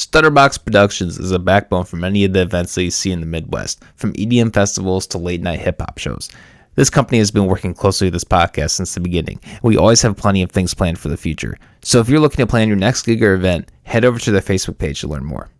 Stutterbox 0.00 0.64
Productions 0.64 1.18
is 1.18 1.30
a 1.30 1.38
backbone 1.38 1.84
for 1.84 1.96
many 1.96 2.24
of 2.24 2.32
the 2.32 2.40
events 2.40 2.74
that 2.74 2.84
you 2.84 2.90
see 2.90 3.12
in 3.12 3.20
the 3.20 3.26
Midwest, 3.26 3.82
from 3.96 4.14
EDM 4.14 4.50
festivals 4.54 5.06
to 5.08 5.18
late 5.18 5.42
night 5.42 5.60
hip 5.60 5.78
hop 5.78 5.98
shows. 5.98 6.30
This 6.74 6.88
company 6.88 7.18
has 7.18 7.30
been 7.30 7.44
working 7.44 7.74
closely 7.74 8.06
with 8.06 8.14
this 8.14 8.24
podcast 8.24 8.70
since 8.70 8.94
the 8.94 9.00
beginning. 9.00 9.40
We 9.62 9.76
always 9.76 10.00
have 10.00 10.16
plenty 10.16 10.40
of 10.40 10.50
things 10.50 10.72
planned 10.72 10.98
for 10.98 11.10
the 11.10 11.18
future. 11.18 11.58
So 11.82 12.00
if 12.00 12.08
you're 12.08 12.18
looking 12.18 12.38
to 12.38 12.46
plan 12.46 12.66
your 12.66 12.78
next 12.78 13.02
gig 13.02 13.22
or 13.22 13.34
event, 13.34 13.70
head 13.82 14.06
over 14.06 14.18
to 14.20 14.30
their 14.30 14.40
Facebook 14.40 14.78
page 14.78 15.02
to 15.02 15.06
learn 15.06 15.26
more. 15.26 15.50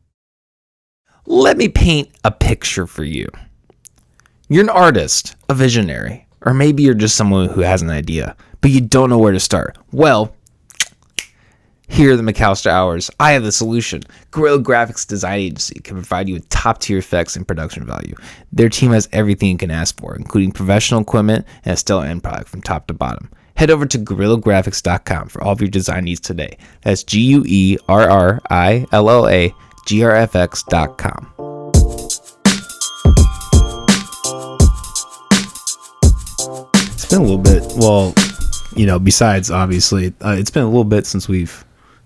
Let 1.27 1.59
me 1.59 1.69
paint 1.69 2.09
a 2.25 2.31
picture 2.31 2.87
for 2.87 3.05
you. 3.05 3.29
You're 4.49 4.65
an 4.65 4.71
artist, 4.71 5.37
a 5.51 5.55
visionary, 5.55 6.27
or 6.41 6.55
maybe 6.55 6.83
you're 6.83 6.95
just 6.95 7.15
someone 7.15 7.51
who 7.51 7.61
has 7.61 7.83
an 7.83 7.91
idea, 7.91 8.35
but 8.63 8.71
you 8.71 8.81
don't 8.81 9.11
know 9.11 9.19
where 9.19 9.33
to 9.33 9.41
start. 9.41 9.77
Well, 9.93 10.35
here 11.91 12.13
are 12.13 12.17
the 12.17 12.23
McAllister 12.23 12.71
Hours, 12.71 13.11
I 13.19 13.33
have 13.33 13.43
the 13.43 13.53
solution. 13.53 14.03
Guerrilla 14.31 14.63
Graphics 14.63 15.07
Design 15.07 15.41
Agency 15.41 15.81
can 15.81 15.97
provide 15.97 16.29
you 16.29 16.35
with 16.35 16.49
top 16.49 16.79
tier 16.79 16.99
effects 16.99 17.37
and 17.37 17.47
production 17.47 17.85
value. 17.85 18.15
Their 18.53 18.69
team 18.69 18.93
has 18.93 19.09
everything 19.13 19.51
you 19.51 19.59
can 19.59 19.71
ask 19.71 19.99
for, 20.01 20.15
including 20.17 20.53
professional 20.53 21.03
equipment 21.03 21.47
and 21.65 21.75
a 21.75 21.77
stellar 21.77 22.07
end 22.07 22.23
product 22.23 22.49
from 22.49 22.63
top 22.63 22.87
to 22.87 22.95
bottom. 22.95 23.31
Head 23.57 23.71
over 23.71 23.85
to 23.87 23.99
GorillaGraphics.com 23.99 25.29
for 25.29 25.43
all 25.43 25.53
of 25.53 25.61
your 25.61 25.69
design 25.69 26.05
needs 26.05 26.21
today. 26.21 26.57
That's 26.83 27.03
G 27.03 27.21
U 27.21 27.45
E 27.47 27.77
R 27.89 28.09
R 28.09 28.41
I 28.49 28.87
L 28.93 29.11
L 29.11 29.29
A 29.29 29.53
G 29.85 30.03
R 30.05 30.15
F 30.15 30.37
X.com. 30.37 31.33
It's 36.95 37.07
been 37.11 37.19
a 37.19 37.23
little 37.23 37.37
bit, 37.37 37.65
well, 37.77 38.15
you 38.77 38.87
know, 38.87 38.99
besides 38.99 39.51
obviously, 39.51 40.15
uh, 40.21 40.37
it's 40.39 40.51
been 40.51 40.63
a 40.63 40.69
little 40.69 40.85
bit 40.85 41.05
since 41.05 41.29
we've 41.29 41.65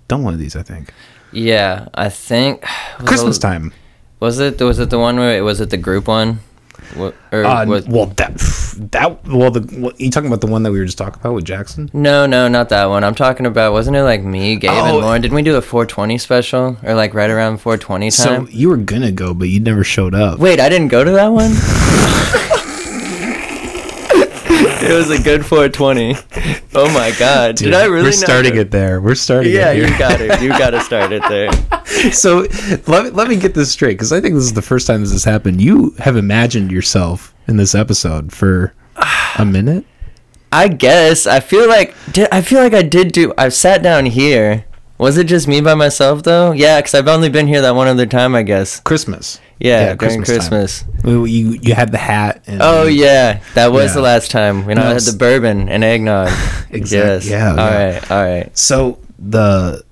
done 0.09 0.23
one 0.25 0.35
of 0.35 0.41
these, 0.41 0.57
I 0.57 0.63
think. 0.63 0.93
Yeah, 1.33 1.89
I 1.95 2.09
think 2.09 2.63
Christmas 3.05 3.39
time. 3.39 3.73
Was 4.21 4.39
it 4.39 4.61
was 4.61 4.79
it 4.79 4.91
the 4.91 4.99
one 4.99 5.17
where 5.19 5.43
was 5.45 5.61
it 5.61 5.71
the 5.71 5.77
group 5.77 6.07
one? 6.09 6.41
What, 6.97 7.15
or 7.33 7.45
Uh, 7.45 7.65
was, 7.67 7.87
well, 7.89 8.07
that 8.17 8.35
that 8.93 9.25
well, 9.27 9.51
the 9.51 9.61
what, 9.81 10.01
you 10.01 10.11
talking 10.11 10.27
about 10.29 10.41
the 10.43 10.47
one 10.47 10.63
that 10.65 10.73
we 10.73 10.79
were 10.79 10.85
just 10.85 10.99
talking 10.99 11.19
about 11.21 11.35
with 11.35 11.45
Jackson? 11.45 11.91
no, 11.93 12.27
no, 12.27 12.47
not 12.49 12.69
that 12.69 12.87
one. 12.87 13.03
I'm 13.05 13.15
talking 13.15 13.47
about 13.47 13.73
wasn't 13.73 13.97
it 13.97 14.03
like 14.03 14.23
me, 14.23 14.57
Gabe, 14.57 14.71
Oh. 14.73 14.85
and 14.85 14.97
Lauren? 14.99 15.23
Didn't 15.23 15.35
we 15.35 15.43
do 15.43 15.57
a 15.57 15.63
420 15.63 16.19
special 16.19 16.77
or 16.83 16.95
like 16.95 17.15
right 17.15 17.31
around 17.31 17.59
420 17.59 18.11
time? 18.11 18.47
So 18.47 18.49
you 18.51 18.69
were 18.69 18.77
gonna 18.77 19.13
go, 19.13 19.35
but 19.35 19.49
you 19.49 19.61
never 19.61 19.83
showed 19.85 20.15
up. 20.15 20.39
Wait, 20.39 20.61
I 20.61 20.69
didn't 20.69 20.89
go 20.89 21.03
to 21.05 21.11
that 21.13 21.29
one. 21.29 21.53
it 24.85 24.93
was 24.93 25.11
a 25.11 25.23
good 25.23 25.45
420. 25.45 26.15
Oh 26.75 26.93
my 26.93 27.13
god! 27.19 27.57
Dude, 27.57 27.67
Did 27.67 27.75
I 27.75 27.85
really? 27.87 28.05
We're 28.09 28.13
starting 28.13 28.57
it 28.57 28.71
there. 28.71 29.01
We're 29.01 29.15
starting 29.15 29.53
Yeah, 29.53 29.73
you 29.73 29.87
got 29.99 30.21
it. 30.21 30.43
You 30.43 30.51
got 30.51 30.71
to 30.71 30.81
start 30.91 31.13
it 31.13 31.23
there. 31.29 32.13
so 32.13 32.47
let 32.87 33.05
me, 33.05 33.11
let 33.11 33.29
me 33.29 33.37
get 33.37 33.55
this 33.55 33.71
straight 33.71 33.95
because 33.95 34.13
I 34.13 34.21
think 34.21 34.35
this 34.35 34.45
is 34.45 34.53
the 34.53 34.63
first 34.63 34.87
time 34.87 35.01
this 35.01 35.13
has 35.13 35.25
happened. 35.25 35.61
You 35.61 35.91
have 35.99 36.17
imagined 36.17 36.71
yourself 36.73 37.35
in 37.47 37.57
this 37.57 37.75
episode 37.75 38.33
for 38.33 38.75
a 39.39 39.45
minute. 39.47 39.85
I 40.53 40.69
guess 40.69 41.27
I 41.27 41.41
feel 41.41 41.69
like 41.69 41.95
I 42.33 42.41
feel 42.43 42.61
like 42.61 42.75
I 42.75 42.83
did 42.83 43.13
do. 43.13 43.33
I've 43.37 43.55
sat 43.55 43.83
down 43.83 44.07
here. 44.07 44.65
Was 44.99 45.19
it 45.19 45.25
just 45.27 45.49
me 45.49 45.61
by 45.61 45.75
myself 45.75 46.23
though? 46.23 46.53
Yeah, 46.53 46.79
because 46.81 46.95
I've 46.95 47.09
only 47.09 47.29
been 47.29 47.49
here 47.49 47.61
that 47.63 47.75
one 47.75 47.89
other 47.89 48.07
time. 48.07 48.35
I 48.35 48.43
guess. 48.43 48.79
Christmas. 48.81 49.41
Yeah, 49.61 49.95
during 49.95 50.17
time. 50.17 50.25
Christmas. 50.25 50.85
Well, 51.05 51.27
You 51.27 51.59
you 51.63 51.75
had 51.75 51.93
the 51.93 51.99
hat. 51.99 52.43
And 52.47 52.61
Oh 52.63 52.85
yeah, 52.87 53.41
that 53.55 53.73
was 53.73 53.91
Yeah. 53.91 53.95
the 53.95 54.01
last 54.03 54.31
time 54.31 54.67
when 54.67 54.77
No, 54.77 54.83
I 54.85 54.95
had 54.95 55.03
the 55.03 55.17
bourbon 55.17 55.69
and 55.69 55.83
eggnog. 55.85 56.29
Exact- 56.71 57.25
Yes. 57.25 57.29
yeah, 57.29 57.51
All 57.51 57.57
yeah. 57.57 57.85
right. 57.95 58.11
All 58.11 58.23
right. 58.25 58.59
So 58.59 58.99
the 59.19 59.85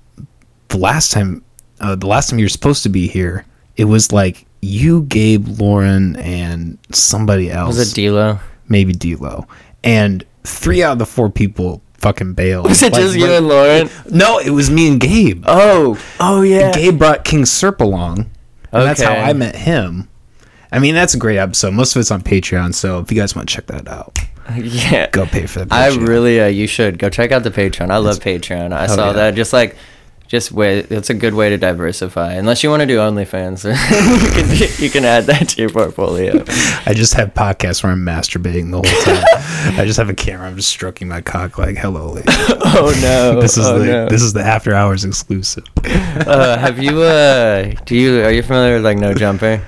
the 0.69 0.77
last 0.77 1.11
time 1.11 1.43
uh, 1.79 1.95
the 1.95 2.07
last 2.07 2.29
time 2.29 2.39
you 2.39 2.45
were 2.45 2.49
supposed 2.49 2.83
to 2.83 2.89
be 2.89 3.07
here, 3.07 3.45
it 3.77 3.85
was 3.85 4.11
like 4.11 4.45
you, 4.61 5.03
Gabe, 5.03 5.45
Lauren, 5.59 6.15
and 6.17 6.77
somebody 6.91 7.49
else. 7.51 7.77
Was 7.77 7.91
it 7.91 7.95
D'Lo? 8.01 8.39
maybe 8.69 8.93
D'Lo, 8.93 9.45
and 9.83 10.23
three 10.45 10.81
out 10.83 10.93
of 10.93 10.99
the 10.99 11.05
four 11.05 11.29
people 11.29 11.81
fucking 11.97 12.33
bailed. 12.33 12.67
Was 12.69 12.81
it 12.83 12.93
Like, 12.93 13.01
just 13.01 13.15
you 13.17 13.25
and 13.31 13.47
Lauren? 13.47 13.89
No, 14.09 14.39
it 14.39 14.49
was 14.51 14.69
me 14.69 14.87
and 14.89 14.99
Gabe. 15.01 15.43
Oh. 15.47 15.97
Oh 16.19 16.41
yeah. 16.41 16.71
Gabe 16.71 16.97
brought 16.97 17.23
King 17.25 17.43
Serp 17.43 17.79
along, 17.81 18.29
and 18.79 18.87
that's 18.87 19.01
how 19.01 19.13
I 19.13 19.33
met 19.33 19.55
him. 19.55 20.09
I 20.71 20.79
mean, 20.79 20.95
that's 20.95 21.13
a 21.13 21.19
great 21.19 21.37
episode. 21.37 21.73
Most 21.73 21.95
of 21.95 21.99
it's 21.99 22.09
on 22.09 22.21
Patreon, 22.21 22.73
so 22.73 22.99
if 22.99 23.11
you 23.11 23.17
guys 23.17 23.35
want 23.35 23.47
to 23.47 23.55
check 23.55 23.67
that 23.67 23.87
out, 23.87 24.17
yeah. 24.55 25.09
go 25.11 25.25
pay 25.25 25.45
for 25.45 25.65
the. 25.65 25.73
I 25.73 25.89
really, 25.89 26.41
uh, 26.41 26.47
you 26.47 26.65
should 26.65 26.97
go 26.97 27.09
check 27.09 27.31
out 27.31 27.43
the 27.43 27.51
Patreon. 27.51 27.91
I 27.91 27.97
love 27.97 28.17
Patreon. 28.19 28.73
I 28.73 28.87
saw 28.87 29.07
yeah. 29.07 29.13
that. 29.13 29.35
Just 29.35 29.53
like, 29.53 29.75
just 30.33 30.51
wait. 30.51 30.91
It's 30.91 31.11
a 31.11 31.13
good 31.13 31.35
way 31.35 31.51
to 31.51 31.59
diversify. 31.59 32.33
Unless 32.33 32.63
you 32.63 32.71
want 32.71 32.79
to 32.79 32.87
do 32.87 32.97
OnlyFans, 32.97 33.65
you 33.69 34.31
can 34.31 34.83
you 34.83 34.89
can 34.89 35.05
add 35.05 35.25
that 35.25 35.49
to 35.49 35.61
your 35.61 35.69
portfolio. 35.69 36.43
I 36.87 36.95
just 36.95 37.13
have 37.13 37.35
podcasts 37.35 37.83
where 37.83 37.91
I'm 37.91 38.03
masturbating 38.03 38.71
the 38.71 38.77
whole 38.77 39.03
time. 39.05 39.23
I 39.79 39.85
just 39.85 39.97
have 39.97 40.09
a 40.09 40.15
camera. 40.15 40.47
I'm 40.47 40.55
just 40.55 40.69
stroking 40.69 41.07
my 41.07 41.21
cock 41.21 41.59
like, 41.59 41.77
"Hello, 41.77 42.13
lady." 42.13 42.27
Oh 42.75 42.91
no! 43.01 43.39
This 43.39 43.55
is 43.57 43.67
oh, 43.67 43.77
the 43.77 43.85
no. 43.85 44.09
this 44.09 44.23
is 44.23 44.33
the 44.33 44.41
after 44.41 44.73
hours 44.73 45.05
exclusive. 45.05 45.65
uh, 45.85 46.57
have 46.57 46.79
you? 46.79 47.03
Uh, 47.03 47.73
do 47.85 47.95
you? 47.95 48.23
Are 48.23 48.31
you 48.31 48.41
familiar 48.41 48.75
with 48.75 48.83
like 48.85 48.97
No 48.97 49.13
Jumper? 49.13 49.61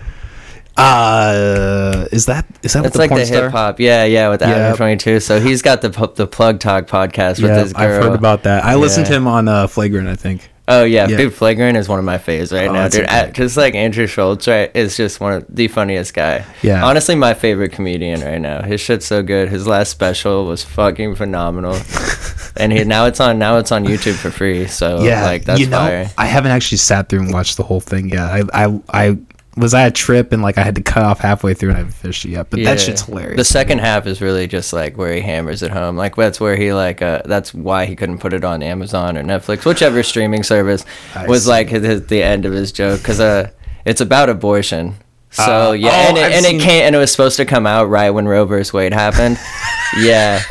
Uh, 0.76 2.08
is 2.12 2.26
that 2.26 2.48
is 2.64 2.74
that 2.74 2.86
It's 2.86 2.96
like 2.96 3.12
the 3.12 3.24
hip 3.26 3.52
hop. 3.52 3.80
Yeah, 3.80 4.06
yeah, 4.06 4.30
with 4.30 4.42
Yeah. 4.42 4.48
Adam 4.48 4.78
Twenty 4.78 4.98
Two. 4.98 5.20
So 5.20 5.40
he's 5.40 5.62
got 5.62 5.82
the 5.82 5.90
the 6.16 6.26
Plug 6.26 6.60
Talk 6.60 6.88
podcast 6.88 7.40
with 7.40 7.52
Yeah, 7.52 7.60
his 7.60 7.74
girl. 7.74 7.84
I've 7.84 8.04
heard 8.04 8.16
about 8.16 8.44
that. 8.44 8.64
I 8.64 8.74
listened 8.76 9.06
to 9.06 9.14
him 9.14 9.28
on 9.28 9.48
uh, 9.48 9.68
Flagrant. 9.68 10.08
I 10.08 10.16
think. 10.16 10.50
Oh 10.68 10.84
yeah, 10.84 11.08
Yeah. 11.08 11.18
dude, 11.18 11.34
Flagrant 11.34 11.78
is 11.78 11.88
one 11.88 12.00
of 12.00 12.06
my 12.06 12.18
faves 12.18 12.52
right 12.52 12.68
Oh, 12.68 12.74
now, 12.74 12.88
dude. 12.88 13.06
A- 13.08 13.32
Just 13.32 13.56
like 13.56 13.76
Andrew 13.76 14.08
Schulz, 14.08 14.48
right, 14.48 14.72
is 14.76 14.98
just 14.98 15.20
one 15.20 15.34
of 15.34 15.46
the 15.48 15.68
funniest 15.68 16.14
guy. 16.16 16.44
Yeah. 16.64 16.84
honestly, 16.84 17.14
my 17.16 17.36
favorite 17.36 17.72
comedian 17.72 18.22
right 18.22 18.42
now. 18.42 18.64
His 18.64 18.82
shit's 18.82 19.06
so 19.06 19.22
good. 19.22 19.50
His 19.50 19.68
last 19.68 19.90
special 19.92 20.46
was 20.48 20.64
fucking 20.64 21.16
phenomenal, 21.16 21.78
and 22.58 22.74
he 22.74 22.84
now 22.84 23.06
it's 23.06 23.20
on 23.20 23.38
now 23.38 23.58
it's 23.58 23.72
on 23.72 23.86
YouTube 23.86 24.16
for 24.16 24.32
free. 24.32 24.66
So 24.66 25.04
yeah, 25.04 25.24
like 25.24 25.46
that's 25.46 25.60
you 25.60 25.68
know, 25.68 25.78
fire. 25.78 26.10
I 26.18 26.26
haven't 26.26 26.52
actually 26.52 26.80
sat 26.80 27.10
through 27.10 27.20
and 27.22 27.32
watched 27.34 27.58
the 27.58 27.64
whole 27.64 27.80
thing 27.82 28.10
yet. 28.10 28.24
I 28.24 28.42
I 28.66 28.80
I 28.92 29.18
was 29.58 29.74
I 29.74 29.84
a 29.84 29.92
trip 29.92 30.32
and 30.34 30.42
like 30.42 30.58
I 30.58 30.64
had 30.64 30.76
to 30.76 30.82
cut 30.84 31.04
off 31.04 31.20
halfway 31.20 31.54
through 31.54 31.70
and 31.70 31.76
I 31.78 31.80
haven't 31.80 31.94
finished 31.94 32.26
it 32.26 32.30
yet. 32.32 32.50
But 32.50 32.64
that 32.64 32.80
shit's 32.80 33.04
hilarious. 33.04 33.38
The 33.38 33.46
second 33.46 33.80
half 33.80 34.06
is 34.06 34.20
really 34.22 34.48
just 34.48 34.74
like 34.74 34.98
where 34.98 35.14
he 35.14 35.22
hammers 35.22 35.64
it 35.64 35.72
home. 35.72 35.96
Like 35.96 36.16
that's 36.16 36.40
where 36.40 36.56
he 36.56 36.74
like 36.74 37.02
uh, 37.02 37.22
that's 37.26 37.54
why 37.54 37.86
he 37.86 37.96
couldn't 37.96 38.18
put 38.18 38.34
it 38.34 38.44
on 38.44 38.62
Amazon 38.62 39.18
or 39.18 39.24
Netflix, 39.24 39.66
whichever 39.66 40.04
streaming 40.04 40.44
service 40.44 40.84
I 41.16 41.26
was 41.28 41.44
see. 41.44 41.50
like 41.50 41.70
his, 41.70 41.84
his- 41.86 42.08
the 42.08 42.22
end 42.22 42.46
of 42.46 42.54
his 42.54 42.72
joke 42.72 43.00
because 43.02 43.20
uh 43.20 43.50
it's 43.86 44.02
about 44.02 44.30
abortion. 44.30 44.96
So 45.32 45.70
Uh, 45.70 45.72
yeah, 45.74 45.90
oh, 45.90 45.94
and 46.10 46.18
it, 46.18 46.24
I've 46.24 46.32
and 46.34 46.46
seen- 46.46 46.60
it 46.60 46.64
came 46.64 46.84
and 46.84 46.96
it 46.96 47.00
was 47.00 47.12
supposed 47.12 47.38
to 47.38 47.46
come 47.46 47.66
out 47.68 47.86
right 47.90 48.10
when 48.10 48.28
Roe 48.28 48.46
vs. 48.46 48.74
Wade 48.74 48.94
happened. 48.94 49.38
yeah. 50.00 50.42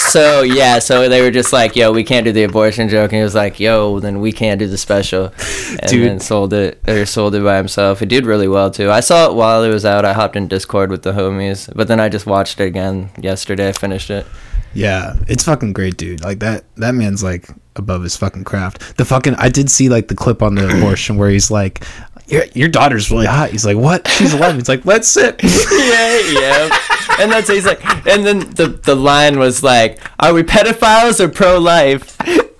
So 0.00 0.42
yeah, 0.42 0.78
so 0.78 1.08
they 1.08 1.20
were 1.20 1.30
just 1.30 1.52
like, 1.52 1.76
"Yo, 1.76 1.92
we 1.92 2.02
can't 2.02 2.24
do 2.24 2.32
the 2.32 2.42
abortion 2.44 2.88
joke," 2.88 3.12
and 3.12 3.18
he 3.18 3.22
was 3.22 3.34
like, 3.34 3.60
"Yo, 3.60 4.00
then 4.00 4.20
we 4.20 4.32
can't 4.32 4.58
do 4.58 4.66
the 4.66 4.78
special," 4.78 5.32
and 5.68 5.90
Dude. 5.90 6.08
then 6.08 6.20
sold 6.20 6.52
it 6.52 6.80
or 6.88 7.06
sold 7.06 7.34
it 7.34 7.44
by 7.44 7.56
himself. 7.56 8.02
It 8.02 8.08
did 8.08 8.26
really 8.26 8.48
well 8.48 8.70
too. 8.70 8.90
I 8.90 9.00
saw 9.00 9.26
it 9.30 9.34
while 9.34 9.62
it 9.62 9.68
was 9.68 9.84
out. 9.84 10.04
I 10.04 10.12
hopped 10.12 10.36
in 10.36 10.48
Discord 10.48 10.90
with 10.90 11.02
the 11.02 11.12
homies, 11.12 11.70
but 11.74 11.86
then 11.86 12.00
I 12.00 12.08
just 12.08 12.26
watched 12.26 12.60
it 12.60 12.64
again 12.64 13.10
yesterday. 13.20 13.72
Finished 13.72 14.10
it. 14.10 14.26
Yeah, 14.72 15.16
it's 15.26 15.44
fucking 15.44 15.72
great, 15.72 15.96
dude. 15.96 16.22
Like 16.22 16.40
that 16.40 16.64
that 16.76 16.94
man's 16.94 17.22
like 17.22 17.48
above 17.76 18.02
his 18.02 18.16
fucking 18.16 18.44
craft. 18.44 18.96
The 18.96 19.04
fucking 19.04 19.34
I 19.36 19.48
did 19.48 19.70
see 19.70 19.88
like 19.88 20.08
the 20.08 20.14
clip 20.14 20.42
on 20.42 20.54
the 20.54 20.68
abortion 20.76 21.18
where 21.18 21.30
he's 21.30 21.50
like 21.50 21.84
your, 22.30 22.44
your 22.54 22.68
daughter's 22.68 23.10
really 23.10 23.26
hot. 23.26 23.50
He's 23.50 23.66
like, 23.66 23.76
"What? 23.76 24.06
She's 24.08 24.32
11." 24.34 24.56
He's 24.56 24.68
like, 24.68 24.86
"Let's 24.86 25.08
sit." 25.08 25.40
yeah, 25.42 26.20
yeah. 26.30 26.78
And 27.18 27.30
that's 27.30 27.48
he's 27.48 27.66
like, 27.66 27.84
and 28.06 28.24
then 28.24 28.38
the 28.50 28.68
the 28.68 28.94
line 28.94 29.38
was 29.38 29.62
like, 29.62 29.98
"Are 30.18 30.32
we 30.32 30.42
pedophiles 30.42 31.20
or 31.20 31.28
pro 31.28 31.58
life?" 31.58 32.16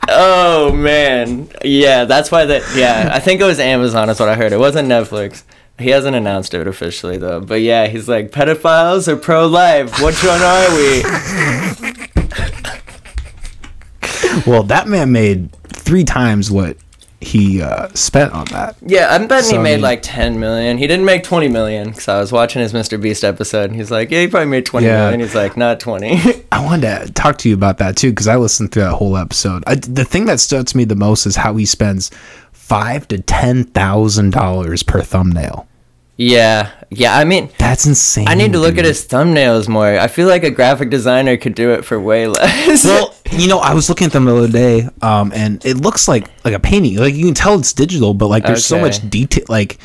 Oh 0.08 0.72
man, 0.72 1.48
yeah, 1.64 2.04
that's 2.04 2.30
why 2.30 2.44
that. 2.46 2.62
Yeah, 2.74 3.10
I 3.12 3.20
think 3.20 3.40
it 3.40 3.44
was 3.44 3.60
Amazon. 3.60 4.08
That's 4.08 4.20
what 4.20 4.28
I 4.28 4.34
heard. 4.34 4.52
It 4.52 4.58
wasn't 4.58 4.88
Netflix. 4.88 5.44
He 5.78 5.90
hasn't 5.90 6.14
announced 6.14 6.52
it 6.52 6.66
officially 6.66 7.16
though. 7.16 7.40
But 7.40 7.62
yeah, 7.62 7.86
he's 7.86 8.08
like, 8.08 8.30
pedophiles 8.30 9.08
or 9.08 9.16
pro 9.16 9.46
life? 9.46 10.00
Which 10.02 10.22
one 10.22 10.42
are 10.42 10.68
we? 10.76 11.02
well, 14.46 14.62
that 14.64 14.88
man 14.88 15.10
made 15.12 15.52
3 15.72 16.04
times 16.04 16.50
what 16.50 16.76
he 17.20 17.60
uh, 17.60 17.88
spent 17.94 18.32
on 18.32 18.46
that. 18.46 18.76
Yeah, 18.84 19.08
I'm 19.14 19.28
betting 19.28 19.44
So, 19.50 19.52
he 19.56 19.58
I 19.58 19.62
made 19.62 19.74
mean- 19.76 19.82
like 19.82 20.00
10 20.02 20.40
million. 20.40 20.78
He 20.78 20.86
didn't 20.86 21.04
make 21.04 21.22
20 21.22 21.48
million 21.48 21.88
because 21.90 22.08
I 22.08 22.18
was 22.18 22.32
watching 22.32 22.62
his 22.62 22.72
Mr. 22.72 23.00
Beast 23.00 23.24
episode 23.24 23.64
and 23.70 23.76
he's 23.76 23.90
like, 23.90 24.10
yeah, 24.10 24.22
he 24.22 24.28
probably 24.28 24.48
made 24.48 24.64
twenty 24.66 24.86
Yeah. 24.86 25.00
million. 25.02 25.20
He's 25.20 25.34
like, 25.34 25.56
not 25.56 25.80
20. 25.80 26.44
I 26.52 26.64
wanted 26.64 27.06
to 27.06 27.12
talk 27.12 27.36
to 27.38 27.48
you 27.48 27.54
about 27.54 27.78
that 27.78 27.96
too 27.96 28.10
because 28.10 28.26
I 28.26 28.36
listened 28.36 28.72
through 28.72 28.84
that 28.84 28.94
whole 28.94 29.16
episode. 29.16 29.62
I, 29.66 29.74
the 29.74 30.04
thing 30.04 30.24
that 30.26 30.40
stood 30.40 30.66
to 30.68 30.76
me 30.76 30.84
the 30.84 30.96
most 30.96 31.26
is 31.26 31.36
how 31.36 31.54
he 31.56 31.66
spends 31.66 32.10
five 32.52 33.06
to 33.08 33.18
ten 33.20 33.64
thousand 33.64 34.30
dollars 34.32 34.82
per 34.82 35.02
thumbnail. 35.02 35.66
Yeah, 36.22 36.70
yeah. 36.90 37.16
I 37.16 37.24
mean, 37.24 37.48
That's 37.58 37.86
insane. 37.86 38.28
I 38.28 38.34
need 38.34 38.52
to 38.52 38.58
look 38.58 38.72
dude. 38.74 38.80
at 38.80 38.84
his 38.84 39.06
thumbnails 39.08 39.68
more. 39.68 39.98
I 39.98 40.06
feel 40.06 40.28
like 40.28 40.44
a 40.44 40.50
graphic 40.50 40.90
designer 40.90 41.38
could 41.38 41.54
do 41.54 41.70
it 41.72 41.82
for 41.82 41.98
way 41.98 42.26
less. 42.26 42.84
Well, 42.84 43.14
you 43.32 43.48
know, 43.48 43.58
I 43.58 43.72
was 43.72 43.88
looking 43.88 44.06
at 44.06 44.12
them 44.12 44.26
the 44.26 44.36
other 44.36 44.48
day, 44.52 44.86
um, 45.00 45.32
and 45.34 45.64
it 45.64 45.78
looks 45.78 46.08
like 46.08 46.28
like 46.44 46.52
a 46.52 46.60
painting. 46.60 46.96
Like 46.96 47.14
you 47.14 47.24
can 47.24 47.32
tell 47.34 47.58
it's 47.58 47.72
digital, 47.72 48.12
but 48.12 48.26
like 48.28 48.44
there's 48.44 48.66
so 48.66 48.78
much 48.78 49.08
detail. 49.08 49.44
Like, 49.48 49.78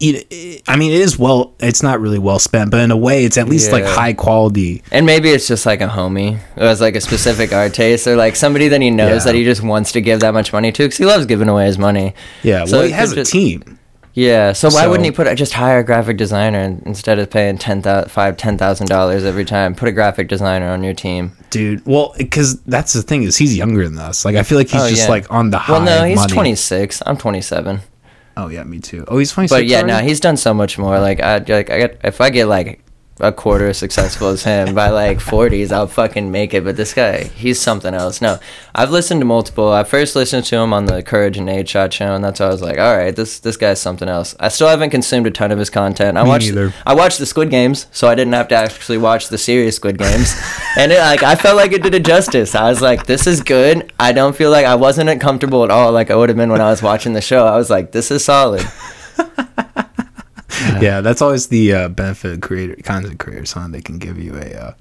it, 0.00 0.26
it- 0.28 0.62
I 0.66 0.76
mean, 0.76 0.90
it 0.90 1.00
is 1.02 1.16
well. 1.20 1.54
It's 1.60 1.84
not 1.84 2.00
really 2.00 2.18
well 2.18 2.40
spent, 2.40 2.72
but 2.72 2.80
in 2.80 2.90
a 2.90 2.96
way, 2.96 3.24
it's 3.24 3.38
at 3.38 3.48
least 3.48 3.70
like 3.70 3.84
high 3.84 4.12
quality. 4.12 4.82
and 4.90 5.06
maybe 5.06 5.30
it's 5.30 5.46
just 5.46 5.66
like 5.66 5.80
a 5.80 5.86
homie 5.86 6.38
who 6.56 6.62
has 6.62 6.80
like 6.80 6.96
a 6.96 7.00
specific 7.00 7.52
art 7.52 7.74
taste, 7.74 8.08
or 8.08 8.16
like 8.16 8.34
somebody 8.34 8.66
that 8.66 8.82
he 8.82 8.90
knows 8.90 9.20
Yeah. 9.22 9.24
that 9.30 9.34
he 9.36 9.44
just 9.44 9.62
wants 9.62 9.92
to 9.92 10.00
give 10.00 10.18
that 10.18 10.34
much 10.34 10.52
money 10.52 10.72
to, 10.72 10.82
because 10.82 10.98
he 10.98 11.04
loves 11.06 11.26
giving 11.26 11.48
away 11.48 11.66
his 11.66 11.78
money. 11.78 12.12
Yeah, 12.42 12.64
So 12.64 12.78
well, 12.78 12.86
he 12.86 12.92
has 12.92 13.12
a 13.12 13.14
just- 13.14 13.30
team. 13.30 13.78
Yeah, 14.18 14.54
so 14.54 14.68
why 14.68 14.84
So- 14.84 14.88
wouldn't 14.90 15.04
he 15.04 15.10
put 15.12 15.32
just 15.36 15.52
hire 15.52 15.80
a 15.80 15.84
graphic 15.84 16.16
designer 16.16 16.78
instead 16.86 17.18
of 17.18 17.28
paying 17.30 17.58
ten 17.58 17.82
thousand, 17.82 18.08
five, 18.10 18.38
ten 18.38 18.56
thousand 18.56 18.86
dollars 18.86 19.24
every 19.26 19.44
time? 19.44 19.74
Put 19.74 19.88
a 19.88 19.92
graphic 19.92 20.26
designer 20.28 20.70
on 20.70 20.82
your 20.82 20.94
team. 20.94 21.32
dude. 21.50 21.84
Well, 21.84 22.14
because 22.16 22.58
that's 22.62 22.94
the 22.94 23.02
thing 23.02 23.24
is 23.24 23.36
he's 23.36 23.54
younger 23.54 23.86
than 23.86 23.98
us. 23.98 24.24
Like 24.24 24.36
I 24.36 24.42
feel 24.42 24.56
like 24.56 24.68
he's 24.70 24.80
Oh, 24.80 24.88
just 24.88 25.02
yeah. 25.02 25.08
like 25.08 25.30
on 25.30 25.50
the 25.50 25.58
high. 25.58 25.72
Well, 25.72 25.82
no, 25.82 26.04
he's 26.04 26.24
twenty 26.26 26.54
six. 26.54 27.02
I'm 27.04 27.18
twenty 27.18 27.42
seven. 27.42 27.80
Oh 28.38 28.48
yeah, 28.48 28.64
me 28.64 28.80
too. 28.80 29.04
Oh, 29.06 29.18
he's 29.18 29.30
twenty 29.32 29.48
six. 29.48 29.56
But 29.58 29.66
yeah, 29.66 29.82
no, 29.82 29.98
he's 29.98 30.18
done 30.18 30.38
so 30.38 30.54
much 30.54 30.78
more. 30.78 30.96
Oh. 30.96 31.00
Like 31.00 31.20
I 31.20 31.36
like 31.36 31.68
I 31.70 31.78
get 31.78 32.00
if 32.02 32.20
I 32.22 32.30
get 32.30 32.46
like 32.48 32.80
a 33.18 33.32
quarter 33.32 33.68
as 33.68 33.78
successful 33.78 34.28
as 34.28 34.44
him 34.44 34.74
by 34.74 34.90
like 34.90 35.18
40s, 35.18 35.72
I'll 35.72 35.86
fucking 35.86 36.30
make 36.30 36.52
it. 36.52 36.64
But 36.64 36.76
this 36.76 36.92
guy, 36.92 37.24
he's 37.24 37.60
something 37.60 37.94
else. 37.94 38.20
No, 38.20 38.38
I've 38.74 38.90
listened 38.90 39.20
to 39.20 39.24
multiple. 39.24 39.72
I 39.72 39.84
first 39.84 40.14
listened 40.14 40.44
to 40.46 40.56
him 40.56 40.72
on 40.72 40.84
the 40.86 41.02
Courage 41.02 41.38
and 41.38 41.48
Nadeshot 41.48 41.92
show, 41.92 42.14
and 42.14 42.22
that's 42.22 42.40
why 42.40 42.46
I 42.46 42.50
was 42.50 42.62
like, 42.62 42.78
all 42.78 42.96
right, 42.96 43.14
this 43.14 43.38
this 43.38 43.56
guy's 43.56 43.80
something 43.80 44.08
else. 44.08 44.36
I 44.38 44.48
still 44.48 44.68
haven't 44.68 44.90
consumed 44.90 45.26
a 45.26 45.30
ton 45.30 45.50
of 45.50 45.58
his 45.58 45.70
content. 45.70 46.18
I 46.18 46.24
Me 46.24 46.28
watched 46.28 46.48
neither. 46.48 46.74
I 46.84 46.94
watched 46.94 47.18
the 47.18 47.26
Squid 47.26 47.50
Games, 47.50 47.86
so 47.90 48.08
I 48.08 48.14
didn't 48.14 48.34
have 48.34 48.48
to 48.48 48.54
actually 48.54 48.98
watch 48.98 49.28
the 49.28 49.38
serious 49.38 49.76
Squid 49.76 49.98
Games, 49.98 50.34
and 50.76 50.92
it, 50.92 50.98
like 50.98 51.22
I 51.22 51.36
felt 51.36 51.56
like 51.56 51.72
it 51.72 51.82
did 51.82 51.94
it 51.94 52.04
justice. 52.04 52.54
I 52.54 52.68
was 52.68 52.82
like, 52.82 53.06
this 53.06 53.26
is 53.26 53.42
good. 53.42 53.92
I 53.98 54.12
don't 54.12 54.36
feel 54.36 54.50
like 54.50 54.66
I 54.66 54.74
wasn't 54.74 55.08
uncomfortable 55.08 55.64
at 55.64 55.70
all, 55.70 55.92
like 55.92 56.10
I 56.10 56.16
would 56.16 56.28
have 56.28 56.36
been 56.36 56.50
when 56.50 56.60
I 56.60 56.70
was 56.70 56.82
watching 56.82 57.14
the 57.14 57.20
show. 57.22 57.46
I 57.46 57.56
was 57.56 57.70
like, 57.70 57.92
this 57.92 58.10
is 58.10 58.24
solid. 58.24 58.66
Yeah, 60.80 61.00
that's 61.00 61.22
always 61.22 61.48
the 61.48 61.72
uh, 61.72 61.88
benefit 61.88 62.32
of 62.32 62.40
creator 62.40 62.76
content 62.82 63.18
creators. 63.18 63.52
Huh? 63.52 63.68
They 63.68 63.80
can 63.82 63.98
give 63.98 64.18
you 64.18 64.34
a, 64.34 64.52
uh, 64.54 64.74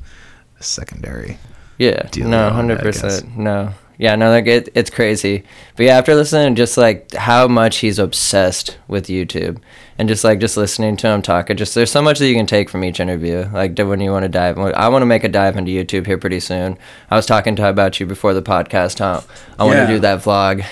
a 0.59 0.63
secondary. 0.63 1.37
Yeah, 1.77 2.07
no, 2.17 2.23
on 2.25 2.29
that, 2.31 2.51
I 2.51 2.55
hundred 2.55 2.79
percent, 2.79 3.37
no. 3.37 3.73
Yeah, 3.97 4.15
no, 4.15 4.29
like 4.29 4.45
it, 4.47 4.69
it's 4.75 4.89
crazy. 4.89 5.43
But 5.77 5.83
yeah, 5.83 5.97
after 5.97 6.15
listening, 6.15 6.55
to 6.55 6.61
just 6.61 6.77
like 6.77 7.13
how 7.13 7.47
much 7.47 7.77
he's 7.77 7.97
obsessed 7.97 8.77
with 8.89 9.07
YouTube, 9.07 9.59
and 9.97 10.09
just 10.09 10.23
like 10.23 10.39
just 10.39 10.57
listening 10.57 10.97
to 10.97 11.07
him 11.07 11.21
talk, 11.21 11.49
it 11.49 11.55
just 11.55 11.75
there's 11.75 11.91
so 11.91 12.01
much 12.01 12.19
that 12.19 12.27
you 12.27 12.35
can 12.35 12.45
take 12.45 12.69
from 12.69 12.83
each 12.83 12.99
interview. 12.99 13.49
Like 13.53 13.77
when 13.77 14.01
you 14.01 14.11
want 14.11 14.23
to 14.23 14.29
dive, 14.29 14.57
I 14.57 14.89
want 14.89 15.01
to 15.01 15.05
make 15.05 15.23
a 15.23 15.29
dive 15.29 15.55
into 15.55 15.71
YouTube 15.71 16.05
here 16.07 16.17
pretty 16.17 16.41
soon. 16.41 16.77
I 17.09 17.15
was 17.15 17.25
talking 17.25 17.55
to 17.57 17.69
about 17.69 17.99
you 17.99 18.05
before 18.05 18.33
the 18.33 18.41
podcast. 18.41 18.99
How 18.99 19.23
I 19.57 19.63
want 19.63 19.77
Yeah. 19.77 19.87
to 19.87 19.93
do 19.93 19.99
that 19.99 20.19
vlog. 20.19 20.65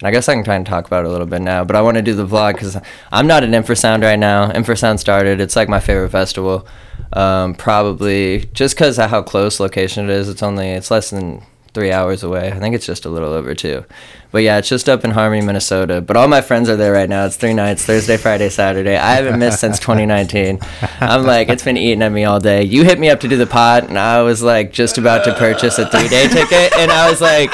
And 0.00 0.08
I 0.08 0.10
guess 0.10 0.28
I 0.28 0.34
can 0.34 0.44
try 0.44 0.56
and 0.56 0.66
talk 0.66 0.86
about 0.86 1.04
it 1.04 1.08
a 1.08 1.10
little 1.10 1.26
bit 1.26 1.40
now, 1.40 1.64
but 1.64 1.76
I 1.76 1.82
want 1.82 1.96
to 1.96 2.02
do 2.02 2.14
the 2.14 2.26
vlog 2.26 2.54
because 2.54 2.76
I'm 3.12 3.26
not 3.26 3.44
at 3.44 3.50
Infrasound 3.50 4.02
right 4.02 4.18
now. 4.18 4.50
Infrasound 4.50 4.98
started. 4.98 5.40
It's 5.40 5.56
like 5.56 5.68
my 5.68 5.80
favorite 5.80 6.10
festival. 6.10 6.66
Um, 7.12 7.54
probably 7.54 8.48
just 8.54 8.74
because 8.74 8.98
of 8.98 9.10
how 9.10 9.22
close 9.22 9.60
location 9.60 10.04
it 10.04 10.10
is. 10.10 10.28
It's 10.28 10.42
only 10.42 10.68
it's 10.70 10.90
less 10.90 11.10
than 11.10 11.42
three 11.74 11.92
hours 11.92 12.22
away. 12.22 12.50
I 12.52 12.58
think 12.58 12.74
it's 12.74 12.86
just 12.86 13.04
a 13.04 13.08
little 13.08 13.32
over 13.32 13.54
two. 13.54 13.84
But 14.30 14.42
yeah, 14.42 14.58
it's 14.58 14.68
just 14.68 14.88
up 14.88 15.04
in 15.04 15.12
Harmony, 15.12 15.44
Minnesota. 15.44 16.00
But 16.00 16.16
all 16.16 16.26
my 16.26 16.40
friends 16.40 16.68
are 16.68 16.76
there 16.76 16.92
right 16.92 17.08
now. 17.08 17.26
It's 17.26 17.36
three 17.36 17.54
nights: 17.54 17.84
Thursday, 17.84 18.16
Friday, 18.16 18.48
Saturday. 18.48 18.96
I 18.96 19.14
haven't 19.14 19.38
missed 19.38 19.60
since 19.60 19.78
2019. 19.78 20.58
I'm 21.00 21.24
like, 21.24 21.48
it's 21.48 21.62
been 21.62 21.76
eating 21.76 22.02
at 22.02 22.10
me 22.10 22.24
all 22.24 22.40
day. 22.40 22.64
You 22.64 22.82
hit 22.84 22.98
me 22.98 23.10
up 23.10 23.20
to 23.20 23.28
do 23.28 23.36
the 23.36 23.46
pod, 23.46 23.84
and 23.84 23.98
I 23.98 24.22
was 24.22 24.42
like, 24.42 24.72
just 24.72 24.98
about 24.98 25.24
to 25.24 25.34
purchase 25.34 25.78
a 25.78 25.88
three-day 25.88 26.28
ticket, 26.28 26.76
and 26.78 26.90
I 26.90 27.10
was 27.10 27.20
like. 27.20 27.52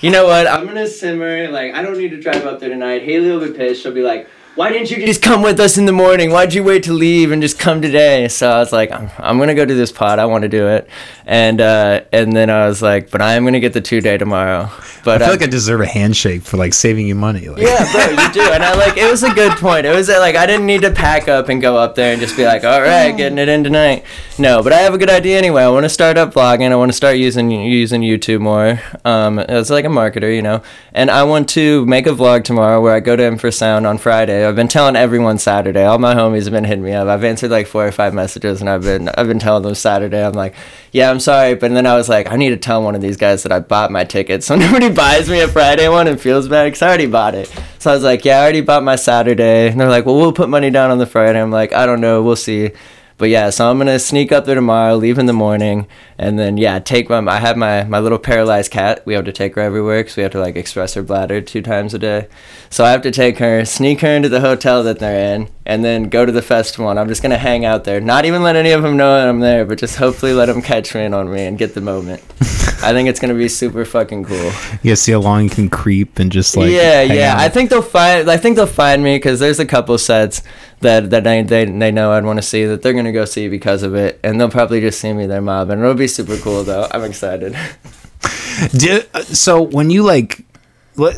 You 0.00 0.10
know 0.10 0.26
what? 0.26 0.46
I'm 0.46 0.66
gonna 0.66 0.86
simmer. 0.86 1.48
Like, 1.48 1.72
I 1.72 1.80
don't 1.80 1.96
need 1.96 2.10
to 2.10 2.20
drive 2.20 2.44
up 2.44 2.60
there 2.60 2.68
tonight. 2.68 3.02
Haley 3.02 3.30
will 3.30 3.46
be 3.46 3.52
pissed. 3.52 3.82
She'll 3.82 3.92
be 3.92 4.02
like, 4.02 4.28
"Why 4.56 4.72
didn't 4.72 4.90
you 4.90 5.04
just 5.06 5.22
come 5.22 5.42
with 5.42 5.60
us 5.60 5.78
in 5.78 5.84
the 5.84 5.92
morning? 5.92 6.30
Why'd 6.30 6.52
you 6.54 6.64
wait 6.64 6.82
to 6.84 6.92
leave 6.92 7.30
and 7.30 7.40
just 7.40 7.58
come 7.58 7.80
today?" 7.80 8.26
So 8.28 8.50
I 8.50 8.58
was 8.58 8.72
like, 8.72 8.90
"I'm, 8.90 9.10
I'm 9.18 9.38
gonna 9.38 9.54
go 9.54 9.64
do 9.64 9.76
this 9.76 9.92
pod. 9.92 10.18
I 10.18 10.24
want 10.24 10.42
to 10.42 10.48
do 10.48 10.66
it." 10.68 10.88
And 11.26 11.60
uh, 11.60 12.02
and 12.12 12.34
then 12.34 12.50
I 12.50 12.66
was 12.66 12.82
like, 12.82 13.10
"But 13.10 13.22
I 13.22 13.34
am 13.34 13.44
gonna 13.44 13.60
get 13.60 13.72
the 13.72 13.80
two 13.80 14.00
day 14.00 14.18
tomorrow." 14.18 14.70
But 15.04 15.22
I 15.22 15.26
feel 15.26 15.34
uh, 15.34 15.36
like 15.38 15.42
I 15.42 15.46
deserve 15.46 15.82
a 15.82 15.86
handshake 15.86 16.42
for 16.42 16.56
like 16.56 16.74
saving 16.74 17.06
you 17.06 17.14
money. 17.14 17.48
Like, 17.48 17.62
yeah, 17.62 17.90
bro, 17.92 18.24
you 18.24 18.32
do. 18.32 18.40
And 18.40 18.64
I 18.64 18.74
like 18.74 18.96
it 18.96 19.08
was 19.08 19.22
a 19.22 19.32
good 19.32 19.52
point. 19.58 19.86
It 19.86 19.94
was 19.94 20.08
uh, 20.08 20.18
like 20.18 20.34
I 20.34 20.46
didn't 20.46 20.66
need 20.66 20.82
to 20.82 20.90
pack 20.90 21.28
up 21.28 21.48
and 21.48 21.60
go 21.62 21.76
up 21.76 21.94
there 21.94 22.12
and 22.12 22.20
just 22.20 22.36
be 22.36 22.44
like, 22.44 22.64
all 22.64 22.80
right, 22.80 23.16
getting 23.16 23.38
it 23.38 23.48
in 23.48 23.62
tonight. 23.62 24.04
No, 24.38 24.62
but 24.62 24.72
I 24.72 24.78
have 24.78 24.94
a 24.94 24.98
good 24.98 25.10
idea 25.10 25.38
anyway. 25.38 25.62
I 25.62 25.68
want 25.68 25.84
to 25.84 25.90
start 25.90 26.18
up 26.18 26.34
vlogging. 26.34 26.72
I 26.72 26.76
want 26.76 26.90
to 26.90 26.96
start 26.96 27.18
using 27.18 27.50
using 27.50 28.00
YouTube 28.00 28.40
more. 28.40 28.80
Um, 29.04 29.38
as 29.38 29.70
like 29.70 29.84
a 29.84 29.88
marketer, 29.88 30.34
you 30.34 30.42
know. 30.42 30.62
And 30.92 31.10
I 31.10 31.24
want 31.24 31.48
to 31.50 31.84
make 31.86 32.06
a 32.06 32.10
vlog 32.10 32.44
tomorrow 32.44 32.80
where 32.80 32.94
I 32.94 33.00
go 33.00 33.14
to 33.16 33.22
Infrasound 33.22 33.88
on 33.88 33.98
Friday. 33.98 34.45
I've 34.48 34.56
been 34.56 34.68
telling 34.68 34.96
everyone 34.96 35.38
Saturday. 35.38 35.84
All 35.84 35.98
my 35.98 36.14
homies 36.14 36.44
have 36.44 36.52
been 36.52 36.64
hitting 36.64 36.84
me 36.84 36.92
up. 36.92 37.08
I've 37.08 37.24
answered 37.24 37.50
like 37.50 37.66
four 37.66 37.86
or 37.86 37.92
five 37.92 38.14
messages, 38.14 38.60
and 38.60 38.70
I've 38.70 38.82
been 38.82 39.08
I've 39.08 39.26
been 39.26 39.38
telling 39.38 39.62
them 39.62 39.74
Saturday. 39.74 40.24
I'm 40.24 40.32
like, 40.32 40.54
yeah, 40.92 41.10
I'm 41.10 41.20
sorry, 41.20 41.54
but 41.54 41.72
then 41.72 41.86
I 41.86 41.94
was 41.96 42.08
like, 42.08 42.30
I 42.30 42.36
need 42.36 42.50
to 42.50 42.56
tell 42.56 42.82
one 42.82 42.94
of 42.94 43.00
these 43.00 43.16
guys 43.16 43.42
that 43.42 43.52
I 43.52 43.60
bought 43.60 43.90
my 43.90 44.04
ticket, 44.04 44.44
so 44.44 44.56
nobody 44.56 44.90
buys 44.90 45.28
me 45.28 45.40
a 45.40 45.48
Friday 45.48 45.88
one 45.88 46.06
and 46.06 46.20
feels 46.20 46.48
bad 46.48 46.64
because 46.64 46.82
I 46.82 46.88
already 46.88 47.06
bought 47.06 47.34
it. 47.34 47.48
So 47.78 47.90
I 47.90 47.94
was 47.94 48.02
like, 48.02 48.24
yeah, 48.24 48.38
I 48.38 48.42
already 48.42 48.62
bought 48.62 48.82
my 48.82 48.96
Saturday. 48.96 49.68
And 49.68 49.80
they're 49.80 49.88
like, 49.88 50.06
well, 50.06 50.16
we'll 50.16 50.32
put 50.32 50.48
money 50.48 50.70
down 50.70 50.90
on 50.90 50.98
the 50.98 51.06
Friday. 51.06 51.40
I'm 51.40 51.52
like, 51.52 51.72
I 51.72 51.86
don't 51.86 52.00
know, 52.00 52.22
we'll 52.22 52.34
see. 52.36 52.72
But 53.18 53.30
yeah, 53.30 53.48
so 53.48 53.70
I'm 53.70 53.78
gonna 53.78 53.98
sneak 53.98 54.30
up 54.30 54.44
there 54.44 54.54
tomorrow, 54.54 54.94
leave 54.94 55.18
in 55.18 55.24
the 55.24 55.32
morning, 55.32 55.86
and 56.18 56.38
then 56.38 56.58
yeah, 56.58 56.78
take 56.80 57.08
my. 57.08 57.18
I 57.26 57.38
have 57.38 57.56
my 57.56 57.84
my 57.84 57.98
little 57.98 58.18
paralyzed 58.18 58.70
cat. 58.70 59.02
We 59.06 59.14
have 59.14 59.24
to 59.24 59.32
take 59.32 59.54
her 59.54 59.62
everywhere 59.62 60.00
because 60.00 60.18
we 60.18 60.22
have 60.22 60.32
to 60.32 60.40
like 60.40 60.54
express 60.54 60.92
her 60.94 61.02
bladder 61.02 61.40
two 61.40 61.62
times 61.62 61.94
a 61.94 61.98
day. 61.98 62.28
So 62.68 62.84
I 62.84 62.90
have 62.90 63.00
to 63.02 63.10
take 63.10 63.38
her, 63.38 63.64
sneak 63.64 64.02
her 64.02 64.08
into 64.08 64.28
the 64.28 64.40
hotel 64.40 64.82
that 64.82 64.98
they're 64.98 65.34
in, 65.34 65.48
and 65.64 65.82
then 65.82 66.10
go 66.10 66.26
to 66.26 66.32
the 66.32 66.42
festival. 66.42 66.90
And 66.90 67.00
I'm 67.00 67.08
just 67.08 67.22
gonna 67.22 67.38
hang 67.38 67.64
out 67.64 67.84
there, 67.84 68.02
not 68.02 68.26
even 68.26 68.42
let 68.42 68.54
any 68.54 68.72
of 68.72 68.82
them 68.82 68.98
know 68.98 69.18
that 69.18 69.28
I'm 69.28 69.40
there, 69.40 69.64
but 69.64 69.78
just 69.78 69.96
hopefully 69.96 70.34
let 70.34 70.46
them 70.46 70.60
catch 70.60 70.92
wind 70.92 71.14
on 71.14 71.32
me 71.32 71.46
and 71.46 71.56
get 71.56 71.72
the 71.74 71.80
moment. 71.80 72.22
I 72.82 72.92
think 72.92 73.08
it's 73.08 73.18
gonna 73.18 73.34
be 73.34 73.48
super 73.48 73.86
fucking 73.86 74.24
cool. 74.24 74.52
You 74.82 74.94
see 74.94 75.12
how 75.12 75.20
long 75.20 75.44
you 75.44 75.50
can 75.50 75.70
creep 75.70 76.18
and 76.18 76.30
just 76.30 76.54
like 76.54 76.70
yeah, 76.70 77.00
yeah. 77.00 77.32
out. 77.32 77.38
I 77.38 77.48
think 77.48 77.70
they'll 77.70 77.80
find. 77.80 78.30
I 78.30 78.36
think 78.36 78.56
they'll 78.56 78.66
find 78.66 79.02
me 79.02 79.16
because 79.16 79.40
there's 79.40 79.58
a 79.58 79.64
couple 79.64 79.96
sets 79.96 80.42
that 80.80 81.10
that 81.10 81.24
they 81.24 81.42
they, 81.42 81.64
they 81.64 81.90
know 81.90 82.12
I'd 82.12 82.24
want 82.24 82.38
to 82.38 82.42
see 82.42 82.64
that 82.66 82.82
they're 82.82 82.92
gonna 82.92 83.12
go 83.12 83.24
see 83.24 83.48
because 83.48 83.82
of 83.82 83.94
it, 83.94 84.20
and 84.22 84.40
they'll 84.40 84.50
probably 84.50 84.80
just 84.80 85.00
see 85.00 85.12
me 85.12 85.26
there 85.26 85.40
mobbing. 85.40 85.78
It'll 85.80 85.94
be 85.94 86.08
super 86.08 86.36
cool 86.38 86.64
though. 86.64 86.86
I'm 86.90 87.04
excited. 87.04 87.56
Did, 88.76 89.08
uh, 89.14 89.22
so 89.22 89.62
when 89.62 89.90
you 89.90 90.02
like, 90.02 90.44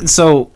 so 0.05 0.51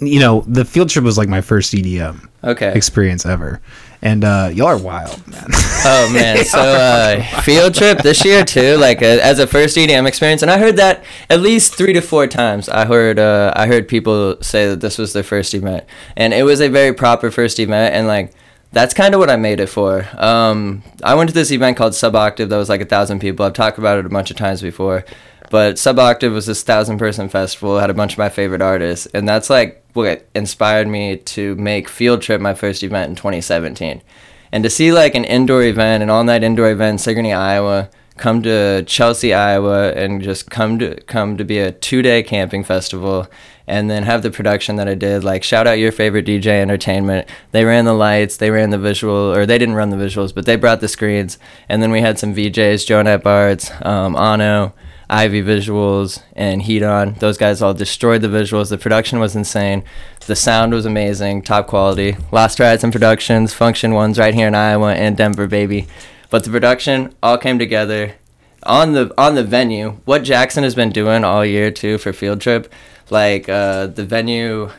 you 0.00 0.20
know 0.20 0.42
the 0.46 0.64
field 0.64 0.90
trip 0.90 1.04
was 1.04 1.16
like 1.16 1.28
my 1.28 1.40
first 1.40 1.72
EDM 1.72 2.28
Okay. 2.44 2.72
experience 2.74 3.24
ever, 3.26 3.60
and 4.02 4.22
uh, 4.22 4.50
y'all 4.52 4.66
are 4.68 4.78
wild, 4.78 5.26
man. 5.26 5.46
Oh 5.84 6.10
man, 6.12 6.44
so 6.44 6.58
uh, 6.60 7.22
field 7.40 7.74
trip 7.74 7.98
this 8.02 8.24
year 8.24 8.44
too, 8.44 8.76
like 8.76 9.02
uh, 9.02 9.06
as 9.22 9.38
a 9.38 9.46
first 9.46 9.76
EDM 9.76 10.06
experience, 10.06 10.42
and 10.42 10.50
I 10.50 10.58
heard 10.58 10.76
that 10.76 11.02
at 11.30 11.40
least 11.40 11.74
three 11.74 11.92
to 11.94 12.00
four 12.02 12.26
times. 12.26 12.68
I 12.68 12.84
heard 12.84 13.18
uh, 13.18 13.52
I 13.56 13.66
heard 13.66 13.88
people 13.88 14.36
say 14.42 14.68
that 14.68 14.80
this 14.80 14.98
was 14.98 15.12
their 15.14 15.22
first 15.22 15.54
event, 15.54 15.84
and 16.16 16.32
it 16.34 16.42
was 16.44 16.60
a 16.60 16.68
very 16.68 16.92
proper 16.92 17.30
first 17.30 17.58
event, 17.58 17.94
and 17.94 18.06
like 18.06 18.32
that's 18.76 18.92
kind 18.92 19.14
of 19.14 19.20
what 19.20 19.30
I 19.30 19.36
made 19.36 19.58
it 19.58 19.68
for. 19.68 20.06
Um, 20.18 20.82
I 21.02 21.14
went 21.14 21.30
to 21.30 21.34
this 21.34 21.50
event 21.50 21.78
called 21.78 21.94
Suboctave 21.94 22.50
that 22.50 22.56
was 22.58 22.68
like 22.68 22.82
a 22.82 22.84
thousand 22.86 23.20
people. 23.20 23.46
I've 23.46 23.54
talked 23.54 23.78
about 23.78 23.98
it 23.98 24.04
a 24.04 24.10
bunch 24.10 24.30
of 24.30 24.36
times 24.36 24.60
before, 24.60 25.02
but 25.50 25.76
Suboctave 25.76 26.32
was 26.32 26.44
this 26.44 26.62
thousand 26.62 26.98
person 26.98 27.30
festival. 27.30 27.78
It 27.78 27.80
had 27.80 27.88
a 27.88 27.94
bunch 27.94 28.12
of 28.12 28.18
my 28.18 28.28
favorite 28.28 28.60
artists, 28.60 29.06
and 29.06 29.26
that's 29.26 29.48
like 29.48 29.82
what 29.94 30.26
inspired 30.34 30.88
me 30.88 31.16
to 31.16 31.54
make 31.54 31.88
Field 31.88 32.20
Trip 32.20 32.38
my 32.38 32.52
first 32.52 32.82
event 32.82 33.08
in 33.08 33.16
2017 33.16 34.02
and 34.52 34.62
to 34.62 34.68
see 34.68 34.92
like 34.92 35.14
an 35.14 35.24
indoor 35.24 35.62
event, 35.62 36.02
an 36.02 36.10
all-night 36.10 36.42
indoor 36.42 36.70
event 36.70 36.94
in 36.94 36.98
Sigourney, 36.98 37.32
Iowa, 37.32 37.88
come 38.18 38.42
to 38.42 38.82
Chelsea, 38.84 39.32
Iowa, 39.32 39.92
and 39.92 40.20
just 40.22 40.50
come 40.50 40.78
to 40.80 41.00
come 41.02 41.38
to 41.38 41.44
be 41.44 41.58
a 41.58 41.72
two-day 41.72 42.22
camping 42.22 42.62
festival, 42.62 43.26
and 43.66 43.90
then 43.90 44.04
have 44.04 44.22
the 44.22 44.30
production 44.30 44.76
that 44.76 44.88
I 44.88 44.94
did. 44.94 45.24
Like 45.24 45.42
shout 45.42 45.66
out 45.66 45.78
your 45.78 45.92
favorite 45.92 46.26
DJ 46.26 46.60
Entertainment. 46.60 47.28
They 47.52 47.64
ran 47.64 47.84
the 47.84 47.94
lights, 47.94 48.36
they 48.36 48.50
ran 48.50 48.70
the 48.70 48.78
visual, 48.78 49.34
or 49.34 49.46
they 49.46 49.58
didn't 49.58 49.74
run 49.74 49.90
the 49.90 49.96
visuals, 49.96 50.34
but 50.34 50.46
they 50.46 50.56
brought 50.56 50.80
the 50.80 50.88
screens, 50.88 51.38
and 51.68 51.82
then 51.82 51.90
we 51.90 52.00
had 52.00 52.18
some 52.18 52.34
VJs, 52.34 52.86
Jonette 52.86 53.22
Bards, 53.22 53.70
um, 53.82 54.16
Ano. 54.16 54.74
Ivy 55.08 55.42
Visuals 55.42 56.20
and 56.34 56.62
Heat 56.62 56.82
On. 56.82 57.14
Those 57.14 57.38
guys 57.38 57.62
all 57.62 57.74
destroyed 57.74 58.22
the 58.22 58.28
visuals. 58.28 58.70
The 58.70 58.78
production 58.78 59.20
was 59.20 59.36
insane. 59.36 59.84
The 60.26 60.34
sound 60.34 60.72
was 60.72 60.84
amazing, 60.84 61.42
top 61.42 61.68
quality. 61.68 62.16
Lost 62.32 62.58
Rides 62.58 62.82
and 62.82 62.92
Productions, 62.92 63.54
Funktion-Ones 63.54 64.18
right 64.18 64.34
here 64.34 64.48
in 64.48 64.56
Iowa 64.56 64.94
and 64.94 65.16
Denver, 65.16 65.46
baby. 65.46 65.86
But 66.28 66.42
the 66.42 66.50
production 66.50 67.14
all 67.22 67.38
came 67.38 67.58
together 67.58 68.16
on 68.66 68.92
the 68.92 69.12
on 69.16 69.34
the 69.34 69.44
venue. 69.44 69.98
What 70.04 70.22
Jackson 70.22 70.64
has 70.64 70.74
been 70.74 70.90
doing 70.90 71.24
all 71.24 71.44
year 71.44 71.70
too 71.70 71.98
for 71.98 72.12
Field 72.12 72.40
Trip, 72.40 72.72
like 73.10 73.48
uh, 73.48 73.86
the 73.86 74.04
venue 74.04 74.70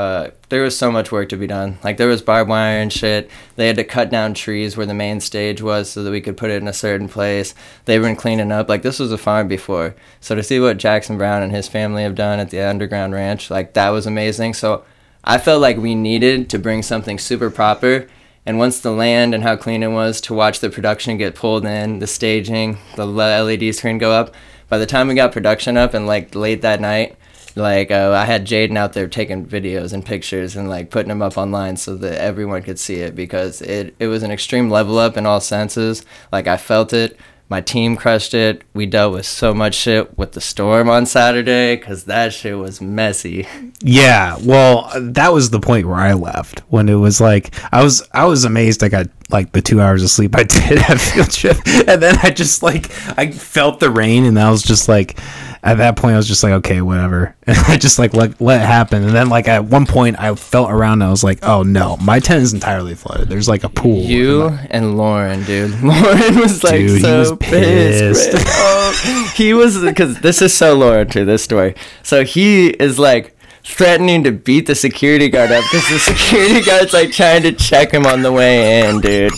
uh, 0.00 0.30
there 0.48 0.62
was 0.62 0.78
so 0.78 0.90
much 0.90 1.12
work 1.12 1.28
to 1.28 1.36
be 1.36 1.46
done. 1.46 1.78
Like 1.84 1.98
there 1.98 2.08
was 2.08 2.22
barbed 2.22 2.48
wire 2.48 2.80
and 2.80 2.90
shit. 2.90 3.30
They 3.56 3.66
had 3.66 3.76
to 3.76 3.84
cut 3.84 4.08
down 4.08 4.32
trees 4.32 4.74
where 4.74 4.86
the 4.86 4.94
main 4.94 5.20
stage 5.20 5.60
was 5.60 5.90
so 5.90 6.02
that 6.02 6.10
we 6.10 6.22
could 6.22 6.38
put 6.38 6.50
it 6.50 6.62
in 6.62 6.68
a 6.68 6.72
certain 6.72 7.06
place. 7.06 7.54
They've 7.84 8.00
been 8.00 8.16
cleaning 8.16 8.50
up. 8.50 8.68
Like 8.68 8.80
this 8.80 8.98
was 8.98 9.12
a 9.12 9.18
farm 9.18 9.46
before. 9.46 9.94
So 10.20 10.34
to 10.34 10.42
see 10.42 10.58
what 10.58 10.78
Jackson 10.78 11.18
Brown 11.18 11.42
and 11.42 11.52
his 11.52 11.68
family 11.68 12.02
have 12.02 12.14
done 12.14 12.38
at 12.38 12.48
the 12.48 12.60
underground 12.60 13.12
ranch, 13.12 13.50
like 13.50 13.74
that 13.74 13.90
was 13.90 14.06
amazing. 14.06 14.54
So 14.54 14.84
I 15.22 15.36
felt 15.36 15.60
like 15.60 15.76
we 15.76 15.94
needed 15.94 16.48
to 16.48 16.58
bring 16.58 16.82
something 16.82 17.18
super 17.18 17.50
proper. 17.50 18.06
And 18.50 18.58
once 18.58 18.80
the 18.80 18.90
land 18.90 19.32
and 19.32 19.44
how 19.44 19.54
clean 19.54 19.84
it 19.84 19.92
was 19.92 20.20
to 20.22 20.34
watch 20.34 20.58
the 20.58 20.70
production 20.70 21.16
get 21.16 21.36
pulled 21.36 21.64
in, 21.64 22.00
the 22.00 22.08
staging, 22.08 22.78
the 22.96 23.06
LED 23.06 23.72
screen 23.76 23.96
go 23.96 24.10
up, 24.10 24.34
by 24.68 24.76
the 24.76 24.86
time 24.86 25.06
we 25.06 25.14
got 25.14 25.30
production 25.30 25.76
up 25.76 25.94
and 25.94 26.04
like 26.04 26.34
late 26.34 26.60
that 26.62 26.80
night, 26.80 27.14
like 27.54 27.92
uh, 27.92 28.10
I 28.10 28.24
had 28.24 28.48
Jaden 28.48 28.76
out 28.76 28.92
there 28.92 29.06
taking 29.06 29.46
videos 29.46 29.92
and 29.92 30.04
pictures 30.04 30.56
and 30.56 30.68
like 30.68 30.90
putting 30.90 31.10
them 31.10 31.22
up 31.22 31.38
online 31.38 31.76
so 31.76 31.94
that 31.98 32.20
everyone 32.20 32.64
could 32.64 32.80
see 32.80 32.96
it 32.96 33.14
because 33.14 33.62
it 33.62 33.94
it 34.00 34.08
was 34.08 34.24
an 34.24 34.32
extreme 34.32 34.68
level 34.68 34.98
up 34.98 35.16
in 35.16 35.26
all 35.26 35.40
senses. 35.40 36.04
Like 36.32 36.48
I 36.48 36.56
felt 36.56 36.92
it. 36.92 37.16
My 37.50 37.60
team 37.60 37.96
crushed 37.96 38.32
it. 38.32 38.62
We 38.74 38.86
dealt 38.86 39.12
with 39.12 39.26
so 39.26 39.52
much 39.52 39.74
shit 39.74 40.16
with 40.16 40.32
the 40.32 40.40
storm 40.40 40.88
on 40.88 41.04
Saturday 41.04 41.74
because 41.74 42.04
that 42.04 42.32
shit 42.32 42.56
was 42.56 42.80
messy. 42.80 43.46
Yeah, 43.82 44.38
well, 44.40 44.88
that 44.94 45.32
was 45.32 45.50
the 45.50 45.58
point 45.58 45.86
where 45.86 45.96
I 45.96 46.12
left 46.12 46.60
when 46.68 46.88
it 46.88 46.94
was 46.94 47.20
like 47.20 47.52
I 47.72 47.82
was 47.82 48.06
I 48.12 48.26
was 48.26 48.44
amazed 48.44 48.84
I 48.84 48.88
got 48.88 49.08
like 49.32 49.52
the 49.52 49.62
two 49.62 49.80
hours 49.80 50.02
of 50.02 50.10
sleep 50.10 50.36
I 50.36 50.42
did 50.44 50.78
at 50.78 50.98
field 50.98 51.30
trip, 51.30 51.56
and 51.66 52.02
then 52.02 52.16
I 52.22 52.30
just 52.30 52.62
like 52.62 52.90
I 53.18 53.30
felt 53.30 53.80
the 53.80 53.90
rain, 53.90 54.24
and 54.24 54.38
I 54.38 54.50
was 54.50 54.62
just 54.62 54.88
like, 54.88 55.18
at 55.62 55.78
that 55.78 55.96
point 55.96 56.14
I 56.14 56.16
was 56.16 56.28
just 56.28 56.42
like, 56.42 56.52
okay, 56.54 56.80
whatever, 56.80 57.36
and 57.46 57.56
I 57.56 57.76
just 57.76 57.98
like 57.98 58.14
let 58.14 58.40
let 58.40 58.62
it 58.62 58.66
happen, 58.66 59.02
and 59.04 59.14
then 59.14 59.28
like 59.28 59.48
at 59.48 59.64
one 59.64 59.86
point 59.86 60.18
I 60.18 60.34
felt 60.34 60.70
around, 60.70 60.94
and 61.02 61.04
I 61.04 61.10
was 61.10 61.24
like, 61.24 61.38
oh 61.42 61.62
no, 61.62 61.96
my 61.98 62.20
tent 62.20 62.42
is 62.42 62.52
entirely 62.52 62.94
flooded. 62.94 63.28
There's 63.28 63.48
like 63.48 63.64
a 63.64 63.68
pool. 63.68 64.02
You 64.02 64.48
and 64.70 64.96
Lauren, 64.96 65.44
dude. 65.44 65.70
Lauren 65.82 66.36
was 66.38 66.62
like 66.64 66.80
Dude, 66.80 67.00
so 67.00 67.18
was 67.18 67.32
pissed. 67.38 68.32
pissed. 68.32 68.46
Oh, 68.48 69.32
he 69.36 69.54
was 69.54 69.80
because 69.82 70.20
this 70.20 70.42
is 70.42 70.52
so 70.52 70.74
Lauren 70.74 71.08
to 71.08 71.24
this 71.24 71.42
story. 71.42 71.74
So 72.02 72.24
he 72.24 72.68
is 72.68 72.98
like 72.98 73.36
threatening 73.70 74.24
to 74.24 74.32
beat 74.32 74.66
the 74.66 74.74
security 74.74 75.28
guard 75.28 75.50
up 75.50 75.64
because 75.64 75.88
the 75.88 75.98
security 75.98 76.60
guard's 76.62 76.92
like 76.92 77.12
trying 77.12 77.42
to 77.42 77.52
check 77.52 77.92
him 77.92 78.06
on 78.06 78.22
the 78.22 78.32
way 78.32 78.80
in, 78.80 79.00
dude. 79.00 79.32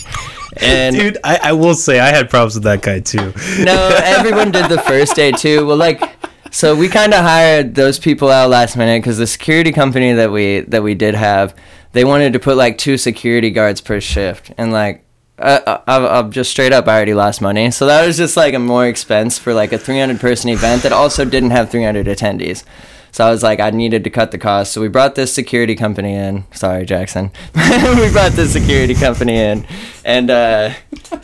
And 0.57 0.95
Dude, 0.95 1.17
I, 1.23 1.39
I 1.43 1.53
will 1.53 1.73
say 1.73 1.99
I 1.99 2.09
had 2.09 2.29
problems 2.29 2.53
with 2.55 2.63
that 2.63 2.81
guy 2.83 2.99
too. 2.99 3.33
no, 3.63 3.89
everyone 4.03 4.51
did 4.51 4.69
the 4.69 4.79
first 4.81 5.15
day 5.15 5.31
too. 5.31 5.65
Well, 5.65 5.77
like, 5.77 6.01
so 6.51 6.75
we 6.75 6.89
kind 6.89 7.13
of 7.13 7.21
hired 7.23 7.73
those 7.73 7.97
people 7.97 8.29
out 8.29 8.49
last 8.51 8.77
minute 8.77 9.01
because 9.01 9.17
the 9.17 9.25
security 9.25 9.71
company 9.71 10.13
that 10.13 10.31
we 10.31 10.59
that 10.61 10.83
we 10.83 10.93
did 10.93 11.15
have, 11.15 11.55
they 11.93 12.05
wanted 12.05 12.33
to 12.33 12.39
put 12.39 12.55
like 12.57 12.77
two 12.77 12.97
security 12.97 13.49
guards 13.49 13.81
per 13.81 13.99
shift, 13.99 14.51
and 14.57 14.71
like, 14.71 15.03
uh, 15.39 15.79
I, 15.87 16.19
I'm 16.19 16.31
just 16.31 16.51
straight 16.51 16.71
up, 16.71 16.87
I 16.87 16.95
already 16.97 17.15
lost 17.15 17.41
money, 17.41 17.71
so 17.71 17.87
that 17.87 18.05
was 18.05 18.17
just 18.17 18.37
like 18.37 18.53
a 18.53 18.59
more 18.59 18.85
expense 18.85 19.39
for 19.39 19.55
like 19.55 19.73
a 19.73 19.79
300 19.79 20.19
person 20.19 20.51
event 20.51 20.83
that 20.83 20.91
also 20.91 21.25
didn't 21.25 21.49
have 21.51 21.71
300 21.71 22.05
attendees. 22.05 22.63
So 23.13 23.23
I 23.25 23.29
was 23.29 23.43
like, 23.43 23.59
I 23.59 23.69
needed 23.69 24.03
to 24.05 24.09
cut 24.09 24.31
the 24.31 24.39
cost. 24.39 24.73
So 24.73 24.81
we 24.81 24.87
brought 24.87 25.13
this 25.13 25.31
security 25.31 25.75
company 25.75 26.15
in. 26.15 26.45
Sorry, 26.51 26.83
Jackson. 26.83 27.31
we 27.55 28.11
brought 28.11 28.31
this 28.31 28.51
security 28.51 28.95
company 28.95 29.37
in, 29.37 29.67
and 30.03 30.31
uh, 30.31 30.73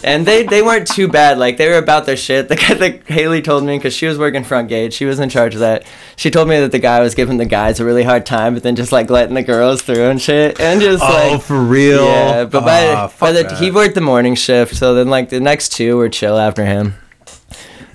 and 0.04 0.24
they 0.26 0.44
they 0.44 0.62
weren't 0.62 0.86
too 0.88 1.08
bad. 1.08 1.40
Like 1.40 1.58
they 1.58 1.68
were 1.68 1.80
about 1.80 2.06
their 2.06 2.16
shit. 2.16 2.48
The 2.50 2.56
guy 2.58 2.74
that 2.76 3.08
Haley 3.08 3.42
told 3.42 3.64
me 3.64 3.76
because 3.78 3.96
she 3.96 4.06
was 4.06 4.20
working 4.20 4.44
front 4.44 4.70
gate, 4.70 4.94
she 4.94 5.06
was 5.06 5.20
in 5.20 5.30
charge 5.30 5.56
of 5.56 5.62
that. 5.62 5.84
She 6.16 6.30
told 6.30 6.48
me 6.48 6.60
that 6.60 6.72
the 6.72 6.78
guy 6.80 7.00
was 7.02 7.16
giving 7.16 7.38
the 7.38 7.46
guys 7.46 7.80
a 7.80 7.86
really 7.86 8.04
hard 8.04 8.24
time, 8.26 8.54
but 8.54 8.62
then 8.62 8.76
just 8.76 8.92
like 8.92 9.10
letting 9.10 9.34
the 9.34 9.42
girls 9.44 9.82
through 9.82 10.10
and 10.10 10.22
shit, 10.22 10.60
and 10.60 10.80
just 10.82 11.04
Oh, 11.04 11.08
like 11.32 11.42
for 11.42 11.60
real? 11.60 12.06
yeah. 12.06 12.46
But 12.46 12.66
by, 12.66 12.88
Ah, 12.94 13.12
by 13.20 13.32
the 13.32 13.44
that. 13.44 13.58
he 13.58 13.72
worked 13.72 13.96
the 13.96 14.02
morning 14.02 14.36
shift, 14.36 14.76
so 14.76 14.94
then 14.94 15.10
like 15.10 15.30
the 15.30 15.40
next 15.40 15.70
two 15.70 15.98
were 15.98 16.08
chill 16.10 16.38
after 16.38 16.66
him 16.66 16.94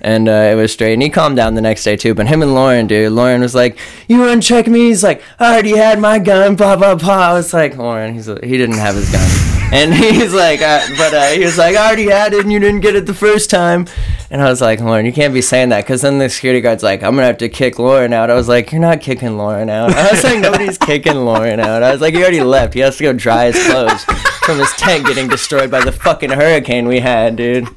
and 0.05 0.29
uh, 0.29 0.51
it 0.51 0.55
was 0.55 0.71
straight. 0.71 0.93
And 0.93 1.01
he 1.01 1.09
calmed 1.09 1.35
down 1.35 1.55
the 1.55 1.61
next 1.61 1.83
day 1.83 1.97
too. 1.97 2.13
But 2.13 2.27
him 2.27 2.43
and 2.43 2.53
Lauren, 2.53 2.85
dude, 2.85 3.11
Lauren 3.11 3.41
was 3.41 3.55
like, 3.55 3.77
"You 4.07 4.19
want 4.19 4.41
to 4.41 4.47
check 4.47 4.67
me?" 4.67 4.87
He's 4.87 5.03
like, 5.03 5.21
"I 5.39 5.53
already 5.53 5.75
had 5.75 5.99
my 5.99 6.19
gun." 6.19 6.55
Blah 6.55 6.75
blah 6.75 6.93
blah. 6.93 7.31
I 7.31 7.33
was 7.33 7.53
like, 7.53 7.75
Lauren, 7.75 8.13
he's 8.13 8.29
like, 8.29 8.43
he 8.43 8.55
didn't 8.55 8.77
have 8.77 8.93
his 8.93 9.11
gun, 9.11 9.27
and 9.73 9.93
he's 10.05 10.31
like, 10.33 10.61
uh, 10.61 10.81
but 10.95 11.13
uh, 11.13 11.25
he 11.29 11.43
was 11.43 11.57
like, 11.57 11.75
"I 11.75 11.87
already 11.87 12.09
had 12.09 12.33
it, 12.33 12.43
and 12.43 12.53
you 12.53 12.59
didn't 12.59 12.81
get 12.81 12.95
it 12.95 13.07
the 13.07 13.15
first 13.15 13.49
time." 13.49 13.87
And 14.29 14.41
I 14.41 14.49
was 14.49 14.61
like, 14.61 14.79
Lauren, 14.79 15.05
you 15.05 15.13
can't 15.13 15.33
be 15.33 15.41
saying 15.41 15.69
that, 15.69 15.85
because 15.85 16.01
then 16.01 16.19
the 16.19 16.29
security 16.29 16.61
guard's 16.61 16.83
like, 16.83 17.01
"I'm 17.01 17.15
gonna 17.15 17.25
have 17.25 17.39
to 17.39 17.49
kick 17.49 17.79
Lauren 17.79 18.13
out." 18.13 18.29
I 18.29 18.35
was 18.35 18.47
like, 18.47 18.71
"You're 18.71 18.81
not 18.81 19.01
kicking 19.01 19.37
Lauren 19.37 19.71
out." 19.71 19.91
I 19.91 20.11
was 20.11 20.23
like, 20.23 20.39
"Nobody's 20.39 20.77
kicking 20.77 21.25
Lauren 21.25 21.59
out." 21.59 21.81
I 21.81 21.91
was 21.91 22.01
like, 22.01 22.13
"He 22.13 22.21
already 22.21 22.41
left. 22.41 22.75
He 22.75 22.81
has 22.81 22.97
to 22.97 23.03
go 23.03 23.13
dry 23.13 23.51
his 23.51 23.67
clothes 23.67 24.03
from 24.43 24.59
his 24.59 24.71
tent 24.73 25.07
getting 25.07 25.27
destroyed 25.27 25.71
by 25.71 25.83
the 25.83 25.91
fucking 25.91 26.29
hurricane 26.29 26.87
we 26.87 26.99
had, 26.99 27.35
dude." 27.35 27.67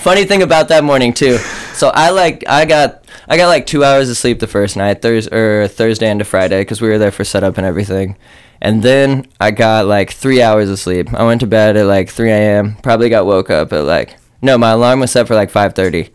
Funny 0.00 0.24
thing 0.24 0.42
about 0.42 0.68
that 0.68 0.84
morning 0.84 1.12
too. 1.12 1.38
So 1.76 1.88
i 1.88 2.08
like 2.08 2.42
i 2.48 2.64
got 2.64 3.04
i 3.28 3.36
got 3.36 3.48
like 3.48 3.66
two 3.66 3.84
hours 3.84 4.08
of 4.08 4.16
sleep 4.16 4.40
the 4.40 4.46
first 4.46 4.78
night 4.78 5.02
thursday 5.02 5.36
or 5.36 5.64
er, 5.64 5.68
thursday 5.68 6.10
into 6.10 6.24
friday 6.24 6.62
because 6.62 6.80
we 6.80 6.88
were 6.88 6.96
there 6.96 7.12
for 7.12 7.22
setup 7.22 7.58
and 7.58 7.66
everything. 7.66 8.16
And 8.62 8.82
then 8.82 9.26
i 9.38 9.50
got 9.50 9.84
like 9.84 10.10
three 10.10 10.40
hours 10.40 10.70
of 10.70 10.78
sleep. 10.78 11.12
I 11.12 11.22
went 11.26 11.42
to 11.42 11.46
bed 11.46 11.76
at 11.76 11.84
like 11.84 12.08
3 12.08 12.30
a.m 12.30 12.76
probably 12.76 13.10
got 13.10 13.26
woke 13.26 13.50
up 13.50 13.74
at 13.74 13.84
like 13.84 14.16
no 14.40 14.56
my 14.56 14.70
alarm 14.70 15.00
was 15.00 15.10
set 15.10 15.26
for 15.26 15.34
like 15.34 15.52
5.30 15.52 16.08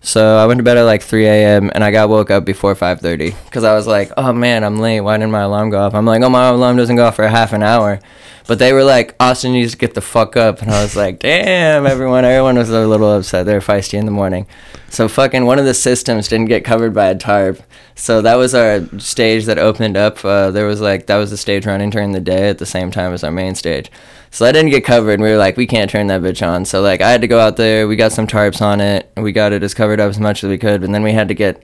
so 0.00 0.36
i 0.36 0.46
went 0.46 0.58
to 0.58 0.64
bed 0.64 0.76
at 0.76 0.84
like 0.84 1.02
3 1.02 1.26
a.m 1.26 1.72
and 1.74 1.82
i 1.82 1.90
got 1.90 2.08
woke 2.08 2.30
up 2.30 2.44
before 2.44 2.76
5.30 2.76 3.34
because 3.46 3.64
i 3.64 3.74
was 3.74 3.88
like 3.88 4.12
oh 4.16 4.32
man 4.32 4.62
i'm 4.62 4.78
late. 4.78 5.00
Why 5.00 5.16
didn't 5.16 5.32
my 5.32 5.42
alarm 5.42 5.70
go 5.70 5.80
off? 5.80 5.96
I'm 5.96 6.06
like 6.06 6.22
oh 6.22 6.30
my 6.30 6.46
alarm 6.46 6.76
doesn't 6.76 6.94
go 6.94 7.06
off 7.06 7.16
for 7.16 7.24
a 7.24 7.30
half 7.30 7.52
an 7.52 7.64
hour 7.64 7.98
but 8.46 8.58
they 8.58 8.72
were 8.72 8.84
like, 8.84 9.14
Austin 9.20 9.52
needs 9.52 9.72
to 9.72 9.78
get 9.78 9.94
the 9.94 10.00
fuck 10.00 10.36
up. 10.36 10.62
And 10.62 10.70
I 10.70 10.82
was 10.82 10.96
like, 10.96 11.18
damn, 11.20 11.86
everyone. 11.86 12.24
Everyone 12.24 12.56
was 12.56 12.70
a 12.70 12.86
little 12.86 13.12
upset. 13.16 13.46
They 13.46 13.54
were 13.54 13.60
feisty 13.60 13.98
in 13.98 14.06
the 14.06 14.12
morning. 14.12 14.46
So 14.88 15.08
fucking 15.08 15.46
one 15.46 15.58
of 15.58 15.64
the 15.64 15.74
systems 15.74 16.28
didn't 16.28 16.48
get 16.48 16.64
covered 16.64 16.92
by 16.92 17.06
a 17.06 17.14
tarp. 17.14 17.62
So 17.94 18.20
that 18.22 18.34
was 18.34 18.54
our 18.54 18.86
stage 18.98 19.46
that 19.46 19.58
opened 19.58 19.96
up. 19.96 20.24
Uh, 20.24 20.50
there 20.50 20.66
was 20.66 20.80
like, 20.80 21.06
that 21.06 21.16
was 21.16 21.30
the 21.30 21.36
stage 21.36 21.66
running 21.66 21.90
during 21.90 22.12
the 22.12 22.20
day 22.20 22.48
at 22.48 22.58
the 22.58 22.66
same 22.66 22.90
time 22.90 23.12
as 23.12 23.22
our 23.24 23.30
main 23.30 23.54
stage. 23.54 23.90
So 24.30 24.44
that 24.44 24.52
didn't 24.52 24.70
get 24.70 24.84
covered. 24.84 25.14
And 25.14 25.22
we 25.22 25.30
were 25.30 25.36
like, 25.36 25.56
we 25.56 25.66
can't 25.66 25.90
turn 25.90 26.08
that 26.08 26.22
bitch 26.22 26.46
on. 26.46 26.64
So 26.64 26.82
like, 26.82 27.00
I 27.00 27.10
had 27.10 27.20
to 27.20 27.28
go 27.28 27.38
out 27.38 27.56
there. 27.56 27.86
We 27.86 27.96
got 27.96 28.12
some 28.12 28.26
tarps 28.26 28.60
on 28.60 28.80
it. 28.80 29.10
We 29.16 29.32
got 29.32 29.52
it 29.52 29.62
as 29.62 29.74
covered 29.74 30.00
up 30.00 30.10
as 30.10 30.18
much 30.18 30.42
as 30.42 30.50
we 30.50 30.58
could. 30.58 30.82
And 30.82 30.94
then 30.94 31.02
we 31.02 31.12
had 31.12 31.28
to 31.28 31.34
get 31.34 31.62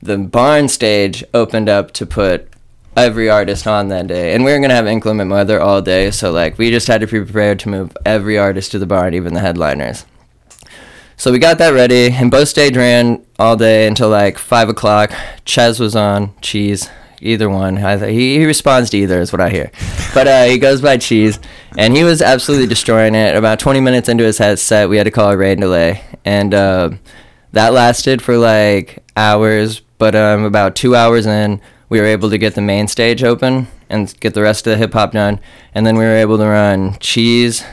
the 0.00 0.18
barn 0.18 0.68
stage 0.68 1.24
opened 1.34 1.68
up 1.68 1.92
to 1.92 2.06
put 2.06 2.48
every 2.96 3.28
artist 3.28 3.66
on 3.66 3.88
that 3.88 4.06
day. 4.06 4.34
And 4.34 4.44
we 4.44 4.52
were 4.52 4.58
gonna 4.58 4.74
have 4.74 4.86
inclement 4.86 5.30
weather 5.30 5.60
all 5.60 5.82
day, 5.82 6.10
so 6.10 6.32
like 6.32 6.58
we 6.58 6.70
just 6.70 6.88
had 6.88 7.02
to 7.02 7.06
be 7.06 7.22
prepared 7.22 7.58
to 7.60 7.68
move 7.68 7.96
every 8.04 8.38
artist 8.38 8.72
to 8.72 8.78
the 8.78 8.86
barn, 8.86 9.14
even 9.14 9.34
the 9.34 9.40
headliners. 9.40 10.04
So 11.18 11.32
we 11.32 11.38
got 11.38 11.58
that 11.58 11.70
ready, 11.70 12.10
and 12.12 12.30
both 12.30 12.48
stage 12.48 12.76
ran 12.76 13.24
all 13.38 13.56
day 13.56 13.86
until 13.86 14.08
like 14.10 14.38
five 14.38 14.68
o'clock. 14.68 15.12
Ches 15.44 15.78
was 15.78 15.96
on 15.96 16.34
cheese, 16.42 16.90
either 17.22 17.48
one. 17.48 17.78
I 17.78 17.96
th- 17.96 18.12
he 18.12 18.38
he 18.38 18.44
responds 18.44 18.90
to 18.90 18.98
either 18.98 19.20
is 19.20 19.32
what 19.32 19.40
I 19.40 19.48
hear, 19.48 19.70
but 20.14 20.28
uh, 20.28 20.44
he 20.44 20.58
goes 20.58 20.82
by 20.82 20.98
cheese, 20.98 21.38
and 21.78 21.96
he 21.96 22.04
was 22.04 22.20
absolutely 22.20 22.66
destroying 22.66 23.14
it. 23.14 23.34
About 23.34 23.58
twenty 23.58 23.80
minutes 23.80 24.08
into 24.10 24.24
his 24.24 24.36
set, 24.36 24.88
we 24.88 24.98
had 24.98 25.04
to 25.04 25.10
call 25.10 25.30
a 25.30 25.36
rain 25.36 25.58
delay, 25.58 26.02
and 26.24 26.52
uh, 26.52 26.90
that 27.52 27.72
lasted 27.72 28.20
for 28.20 28.36
like 28.36 29.02
hours. 29.16 29.80
But 29.98 30.14
um, 30.14 30.44
about 30.44 30.76
two 30.76 30.94
hours 30.94 31.24
in, 31.24 31.62
we 31.88 32.00
were 32.00 32.06
able 32.06 32.30
to 32.30 32.38
get 32.38 32.54
the 32.54 32.62
main 32.62 32.88
stage 32.88 33.22
open 33.22 33.68
and 33.88 34.18
get 34.20 34.34
the 34.34 34.42
rest 34.42 34.66
of 34.66 34.72
the 34.72 34.76
hip 34.76 34.92
hop 34.92 35.12
done, 35.12 35.40
and 35.74 35.86
then 35.86 35.96
we 35.96 36.04
were 36.04 36.16
able 36.16 36.38
to 36.38 36.46
run 36.46 36.96
cheese. 36.98 37.64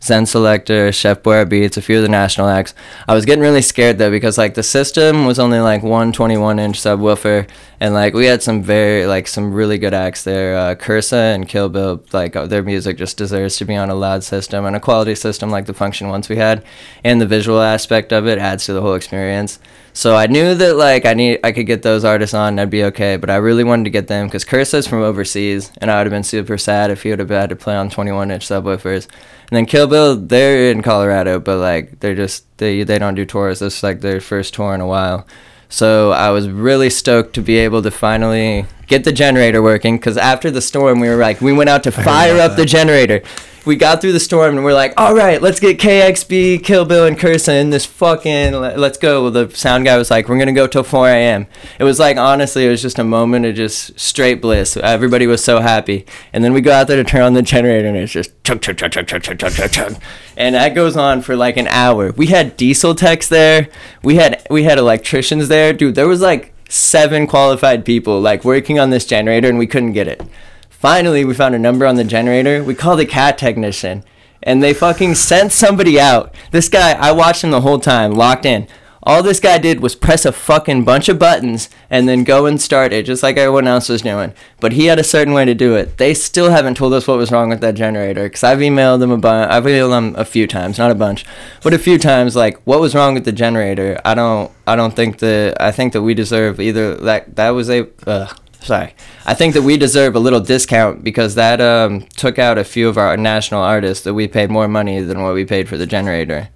Zen 0.00 0.26
Selector, 0.26 0.92
Chef 0.92 1.24
Boyer 1.24 1.44
Beats, 1.44 1.76
a 1.76 1.82
few 1.82 1.96
of 1.96 2.02
the 2.02 2.08
national 2.08 2.48
acts. 2.48 2.72
I 3.08 3.14
was 3.14 3.24
getting 3.24 3.42
really 3.42 3.62
scared 3.62 3.98
though 3.98 4.12
because 4.12 4.38
like 4.38 4.54
the 4.54 4.62
system 4.62 5.26
was 5.26 5.40
only 5.40 5.58
like 5.58 5.82
one 5.82 6.12
21 6.12 6.60
inch 6.60 6.78
subwoofer, 6.78 7.48
and 7.80 7.94
like 7.94 8.14
we 8.14 8.26
had 8.26 8.42
some 8.42 8.62
very 8.62 9.06
like 9.06 9.26
some 9.26 9.52
really 9.52 9.76
good 9.76 9.94
acts 9.94 10.22
there. 10.22 10.56
Uh, 10.56 10.74
Cursa 10.76 11.34
and 11.34 11.48
Kill 11.48 11.68
Bill, 11.68 12.02
like 12.12 12.36
uh, 12.36 12.46
their 12.46 12.62
music 12.62 12.96
just 12.96 13.16
deserves 13.16 13.56
to 13.56 13.64
be 13.64 13.74
on 13.74 13.90
a 13.90 13.94
loud 13.94 14.22
system 14.22 14.64
and 14.64 14.76
a 14.76 14.80
quality 14.80 15.16
system 15.16 15.50
like 15.50 15.66
the 15.66 15.74
Funktion-Ones 15.74 16.28
we 16.28 16.36
had, 16.36 16.64
and 17.02 17.20
the 17.20 17.26
visual 17.26 17.60
aspect 17.60 18.12
of 18.12 18.26
it 18.28 18.38
adds 18.38 18.66
to 18.66 18.72
the 18.72 18.80
whole 18.80 18.94
experience. 18.94 19.58
So 19.98 20.14
I 20.14 20.28
knew 20.28 20.54
that 20.54 20.76
like 20.76 21.04
I 21.06 21.14
need 21.14 21.40
I 21.42 21.50
could 21.50 21.66
get 21.66 21.82
those 21.82 22.04
artists 22.04 22.32
on 22.32 22.50
and 22.50 22.60
I'd 22.60 22.70
be 22.70 22.84
okay, 22.84 23.16
but 23.16 23.30
I 23.30 23.34
really 23.34 23.64
wanted 23.64 23.82
to 23.82 23.90
get 23.90 24.06
them 24.06 24.28
because 24.28 24.44
Cursa's 24.44 24.86
from 24.86 25.02
overseas, 25.02 25.72
and 25.78 25.90
I 25.90 25.98
would 25.98 26.06
have 26.06 26.12
been 26.12 26.22
super 26.22 26.56
sad 26.56 26.92
if 26.92 27.02
he 27.02 27.10
would 27.10 27.18
have 27.18 27.30
had 27.30 27.50
to 27.50 27.56
play 27.56 27.74
on 27.74 27.90
21 27.90 28.30
inch 28.30 28.46
subwoofers. 28.46 29.08
And 29.50 29.56
then 29.56 29.66
Kill 29.66 29.88
Bill, 29.88 30.14
they're 30.14 30.70
in 30.70 30.82
Colorado, 30.82 31.40
but 31.40 31.58
like 31.58 31.98
they're 31.98 32.14
just 32.14 32.44
they 32.58 32.84
they 32.84 33.00
don't 33.00 33.16
do 33.16 33.24
tours. 33.24 33.58
This 33.58 33.78
is 33.78 33.82
like 33.82 34.00
their 34.00 34.20
first 34.20 34.54
tour 34.54 34.72
in 34.72 34.80
a 34.80 34.86
while. 34.86 35.26
So 35.68 36.12
I 36.12 36.30
was 36.30 36.48
really 36.48 36.90
stoked 36.90 37.34
to 37.34 37.42
be 37.42 37.56
able 37.56 37.82
to 37.82 37.90
finally 37.90 38.66
get 38.88 39.04
the 39.04 39.12
generator 39.12 39.62
working 39.62 39.96
because 39.96 40.16
after 40.16 40.50
the 40.50 40.62
storm 40.62 40.98
we 40.98 41.08
were 41.08 41.16
like 41.16 41.40
we 41.40 41.52
went 41.52 41.70
out 41.70 41.84
to 41.84 41.92
fire 41.92 42.40
up 42.40 42.56
the 42.56 42.66
generator. 42.66 43.22
We 43.66 43.76
got 43.76 44.00
through 44.00 44.12
the 44.12 44.20
storm 44.20 44.56
and 44.56 44.64
we're 44.64 44.72
like 44.72 44.94
all 44.96 45.14
right 45.14 45.42
let's 45.42 45.60
get 45.60 45.78
kxb 45.78 46.64
kill 46.64 46.86
bill 46.86 47.06
and 47.06 47.18
cursa 47.18 47.60
in 47.60 47.68
this 47.68 47.84
fucking 47.84 48.52
let's 48.52 48.96
go. 48.96 49.28
The 49.28 49.50
sound 49.50 49.84
guy 49.84 49.98
was 49.98 50.10
like 50.10 50.28
we're 50.28 50.38
gonna 50.38 50.52
go 50.52 50.66
till 50.66 50.82
4 50.82 51.08
a.m 51.10 51.46
it 51.78 51.84
was 51.84 51.98
like 51.98 52.16
honestly 52.16 52.66
it 52.66 52.70
was 52.70 52.80
just 52.80 52.98
a 52.98 53.04
moment 53.04 53.44
of 53.44 53.54
just 53.54 53.98
straight 54.00 54.40
bliss. 54.40 54.76
Everybody 54.78 55.26
was 55.26 55.44
so 55.44 55.60
happy. 55.60 56.06
And 56.32 56.42
then 56.42 56.54
we 56.54 56.62
go 56.62 56.72
out 56.72 56.88
there 56.88 56.96
to 56.96 57.04
turn 57.04 57.22
on 57.22 57.34
the 57.34 57.42
generator 57.42 57.88
and 57.88 57.96
it's 57.96 58.12
just 58.12 58.32
chug 58.42 58.62
chug 58.62 58.78
chug 58.78 58.92
chug 58.92 59.06
chug 59.06 59.22
chug 59.22 59.38
chug 59.38 59.52
chug 59.52 59.70
chug. 59.70 60.02
And 60.34 60.54
that 60.54 60.74
goes 60.74 60.96
on 60.96 61.20
for 61.20 61.36
like 61.36 61.58
an 61.58 61.66
hour. 61.66 62.12
We 62.12 62.28
had 62.28 62.56
diesel 62.56 62.94
techs 62.94 63.28
there. 63.28 63.68
We 64.02 64.14
had 64.14 64.46
we 64.50 64.62
had 64.62 64.78
electricians 64.78 65.48
there. 65.48 65.74
Dude 65.74 65.94
there 65.94 66.08
was 66.08 66.22
like 66.22 66.54
seven 66.68 67.26
qualified 67.26 67.84
people 67.84 68.20
like 68.20 68.44
working 68.44 68.78
on 68.78 68.90
this 68.90 69.06
generator 69.06 69.48
and 69.48 69.58
we 69.58 69.66
couldn't 69.66 69.92
get 69.92 70.06
it. 70.06 70.22
Finally 70.68 71.24
we 71.24 71.34
found 71.34 71.54
a 71.54 71.58
number 71.58 71.86
on 71.86 71.96
the 71.96 72.04
generator. 72.04 72.62
We 72.62 72.74
called 72.74 73.00
a 73.00 73.06
cat 73.06 73.38
technician 73.38 74.04
and 74.42 74.62
they 74.62 74.74
fucking 74.74 75.14
sent 75.16 75.52
somebody 75.52 75.98
out. 75.98 76.34
This 76.52 76.68
guy 76.68 76.92
i 76.92 77.10
watched 77.10 77.42
him 77.42 77.50
the 77.50 77.62
whole 77.62 77.80
time 77.80 78.12
locked 78.12 78.46
in 78.46 78.68
all 79.02 79.22
this 79.22 79.40
guy 79.40 79.58
did 79.58 79.80
was 79.80 79.94
press 79.94 80.24
a 80.24 80.32
fucking 80.32 80.84
bunch 80.84 81.08
of 81.08 81.18
buttons 81.18 81.68
and 81.88 82.08
then 82.08 82.24
go 82.24 82.46
and 82.46 82.60
start 82.60 82.92
it 82.92 83.06
just 83.06 83.22
like 83.22 83.36
everyone 83.36 83.66
else 83.66 83.88
was 83.88 84.02
doing. 84.02 84.32
But 84.60 84.72
he 84.72 84.86
had 84.86 84.98
a 84.98 85.04
certain 85.04 85.34
way 85.34 85.44
to 85.44 85.54
do 85.54 85.74
it. 85.76 85.98
They 85.98 86.14
still 86.14 86.50
haven't 86.50 86.76
told 86.76 86.92
us 86.92 87.06
what 87.06 87.18
was 87.18 87.30
wrong 87.30 87.48
with 87.48 87.60
that 87.60 87.74
generator 87.74 88.24
because 88.24 88.44
i've 88.44 88.58
emailed 88.58 89.00
them 89.00 89.10
a 89.10 89.16
bunch 89.16 89.50
i've 89.50 89.64
emailed 89.64 89.90
them 89.90 90.14
a 90.16 90.24
few 90.24 90.46
times 90.46 90.78
not 90.78 90.90
a 90.90 90.94
bunch 90.94 91.24
but 91.62 91.74
a 91.74 91.78
few 91.78 91.98
times 91.98 92.36
like 92.36 92.58
what 92.62 92.80
was 92.80 92.94
wrong 92.94 93.14
with 93.14 93.24
the 93.24 93.32
generator? 93.32 94.00
I 94.04 94.14
don't 94.14 94.52
i 94.66 94.76
don't 94.76 94.94
think 94.94 95.18
that 95.18 95.60
i 95.60 95.70
think 95.70 95.92
that 95.92 96.02
we 96.02 96.14
deserve 96.14 96.60
either 96.60 96.94
that 96.96 97.36
that 97.36 97.50
was 97.50 97.70
a 97.70 97.88
uh, 98.06 98.32
sorry. 98.60 98.94
I 99.24 99.34
think 99.34 99.54
that 99.54 99.62
we 99.62 99.76
deserve 99.76 100.14
a 100.14 100.18
little 100.18 100.40
discount 100.40 101.04
because 101.04 101.34
that 101.36 101.60
um, 101.60 102.02
took 102.16 102.38
out 102.38 102.58
a 102.58 102.64
few 102.64 102.88
of 102.88 102.98
our 102.98 103.16
national 103.16 103.62
artists 103.62 104.04
that 104.04 104.14
we 104.14 104.28
paid 104.28 104.50
more 104.50 104.68
money 104.68 105.00
than 105.00 105.22
what 105.22 105.34
we 105.34 105.44
paid 105.44 105.68
for 105.68 105.76
the 105.76 105.86
generator 105.86 106.48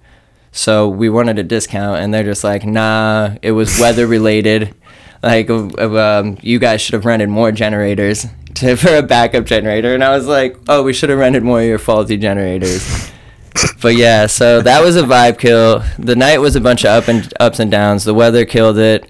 so 0.55 0.87
we 0.87 1.09
wanted 1.09 1.39
a 1.39 1.43
discount 1.43 1.99
and 1.99 2.13
they're 2.13 2.23
just 2.23 2.43
like 2.43 2.63
nah 2.63 3.35
it 3.41 3.51
was 3.51 3.79
weather 3.79 4.05
related. 4.07 4.73
Like 5.23 5.49
uh, 5.49 5.97
um, 5.99 6.37
you 6.41 6.59
guys 6.59 6.79
should 6.79 6.93
have 6.93 7.05
rented 7.05 7.27
more 7.27 7.51
generators 7.51 8.27
to, 8.55 8.75
for 8.77 8.95
a 8.95 9.01
backup 9.01 9.45
generator. 9.45 9.93
And 9.95 10.03
i 10.03 10.15
was 10.15 10.27
like 10.27 10.57
oh 10.69 10.83
we 10.83 10.93
should 10.93 11.09
have 11.09 11.19
rented 11.19 11.43
more 11.43 11.59
of 11.59 11.65
your 11.65 11.79
faulty 11.79 12.17
generators. 12.17 13.11
But 13.81 13.95
yeah 13.95 14.27
so 14.27 14.61
that 14.61 14.81
was 14.83 14.95
a 14.95 15.01
vibe 15.01 15.39
kill. 15.39 15.83
The 15.97 16.15
night 16.15 16.37
was 16.37 16.55
a 16.55 16.61
bunch 16.61 16.85
of 16.85 17.03
up 17.03 17.07
and 17.07 17.33
ups 17.39 17.59
and 17.59 17.71
downs. 17.71 18.03
The 18.03 18.13
weather 18.13 18.45
killed 18.45 18.77
it. 18.77 19.09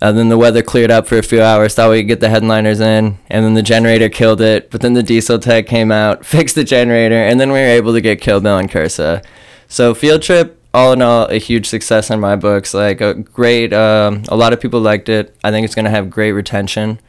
And 0.00 0.16
then 0.16 0.28
the 0.28 0.38
weather 0.38 0.62
cleared 0.62 0.90
up 0.90 1.06
for 1.06 1.18
a 1.18 1.22
few 1.22 1.42
hours. 1.42 1.74
Thought 1.74 1.90
we 1.90 2.02
could 2.02 2.08
get 2.08 2.20
the 2.20 2.28
headliners 2.28 2.80
in 2.80 3.18
and 3.28 3.44
then 3.44 3.54
the 3.54 3.62
generator 3.62 4.08
killed 4.08 4.40
it. 4.40 4.70
But 4.70 4.82
then 4.82 4.92
the 4.92 5.02
diesel 5.02 5.40
tech 5.40 5.66
came 5.66 5.90
out 5.90 6.24
fixed 6.34 6.54
the 6.54 6.62
generator 6.62 7.16
and 7.16 7.40
then 7.40 7.48
we 7.50 7.58
were 7.58 7.66
able 7.66 7.92
to 7.92 8.00
get 8.00 8.20
kill 8.20 8.40
bill 8.40 8.58
and 8.58 8.70
cursa. 8.70 9.24
So 9.66 9.92
field 9.92 10.22
trip 10.22 10.55
all 10.74 10.92
in 10.92 11.02
all 11.02 11.26
a 11.26 11.38
huge 11.38 11.66
success 11.66 12.10
in 12.10 12.20
my 12.20 12.36
books. 12.36 12.74
Like 12.74 13.00
a 13.00 13.14
great 13.14 13.72
um, 13.72 14.24
a 14.28 14.36
lot 14.36 14.52
of 14.52 14.60
people 14.60 14.80
liked 14.80 15.08
it. 15.08 15.36
I 15.42 15.50
think 15.50 15.64
it's 15.64 15.74
going 15.74 15.84
to 15.86 15.90
have 15.90 16.10
great 16.10 16.32
retention. 16.32 17.00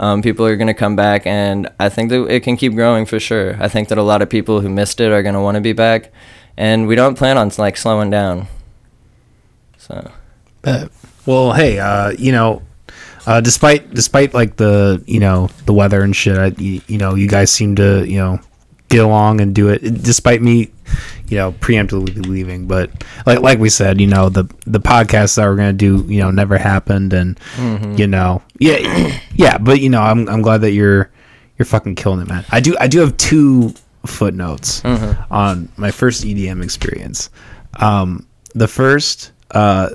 Um, 0.00 0.22
people 0.22 0.44
are 0.46 0.56
going 0.56 0.68
to 0.68 0.74
come 0.74 0.96
back 0.96 1.26
and 1.26 1.68
i 1.78 1.88
think 1.88 2.10
that 2.10 2.26
it 2.26 2.40
can 2.40 2.56
keep 2.56 2.74
growing 2.74 3.06
for 3.06 3.20
sure. 3.20 3.56
I 3.62 3.68
think 3.68 3.88
that 3.88 3.98
a 3.98 4.02
lot 4.02 4.20
of 4.20 4.28
people 4.28 4.60
who 4.60 4.68
missed 4.68 5.00
it 5.00 5.12
are 5.12 5.22
going 5.22 5.34
to 5.34 5.40
want 5.40 5.54
to 5.56 5.60
be 5.60 5.74
back 5.74 6.10
and 6.56 6.88
we 6.88 6.96
don't 6.96 7.16
plan 7.16 7.38
on 7.38 7.50
like 7.58 7.76
slowing 7.76 8.10
down. 8.10 8.48
So. 9.78 10.10
Bet. 10.62 10.90
Well, 11.26 11.52
hey, 11.52 11.78
uh, 11.78 12.10
you 12.10 12.32
know, 12.32 12.62
uh, 13.26 13.40
despite 13.40 13.94
despite 13.94 14.34
like 14.34 14.56
the 14.56 15.02
you 15.06 15.20
know 15.20 15.48
the 15.66 15.72
weather 15.72 16.02
and 16.02 16.14
shit, 16.14 16.36
I, 16.36 16.46
you, 16.58 16.80
you 16.88 16.98
know, 16.98 17.14
you 17.14 17.28
guys 17.28 17.50
seem 17.50 17.76
to 17.76 18.04
you 18.08 18.18
know 18.18 18.40
get 18.92 19.04
along 19.04 19.40
and 19.40 19.54
do 19.54 19.68
it 19.68 19.80
despite 20.02 20.42
me, 20.42 20.70
you 21.28 21.36
know, 21.38 21.52
preemptively 21.52 22.26
leaving. 22.26 22.66
But 22.68 22.90
like 23.26 23.40
like 23.40 23.58
we 23.58 23.68
said, 23.70 24.00
you 24.00 24.06
know, 24.06 24.28
the 24.28 24.44
the 24.66 24.80
podcasts 24.80 25.36
that 25.36 25.46
we're 25.46 25.56
gonna 25.56 25.72
do, 25.72 26.04
you 26.08 26.20
know, 26.20 26.30
never 26.30 26.58
happened, 26.58 27.12
and 27.12 27.38
you 27.98 28.06
know, 28.06 28.42
yeah, 28.58 29.18
yeah. 29.34 29.58
But 29.58 29.80
you 29.80 29.88
know, 29.90 30.02
I'm 30.02 30.28
I'm 30.28 30.42
glad 30.42 30.58
that 30.60 30.72
you're 30.72 31.10
you're 31.58 31.66
fucking 31.66 31.96
killing 31.96 32.20
it, 32.20 32.28
man. 32.28 32.44
I 32.50 32.60
do 32.60 32.76
I 32.78 32.86
do 32.86 33.00
have 33.00 33.16
two 33.16 33.74
footnotes 34.06 34.84
on 35.30 35.68
my 35.76 35.90
first 35.90 36.22
EDM 36.24 36.62
experience. 36.62 37.30
Um, 37.74 38.26
the 38.54 38.68
first, 38.68 39.32
uh, 39.52 39.90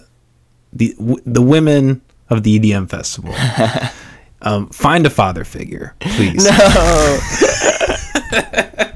the 0.73 0.93
w- 0.97 1.21
the 1.25 1.41
women 1.41 2.01
of 2.29 2.43
the 2.43 2.59
EDM 2.59 2.89
festival. 2.89 3.33
um, 4.41 4.67
find 4.69 5.05
a 5.05 5.09
father 5.09 5.43
figure, 5.43 5.93
please. 5.99 6.45
no 6.45 6.51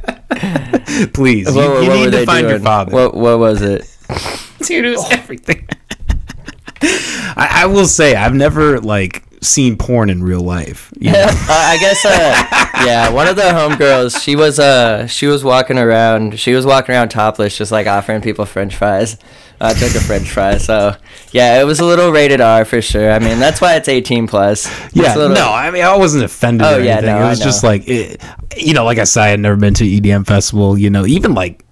please. 1.13 1.47
You, 1.47 1.55
what, 1.55 1.83
you 1.83 1.89
what 1.89 1.95
need 1.95 2.05
to 2.05 2.11
they 2.11 2.25
find 2.25 2.49
your 2.49 2.59
father. 2.59 2.91
what, 2.91 3.13
what 3.13 3.39
was 3.39 3.61
it 3.61 3.87
Dude, 4.63 4.85
it 4.85 4.91
was 4.91 5.11
everything. 5.11 5.67
I, 6.83 7.63
I 7.63 7.65
will 7.67 7.85
say 7.85 8.15
I've 8.15 8.33
never 8.33 8.79
like 8.79 9.23
seen 9.41 9.75
porn 9.75 10.09
in 10.09 10.23
real 10.23 10.41
life. 10.41 10.91
you 10.99 11.11
know? 11.11 11.19
uh, 11.27 11.45
I 11.49 11.77
guess 11.79 12.05
uh, 12.05 12.85
yeah, 12.85 13.09
one 13.11 13.27
of 13.27 13.35
the 13.35 13.41
homegirls, 13.43 14.21
she 14.21 14.35
was 14.35 14.59
uh 14.59 15.07
she 15.07 15.27
was 15.27 15.43
walking 15.43 15.77
around 15.77 16.39
she 16.39 16.53
was 16.53 16.65
walking 16.65 16.93
around 16.93 17.09
topless 17.09 17.57
just 17.57 17.71
like 17.71 17.87
offering 17.87 18.21
people 18.21 18.45
french 18.45 18.75
fries. 18.75 19.17
I 19.63 19.73
took 19.73 19.93
a 19.95 19.99
french 20.01 20.29
fry, 20.29 20.57
so 20.57 20.95
yeah, 21.31 21.61
it 21.61 21.65
was 21.65 21.79
a 21.79 21.85
little 21.85 22.11
rated 22.11 22.41
R 22.41 22.65
for 22.65 22.81
sure. 22.81 23.11
I 23.11 23.19
mean, 23.19 23.39
that's 23.39 23.61
why 23.61 23.75
it's 23.75 23.87
18 23.87 24.27
plus. 24.27 24.65
It's 24.87 24.95
Yeah, 24.95 25.15
little- 25.15 25.35
no, 25.35 25.51
I 25.51 25.69
mean, 25.71 25.83
I 25.83 25.95
wasn't 25.95 26.23
offended. 26.23 26.65
Oh, 26.65 26.77
or 26.77 26.81
yeah, 26.81 26.93
anything. 26.97 27.05
no, 27.15 27.25
it 27.25 27.29
was 27.29 27.39
just 27.39 27.63
like, 27.63 27.87
it, 27.87 28.21
you 28.57 28.73
know, 28.73 28.83
like 28.85 28.97
I 28.97 29.03
said, 29.03 29.21
I 29.23 29.27
had 29.29 29.39
never 29.39 29.55
been 29.55 29.73
to 29.75 29.83
EDM 29.85 30.25
festival. 30.25 30.77
You 30.77 30.89
know, 30.89 31.05
even 31.05 31.33
like, 31.35 31.63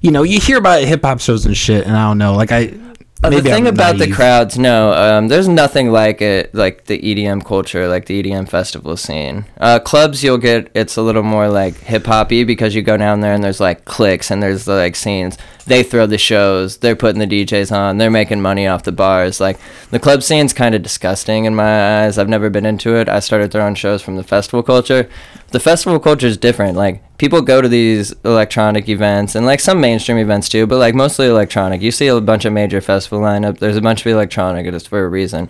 you 0.00 0.10
know, 0.10 0.22
you 0.22 0.40
hear 0.40 0.56
about 0.58 0.82
hip 0.84 1.02
hop 1.02 1.20
shows 1.20 1.44
and 1.46 1.56
shit, 1.56 1.84
and 1.86 1.96
I 1.96 2.08
don't 2.08 2.18
know, 2.18 2.34
like 2.34 2.52
I. 2.52 2.74
Uh, 3.22 3.30
the 3.30 3.40
thing 3.40 3.66
I'm 3.66 3.72
about 3.72 3.96
the 3.96 4.10
crowds, 4.12 4.58
no, 4.58 4.92
um, 4.92 5.28
there's 5.28 5.48
nothing 5.48 5.90
like 5.90 6.20
it, 6.20 6.54
like 6.54 6.84
the 6.84 6.98
EDM 7.00 7.42
culture, 7.42 7.88
like 7.88 8.04
the 8.04 8.22
EDM 8.22 8.46
festival 8.48 8.98
scene. 8.98 9.46
Uh, 9.58 9.78
clubs, 9.78 10.22
you'll 10.22 10.36
get 10.36 10.70
it's 10.74 10.96
a 10.98 11.02
little 11.02 11.22
more 11.22 11.48
like 11.48 11.74
hip 11.78 12.04
hoppy 12.04 12.44
because 12.44 12.74
you 12.74 12.82
go 12.82 12.98
down 12.98 13.20
there 13.20 13.32
and 13.32 13.42
there's 13.42 13.60
like 13.60 13.86
cliques 13.86 14.30
and 14.30 14.42
there's 14.42 14.68
like 14.68 14.94
scenes. 14.94 15.38
They 15.66 15.82
throw 15.82 16.06
the 16.06 16.18
shows, 16.18 16.78
they're 16.78 16.96
putting 16.96 17.26
the 17.26 17.26
DJs 17.26 17.72
on, 17.72 17.96
they're 17.96 18.10
making 18.10 18.42
money 18.42 18.66
off 18.66 18.82
the 18.82 18.92
bars. 18.92 19.40
Like 19.40 19.58
the 19.90 19.98
club 19.98 20.22
scene's 20.22 20.52
kind 20.52 20.74
of 20.74 20.82
disgusting 20.82 21.46
in 21.46 21.54
my 21.54 22.02
eyes. 22.02 22.18
I've 22.18 22.28
never 22.28 22.50
been 22.50 22.66
into 22.66 22.96
it. 22.96 23.08
I 23.08 23.20
started 23.20 23.50
throwing 23.50 23.74
shows 23.74 24.02
from 24.02 24.16
the 24.16 24.22
festival 24.22 24.62
culture. 24.62 25.08
The 25.52 25.60
festival 25.60 25.98
culture 25.98 26.26
is 26.26 26.36
different. 26.36 26.76
Like 26.76 27.16
people 27.16 27.40
go 27.40 27.62
to 27.62 27.68
these 27.68 28.12
electronic 28.24 28.88
events 28.88 29.34
and 29.34 29.46
like 29.46 29.60
some 29.60 29.80
mainstream 29.80 30.18
events 30.18 30.48
too, 30.48 30.66
but 30.66 30.78
like 30.78 30.94
mostly 30.94 31.26
electronic. 31.26 31.80
You 31.80 31.92
see 31.92 32.08
a 32.08 32.20
bunch 32.20 32.44
of 32.44 32.52
major 32.52 32.80
festival 32.82 33.20
lineup. 33.20 33.58
There's 33.58 33.76
a 33.76 33.82
bunch 33.82 34.02
of 34.02 34.12
electronic, 34.12 34.66
it's 34.66 34.86
for 34.86 35.04
a 35.04 35.08
reason. 35.08 35.48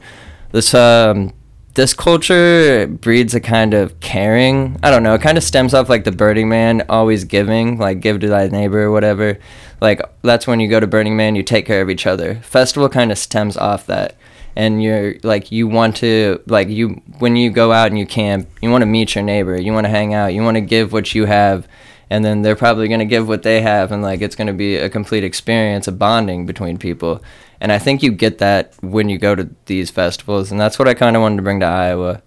This 0.53 0.75
um 0.75 1.33
this 1.75 1.93
culture 1.93 2.87
breeds 2.87 3.35
a 3.35 3.41
kind 3.41 3.75
of 3.75 3.99
caring. 4.01 4.79
I 4.83 4.91
don't 4.91 5.03
know. 5.03 5.15
It 5.15 5.21
kind 5.21 5.37
of 5.37 5.45
stems 5.45 5.75
off 5.75 5.89
like 5.89 6.05
the 6.05 6.13
Burning 6.13 6.49
Man, 6.49 6.85
always 6.89 7.25
giving, 7.25 7.79
like 7.79 8.01
give 8.01 8.21
to 8.21 8.29
thy 8.29 8.47
neighbor 8.49 8.83
or 8.83 8.93
whatever. 8.93 9.39
Like 9.81 10.01
that's 10.23 10.47
when 10.47 10.61
you 10.61 10.69
go 10.69 10.81
to 10.81 10.87
Burning 10.87 11.17
Man, 11.17 11.35
you 11.35 11.43
take 11.43 11.67
care 11.67 11.83
of 11.83 11.91
each 11.91 12.07
other. 12.07 12.37
Festival 12.37 12.89
kind 12.89 13.11
of 13.11 13.19
stems 13.19 13.57
off 13.57 13.87
that 13.87 14.17
and 14.57 14.83
you're 14.83 15.17
like 15.23 15.51
you 15.51 15.67
want 15.67 15.97
to 15.97 16.41
like 16.47 16.69
you 16.69 17.03
when 17.19 17.37
you 17.37 17.51
go 17.51 17.73
out 17.73 17.89
and 17.89 17.99
you 17.99 18.07
camp 18.07 18.49
you 18.63 18.71
want 18.71 18.83
to 18.83 18.87
meet 18.87 19.15
your 19.15 19.25
neighbor 19.25 19.61
you 19.61 19.73
want 19.73 19.85
to 19.85 19.91
hang 19.91 20.15
out 20.15 20.29
you 20.29 20.43
want 20.43 20.57
to 20.57 20.61
give 20.61 20.93
what 20.93 21.15
you 21.15 21.27
have 21.27 21.67
and 22.11 22.25
then 22.25 22.43
they're 22.43 22.57
probably 22.57 22.89
going 22.89 23.01
to 23.01 23.07
give 23.07 23.29
what 23.29 23.43
they 23.43 23.61
have 23.61 23.93
and 23.93 24.03
like 24.03 24.21
it's 24.21 24.37
going 24.37 24.47
to 24.47 24.53
be 24.53 24.77
a 24.77 24.89
complete 24.89 25.25
experience 25.25 25.89
a 25.89 25.93
bonding 25.93 26.47
between 26.47 26.79
people. 26.79 27.23
And 27.61 27.73
i 27.73 27.79
think 27.79 28.03
you 28.03 28.13
get 28.13 28.39
that 28.39 28.75
when 28.81 29.09
you 29.09 29.19
go 29.19 29.35
to 29.35 29.49
these 29.67 29.91
festivals 29.91 30.51
and 30.51 30.61
that's 30.61 30.79
what 30.79 30.89
i 30.89 30.95
kind 30.95 31.17
of 31.17 31.23
wanted 31.23 31.37
to 31.37 31.43
bring 31.43 31.61
to 31.61 31.67
iowa. 31.67 32.23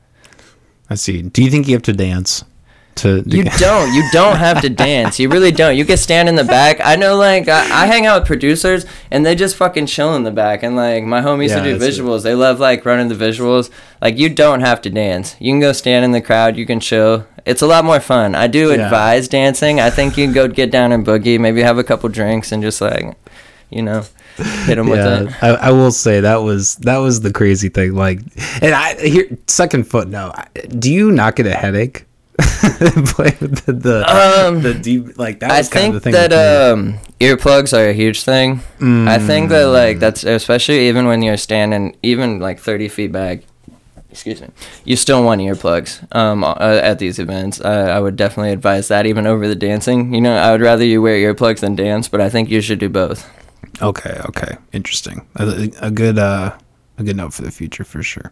I 0.90 0.96
see. 0.96 1.22
Do 1.22 1.44
you 1.44 1.52
think 1.52 1.68
you 1.68 1.74
have 1.74 1.84
to 1.84 1.94
dance 1.94 2.44
to? 2.98 3.22
to 3.24 3.38
you 3.38 3.44
don't. 3.58 3.94
You 3.94 4.04
don't 4.12 4.38
have 4.38 4.62
to 4.62 4.70
dance. 4.70 5.20
You 5.20 5.30
really 5.30 5.52
don't. 5.52 5.76
You 5.78 5.86
can 5.86 5.98
stand 5.98 6.28
in 6.30 6.36
the 6.36 6.44
back. 6.44 6.80
I 6.84 6.96
know, 6.96 7.16
like, 7.16 7.48
I, 7.48 7.84
I 7.84 7.86
hang 7.88 8.06
out 8.06 8.22
with 8.22 8.28
producers, 8.28 8.86
and 9.12 9.26
they 9.26 9.36
just 9.36 9.56
fucking 9.56 9.86
chill 9.86 10.16
in 10.16 10.24
the 10.24 10.32
back. 10.32 10.64
And, 10.64 10.76
like, 10.76 11.04
my 11.04 11.22
homies 11.22 11.50
Yeah, 11.50 11.60
who 11.60 11.64
do 11.74 11.78
that's 11.78 11.98
it. 11.98 12.02
visuals, 12.04 12.24
they 12.24 12.36
love, 12.36 12.60
like, 12.60 12.86
running 12.86 13.08
the 13.08 13.16
visuals. 13.16 13.70
Like, 14.02 14.18
you 14.18 14.30
don't 14.30 14.62
have 14.62 14.82
to 14.82 14.90
dance. 14.90 15.36
You 15.40 15.52
can 15.52 15.60
go 15.60 15.72
stand 15.74 16.06
in 16.06 16.12
the 16.12 16.22
crowd. 16.22 16.58
You 16.58 16.66
can 16.66 16.80
chill. 16.80 17.26
It's 17.46 17.62
a 17.62 17.68
lot 17.68 17.86
more 17.86 18.00
fun. 18.00 18.36
I 18.36 18.48
do 18.48 18.70
Yeah. 18.70 18.86
advise 18.86 19.28
dancing. 19.28 19.80
I 19.80 19.90
think 19.90 20.18
you 20.18 20.26
can 20.26 20.34
go 20.34 20.48
get 20.48 20.70
down 20.72 20.92
and 20.92 21.06
boogie, 21.06 21.40
maybe 21.40 21.62
have 21.62 21.78
a 21.78 21.84
couple 21.84 22.10
drinks, 22.10 22.52
and 22.52 22.62
just, 22.62 22.82
like, 22.82 23.16
you 23.70 23.82
know, 23.82 24.04
hit 24.66 24.76
them 24.76 24.88
with 24.90 25.00
it. 25.00 25.44
I, 25.44 25.48
I 25.50 25.72
will 25.72 25.92
say 25.92 26.20
that 26.22 26.38
was 26.44 26.76
that 26.78 26.98
was 26.98 27.22
the 27.22 27.34
crazy 27.34 27.70
thing. 27.70 27.96
Like, 27.96 28.20
and 28.62 28.74
I 28.74 28.96
here 28.96 29.26
second 29.48 29.86
footnote. 29.90 30.34
Do 30.78 30.92
you 30.94 31.12
not 31.12 31.36
get 31.36 31.48
a 31.48 31.54
headache? 31.54 32.06
Play 33.08 33.36
with 33.42 33.66
the 33.66 33.74
the, 33.74 34.06
Um, 34.48 34.62
the 34.62 34.74
deep 34.74 35.18
like 35.18 35.40
that 35.40 35.52
I 35.52 35.58
was 35.60 35.70
kind 35.70 35.96
of 35.96 36.04
think 36.04 36.16
the 36.16 36.22
thing. 36.22 36.30
that 36.30 36.72
um, 36.72 37.00
earplugs 37.20 37.74
are 37.78 37.90
a 37.90 37.94
huge 37.94 38.24
thing. 38.24 38.62
I 38.80 39.18
think 39.20 39.50
that 39.50 39.66
like 39.66 40.00
that's 40.00 40.24
especially 40.24 40.88
even 40.88 41.08
when 41.08 41.22
you're 41.22 41.38
standing 41.38 41.96
even 42.04 42.40
like 42.40 42.60
30 42.60 42.90
feet 42.90 43.12
back. 43.12 43.42
excuse 44.12 44.42
me, 44.42 44.50
you 44.86 44.96
still 44.96 45.24
want 45.24 45.42
earplugs 45.42 46.04
um, 46.16 46.44
at 46.44 47.00
these 47.00 47.18
events. 47.20 47.60
Uh, 47.60 47.92
I 47.96 48.00
would 48.00 48.16
definitely 48.16 48.52
advise 48.52 48.88
that 48.90 49.06
even 49.06 49.26
over 49.26 49.48
the 49.48 49.56
dancing. 49.56 50.14
You 50.14 50.22
know, 50.22 50.36
I 50.36 50.52
would 50.52 50.62
rather 50.62 50.86
you 50.86 51.02
wear 51.02 51.18
earplugs 51.18 51.62
than 51.62 51.76
dance, 51.76 52.08
but 52.08 52.22
I 52.22 52.30
think 52.30 52.50
you 52.50 52.62
should 52.62 52.80
do 52.80 52.90
both. 52.90 53.28
Okay, 53.82 54.20
okay, 54.30 54.58
interesting. 54.74 55.26
A, 55.36 55.70
a 55.82 55.92
good 55.92 56.18
uh, 56.20 56.56
a 57.00 57.04
good 57.04 57.16
note 57.18 57.34
for 57.34 57.42
the 57.44 57.52
future 57.52 57.84
for 57.84 58.02
sure. 58.04 58.32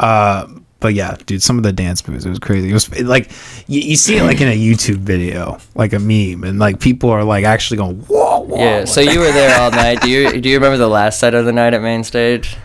Uh, 0.00 0.46
but 0.84 0.92
yeah, 0.92 1.16
dude, 1.24 1.42
some 1.42 1.56
of 1.56 1.62
the 1.62 1.72
dance 1.72 2.06
moves 2.06 2.26
it 2.26 2.28
was 2.28 2.38
crazy. 2.38 2.68
It 2.68 2.74
was 2.74 2.92
it, 2.92 3.06
like 3.06 3.30
you, 3.66 3.80
you 3.80 3.96
see 3.96 4.18
it 4.18 4.22
like 4.22 4.42
in 4.42 4.48
a 4.48 4.54
YouTube 4.54 4.98
video, 4.98 5.58
like 5.74 5.94
a 5.94 5.98
meme, 5.98 6.44
and 6.44 6.58
like 6.58 6.78
people 6.78 7.08
are 7.08 7.24
like 7.24 7.46
actually 7.46 7.78
going 7.78 8.00
whoa, 8.00 8.40
whoa. 8.40 8.58
Yeah. 8.58 8.84
So 8.84 9.00
you 9.00 9.20
were 9.20 9.32
there 9.32 9.58
all 9.58 9.70
night. 9.70 10.02
Do 10.02 10.10
you 10.10 10.42
do 10.42 10.46
you 10.46 10.56
remember 10.56 10.76
the 10.76 10.86
last 10.86 11.18
set 11.18 11.34
of 11.34 11.46
the 11.46 11.54
night 11.54 11.72
at 11.72 11.80
main 11.80 12.04
stage? 12.04 12.58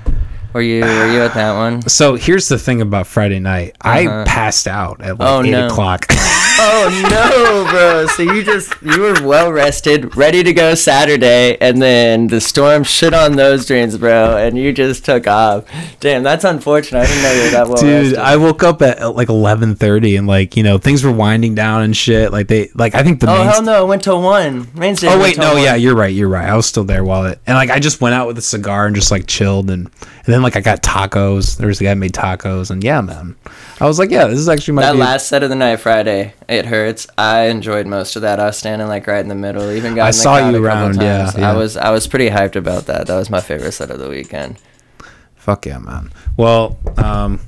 Were 0.53 0.61
you 0.61 0.81
were 0.81 1.11
you 1.11 1.21
at 1.21 1.33
that 1.35 1.55
one? 1.55 1.81
So 1.87 2.15
here's 2.15 2.47
the 2.47 2.57
thing 2.57 2.81
about 2.81 3.05
Friday 3.07 3.39
night. 3.39 3.75
Uh-huh. 3.81 4.21
I 4.21 4.23
passed 4.25 4.67
out 4.67 4.99
at 5.01 5.19
like 5.19 5.29
Oh, 5.29 5.43
eight 5.43 5.51
no. 5.51 5.67
o'clock. 5.67 6.05
Oh 6.61 6.89
no, 7.65 7.71
bro! 7.71 8.05
So 8.07 8.21
you 8.21 8.43
just 8.43 8.73
you 8.81 8.99
were 8.99 9.25
well 9.25 9.49
rested, 9.49 10.17
ready 10.17 10.43
to 10.43 10.51
go 10.51 10.75
Saturday, 10.75 11.55
and 11.61 11.81
then 11.81 12.27
the 12.27 12.41
storm 12.41 12.83
shit 12.83 13.13
on 13.13 13.37
those 13.37 13.65
dreams, 13.65 13.97
bro, 13.97 14.35
and 14.35 14.57
you 14.57 14.73
just 14.73 15.05
took 15.05 15.25
off. 15.25 15.63
Damn, 16.01 16.21
that's 16.21 16.43
unfortunate. 16.43 16.99
I 16.99 17.05
didn't 17.05 17.23
know 17.23 17.31
you 17.31 17.41
were 17.43 17.49
that 17.51 17.67
well 17.67 17.77
Dude, 17.77 18.01
rested. 18.07 18.17
I 18.19 18.35
woke 18.35 18.61
up 18.63 18.81
at 18.81 18.99
uh, 19.01 19.09
like 19.09 19.29
eleven 19.29 19.75
thirty, 19.75 20.17
and 20.17 20.27
like 20.27 20.57
you 20.57 20.63
know 20.63 20.77
things 20.77 21.01
were 21.01 21.13
winding 21.13 21.55
down 21.55 21.81
and 21.83 21.95
shit. 21.95 22.33
Like 22.33 22.49
they, 22.49 22.67
like 22.75 22.93
I 22.93 23.03
think 23.03 23.21
the 23.21 23.31
oh 23.31 23.37
main 23.37 23.47
hell 23.47 23.61
no! 23.63 23.85
It 23.85 23.87
went 23.87 24.03
till 24.03 24.21
one. 24.21 24.67
Main 24.75 24.97
Oh 25.03 25.17
wait, 25.21 25.37
no, 25.37 25.53
one. 25.53 25.63
yeah, 25.63 25.75
you're 25.75 25.95
right, 25.95 26.13
you're 26.13 26.27
right. 26.27 26.49
I 26.49 26.57
was 26.57 26.65
still 26.65 26.83
there 26.83 27.05
while 27.05 27.23
it, 27.25 27.39
and 27.47 27.55
like 27.55 27.69
I 27.69 27.79
just 27.79 28.01
went 28.01 28.15
out 28.15 28.27
with 28.27 28.37
a 28.37 28.41
cigar 28.41 28.85
and 28.85 28.93
just 28.97 29.11
like 29.11 29.27
chilled, 29.27 29.69
and 29.69 29.85
and 29.85 30.25
then 30.25 30.38
like 30.43 30.55
I 30.55 30.61
got 30.61 30.81
tacos. 30.83 31.57
There 31.57 31.67
was 31.67 31.79
a 31.81 31.83
guy 31.85 31.93
made 31.93 32.13
tacos, 32.13 32.71
and 32.71 32.83
yeah, 32.83 33.01
man, 33.01 33.35
I 33.79 33.85
was 33.85 33.99
like, 33.99 34.09
yeah, 34.11 34.27
this 34.27 34.39
is 34.39 34.49
actually 34.49 34.75
my 34.75 34.81
That 34.81 34.95
last 34.95 35.27
set 35.27 35.43
of 35.43 35.49
the 35.49 35.55
night, 35.55 35.77
Friday, 35.77 36.33
it 36.47 36.65
hurts. 36.65 37.07
I 37.17 37.47
enjoyed 37.47 37.87
most 37.87 38.15
of 38.15 38.21
that. 38.23 38.39
I 38.39 38.45
was 38.47 38.57
standing 38.57 38.87
like 38.87 39.07
right 39.07 39.19
in 39.19 39.27
the 39.27 39.35
middle. 39.35 39.71
Even 39.71 39.95
got 39.95 40.07
I 40.07 40.11
saw 40.11 40.49
you 40.49 40.63
around, 40.63 41.01
yeah, 41.01 41.31
yeah. 41.37 41.51
I 41.51 41.55
was 41.55 41.77
I 41.77 41.91
was 41.91 42.07
pretty 42.07 42.29
hyped 42.29 42.55
about 42.55 42.85
that. 42.87 43.07
That 43.07 43.17
was 43.17 43.29
my 43.29 43.41
favorite 43.41 43.71
set 43.73 43.91
of 43.91 43.99
the 43.99 44.09
weekend. 44.09 44.57
Fuck 45.35 45.65
yeah, 45.65 45.79
man. 45.79 46.11
Well, 46.37 46.77
um, 46.97 47.39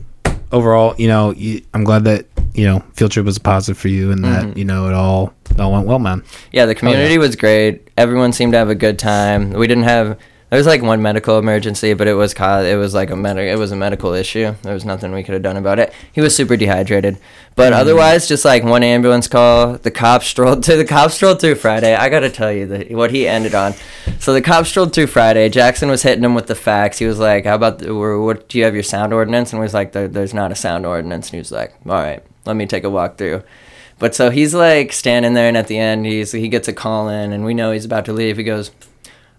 overall, 0.51 0.95
you 0.97 1.07
know, 1.07 1.31
you, 1.33 1.61
I'm 1.73 1.83
glad 1.83 2.03
that 2.05 2.25
you 2.53 2.65
know 2.65 2.79
field 2.93 3.11
trip 3.11 3.25
was 3.25 3.37
positive 3.37 3.77
for 3.77 3.87
you, 3.89 4.11
and 4.11 4.21
Mm-hmm. 4.23 4.49
that 4.49 4.57
you 4.57 4.65
know 4.65 4.87
it 4.87 4.93
all 4.93 5.33
it 5.49 5.59
all 5.59 5.71
went 5.73 5.87
well, 5.87 5.99
man. 5.99 6.23
Yeah, 6.51 6.65
the 6.65 6.75
community 6.75 7.13
yeah. 7.13 7.19
was 7.19 7.35
great. 7.35 7.89
Everyone 7.97 8.31
seemed 8.33 8.53
to 8.53 8.57
have 8.57 8.69
a 8.69 8.75
good 8.75 8.97
time. 8.97 9.51
We 9.51 9.67
didn't 9.67 9.83
have 9.83 10.17
there 10.51 10.57
was 10.57 10.67
like 10.67 10.81
one 10.81 11.01
medical 11.01 11.39
emergency, 11.39 11.93
but 11.93 12.09
it 12.09 12.13
was 12.13 12.33
ca- 12.33 12.59
it 12.59 12.75
was 12.75 12.93
like 12.93 13.09
a 13.09 13.15
med- 13.15 13.37
it 13.37 13.57
was 13.57 13.71
a 13.71 13.75
medical 13.77 14.11
issue. 14.11 14.53
There 14.63 14.73
was 14.73 14.83
nothing 14.83 15.13
we 15.13 15.23
could 15.23 15.31
have 15.31 15.41
done 15.41 15.55
about 15.55 15.79
it. 15.79 15.93
He 16.11 16.19
was 16.19 16.35
super 16.35 16.57
dehydrated, 16.57 17.19
but 17.55 17.71
mm. 17.71 17.77
otherwise, 17.77 18.27
just 18.27 18.43
like 18.43 18.61
one 18.61 18.83
ambulance 18.83 19.29
call. 19.29 19.77
The 19.77 19.91
cops 19.91 20.27
strolled 20.27 20.63
to 20.63 20.75
the 20.75 20.83
cops 20.83 21.13
strolled 21.13 21.39
through 21.39 21.55
Friday. 21.55 21.95
I 21.95 22.09
gotta 22.09 22.29
tell 22.29 22.51
you 22.51 22.67
the, 22.67 22.93
what 22.93 23.11
he 23.11 23.29
ended 23.29 23.55
on. 23.55 23.75
So 24.19 24.33
the 24.33 24.41
cops 24.41 24.67
strolled 24.67 24.93
through 24.93 25.07
Friday. 25.07 25.47
Jackson 25.47 25.89
was 25.89 26.03
hitting 26.03 26.25
him 26.25 26.35
with 26.35 26.47
the 26.47 26.55
facts. 26.55 26.99
He 26.99 27.05
was 27.05 27.17
like, 27.17 27.45
"How 27.45 27.55
about 27.55 27.79
the, 27.79 27.95
what? 27.95 28.49
Do 28.49 28.57
you 28.57 28.65
have 28.65 28.73
your 28.73 28.83
sound 28.83 29.13
ordinance?" 29.13 29.53
And 29.53 29.61
we 29.61 29.63
was 29.63 29.73
like, 29.73 29.93
there, 29.93 30.09
"There's 30.09 30.33
not 30.33 30.51
a 30.51 30.55
sound 30.55 30.85
ordinance." 30.85 31.27
And 31.27 31.35
he 31.35 31.39
was 31.39 31.53
like, 31.53 31.73
"All 31.85 31.93
right, 31.93 32.21
let 32.45 32.57
me 32.57 32.65
take 32.65 32.83
a 32.83 32.89
walk 32.89 33.17
through." 33.17 33.41
But 33.99 34.15
so 34.15 34.31
he's 34.31 34.53
like 34.53 34.91
standing 34.91 35.33
there, 35.33 35.47
and 35.47 35.55
at 35.55 35.67
the 35.67 35.77
end, 35.77 36.05
he's 36.05 36.33
he 36.33 36.49
gets 36.49 36.67
a 36.67 36.73
call 36.73 37.07
in, 37.07 37.31
and 37.31 37.45
we 37.45 37.53
know 37.53 37.71
he's 37.71 37.85
about 37.85 38.03
to 38.05 38.13
leave. 38.13 38.35
He 38.35 38.43
goes, 38.43 38.71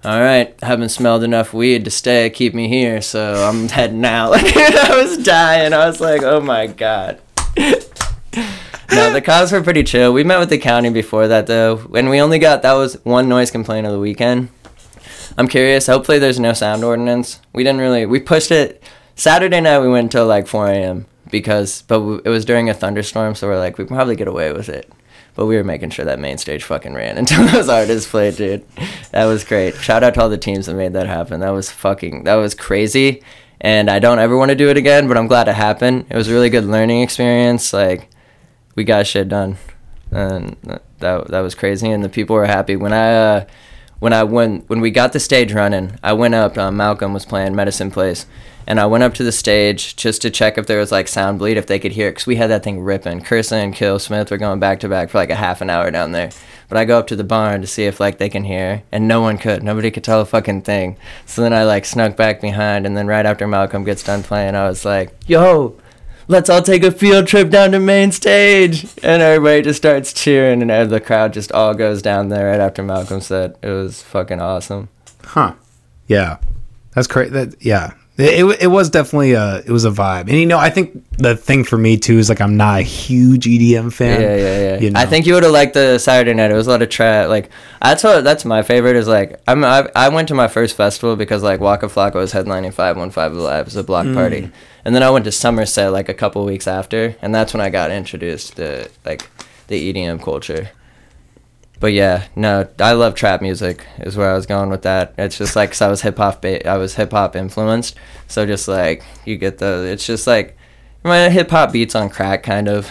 "All 0.04 0.20
right, 0.20 0.54
haven't 0.62 0.90
smelled 0.90 1.22
enough 1.22 1.54
weed 1.54 1.84
to 1.84 1.90
stay, 1.90 2.28
keep 2.30 2.54
me 2.54 2.68
here, 2.68 3.00
so 3.00 3.46
I'm 3.48 3.68
heading 3.78 4.04
out." 4.04 4.30
Like 4.32 4.56
I 4.56 5.02
was 5.02 5.18
dying. 5.18 5.72
I 5.72 5.86
was 5.86 6.00
like, 6.00 6.22
"Oh 6.22 6.40
my 6.40 6.66
god." 6.66 7.20
no, 7.56 9.12
the 9.12 9.22
cops 9.24 9.52
were 9.52 9.62
pretty 9.62 9.82
chill. 9.84 10.12
We 10.12 10.24
met 10.24 10.38
with 10.38 10.50
the 10.50 10.58
county 10.58 10.90
before 10.90 11.28
that 11.28 11.46
though, 11.46 11.88
and 11.94 12.10
we 12.10 12.20
only 12.20 12.38
got 12.38 12.62
that 12.62 12.74
was 12.74 12.94
one 13.04 13.28
noise 13.28 13.50
complaint 13.50 13.86
of 13.86 13.92
the 13.92 13.98
weekend. 13.98 14.48
I'm 15.38 15.48
curious. 15.48 15.86
Hopefully, 15.86 16.18
there's 16.18 16.40
no 16.40 16.52
sound 16.52 16.84
ordinance. 16.84 17.40
We 17.52 17.64
didn't 17.64 17.80
really. 17.80 18.06
We 18.06 18.20
pushed 18.20 18.50
it. 18.50 18.82
Saturday 19.14 19.60
night, 19.60 19.80
we 19.80 19.88
went 19.88 20.06
until 20.06 20.26
like 20.26 20.46
4 20.46 20.68
a.m. 20.68 21.06
because, 21.30 21.82
but 21.82 22.00
it 22.24 22.28
was 22.28 22.44
during 22.44 22.68
a 22.68 22.74
thunderstorm, 22.74 23.34
so 23.34 23.46
we're 23.46 23.58
like, 23.58 23.78
we 23.78 23.84
can 23.84 23.94
probably 23.94 24.16
get 24.16 24.28
away 24.28 24.52
with 24.52 24.68
it. 24.68 24.90
But 25.34 25.46
we 25.46 25.56
were 25.56 25.64
making 25.64 25.90
sure 25.90 26.04
that 26.04 26.18
main 26.18 26.36
stage 26.36 26.62
fucking 26.62 26.92
ran 26.94 27.16
until 27.18 27.46
those 27.46 27.68
artists 27.68 28.10
played, 28.10 28.36
dude. 28.36 28.64
That 29.12 29.24
was 29.24 29.44
great. 29.44 29.74
Shout 29.76 30.02
out 30.02 30.14
to 30.14 30.22
all 30.22 30.28
the 30.28 30.36
teams 30.36 30.66
that 30.66 30.74
made 30.74 30.92
that 30.92 31.06
happen. 31.06 31.40
That 31.40 31.50
was 31.50 31.70
fucking. 31.70 32.24
That 32.24 32.34
was 32.34 32.54
crazy. 32.54 33.22
And 33.60 33.88
I 33.88 33.98
don't 33.98 34.18
ever 34.18 34.36
want 34.36 34.50
to 34.50 34.56
do 34.56 34.68
it 34.70 34.76
again, 34.76 35.06
but 35.08 35.16
I'm 35.16 35.28
glad 35.28 35.48
it 35.48 35.54
happened. 35.54 36.06
It 36.10 36.16
was 36.16 36.28
a 36.28 36.32
really 36.32 36.50
good 36.50 36.64
learning 36.64 37.00
experience. 37.02 37.72
Like, 37.72 38.10
we 38.74 38.84
got 38.84 39.06
shit 39.06 39.28
done, 39.28 39.56
and 40.10 40.56
that 40.98 41.28
that 41.28 41.40
was 41.40 41.54
crazy. 41.54 41.90
And 41.90 42.02
the 42.02 42.08
people 42.08 42.34
were 42.34 42.46
happy 42.46 42.76
when 42.76 42.92
I 42.92 43.14
uh, 43.14 43.44
when 44.00 44.12
I 44.12 44.24
went 44.24 44.68
when 44.68 44.80
we 44.80 44.90
got 44.90 45.12
the 45.12 45.20
stage 45.20 45.52
running. 45.52 45.98
I 46.02 46.12
went 46.12 46.34
up. 46.34 46.58
Uh, 46.58 46.72
Malcolm 46.72 47.12
was 47.12 47.24
playing 47.24 47.54
Medicine 47.54 47.90
Place, 47.90 48.26
and 48.72 48.80
I 48.80 48.87
went 48.87 49.04
up 49.04 49.12
to 49.14 49.22
the 49.22 49.32
stage 49.32 49.96
just 49.96 50.22
to 50.22 50.30
check 50.30 50.56
if 50.56 50.66
there 50.66 50.78
was 50.78 50.90
like 50.90 51.06
sound 51.06 51.38
bleed, 51.38 51.58
if 51.58 51.66
they 51.66 51.78
could 51.78 51.92
hear 51.92 52.08
it, 52.08 52.12
because 52.12 52.26
we 52.26 52.37
had 52.37 52.48
that 52.48 52.62
thing 52.62 52.80
ripping. 52.80 53.20
Cursa 53.20 53.62
and 53.62 53.74
Kill 53.74 53.98
Smith 53.98 54.30
were 54.30 54.38
going 54.38 54.61
back 54.61 54.80
to 54.80 54.88
back 54.88 55.11
for 55.11 55.18
like 55.18 55.28
a 55.28 55.35
half 55.35 55.61
an 55.61 55.68
hour 55.68 55.90
down 55.90 56.12
there. 56.12 56.30
But 56.70 56.78
I 56.78 56.87
go 56.87 56.98
up 56.98 57.06
to 57.08 57.16
the 57.16 57.22
barn 57.22 57.61
to 57.61 57.66
see 57.66 57.85
if 57.85 58.00
like 58.00 58.16
they 58.16 58.30
can 58.30 58.44
hear, 58.44 58.82
and 58.90 59.06
no 59.06 59.20
one 59.20 59.37
could. 59.37 59.62
Nobody 59.62 59.90
could 59.90 60.04
tell 60.04 60.22
a 60.22 60.24
fucking 60.24 60.62
thing. 60.62 60.96
So 61.26 61.42
then 61.42 61.52
I 61.52 61.64
like 61.64 61.85
snuck 61.85 62.16
back 62.16 62.40
behind, 62.40 62.87
and 62.87 62.96
then 62.96 63.06
right 63.06 63.26
after 63.26 63.46
Malcolm 63.46 63.85
gets 63.85 64.02
done 64.02 64.22
playing, 64.22 64.54
I 64.54 64.66
was 64.66 64.87
like, 64.87 65.14
"Yo, 65.26 65.78
let's 66.26 66.48
all 66.48 66.62
take 66.62 66.82
a 66.82 66.90
field 66.90 67.26
trip 67.26 67.50
down 67.50 67.72
to 67.72 67.78
main 67.78 68.11
stage 68.11 68.85
and 69.02 69.20
everybody 69.20 69.61
just 69.61 69.76
starts 69.76 70.14
cheering 70.14 70.62
and 70.62 70.90
the 70.90 71.00
crowd 71.00 71.35
just 71.35 71.52
all 71.52 71.74
goes 71.74 72.00
down 72.00 72.28
there 72.28 72.46
right 72.46 72.61
after 72.61 72.80
malcolm 72.80 73.20
said 73.20 73.56
it 73.61 73.68
was 73.68 74.02
fucking 74.02 74.40
awesome 74.40 74.88
Huh? 75.24 75.54
Yeah, 76.06 76.38
that's 76.94 77.06
great. 77.06 77.32
That 77.32 77.54
yeah, 77.64 77.94
it, 78.22 78.44
it, 78.44 78.62
it 78.62 78.66
was 78.68 78.90
definitely 78.90 79.32
a 79.32 79.56
it 79.58 79.70
was 79.70 79.85
a 79.85 79.90
vibe, 79.90 80.22
and 80.22 80.32
you 80.32 80.46
know 80.46 80.58
I 80.58 80.70
think 80.70 81.04
the 81.18 81.37
thing 81.37 81.64
for 81.64 81.76
me 81.78 81.96
too 81.96 82.18
is 82.18 82.28
like 82.28 82.40
I'm 82.40 82.56
not 82.56 82.80
a 82.80 82.82
huge 82.82 83.44
EDM 83.46 83.92
fan. 83.92 84.20
yeah 84.20 84.37
yeah 84.37 84.58
yeah. 84.61 84.78
you 84.80 84.92
i 84.96 85.04
think 85.06 85.26
you 85.26 85.35
would 85.35 85.42
have 85.42 85.52
liked 85.52 85.74
the 85.74 85.98
saturday 85.98 86.35
night. 86.35 86.50
It 86.50 86.54
was 86.54 86.66
a 86.66 86.70
lot 86.70 86.82
of 86.82 86.88
trap 86.88 87.28
like 87.28 87.50
that's 87.82 88.02
what 88.04 88.24
that's 88.24 88.44
my 88.44 88.62
favorite 88.62 88.96
is 88.96 89.06
like 89.08 89.40
i'm 89.46 89.64
I, 89.64 89.88
I 89.94 90.08
went 90.08 90.28
to 90.28 90.35
my 90.35 90.48
first 90.48 90.76
festival 90.76 91.16
because 91.16 91.42
like 91.42 91.61
waka 91.61 91.87
flocka 91.87 92.14
was 92.14 92.32
headlining 92.32 92.72
515 92.72 93.38
Alive 93.38 93.66
as 93.66 93.76
a 93.76 93.85
block 93.85 94.06
Mm. 94.06 94.14
party. 94.14 94.50
And 94.85 94.94
then 94.94 95.02
i 95.02 95.11
went 95.11 95.24
to 95.26 95.32
somerset 95.32 95.92
like 95.92 96.08
a 96.08 96.14
couple 96.14 96.44
weeks 96.44 96.66
after 96.66 97.14
and 97.22 97.35
that's 97.35 97.52
when 97.54 97.61
i 97.61 97.70
got 97.70 97.90
introduced 97.90 98.56
to 98.56 98.88
like 99.04 99.28
the 99.68 99.92
edm 99.92 100.20
culture 100.22 100.70
but 101.82 101.92
yeah, 101.92 102.24
no, 102.34 102.66
I 102.78 102.92
love 102.92 103.14
trap 103.14 103.42
music. 103.42 103.84
Is 103.98 104.16
where 104.16 104.30
I 104.30 104.34
was 104.34 104.46
going 104.46 104.70
with 104.70 104.82
that. 104.82 105.12
It's 105.18 105.36
just 105.36 105.54
like 105.54 105.72
'cause 105.72 105.82
I 105.82 105.88
was 105.88 106.00
hip 106.00 106.16
hop. 106.16 106.40
Ba- 106.40 106.66
I 106.66 106.78
was 106.78 106.94
hip 106.94 107.10
hop 107.10 107.36
influenced. 107.36 107.96
So 108.28 108.46
just 108.46 108.68
like 108.68 109.02
you 109.26 109.36
get 109.36 109.58
the, 109.58 109.84
it's 109.92 110.06
just 110.06 110.26
like 110.26 110.56
my 111.04 111.28
hip 111.28 111.50
hop 111.50 111.72
beats 111.72 111.94
on 111.94 112.08
crack, 112.08 112.42
kind 112.44 112.68
of. 112.68 112.86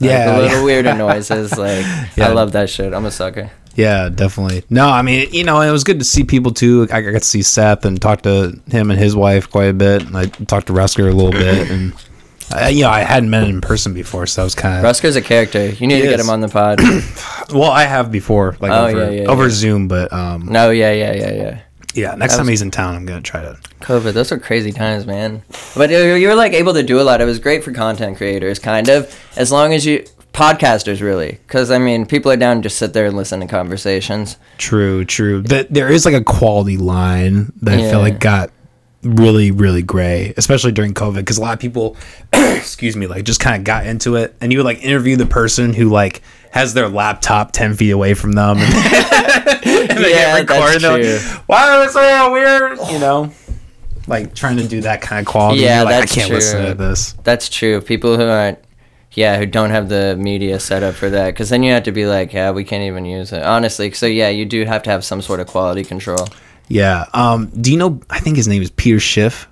Like 0.00 0.10
Yeah, 0.10 0.32
the 0.32 0.42
little 0.42 0.58
yeah. 0.58 0.64
weirder 0.64 0.94
noises. 1.06 1.56
Like 1.56 1.86
Yeah. 2.16 2.28
I 2.28 2.32
love 2.32 2.52
that 2.52 2.68
shit. 2.68 2.92
I'm 2.92 3.04
a 3.06 3.10
sucker. 3.10 3.50
Yeah, 3.76 4.10
definitely. 4.10 4.64
No, 4.68 4.88
I 4.88 5.00
mean, 5.00 5.28
you 5.32 5.44
know, 5.44 5.60
it 5.62 5.70
was 5.70 5.82
good 5.84 5.98
to 6.00 6.04
see 6.04 6.24
people 6.24 6.52
too. 6.52 6.86
I 6.92 7.00
got 7.00 7.12
to 7.12 7.20
see 7.26 7.40
Seth 7.40 7.86
and 7.86 8.02
talk 8.02 8.20
to 8.22 8.60
him 8.70 8.90
and 8.90 9.00
his 9.00 9.16
wife 9.16 9.48
quite 9.48 9.70
a 9.70 9.72
bit. 9.72 10.02
And 10.02 10.14
I 10.14 10.26
talked 10.26 10.66
to 10.66 10.74
Rusker 10.74 11.08
a 11.08 11.14
little 11.14 11.30
bit, 11.30 11.70
and 11.70 11.94
I, 12.54 12.68
you 12.68 12.82
know, 12.82 12.90
I 12.90 13.00
hadn't 13.00 13.30
met 13.30 13.44
him 13.44 13.56
in 13.56 13.60
person 13.60 13.94
before, 13.94 14.26
so 14.26 14.42
I 14.42 14.44
was 14.44 14.54
kind 14.54 14.76
of 14.78 14.82
Rusker's 14.84 15.16
a 15.16 15.22
character. 15.22 15.66
You 15.70 15.86
need 15.86 15.96
He 15.96 16.02
to 16.02 16.08
get 16.08 16.20
is. 16.20 16.26
him 16.26 16.30
on 16.30 16.40
the 16.40 16.48
pod. 16.48 16.80
well. 17.52 17.70
I 17.70 17.84
have 17.84 18.10
before, 18.12 18.56
like 18.60 18.70
Oh, 18.72 18.86
over, 18.86 19.04
yeah, 19.12 19.22
yeah, 19.22 19.28
over 19.28 19.44
yeah. 19.44 19.50
Zoom, 19.50 19.88
but 19.88 20.12
um, 20.12 20.46
no, 20.46 20.70
yeah, 20.70 20.92
yeah, 20.92 21.12
yeah, 21.14 21.32
yeah. 21.32 21.60
yeah. 21.94 22.14
Next 22.14 22.36
time 22.36 22.48
he's 22.48 22.62
in 22.62 22.70
town, 22.70 22.94
I'm 22.94 23.06
gonna 23.06 23.20
try 23.22 23.42
to. 23.42 23.58
COVID, 23.80 24.12
those 24.12 24.30
were 24.30 24.38
crazy 24.38 24.72
times, 24.72 25.06
man. 25.06 25.42
But 25.76 25.90
you 25.90 25.98
you 26.14 26.28
were 26.28 26.34
like 26.34 26.52
able 26.52 26.74
to 26.74 26.82
do 26.82 27.00
a 27.00 27.02
lot. 27.02 27.20
It 27.20 27.24
was 27.24 27.38
great 27.38 27.64
for 27.64 27.72
content 27.72 28.16
creators, 28.16 28.58
kind 28.58 28.88
of, 28.88 29.18
as 29.36 29.50
long 29.50 29.72
as 29.74 29.84
you 29.86 30.04
podcasters 30.32 31.00
really, 31.02 31.32
because 31.46 31.70
I 31.70 31.78
mean, 31.78 32.06
people 32.06 32.30
are 32.32 32.36
down 32.36 32.56
to 32.56 32.62
just 32.62 32.78
sit 32.78 32.92
there 32.94 33.06
and 33.06 33.16
listen 33.16 33.40
to 33.40 33.46
conversations. 33.46 34.36
True, 34.58 35.04
true. 35.04 35.42
That 35.42 35.72
there 35.72 35.88
is 35.90 36.04
like 36.06 36.14
a 36.14 36.24
quality 36.24 36.76
line 36.78 37.52
that 37.62 37.78
I 37.78 37.82
Yeah. 37.82 37.90
feel 37.90 38.00
like 38.00 38.18
got 38.18 38.50
really, 39.02 39.50
really 39.50 39.82
gray, 39.82 40.32
especially 40.36 40.72
during 40.72 40.94
COVID, 40.94 41.16
because 41.16 41.38
a 41.38 41.40
lot 41.40 41.54
of 41.54 41.60
people, 41.60 41.96
excuse 42.32 42.96
me, 42.96 43.06
like 43.06 43.24
just 43.24 43.40
kind 43.40 43.56
of 43.56 43.64
got 43.64 43.86
into 43.86 44.16
it, 44.16 44.34
and 44.40 44.52
you 44.52 44.58
would 44.58 44.64
like 44.64 44.82
interview 44.82 45.16
the 45.16 45.26
person 45.26 45.72
who 45.72 45.88
like 45.88 46.22
has 46.50 46.74
their 46.74 46.88
laptop 46.88 47.52
ten 47.52 47.74
feet 47.74 47.90
away 47.90 48.14
from 48.14 48.32
them, 48.32 48.58
and, 48.58 48.74
and 49.90 49.98
they 49.98 50.10
Yeah, 50.12 50.38
get 50.42 50.48
that's 50.48 50.82
like, 50.84 51.02
true. 51.02 51.18
Why 51.46 51.84
is 51.84 51.92
so 51.92 52.32
weird? 52.32 52.78
You 52.90 52.98
know, 52.98 53.32
like 54.06 54.34
trying 54.34 54.56
to 54.58 54.66
do 54.68 54.80
that 54.82 55.00
kind 55.00 55.20
of 55.20 55.30
quality. 55.30 55.62
Yeah, 55.62 55.82
like, 55.82 55.94
that's 56.00 56.12
I 56.12 56.14
can't 56.14 56.30
listen 56.32 56.58
true. 56.60 56.68
to 56.68 56.74
this. 56.74 57.12
That's 57.24 57.48
true. 57.48 57.80
People 57.80 58.16
who 58.16 58.24
aren't, 58.24 58.58
yeah, 59.12 59.38
who 59.38 59.46
don't 59.46 59.70
have 59.70 59.88
the 59.88 60.16
media 60.16 60.60
set 60.60 60.82
up 60.82 60.94
for 60.94 61.10
that, 61.10 61.28
because 61.28 61.48
then 61.50 61.62
you 61.62 61.72
have 61.72 61.84
to 61.84 61.92
be 61.92 62.06
like, 62.06 62.32
yeah, 62.32 62.50
we 62.50 62.64
can't 62.64 62.84
even 62.84 63.04
use 63.04 63.32
it. 63.32 63.42
Honestly, 63.42 63.90
so 63.92 64.06
yeah, 64.06 64.28
you 64.28 64.44
do 64.44 64.64
have 64.64 64.82
to 64.84 64.90
have 64.90 65.04
some 65.04 65.22
sort 65.22 65.40
of 65.40 65.46
quality 65.46 65.84
control. 65.84 66.26
Yeah. 66.68 67.06
Um. 67.12 67.46
Do 67.60 67.70
you 67.70 67.78
know? 67.78 68.00
I 68.10 68.20
think 68.20 68.36
his 68.36 68.48
name 68.48 68.62
is 68.62 68.70
Peter 68.70 69.00
Schiff. 69.00 69.48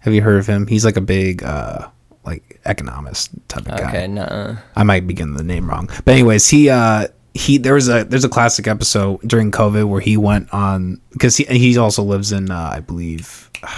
Have 0.00 0.14
you 0.14 0.22
heard 0.22 0.38
of 0.38 0.46
him? 0.46 0.66
He's 0.66 0.84
like 0.84 0.96
a 0.96 1.00
big, 1.00 1.42
uh, 1.42 1.88
like 2.24 2.60
economist 2.64 3.30
type 3.48 3.66
of 3.66 3.78
guy. 3.78 3.88
Okay, 3.88 4.06
no. 4.06 4.56
I 4.76 4.82
might 4.84 5.06
be 5.06 5.14
getting 5.14 5.34
the 5.34 5.42
name 5.42 5.68
wrong. 5.68 5.88
But 6.04 6.12
anyways, 6.12 6.48
he 6.48 6.70
uh 6.70 7.08
he 7.34 7.58
there 7.58 7.74
was 7.74 7.88
a 7.88 8.04
there's 8.04 8.24
a 8.24 8.28
classic 8.28 8.66
episode 8.66 9.20
during 9.22 9.50
COVID 9.50 9.88
where 9.88 10.00
he 10.00 10.16
went 10.16 10.52
on 10.52 11.00
because 11.12 11.36
he 11.36 11.44
he 11.44 11.76
also 11.78 12.02
lives 12.02 12.32
in 12.32 12.50
uh, 12.50 12.70
I 12.74 12.80
believe 12.80 13.50
fuck, 13.60 13.70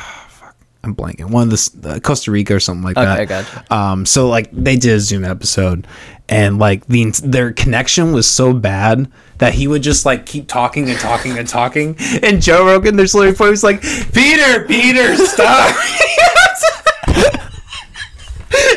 I'm 0.83 0.95
blanking 0.95 1.31
one 1.31 1.43
of 1.45 1.51
this 1.51 1.71
uh, 1.85 2.01
Costa 2.01 2.31
Rica 2.31 2.55
or 2.55 2.61
something 2.61 2.83
like 2.83 2.97
Okay, 2.97 3.27
that. 3.27 3.71
Um, 3.71 4.07
so 4.07 4.29
like 4.29 4.51
they 4.51 4.77
did 4.77 4.95
a 4.95 5.01
Zoom 5.01 5.25
episode, 5.25 5.87
and 6.29 6.59
like 6.59 6.87
the 6.87 7.11
their 7.23 7.53
connection 7.53 8.13
was 8.13 8.27
so 8.27 8.55
bad 8.55 9.11
that 9.39 9.53
he 9.55 9.69
would 9.69 9.83
just 9.83 10.07
like 10.07 10.25
keep 10.25 10.49
talking 10.49 10.89
and 10.89 10.99
talking 10.99 11.39
and 11.39 11.49
talking. 11.49 11.97
And 12.23 12.41
Joe 12.41 12.67
Rogan, 12.67 12.97
there's 12.97 13.15
literally 13.15 13.37
point 13.37 13.51
he's 13.51 13.65
like, 13.65 13.83
Peter, 13.83 14.65
Peter, 14.67 15.17
stop. 15.17 15.75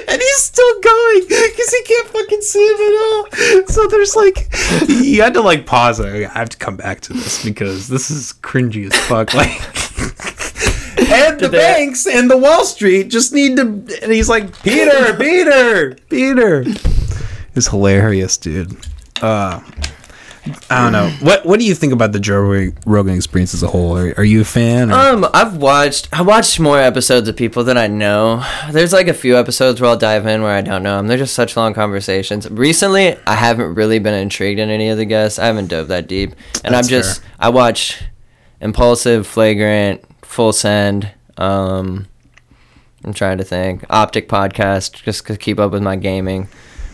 and 0.08 0.22
he's 0.22 0.44
still 0.44 0.82
going 0.82 1.22
because 1.28 1.70
he 1.70 1.84
can't 1.84 2.08
fucking 2.10 2.42
see 2.42 2.66
him 2.66 2.76
at 2.76 2.96
all. 3.04 3.28
So 3.68 3.88
there's 3.88 4.16
like, 4.16 4.50
you 4.88 5.22
had 5.22 5.34
to 5.34 5.42
like 5.42 5.66
pause 5.66 6.00
it. 6.00 6.06
I 6.26 6.30
have 6.30 6.50
to 6.50 6.58
come 6.58 6.78
back 6.78 7.02
to 7.02 7.14
this 7.14 7.44
because 7.44 7.88
this 7.88 8.10
is 8.12 8.34
cringy 8.42 8.86
as 8.92 8.96
fuck. 9.08 9.34
Like, 9.44 9.60
and 11.08 11.40
the 11.40 11.50
banks 11.50 12.08
and 12.08 12.30
the 12.30 12.38
Wall 12.38 12.66
Street 12.66 13.10
just 13.10 13.34
need 13.34 13.58
to. 13.58 13.64
And 14.02 14.12
he's 14.12 14.30
like, 14.30 14.62
Peter, 14.64 15.16
Peter, 15.16 15.96
Peter. 16.10 16.64
It's 17.56 17.68
hilarious, 17.68 18.38
dude. 18.38 18.76
Uh, 19.22 19.62
I 20.70 20.84
don't 20.84 20.92
know. 20.92 21.10
What 21.22 21.46
What 21.46 21.60
do 21.60 21.66
you 21.66 21.74
think 21.74 21.94
about 21.94 22.12
the 22.12 22.20
Joe 22.20 22.40
Rogan 22.86 23.14
experience 23.16 23.54
as 23.54 23.64
a 23.64 23.68
whole? 23.68 23.98
Are, 23.98 24.14
are 24.18 24.24
you 24.24 24.42
a 24.42 24.46
fan? 24.46 24.92
Or? 24.92 24.96
Um, 24.96 25.26
I've 25.34 25.58
watched 25.58 26.10
I 26.12 26.22
watched 26.22 26.60
more 26.60 26.78
episodes 26.80 27.30
of 27.30 27.38
people 27.38 27.64
that 27.66 27.78
I 27.78 27.88
know. 27.88 28.46
There's 28.72 28.92
like 28.92 29.08
a 29.08 29.14
few 29.14 29.38
episodes 29.38 29.80
where 29.80 29.90
I'll 29.90 29.98
dive 29.98 30.26
in 30.26 30.42
where 30.42 30.52
I 30.52 30.62
don't 30.62 30.84
know 30.84 30.98
them. 30.98 31.08
They're 31.08 31.18
just 31.18 31.34
such 31.34 31.56
long 31.56 31.74
conversations. 31.74 32.50
Recently, 32.50 33.16
I 33.26 33.36
haven't 33.36 33.76
really 33.76 34.00
been 34.00 34.14
intrigued 34.16 34.60
in 34.60 34.70
any 34.70 34.90
of 34.90 34.98
the 34.98 35.06
guests. 35.06 35.40
I 35.40 35.46
haven't 35.46 35.68
dove 35.68 35.88
that 35.88 36.08
deep, 36.08 36.32
and 36.66 36.74
That's 36.74 36.88
I'm 36.88 36.90
just 36.90 37.22
fair. 37.22 37.32
I 37.40 37.50
watch 37.50 38.02
Impulsive, 38.60 39.26
Flagrant, 39.26 40.04
Full 40.34 40.52
Send. 40.52 41.12
Um, 41.38 42.08
I'm 43.04 43.14
trying 43.14 43.38
to 43.38 43.44
think. 43.44 43.86
Optic 43.90 44.28
podcast, 44.28 45.04
just 45.04 45.28
to 45.28 45.38
keep 45.38 45.60
up 45.60 45.72
with 45.72 45.84
my 45.84 45.96
gaming. 45.96 46.48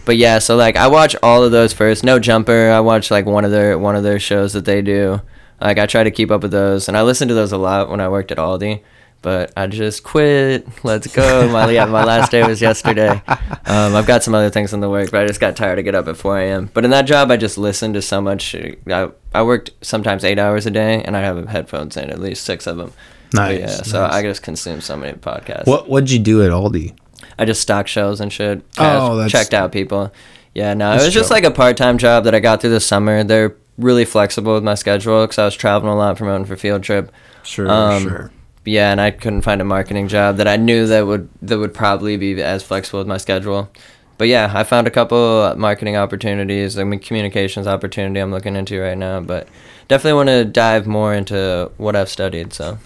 But 0.06 0.18
yeah, 0.18 0.40
so 0.40 0.58
like 0.58 0.76
I 0.76 0.88
watch 0.88 1.16
all 1.24 1.44
of 1.44 1.52
those 1.54 1.72
first. 1.72 2.04
No 2.04 2.20
jumper. 2.20 2.70
I 2.70 2.82
watch 2.82 3.10
like 3.10 3.26
one 3.26 3.46
of 3.46 3.52
their 3.52 3.78
one 3.78 3.96
of 3.96 4.04
their 4.04 4.20
shows 4.20 4.52
that 4.54 4.66
they 4.66 4.82
do. 4.82 5.22
Like 5.62 5.78
I 5.78 5.86
try 5.86 6.04
to 6.04 6.12
keep 6.12 6.32
up 6.32 6.42
with 6.42 6.52
those, 6.52 6.90
and 6.90 6.98
I 6.98 7.04
listen 7.04 7.30
to 7.30 7.34
those 7.34 7.54
a 7.54 7.58
lot 7.58 7.90
when 7.90 8.02
I 8.02 8.10
worked 8.10 8.34
at 8.34 8.38
Aldi. 8.38 8.82
But 9.22 9.54
I 9.56 9.68
just 9.68 10.04
quit. 10.04 10.68
Let's 10.84 11.08
go. 11.08 11.50
My 11.50 11.72
yeah, 11.72 11.86
my 11.86 12.04
last 12.04 12.32
day 12.32 12.46
was 12.46 12.62
yesterday. 12.62 13.22
Um, 13.66 13.96
I've 13.96 14.08
got 14.08 14.24
some 14.24 14.34
other 14.34 14.50
things 14.50 14.74
in 14.74 14.80
the 14.80 14.90
work, 14.90 15.12
but 15.12 15.22
I 15.22 15.28
just 15.28 15.40
got 15.40 15.56
tired 15.56 15.76
to 15.76 15.84
get 15.84 15.94
up 15.94 16.08
at 16.08 16.18
4 16.18 16.40
a.m. 16.40 16.72
But 16.74 16.86
in 16.86 16.90
that 16.90 17.04
job, 17.04 17.30
I 17.30 17.38
just 17.38 17.56
listened 17.56 17.94
to 17.94 18.02
so 18.02 18.20
much. 18.20 18.56
I, 18.56 19.10
I 19.32 19.44
worked 19.44 19.70
sometimes 19.82 20.24
eight 20.24 20.40
hours 20.40 20.66
a 20.66 20.72
day, 20.72 21.04
and 21.04 21.16
I 21.16 21.20
have 21.20 21.48
headphones 21.50 21.96
in 21.96 22.10
at 22.10 22.20
least 22.20 22.44
six 22.46 22.66
of 22.66 22.78
them. 22.78 22.94
Nice, 23.34 23.60
yeah, 23.60 23.68
so. 23.68 24.06
I 24.06 24.22
just 24.24 24.42
consume 24.42 24.82
so 24.82 24.98
many 24.98 25.14
podcasts. 25.18 25.68
what 25.68 25.88
What'd 25.90 26.10
you 26.12 26.20
do 26.20 26.42
at 26.44 26.50
Aldi? 26.52 26.96
I 27.38 27.46
just 27.46 27.62
stock 27.62 27.88
shows 27.88 28.20
and 28.22 28.32
shit. 28.34 28.60
Oh, 28.78 28.82
Cash- 28.82 29.10
that's- 29.18 29.32
checked 29.32 29.54
out 29.54 29.72
people. 29.72 30.12
Yeah, 30.56 30.74
no, 30.74 30.90
it 30.90 30.94
That's 30.96 31.06
was 31.06 31.14
just 31.14 31.30
like 31.32 31.44
a 31.44 31.52
part 31.52 31.78
time 31.78 31.98
job 32.00 32.24
that 32.24 32.34
I 32.34 32.40
got 32.40 32.60
through 32.60 32.72
the 32.72 32.80
summer. 32.80 33.24
They're 33.24 33.56
really 33.78 34.04
flexible 34.04 34.56
with 34.56 34.64
my 34.64 34.74
schedule 34.76 35.24
because 35.24 35.38
I 35.38 35.46
was 35.46 35.56
traveling 35.56 35.94
a 35.94 35.96
lot 35.96 36.18
promoting 36.18 36.46
for 36.46 36.58
field 36.58 36.84
trip. 36.84 37.12
Sure, 37.44 37.70
Um, 37.70 38.02
sure. 38.04 38.32
Yeah, 38.66 38.92
and 38.92 39.00
I 39.00 39.12
couldn't 39.12 39.42
find 39.44 39.62
a 39.62 39.64
marketing 39.64 40.08
job 40.10 40.38
that 40.38 40.48
I 40.48 40.58
knew 40.58 40.86
that 40.88 41.06
would 41.08 41.30
that 41.44 41.60
would 41.60 41.74
probably 41.74 42.18
be 42.18 42.42
as 42.42 42.62
flexible 42.64 43.00
with 43.00 43.08
my 43.08 43.18
schedule. 43.18 43.70
But 44.18 44.28
yeah, 44.28 44.52
I 44.54 44.64
found 44.64 44.86
a 44.86 44.92
couple 44.92 45.54
marketing 45.56 45.96
opportunities. 45.96 46.78
I 46.78 46.84
mean, 46.84 47.00
communications 47.00 47.68
opportunity 47.68 48.20
I'm 48.20 48.32
looking 48.32 48.56
into 48.58 48.82
right 48.82 48.98
now. 48.98 49.22
But 49.22 49.48
definitely 49.90 50.14
want 50.14 50.30
to 50.30 50.46
dive 50.46 50.88
more 50.88 51.14
into 51.14 51.70
what 51.76 51.98
I've 51.98 52.10
studied. 52.10 52.54
So 52.54 52.78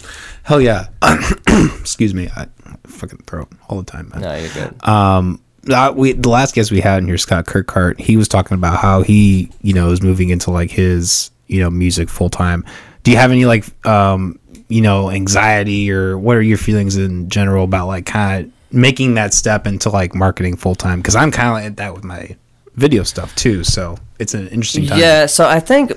Hell 0.41 0.59
yeah. 0.59 0.87
Excuse 1.79 2.13
me. 2.15 2.29
I 2.35 2.47
fucking 2.85 3.19
throat 3.27 3.49
all 3.69 3.77
the 3.77 3.89
time, 3.89 4.09
man. 4.09 4.21
no, 4.21 4.35
you're 4.35 4.49
good. 4.49 4.87
Um, 4.87 5.39
uh, 5.71 5.93
we 5.95 6.13
the 6.13 6.29
last 6.29 6.55
guest 6.55 6.71
we 6.71 6.81
had 6.81 6.99
in 6.99 7.07
here, 7.07 7.17
Scott 7.17 7.45
Kirkhart, 7.45 7.99
he 7.99 8.17
was 8.17 8.27
talking 8.27 8.55
about 8.55 8.79
how 8.79 9.01
he, 9.01 9.49
you 9.61 9.73
know, 9.73 9.91
is 9.91 10.01
moving 10.01 10.29
into 10.29 10.51
like 10.51 10.71
his, 10.71 11.31
you 11.47 11.61
know, 11.61 11.69
music 11.69 12.09
full 12.09 12.29
time. 12.29 12.65
Do 13.03 13.11
you 13.11 13.17
have 13.17 13.31
any 13.31 13.45
like, 13.45 13.65
um, 13.85 14.39
you 14.67 14.81
know, 14.81 15.09
anxiety 15.09 15.91
or 15.91 16.17
what 16.17 16.35
are 16.35 16.41
your 16.41 16.57
feelings 16.57 16.97
in 16.97 17.29
general 17.29 17.63
about 17.63 17.87
like 17.87 18.05
kind 18.05 18.45
of 18.45 18.73
making 18.73 19.13
that 19.13 19.33
step 19.33 19.67
into 19.67 19.89
like 19.89 20.15
marketing 20.15 20.57
full 20.57 20.75
time? 20.75 20.99
Because 20.99 21.15
I'm 21.15 21.31
kind 21.31 21.47
of 21.49 21.53
like 21.53 21.75
that 21.77 21.93
with 21.93 22.03
my 22.03 22.35
video 22.75 23.03
stuff 23.03 23.33
too. 23.35 23.63
So 23.63 23.97
it's 24.19 24.33
an 24.33 24.47
interesting 24.49 24.87
time. 24.87 24.99
Yeah, 24.99 25.27
so 25.27 25.47
I 25.47 25.59
think 25.61 25.93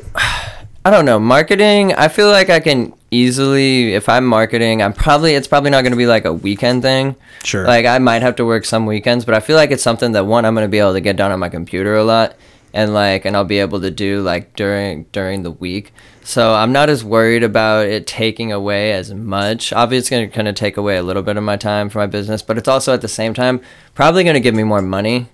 I 0.87 0.91
don't 0.91 1.05
know, 1.05 1.19
marketing, 1.19 1.95
I 1.95 2.07
feel 2.07 2.29
like 2.29 2.49
I 2.49 2.61
can 2.61 2.93
easily 3.11 3.95
if 3.95 4.09
I'm 4.09 4.25
marketing, 4.25 4.83
I'm 4.83 4.93
probably 4.93 5.35
it's 5.35 5.49
probably 5.49 5.71
not 5.71 5.83
going 5.83 5.91
to 5.91 5.97
be 5.97 6.07
like 6.07 6.25
a 6.25 6.33
weekend 6.33 6.83
thing. 6.83 7.17
Sure. 7.43 7.67
Like 7.67 7.87
I 7.87 7.99
might 7.99 8.23
have 8.23 8.37
to 8.37 8.45
work 8.45 8.65
some 8.65 8.87
weekends, 8.87 9.25
but 9.25 9.35
I 9.35 9.41
feel 9.41 9.57
like 9.57 9.73
it's 9.73 9.83
something 9.83 10.13
that 10.13 10.27
one 10.27 10.45
I'm 10.45 10.55
going 10.55 10.65
to 10.65 10.71
be 10.71 10.79
able 10.79 10.93
to 10.93 11.01
get 11.01 11.17
done 11.17 11.33
on 11.33 11.41
my 11.41 11.49
computer 11.49 11.97
a 11.97 12.05
lot 12.05 12.37
and 12.73 12.95
like 12.95 13.25
and 13.25 13.37
I'll 13.37 13.43
be 13.43 13.59
able 13.59 13.81
to 13.81 13.91
do 13.91 14.23
like 14.23 14.55
during 14.55 15.07
during 15.11 15.43
the 15.43 15.51
week. 15.51 15.93
So 16.23 16.55
I'm 16.55 16.71
not 16.71 16.89
as 16.89 17.03
worried 17.03 17.43
about 17.43 17.87
it 17.87 18.07
taking 18.07 18.53
away 18.53 18.93
as 18.93 19.13
much. 19.13 19.73
Obviously, 19.73 19.99
it's 19.99 20.11
going 20.11 20.31
to 20.31 20.33
kind 20.33 20.47
of 20.47 20.55
take 20.55 20.77
away 20.77 20.99
a 20.99 21.03
little 21.03 21.25
bit 21.25 21.37
of 21.37 21.43
my 21.43 21.57
time 21.57 21.89
for 21.89 21.99
my 21.99 22.07
business, 22.07 22.43
but 22.43 22.59
it's 22.59 22.69
also 22.69 22.95
at 22.95 23.01
the 23.01 23.09
same 23.09 23.35
time 23.35 23.61
probably 23.95 24.23
going 24.23 24.35
to 24.35 24.41
give 24.41 24.55
me 24.55 24.63
more 24.63 24.83
money 24.83 25.31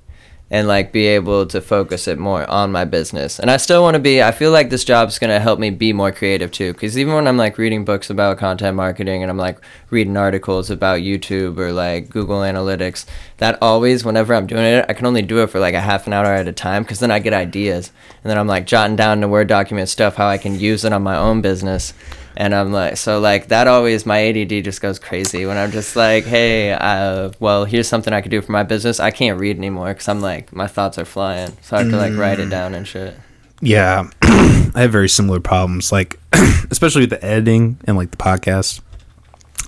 and 0.53 0.69
like 0.69 0.93
be 0.93 1.07
able 1.07 1.47
to 1.47 1.63
focus 1.63 2.07
it 2.07 2.19
more 2.19 2.49
on 2.49 2.71
my 2.71 2.85
business. 2.85 3.41
And 3.41 3.51
I 3.51 3.57
still 3.57 3.83
want 3.83 3.95
to 3.95 3.99
be 3.99 4.23
I 4.23 4.33
feel 4.33 4.51
like 4.51 4.69
this 4.69 4.85
job's 4.85 5.19
going 5.19 5.31
to 5.31 5.41
help 5.41 5.59
me 5.59 5.71
be 5.71 5.95
more 5.95 6.13
creative 6.13 6.53
too 6.53 6.75
cuz 6.75 6.99
even 6.99 7.15
when 7.15 7.27
I'm 7.27 7.39
like 7.39 7.57
reading 7.57 7.87
books 7.87 8.11
about 8.11 8.37
content 8.37 8.77
marketing 8.77 9.23
and 9.23 9.31
I'm 9.31 9.39
like 9.39 9.57
reading 9.89 10.15
articles 10.15 10.71
about 10.71 11.01
YouTube 11.01 11.57
or 11.57 11.73
like 11.73 12.11
Google 12.11 12.41
Analytics, 12.41 13.07
that 13.39 13.57
always 13.63 14.05
whenever 14.05 14.35
I'm 14.35 14.47
doing 14.47 14.65
it, 14.65 14.85
I 14.91 14.93
can 14.93 15.07
only 15.07 15.23
do 15.23 15.43
it 15.43 15.49
for 15.49 15.59
like 15.59 15.75
a 15.75 15.81
half 15.81 16.07
an 16.07 16.13
hour 16.13 16.27
at 16.27 16.47
a 16.47 16.53
time 16.53 16.85
cuz 16.85 16.99
then 16.99 17.11
I 17.11 17.19
get 17.19 17.33
ideas. 17.33 17.91
And 18.23 18.31
then 18.31 18.37
I'm 18.37 18.47
like 18.47 18.67
jotting 18.67 18.97
down 18.97 19.23
in 19.23 19.31
Word 19.31 19.47
document 19.49 19.89
stuff 19.89 20.17
how 20.17 20.29
I 20.29 20.37
can 20.37 20.61
use 20.61 20.85
it 20.85 20.93
on 20.93 21.03
my 21.03 21.17
own 21.17 21.41
business. 21.41 21.95
And 22.37 22.55
I'm 22.55 22.73
like, 22.73 22.97
so 22.97 23.21
like 23.21 23.49
that 23.49 23.67
always 23.67 24.07
my 24.07 24.29
ADD 24.29 24.65
just 24.65 24.81
goes 24.81 24.99
crazy 24.99 25.45
when 25.47 25.57
I'm 25.57 25.71
just 25.71 25.97
like, 25.97 26.25
hey, 26.25 26.73
uh, 26.73 27.31
well, 27.41 27.65
here's 27.65 27.89
something 27.89 28.13
I 28.13 28.21
could 28.21 28.31
do 28.31 28.41
for 28.41 28.53
my 28.53 28.63
business. 28.63 29.01
I 29.01 29.11
can't 29.11 29.39
read 29.39 29.57
anymore 29.57 29.89
because 29.89 30.09
I'm 30.09 30.21
like, 30.21 30.53
my 30.53 30.67
thoughts 30.67 30.99
are 30.99 31.05
flying, 31.05 31.53
so 31.63 31.77
I 31.77 31.83
have 31.83 31.91
to 31.91 31.97
like 31.97 32.17
write 32.17 32.41
it 32.41 32.49
down 32.49 32.75
and 32.75 32.87
shit. 32.87 33.15
Yeah, 33.61 34.11
I 34.23 34.73
have 34.75 34.93
very 34.93 35.09
similar 35.09 35.41
problems, 35.41 35.93
like 35.93 36.19
especially 36.71 37.03
with 37.03 37.11
the 37.11 37.25
editing 37.25 37.79
and 37.85 37.97
like 37.97 38.11
the 38.11 38.17
podcast. 38.17 38.81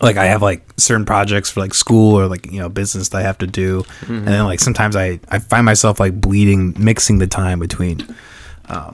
Like 0.03 0.17
I 0.17 0.25
have 0.25 0.43
like 0.43 0.65
certain 0.77 1.07
projects 1.07 1.51
for 1.51 1.61
like 1.61 1.73
school 1.73 2.19
or 2.19 2.27
like 2.27 2.51
you 2.51 2.59
know 2.59 2.69
business 2.69 3.11
that 3.11 3.19
I 3.19 3.23
have 3.23 3.39
to 3.39 3.47
do, 3.47 3.85
and 4.09 4.27
then 4.27 4.45
like 4.45 4.59
sometimes 4.59 4.97
I 4.97 5.21
I 5.29 5.39
find 5.39 5.65
myself 5.65 6.01
like 6.01 6.21
bleeding, 6.21 6.75
mixing 6.77 7.19
the 7.19 7.29
time 7.29 7.61
between 7.61 8.05
um, 8.69 8.91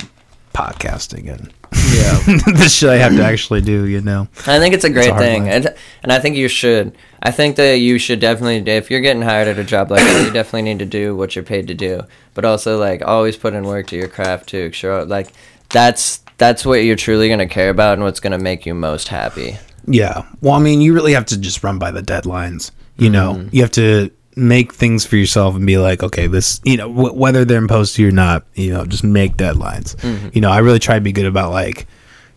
podcasting 0.53 1.31
and 1.33 1.53
Yeah. 1.73 2.19
the 2.59 2.69
shit 2.69 2.89
I 2.89 2.97
have 2.97 3.15
to 3.17 3.25
actually 3.25 3.61
do. 3.61 3.87
You 3.87 4.01
know, 4.01 4.29
I 4.47 4.59
think 4.59 4.75
it's 4.75 4.85
a 4.85 4.91
great 4.91 5.11
hard 5.11 5.23
thing, 5.23 5.45
line. 5.45 5.53
and, 5.53 5.75
and 6.03 6.13
I 6.13 6.19
think 6.19 6.37
you 6.37 6.49
should. 6.49 6.97
I 7.23 7.31
think 7.31 7.57
that 7.57 7.75
you 7.75 7.99
should 7.99 8.21
definitely, 8.21 8.71
if 8.73 8.91
you're 8.91 9.01
getting 9.01 9.23
hired 9.23 9.49
at 9.49 9.59
a 9.59 9.65
job 9.65 9.91
like 9.91 10.01
that, 10.01 10.27
you 10.27 10.33
definitely 10.33 10.63
need 10.63 10.79
to 10.79 10.87
do 10.87 11.15
what 11.15 11.37
you're 11.37 11.45
paid 11.45 11.69
to 11.69 11.75
do. 11.75 12.03
But 12.35 12.45
also, 12.45 12.79
like, 12.79 13.03
always 13.03 13.37
put 13.37 13.55
in 13.55 13.65
work 13.65 13.89
to 13.89 13.97
your 13.97 14.09
craft 14.09 14.49
too. 14.49 14.73
Sure, 14.73 15.05
like, 15.05 15.33
that's 15.69 16.19
that's 16.39 16.65
what 16.65 16.85
you're 16.85 16.97
truly 16.97 17.29
gonna 17.29 17.49
care 17.49 17.71
about 17.71 17.95
and 17.95 18.03
what's 18.03 18.21
gonna 18.21 18.39
make 18.39 18.67
you 18.67 18.75
most 18.75 19.09
happy. 19.09 19.59
Yeah. 19.87 20.27
Well, 20.41 20.55
I 20.55 20.59
mean, 20.59 20.81
you 20.81 20.95
really 20.95 21.13
have 21.13 21.27
to 21.27 21.39
just 21.39 21.63
run 21.63 21.79
by 21.79 21.91
the 21.91 22.03
deadlines. 22.03 22.71
You 22.97 23.11
know, 23.11 23.35
mm-hmm. 23.35 23.49
you 23.53 23.63
have 23.63 23.71
to 23.73 24.11
make 24.37 24.73
things 24.75 25.05
for 25.05 25.17
yourself 25.17 25.57
and 25.57 25.67
be 25.67 25.77
like, 25.79 26.03
okay, 26.03 26.27
this, 26.27 26.61
you 26.65 26.77
know, 26.77 26.89
w- 26.89 27.13
whether 27.15 27.45
they're 27.45 27.59
imposed 27.59 27.97
to 27.97 28.03
you 28.03 28.09
or 28.09 28.13
not, 28.13 28.45
you 28.55 28.73
know, 28.73 28.85
just 28.87 29.03
make 29.05 29.37
deadlines. 29.37 29.97
Mm-hmm. 29.97 30.29
You 30.33 30.41
know, 30.41 30.51
I 30.51 30.59
really 30.59 30.79
try 30.79 30.95
to 30.95 31.01
be 31.01 31.13
good 31.13 31.27
about 31.27 31.51
like 31.51 31.87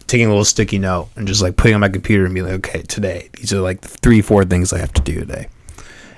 taking 0.08 0.26
a 0.26 0.30
little 0.30 0.44
sticky 0.46 0.80
note 0.80 1.10
and 1.16 1.28
just 1.28 1.42
like 1.42 1.56
putting 1.56 1.76
on 1.76 1.82
my 1.82 1.90
computer 1.90 2.26
and 2.26 2.34
be 2.34 2.42
like, 2.42 2.54
okay, 2.54 2.82
today, 2.82 3.30
these 3.38 3.54
are 3.54 3.60
like 3.62 3.82
the 3.82 3.88
three, 3.88 4.22
four 4.22 4.44
things 4.44 4.74
I 4.74 4.80
have 4.80 4.92
to 4.94 5.02
do 5.02 5.20
today. 5.20 5.48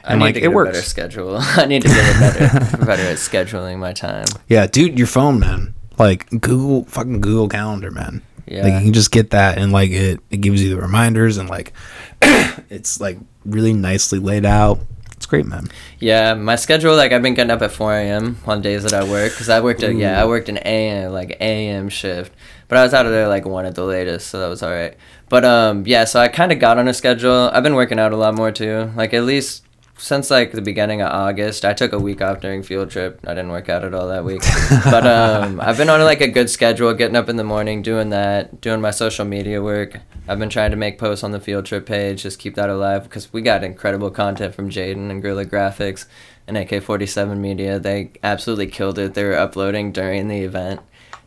I 0.04 0.12
And, 0.14 0.20
need 0.20 0.26
like, 0.26 0.34
to 0.36 0.40
it 0.40 0.44
get 0.44 0.48
a 0.48 0.52
works. 0.52 0.70
better 0.72 0.82
schedule. 0.82 1.38
I 1.40 1.66
need 1.66 1.82
to 1.82 1.88
get 1.90 2.16
a 2.16 2.20
better, 2.20 2.78
better 2.86 3.04
at 3.04 3.18
scheduling 3.18 3.78
my 3.80 3.92
time. 3.94 4.26
Yeah, 4.48 4.68
dude, 4.68 4.98
your 4.98 5.08
phone, 5.08 5.40
man. 5.40 5.74
Like 5.98 6.30
Google, 6.30 6.86
fucking 6.86 7.22
Google 7.22 7.48
Calendar, 7.50 7.92
man. 7.92 8.22
Yeah. 8.48 8.64
Like 8.64 8.74
you 8.74 8.80
can 8.82 8.94
just 8.94 9.12
get 9.12 9.32
that 9.32 9.58
and 9.58 9.72
like 9.72 9.90
it, 9.92 10.20
it 10.30 10.38
gives 10.38 10.62
you 10.64 10.70
the 10.76 10.80
reminders 10.82 11.38
and 11.38 11.50
like 11.50 11.74
it's 12.70 13.00
like 13.00 13.18
really 13.46 13.74
nicely 13.74 14.20
laid 14.20 14.46
out. 14.46 14.80
Great, 15.26 15.46
man. 15.46 15.68
Yeah, 16.00 16.34
my 16.36 16.56
schedule 16.56 16.96
like 16.96 17.12
I've 17.12 17.22
been 17.22 17.34
getting 17.34 17.52
up 17.52 17.62
at 17.62 17.72
4 17.72 17.94
a.m. 17.94 18.38
on 18.46 18.62
days 18.62 18.84
that 18.84 18.94
I 18.94 19.04
work 19.04 19.32
because 19.32 19.50
I 19.50 19.60
worked 19.60 19.82
at 19.84 19.96
yeah 19.96 20.22
I 20.22 20.26
worked 20.26 20.50
an 20.50 20.58
a.m. 20.58 21.12
like 21.12 21.38
a.m. 21.40 21.90
shift, 21.90 22.32
but 22.68 22.78
I 22.78 22.84
was 22.84 22.94
out 22.94 23.06
of 23.06 23.12
there 23.12 23.28
like 23.28 23.46
one 23.46 23.66
at 23.66 23.76
the 23.76 23.84
latest, 23.84 24.28
so 24.30 24.40
that 24.40 24.48
was 24.48 24.62
all 24.62 24.70
right. 24.72 24.96
But 25.30 25.44
um 25.44 25.84
yeah, 25.88 26.06
so 26.06 26.20
I 26.20 26.28
kind 26.28 26.52
of 26.52 26.60
got 26.60 26.78
on 26.78 26.88
a 26.88 26.94
schedule. 26.94 27.50
I've 27.52 27.64
been 27.64 27.76
working 27.76 28.00
out 28.00 28.14
a 28.14 28.18
lot 28.18 28.36
more 28.36 28.52
too, 28.52 28.92
like 28.96 29.14
at 29.14 29.24
least 29.24 29.65
since 29.98 30.30
like 30.30 30.52
the 30.52 30.62
beginning 30.62 31.02
of 31.02 31.12
August. 31.12 31.66
I 31.66 31.74
took 31.74 31.94
a 31.94 32.00
week 32.00 32.22
off 32.22 32.42
during 32.42 32.64
field 32.64 32.92
trip. 32.92 33.20
I 33.26 33.30
didn't 33.30 33.52
work 33.52 33.70
out 33.70 33.84
at 33.84 33.94
all 33.94 34.08
that 34.08 34.26
week, 34.26 34.42
but 34.86 35.06
um, 35.08 35.60
I've 35.62 35.78
been 35.78 35.90
on 35.90 36.02
like 36.02 36.22
a 36.22 36.28
good 36.28 36.50
schedule, 36.50 36.94
getting 36.94 37.16
up 37.16 37.30
in 37.30 37.36
the 37.36 37.44
morning, 37.44 37.82
doing 37.82 38.10
that, 38.10 38.62
doing 38.62 38.82
my 38.82 38.92
social 38.92 39.26
media 39.26 39.62
work. 39.62 40.00
I've 40.28 40.40
been 40.40 40.50
trying 40.50 40.72
to 40.72 40.78
make 40.78 40.98
posts 40.98 41.24
on 41.24 41.32
the 41.32 41.40
field 41.40 41.66
trip 41.66 41.86
page, 41.86 42.24
just 42.24 42.40
keep 42.40 42.56
that 42.56 42.70
alive 42.70 43.04
because 43.04 43.32
we 43.32 43.42
got 43.42 43.64
incredible 43.64 44.10
content 44.10 44.56
from 44.56 44.70
Jaden 44.70 45.10
and 45.10 45.22
Guerrilla 45.22 45.46
Graphics 45.46 46.06
and 46.48 46.58
AK47 46.58 47.38
Media. 47.38 47.80
They 47.80 48.12
absolutely 48.24 48.68
killed 48.68 49.00
it. 49.00 49.14
They 49.14 49.24
were 49.24 49.38
uploading 49.38 49.92
during 49.92 50.28
the 50.28 50.40
event 50.42 50.82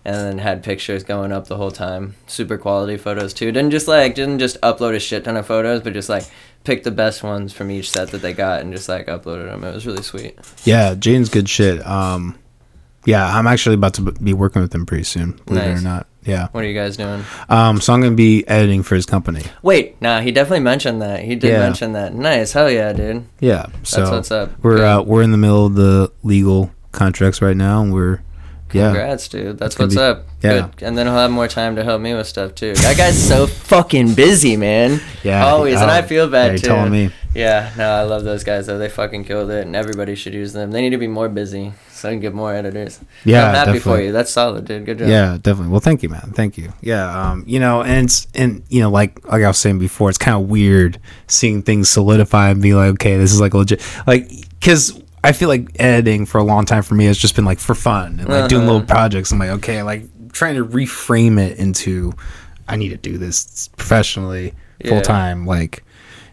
and 0.04 0.16
then 0.16 0.38
had 0.38 0.62
pictures 0.62 1.04
going 1.04 1.33
up 1.33 1.48
the 1.48 1.57
whole 1.57 1.70
time. 1.70 2.14
Super 2.26 2.57
quality 2.57 2.96
photos 2.96 3.35
too. 3.35 3.52
Didn't 3.52 3.72
just 3.72 3.88
like 3.88 4.14
didn't 4.14 4.38
just 4.38 4.61
upload 4.62 4.94
a 4.94 5.00
shit 5.00 5.24
ton 5.24 5.37
of 5.37 5.46
photos, 5.46 5.83
but 5.83 5.92
just 5.92 6.09
like 6.09 6.24
picked 6.64 6.85
the 6.85 6.90
best 6.90 7.23
ones 7.23 7.53
from 7.53 7.71
each 7.71 7.90
set 7.90 8.11
that 8.11 8.18
they 8.18 8.33
got 8.35 8.61
and 8.61 8.73
just 8.73 8.88
like 8.88 9.07
uploaded 9.07 9.47
them. 9.51 9.64
It 9.64 9.75
was 9.75 9.87
really 9.87 10.03
sweet. 10.03 10.38
Yeah, 10.64 10.94
Jane's 10.94 11.29
good 11.29 11.49
shit. 11.49 11.85
Um, 11.87 12.38
yeah, 13.07 13.27
I'm 13.38 13.47
actually 13.47 13.77
about 13.77 13.94
to 13.94 14.12
be 14.12 14.35
working 14.35 14.61
with 14.61 14.75
him 14.75 14.85
pretty 14.85 15.05
soon. 15.05 15.33
Believe 15.47 15.62
it 15.62 15.68
Nice. 15.68 15.81
or 15.81 15.85
not. 15.85 16.07
Yeah. 16.25 16.49
What 16.53 16.62
are 16.62 16.66
you 16.66 16.75
guys 16.75 16.99
doing? 16.99 17.25
Um, 17.49 17.81
so 17.81 17.94
I'm 17.94 18.03
gonna 18.03 18.14
be 18.14 18.47
editing 18.47 18.83
for 18.83 18.97
his 18.97 19.07
company. 19.07 19.44
Wait, 19.62 20.01
nah, 20.03 20.21
he 20.21 20.31
definitely 20.31 20.61
mentioned 20.61 21.01
that. 21.01 21.21
He 21.25 21.35
did 21.37 21.53
Yeah. 21.53 21.61
mention 21.61 21.92
that. 21.94 22.14
Nice, 22.14 22.53
hell 22.53 22.71
yeah, 22.71 22.92
dude. 22.92 23.25
Yeah. 23.40 23.66
So 23.83 24.11
what's 24.11 24.31
up. 24.31 24.51
We're 24.62 24.85
uh, 24.85 25.01
we're 25.03 25.23
in 25.23 25.31
the 25.31 25.38
middle 25.38 25.64
of 25.64 25.75
the 25.75 26.12
legal 26.23 26.71
contracts 26.92 27.40
right 27.40 27.57
now, 27.57 27.81
and 27.81 27.94
we're 27.94 28.21
yeah. 28.72 28.88
Congrats, 28.88 29.28
dude. 29.28 29.59
That's 29.59 29.78
what's 29.78 29.94
be- 29.94 30.00
up. 30.00 30.26
yeah. 30.42 30.68
Good. 30.76 30.83
And 30.87 30.96
then 30.98 31.07
he'll 31.07 31.16
have 31.16 31.31
more 31.31 31.48
time 31.48 31.76
to 31.76 31.85
help 31.85 32.00
me 32.00 32.14
with 32.14 32.26
stuff 32.26 32.54
too. 32.54 32.74
That 32.74 32.96
guy's 32.96 33.20
so 33.20 33.46
fucking 33.46 34.14
busy, 34.14 34.57
man. 34.57 35.00
Yeah, 35.22 35.46
Always, 35.46 35.81
and 35.81 35.90
oh, 35.90 35.94
I 35.94 36.02
feel 36.02 36.28
bad 36.28 36.52
yeah, 36.52 36.57
too. 36.59 36.66
telling 36.66 36.92
me. 36.92 37.11
Yeah, 37.35 37.72
no, 37.76 37.90
I 37.90 38.02
love 38.02 38.24
those 38.24 38.42
guys 38.44 38.66
though. 38.66 38.78
They 38.78 38.88
fucking 38.88 39.24
killed 39.24 39.50
it, 39.50 39.66
and 39.66 39.76
everybody 39.76 40.14
should 40.14 40.35
use 40.35 40.52
them. 40.52 40.70
They 40.70 40.81
need 40.81 40.90
to 40.90 40.98
be 40.98 41.07
more 41.07 41.28
busy 41.28 41.72
so 41.90 42.09
I 42.09 42.12
can 42.12 42.20
get 42.20 42.35
more 42.35 42.54
editors. 42.54 43.00
Yeah, 43.24 43.48
I'm 43.48 43.54
happy 43.54 43.78
for 43.78 44.00
you. 44.00 44.12
That's 44.12 44.31
solid, 44.31 44.64
dude. 44.64 44.87
Good 44.87 44.98
job. 44.98 45.09
Yeah, 45.09 45.38
definitely. 45.40 45.70
Well, 45.70 45.81
thank 45.81 46.02
you, 46.02 46.09
man. 46.09 46.33
Thank 46.35 46.57
you. 46.57 46.72
Yeah, 46.81 47.31
um, 47.31 47.44
you 47.46 47.61
know, 47.61 47.83
and 47.83 48.07
it's 48.07 48.26
and 48.35 48.62
you 48.68 48.81
know, 48.81 48.90
like 48.90 49.24
like 49.26 49.42
I 49.42 49.48
was 49.48 49.59
saying 49.59 49.78
before, 49.78 50.09
it's 50.09 50.18
kind 50.18 50.40
of 50.40 50.48
weird 50.48 50.98
seeing 51.26 51.62
things 51.62 51.88
solidify 51.88 52.50
and 52.50 52.62
be 52.62 52.74
like, 52.74 52.90
okay, 52.94 53.16
this 53.18 53.33
is 53.33 53.40
like 53.40 53.54
legit, 53.54 53.83
like 54.07 54.31
because 54.59 55.00
I 55.24 55.33
feel 55.33 55.48
like 55.48 55.70
editing 55.81 56.26
for 56.26 56.38
a 56.38 56.44
long 56.44 56.64
time 56.64 56.83
for 56.83 56.94
me 56.94 57.07
has 57.07 57.18
just 57.18 57.35
been 57.37 57.44
like 57.44 57.59
for 57.59 57.74
fun 57.74 58.20
and 58.20 58.28
like 58.28 58.48
doing 58.48 58.62
Uh-huh. 58.62 58.72
little 58.72 58.87
projects. 58.87 59.33
I'm 59.33 59.38
like, 59.38 59.50
okay, 59.50 59.83
like 59.83 60.04
trying 60.33 60.54
to 60.57 60.64
reframe 60.64 61.38
it 61.40 61.59
into 61.59 62.12
I 62.68 62.76
need 62.76 62.90
to 62.90 62.96
do 62.98 63.16
this 63.18 63.68
professionally, 63.76 64.54
Yeah. 64.85 64.90
full 64.90 65.00
time, 65.02 65.46
like. 65.46 65.85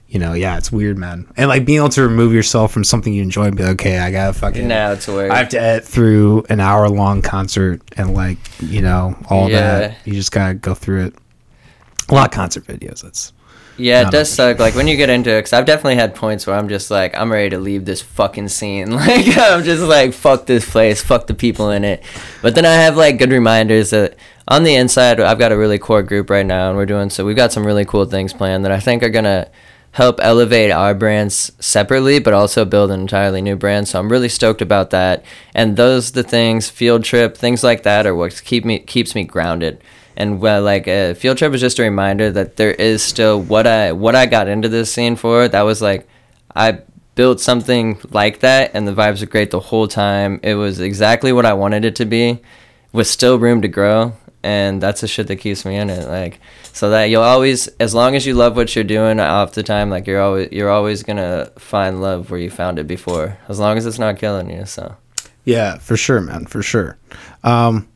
You 0.07 0.19
know, 0.19 0.33
yeah, 0.33 0.55
it's 0.57 0.71
weird, 0.71 0.97
man. 0.99 1.25
And 1.35 1.49
like 1.49 1.65
being 1.65 1.79
able 1.79 1.89
to 1.89 2.03
remove 2.03 2.31
yourself 2.31 2.71
from 2.71 2.83
something 2.85 3.11
you 3.11 3.23
enjoy 3.23 3.45
and 3.45 3.57
be 3.57 3.63
like, 3.63 3.73
okay, 3.73 3.97
I 3.97 4.11
gotta 4.11 4.31
fucking 4.33 4.65
Now 4.67 4.91
it's 4.91 5.07
work. 5.07 5.29
I 5.31 5.37
have 5.39 5.49
to 5.49 5.59
edit 5.59 5.83
through 5.83 6.45
an 6.47 6.59
hour 6.61 6.87
long 6.89 7.21
concert 7.23 7.81
and 7.97 8.13
like 8.13 8.37
you 8.61 8.81
know 8.81 9.17
all 9.29 9.49
Yeah. 9.49 9.59
that. 9.79 9.97
You 10.05 10.13
just 10.13 10.31
gotta 10.31 10.53
go 10.53 10.73
through 10.75 11.07
it. 11.07 11.15
A 12.07 12.13
lot 12.13 12.27
of 12.27 12.31
concert 12.31 12.65
videos. 12.67 13.01
That's 13.01 13.33
Yeah, 13.77 14.07
it 14.07 14.11
does 14.11 14.29
suck. 14.29 14.59
Like 14.59 14.75
when 14.75 14.87
you 14.87 14.95
get 14.95 15.09
into 15.09 15.31
it, 15.31 15.39
because 15.39 15.53
I've 15.53 15.65
definitely 15.65 15.95
had 15.95 16.15
points 16.15 16.47
where 16.47 16.55
I'm 16.55 16.69
just 16.69 16.89
like, 16.89 17.15
I'm 17.17 17.31
ready 17.31 17.49
to 17.49 17.57
leave 17.59 17.85
this 17.85 18.01
fucking 18.01 18.49
scene. 18.49 18.91
Like 19.05 19.37
I'm 19.37 19.63
just 19.63 19.83
like, 19.83 20.13
fuck 20.13 20.45
this 20.45 20.69
place, 20.69 21.03
fuck 21.03 21.27
the 21.27 21.33
people 21.33 21.69
in 21.69 21.83
it. 21.83 22.03
But 22.41 22.55
then 22.55 22.65
I 22.65 22.73
have 22.73 22.95
like 22.95 23.19
good 23.19 23.31
reminders 23.31 23.89
that 23.91 24.15
on 24.47 24.63
the 24.63 24.75
inside, 24.75 25.19
I've 25.19 25.39
got 25.39 25.51
a 25.51 25.57
really 25.57 25.77
core 25.77 26.03
group 26.03 26.29
right 26.29 26.45
now, 26.45 26.69
and 26.69 26.77
we're 26.77 26.85
doing 26.85 27.09
so. 27.09 27.25
We've 27.25 27.35
got 27.35 27.51
some 27.51 27.65
really 27.65 27.85
cool 27.85 28.05
things 28.05 28.33
planned 28.33 28.63
that 28.63 28.71
I 28.71 28.79
think 28.79 29.03
are 29.03 29.09
gonna 29.09 29.49
help 29.91 30.19
elevate 30.21 30.71
our 30.71 30.93
brands 30.93 31.51
separately, 31.59 32.19
but 32.19 32.33
also 32.33 32.65
build 32.65 32.91
an 32.91 32.99
entirely 32.99 33.41
new 33.41 33.55
brand. 33.55 33.87
So 33.87 33.97
I'm 33.97 34.11
really 34.11 34.27
stoked 34.27 34.61
about 34.61 34.89
that. 34.89 35.23
And 35.53 35.77
those 35.77 36.11
the 36.11 36.23
things, 36.23 36.69
field 36.69 37.03
trip, 37.03 37.37
things 37.37 37.63
like 37.63 37.83
that, 37.83 38.05
are 38.05 38.13
what 38.13 38.41
keep 38.43 38.65
me 38.65 38.79
keeps 38.79 39.15
me 39.15 39.23
grounded. 39.23 39.81
And 40.17 40.39
well, 40.39 40.61
like 40.61 40.87
a 40.87 41.13
field 41.13 41.37
trip 41.37 41.53
is 41.53 41.61
just 41.61 41.79
a 41.79 41.83
reminder 41.83 42.31
that 42.31 42.55
there 42.55 42.71
is 42.71 43.03
still 43.03 43.41
what 43.41 43.67
I 43.67 43.91
what 43.91 44.15
I 44.15 44.25
got 44.25 44.47
into 44.47 44.69
this 44.69 44.91
scene 44.91 45.15
for. 45.15 45.47
That 45.47 45.63
was 45.63 45.81
like 45.81 46.07
I 46.55 46.79
built 47.15 47.39
something 47.39 47.99
like 48.11 48.39
that, 48.39 48.71
and 48.73 48.87
the 48.87 48.93
vibes 48.93 49.21
were 49.21 49.27
great 49.27 49.51
the 49.51 49.59
whole 49.59 49.87
time. 49.87 50.39
It 50.43 50.55
was 50.55 50.79
exactly 50.79 51.33
what 51.33 51.45
I 51.45 51.53
wanted 51.53 51.85
it 51.85 51.95
to 51.97 52.05
be, 52.05 52.39
with 52.91 53.07
still 53.07 53.39
room 53.39 53.61
to 53.61 53.67
grow, 53.67 54.13
and 54.43 54.81
that's 54.81 55.01
the 55.01 55.07
shit 55.07 55.27
that 55.27 55.37
keeps 55.37 55.65
me 55.65 55.75
in 55.75 55.89
it. 55.89 56.07
Like 56.07 56.39
so 56.71 56.89
that 56.91 57.05
you'll 57.05 57.23
always, 57.23 57.67
as 57.79 57.95
long 57.95 58.15
as 58.15 58.25
you 58.25 58.33
love 58.35 58.55
what 58.55 58.75
you're 58.75 58.83
doing, 58.83 59.19
off 59.19 59.53
the 59.53 59.63
time, 59.63 59.89
like 59.89 60.07
you're 60.07 60.21
always 60.21 60.49
you're 60.51 60.69
always 60.69 61.03
gonna 61.03 61.51
find 61.57 62.01
love 62.01 62.29
where 62.31 62.39
you 62.39 62.49
found 62.49 62.79
it 62.79 62.87
before, 62.87 63.37
as 63.47 63.59
long 63.59 63.77
as 63.77 63.85
it's 63.85 63.99
not 63.99 64.17
killing 64.17 64.49
you. 64.49 64.65
So 64.65 64.95
yeah, 65.45 65.77
for 65.77 65.95
sure, 65.97 66.21
man, 66.21 66.45
for 66.45 66.61
sure. 66.61 66.97
Um, 67.43 67.87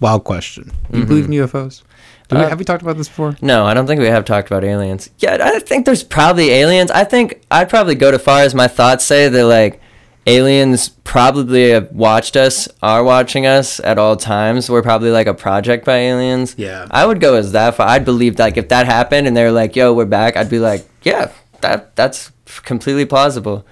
wild 0.00 0.24
question. 0.24 0.72
Do 0.90 0.98
you 0.98 1.04
believe 1.04 1.24
in 1.26 1.30
UFOs? 1.32 1.82
Do 2.28 2.36
we, 2.36 2.42
Uh, 2.42 2.48
have 2.50 2.58
we 2.58 2.64
talked 2.64 2.82
about 2.82 2.96
this 2.98 3.08
before? 3.08 3.36
No, 3.40 3.64
I 3.64 3.72
don't 3.74 3.86
think 3.86 4.00
we 4.00 4.06
have 4.08 4.24
talked 4.24 4.48
about 4.48 4.62
aliens. 4.64 5.08
Yeah, 5.18 5.38
I 5.40 5.58
think 5.60 5.86
there's 5.86 6.04
probably 6.04 6.50
aliens. 6.50 6.90
I 6.90 7.04
think 7.04 7.40
I'd 7.50 7.68
probably 7.70 7.94
go 7.94 8.10
to 8.10 8.18
far 8.18 8.40
as 8.42 8.54
my 8.54 8.68
thoughts 8.68 9.04
say 9.04 9.28
that 9.28 9.44
like 9.46 9.80
aliens 10.26 10.90
probably 11.04 11.70
have 11.70 11.90
watched 11.90 12.36
us, 12.36 12.68
are 12.82 13.02
watching 13.02 13.46
us 13.46 13.80
at 13.80 13.98
all 13.98 14.14
times. 14.16 14.68
We're 14.70 14.82
probably 14.82 15.10
like 15.10 15.26
a 15.26 15.32
project 15.34 15.86
by 15.86 15.96
aliens. 15.96 16.54
Yeah. 16.58 16.86
I 16.90 17.06
would 17.06 17.20
go 17.20 17.34
as 17.34 17.52
that 17.52 17.76
far. 17.76 17.88
I'd 17.88 18.04
believe 18.04 18.38
like 18.38 18.56
if 18.58 18.68
that 18.68 18.84
happened 18.86 19.26
and 19.26 19.34
they're 19.36 19.52
like, 19.52 19.74
"Yo, 19.74 19.94
we're 19.94 20.04
back," 20.04 20.36
I'd 20.36 20.50
be 20.50 20.58
like, 20.58 20.86
"Yeah, 21.02 21.30
that 21.62 21.96
that's 21.96 22.30
completely 22.64 23.06
plausible." 23.06 23.64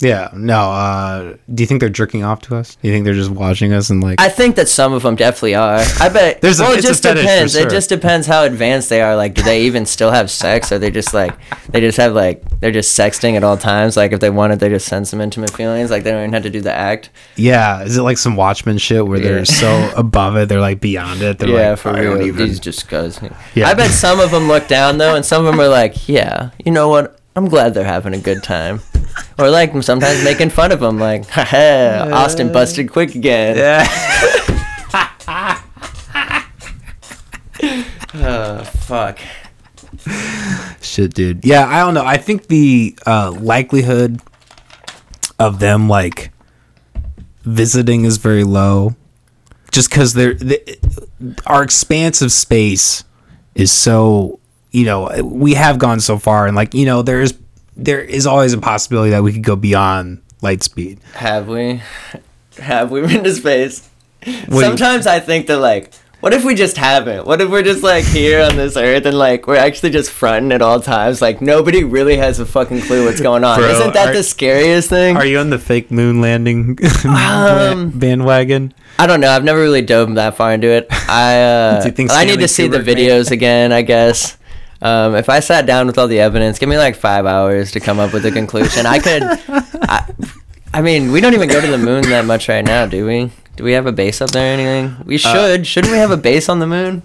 Yeah. 0.00 0.30
No. 0.34 0.70
Uh, 0.70 1.36
do 1.52 1.62
you 1.62 1.66
think 1.66 1.80
they're 1.80 1.88
jerking 1.88 2.22
off 2.24 2.40
to 2.42 2.56
us? 2.56 2.76
Do 2.76 2.86
you 2.88 2.94
think 2.94 3.04
they're 3.04 3.14
just 3.14 3.30
watching 3.30 3.72
us 3.72 3.90
and 3.90 4.02
like? 4.02 4.20
I 4.20 4.28
think 4.28 4.56
that 4.56 4.68
some 4.68 4.92
of 4.92 5.02
them 5.02 5.16
definitely 5.16 5.54
are. 5.56 5.80
I 6.00 6.08
bet. 6.08 6.40
There's 6.42 6.60
a- 6.60 6.62
well, 6.64 6.72
it 6.72 6.78
a 6.78 6.82
just 6.82 7.02
depends. 7.02 7.52
sure. 7.54 7.62
It 7.66 7.70
just 7.70 7.88
depends 7.88 8.26
how 8.26 8.44
advanced 8.44 8.88
they 8.90 9.00
are. 9.00 9.16
Like, 9.16 9.34
do 9.34 9.42
they 9.42 9.62
even 9.62 9.86
still 9.86 10.10
have 10.12 10.30
sex? 10.30 10.70
Or 10.70 10.78
they 10.78 10.90
just 10.90 11.12
like 11.14 11.34
they 11.70 11.80
just 11.80 11.98
have 11.98 12.12
like 12.14 12.42
they're 12.60 12.70
just 12.72 12.96
sexting 12.98 13.34
at 13.34 13.42
all 13.44 13.56
times. 13.56 13.96
Like, 13.96 14.12
if 14.12 14.20
they 14.20 14.30
want 14.30 14.52
it, 14.52 14.60
they 14.60 14.68
just 14.68 14.86
send 14.86 15.08
some 15.08 15.20
intimate 15.20 15.50
feelings. 15.50 15.90
Like, 15.90 16.04
they 16.04 16.10
don't 16.12 16.20
even 16.22 16.32
have 16.32 16.42
to 16.44 16.50
do 16.50 16.60
the 16.60 16.72
act. 16.72 17.10
yeah. 17.36 17.82
Is 17.82 17.96
it 17.96 18.02
like 18.02 18.18
some 18.18 18.36
Watchmen 18.36 18.78
shit 18.78 19.06
where 19.06 19.18
they're 19.18 19.44
so 19.44 19.90
above 19.96 20.36
it, 20.36 20.48
they're 20.48 20.60
like 20.60 20.80
beyond 20.80 21.22
it? 21.22 21.38
They're 21.38 21.48
yeah, 21.48 21.70
like, 21.70 21.78
for 21.78 21.92
real. 21.94 22.22
even- 22.22 22.46
These 22.46 22.60
just 22.60 22.88
guys. 22.88 23.20
Yeah. 23.54 23.68
I 23.68 23.74
bet 23.74 23.90
some 23.90 24.20
of 24.20 24.30
them 24.30 24.46
look 24.48 24.68
down 24.68 24.98
though, 24.98 25.16
and 25.16 25.24
some 25.24 25.44
of 25.44 25.50
them 25.50 25.60
are 25.60 25.68
like, 25.68 26.08
yeah, 26.08 26.50
you 26.64 26.70
know 26.72 26.88
what? 26.88 27.17
I'm 27.38 27.48
glad 27.48 27.72
they're 27.72 27.84
having 27.84 28.14
a 28.14 28.18
good 28.18 28.42
time. 28.42 28.80
Or 29.38 29.48
like 29.48 29.80
sometimes 29.82 30.24
making 30.24 30.50
fun 30.50 30.72
of 30.72 30.80
them, 30.80 30.98
like, 30.98 31.24
ha 31.30 32.08
Austin 32.12 32.52
busted 32.52 32.90
quick 32.90 33.14
again. 33.14 33.56
Yeah. 33.56 33.86
Oh, 38.14 38.64
fuck. 38.64 39.18
Shit, 40.80 41.14
dude. 41.14 41.44
Yeah, 41.44 41.66
I 41.66 41.80
don't 41.80 41.94
know. 41.94 42.04
I 42.04 42.16
think 42.16 42.48
the 42.48 42.96
uh, 43.06 43.30
likelihood 43.30 44.20
of 45.38 45.60
them 45.60 45.88
like 45.88 46.32
visiting 47.42 48.04
is 48.04 48.16
very 48.16 48.44
low, 48.44 48.96
just 49.70 49.90
because 49.90 50.14
they're 50.14 50.34
they, 50.34 50.78
our 51.46 51.62
expanse 51.62 52.22
of 52.22 52.32
space 52.32 53.04
is 53.54 53.70
so. 53.70 54.37
You 54.70 54.84
know, 54.84 55.22
we 55.24 55.54
have 55.54 55.78
gone 55.78 56.00
so 56.00 56.18
far, 56.18 56.46
and 56.46 56.54
like 56.56 56.74
you 56.74 56.84
know, 56.84 57.02
there 57.02 57.20
is 57.22 57.36
there 57.76 58.00
is 58.00 58.26
always 58.26 58.52
a 58.52 58.58
possibility 58.58 59.10
that 59.10 59.22
we 59.22 59.32
could 59.32 59.44
go 59.44 59.56
beyond 59.56 60.20
light 60.42 60.62
speed. 60.62 61.00
Have 61.14 61.48
we? 61.48 61.80
Have 62.58 62.90
we 62.90 63.00
been 63.02 63.22
to 63.24 63.32
space? 63.34 63.88
you- 64.26 64.60
Sometimes 64.60 65.06
I 65.06 65.20
think 65.20 65.46
that 65.46 65.58
like, 65.58 65.94
what 66.20 66.34
if 66.34 66.44
we 66.44 66.56
just 66.56 66.76
haven't? 66.76 67.24
What 67.24 67.40
if 67.40 67.48
we're 67.48 67.62
just 67.62 67.84
like 67.84 68.04
here 68.04 68.42
on 68.42 68.56
this 68.56 68.76
earth 68.76 69.06
and 69.06 69.16
like 69.16 69.46
we're 69.46 69.54
actually 69.56 69.90
just 69.90 70.10
fronting 70.10 70.50
at 70.50 70.60
all 70.60 70.80
times? 70.80 71.22
Like 71.22 71.40
nobody 71.40 71.84
really 71.84 72.16
has 72.16 72.40
a 72.40 72.44
fucking 72.46 72.80
clue 72.82 73.04
what's 73.04 73.20
going 73.20 73.44
on. 73.44 73.58
Bro, 73.60 73.68
Isn't 73.70 73.94
that 73.94 74.08
are- 74.08 74.12
the 74.14 74.24
scariest 74.24 74.88
thing? 74.90 75.16
Are 75.16 75.24
you 75.24 75.38
on 75.38 75.50
the 75.50 75.58
fake 75.60 75.90
moon 75.92 76.20
landing 76.20 76.76
Um, 77.04 77.90
bandwagon? 77.94 78.74
I 78.98 79.06
don't 79.06 79.20
know. 79.20 79.30
I've 79.30 79.44
never 79.44 79.60
really 79.60 79.82
dove 79.82 80.12
that 80.16 80.34
far 80.36 80.52
into 80.52 80.66
it. 80.68 80.88
I 80.90 81.40
uh, 81.40 81.80
Do 81.82 81.86
you 81.88 81.94
think 81.94 82.10
I 82.10 82.24
need 82.24 82.40
to 82.40 82.48
see 82.48 82.66
the 82.66 82.80
videos 82.80 83.30
again. 83.30 83.72
I 83.72 83.82
guess. 83.82 84.36
Um, 84.80 85.16
if 85.16 85.28
I 85.28 85.40
sat 85.40 85.66
down 85.66 85.86
with 85.86 85.98
all 85.98 86.06
the 86.06 86.20
evidence, 86.20 86.58
give 86.58 86.68
me 86.68 86.78
like 86.78 86.94
five 86.94 87.26
hours 87.26 87.72
to 87.72 87.80
come 87.80 87.98
up 87.98 88.12
with 88.12 88.24
a 88.26 88.30
conclusion. 88.30 88.86
I 88.86 88.98
could. 88.98 89.22
I, 89.22 90.12
I 90.72 90.82
mean, 90.82 91.10
we 91.12 91.20
don't 91.20 91.34
even 91.34 91.48
go 91.48 91.60
to 91.60 91.66
the 91.66 91.78
moon 91.78 92.02
that 92.02 92.24
much 92.24 92.48
right 92.48 92.64
now, 92.64 92.86
do 92.86 93.06
we? 93.06 93.30
Do 93.56 93.64
we 93.64 93.72
have 93.72 93.86
a 93.86 93.92
base 93.92 94.20
up 94.20 94.30
there 94.30 94.52
or 94.52 94.60
anything? 94.60 95.04
We 95.04 95.18
should. 95.18 95.66
Shouldn't 95.66 95.92
we 95.92 95.98
have 95.98 96.12
a 96.12 96.16
base 96.16 96.48
on 96.48 96.60
the 96.60 96.66
moon? 96.66 97.02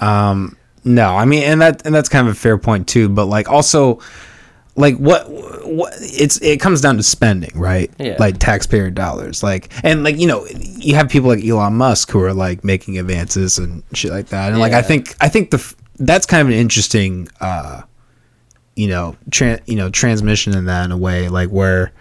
Um, 0.00 0.56
no, 0.84 1.16
I 1.16 1.24
mean, 1.24 1.44
and 1.44 1.62
that 1.62 1.86
and 1.86 1.94
that's 1.94 2.08
kind 2.10 2.28
of 2.28 2.34
a 2.34 2.38
fair 2.38 2.58
point 2.58 2.86
too. 2.88 3.08
But 3.08 3.26
like, 3.26 3.48
also, 3.48 4.00
like, 4.74 4.96
what 4.98 5.30
what 5.30 5.94
it's 5.96 6.40
it 6.42 6.60
comes 6.60 6.82
down 6.82 6.98
to 6.98 7.02
spending, 7.02 7.58
right? 7.58 7.90
Yeah. 7.98 8.16
Like 8.18 8.38
taxpayer 8.38 8.90
dollars, 8.90 9.42
like, 9.42 9.72
and 9.82 10.04
like 10.04 10.18
you 10.18 10.26
know, 10.26 10.46
you 10.46 10.94
have 10.94 11.08
people 11.08 11.30
like 11.30 11.42
Elon 11.42 11.74
Musk 11.74 12.10
who 12.10 12.22
are 12.22 12.34
like 12.34 12.62
making 12.62 12.98
advances 12.98 13.56
and 13.56 13.82
shit 13.94 14.10
like 14.10 14.26
that, 14.26 14.50
and 14.50 14.60
like 14.60 14.74
I 14.74 14.82
think 14.82 15.16
I 15.20 15.28
think 15.30 15.50
the 15.50 15.74
that's 15.98 16.26
kind 16.26 16.42
of 16.42 16.48
an 16.48 16.54
interesting 16.54 17.28
uh 17.40 17.82
you 18.76 18.88
know, 18.88 19.16
tran 19.30 19.60
you 19.66 19.74
know, 19.74 19.90
transmission 19.90 20.56
in 20.56 20.66
that 20.66 20.84
in 20.84 20.92
a 20.92 20.96
way, 20.96 21.28
like 21.28 21.48
where, 21.48 21.92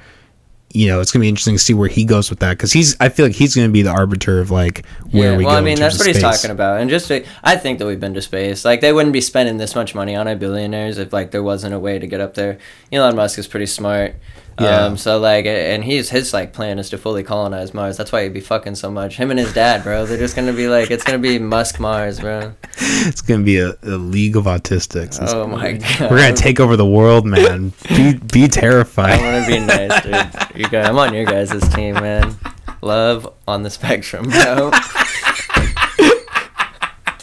you 0.73 0.87
know, 0.87 0.99
it's 0.99 1.11
gonna 1.11 1.21
be 1.21 1.29
interesting 1.29 1.55
to 1.55 1.59
see 1.59 1.73
where 1.73 1.87
he 1.87 2.03
goes 2.03 2.29
with 2.29 2.39
that 2.39 2.51
because 2.51 2.73
he's. 2.73 2.99
I 2.99 3.07
feel 3.07 3.25
like 3.25 3.35
he's 3.35 3.55
gonna 3.55 3.69
be 3.69 3.81
the 3.81 3.91
arbiter 3.91 4.41
of 4.41 4.51
like 4.51 4.85
where 5.11 5.31
yeah, 5.31 5.37
we 5.37 5.45
well, 5.45 5.55
go. 5.55 5.59
I 5.59 5.61
mean, 5.61 5.79
that's 5.79 5.97
what 5.97 6.05
of 6.05 6.13
he's 6.13 6.21
talking 6.21 6.51
about, 6.51 6.81
and 6.81 6.89
just 6.89 7.07
to, 7.07 7.25
I 7.45 7.55
think 7.55 7.79
that 7.79 7.85
we've 7.85 7.99
been 7.99 8.13
to 8.13 8.21
space. 8.21 8.65
Like 8.65 8.81
they 8.81 8.91
wouldn't 8.91 9.13
be 9.13 9.21
spending 9.21 9.55
this 9.55 9.73
much 9.73 9.95
money 9.95 10.17
on 10.17 10.27
it, 10.27 10.37
billionaires, 10.37 10.97
if 10.97 11.13
like 11.13 11.31
there 11.31 11.41
wasn't 11.41 11.73
a 11.73 11.79
way 11.79 11.97
to 11.97 12.05
get 12.05 12.19
up 12.19 12.33
there. 12.33 12.57
Elon 12.91 13.15
Musk 13.15 13.39
is 13.39 13.47
pretty 13.47 13.67
smart. 13.67 14.15
Yeah. 14.59 14.85
Um, 14.85 14.95
so 14.97 15.19
like, 15.19 15.45
and 15.45 15.83
he's 15.83 16.09
his 16.09 16.33
like 16.33 16.53
plan 16.53 16.79
is 16.79 16.89
to 16.91 16.97
fully 16.97 17.23
colonize 17.23 17.73
Mars. 17.73 17.97
That's 17.97 18.11
why 18.11 18.23
he'd 18.23 18.33
be 18.33 18.39
fucking 18.39 18.75
so 18.75 18.89
much. 18.89 19.17
Him 19.17 19.29
and 19.31 19.39
his 19.39 19.53
dad, 19.53 19.83
bro. 19.83 20.05
They're 20.05 20.17
just 20.17 20.35
gonna 20.35 20.53
be 20.53 20.67
like, 20.67 20.91
it's 20.91 21.03
gonna 21.03 21.19
be 21.19 21.39
Musk 21.39 21.79
Mars, 21.79 22.19
bro. 22.19 22.53
It's 23.07 23.21
gonna 23.21 23.43
be 23.43 23.57
a, 23.59 23.71
a 23.83 23.97
league 23.97 24.35
of 24.37 24.45
autistics. 24.45 25.21
It's 25.21 25.33
Oh 25.33 25.45
my 25.47 25.73
be- 25.73 25.79
god. 25.79 26.09
We're 26.11 26.17
gonna 26.19 26.33
take 26.33 26.59
over 26.59 26.75
the 26.77 26.85
world, 26.87 27.25
man. 27.25 27.73
Be 27.89 28.13
be 28.13 28.47
terrified. 28.47 29.19
I 29.19 29.31
want 29.33 29.45
to 29.45 29.51
be 29.51 29.59
nice, 29.59 30.01
dude. 30.03 30.57
You 30.59 30.69
guys, 30.69 30.87
I'm 30.87 30.97
on 30.97 31.13
your 31.13 31.25
guys' 31.25 31.67
team, 31.73 31.95
man. 31.95 32.35
Love 32.81 33.31
on 33.47 33.63
the 33.63 33.69
spectrum, 33.69 34.29
bro. 34.29 34.71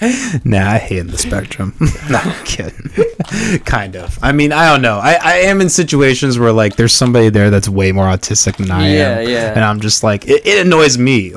Nah, 0.44 0.72
I 0.72 0.78
hate 0.78 1.02
the 1.02 1.16
spectrum. 1.18 1.74
no, 2.10 2.18
I'm 2.18 2.44
kidding. 2.44 2.90
kind 3.64 3.94
of. 3.96 4.18
I 4.22 4.32
mean, 4.32 4.50
I 4.52 4.70
don't 4.72 4.82
know. 4.82 4.98
I, 4.98 5.18
I 5.22 5.34
am 5.50 5.60
in 5.60 5.68
situations 5.68 6.38
where 6.38 6.52
like 6.52 6.76
there's 6.76 6.92
somebody 6.92 7.28
there 7.28 7.50
that's 7.50 7.68
way 7.68 7.92
more 7.92 8.06
autistic 8.06 8.56
than 8.56 8.70
I 8.70 8.88
Yeah, 8.92 9.18
am. 9.18 9.28
yeah. 9.28 9.50
And 9.52 9.60
I'm 9.60 9.80
just 9.80 10.02
like, 10.02 10.26
it, 10.26 10.44
it 10.46 10.66
annoys 10.66 10.98
me. 10.98 11.32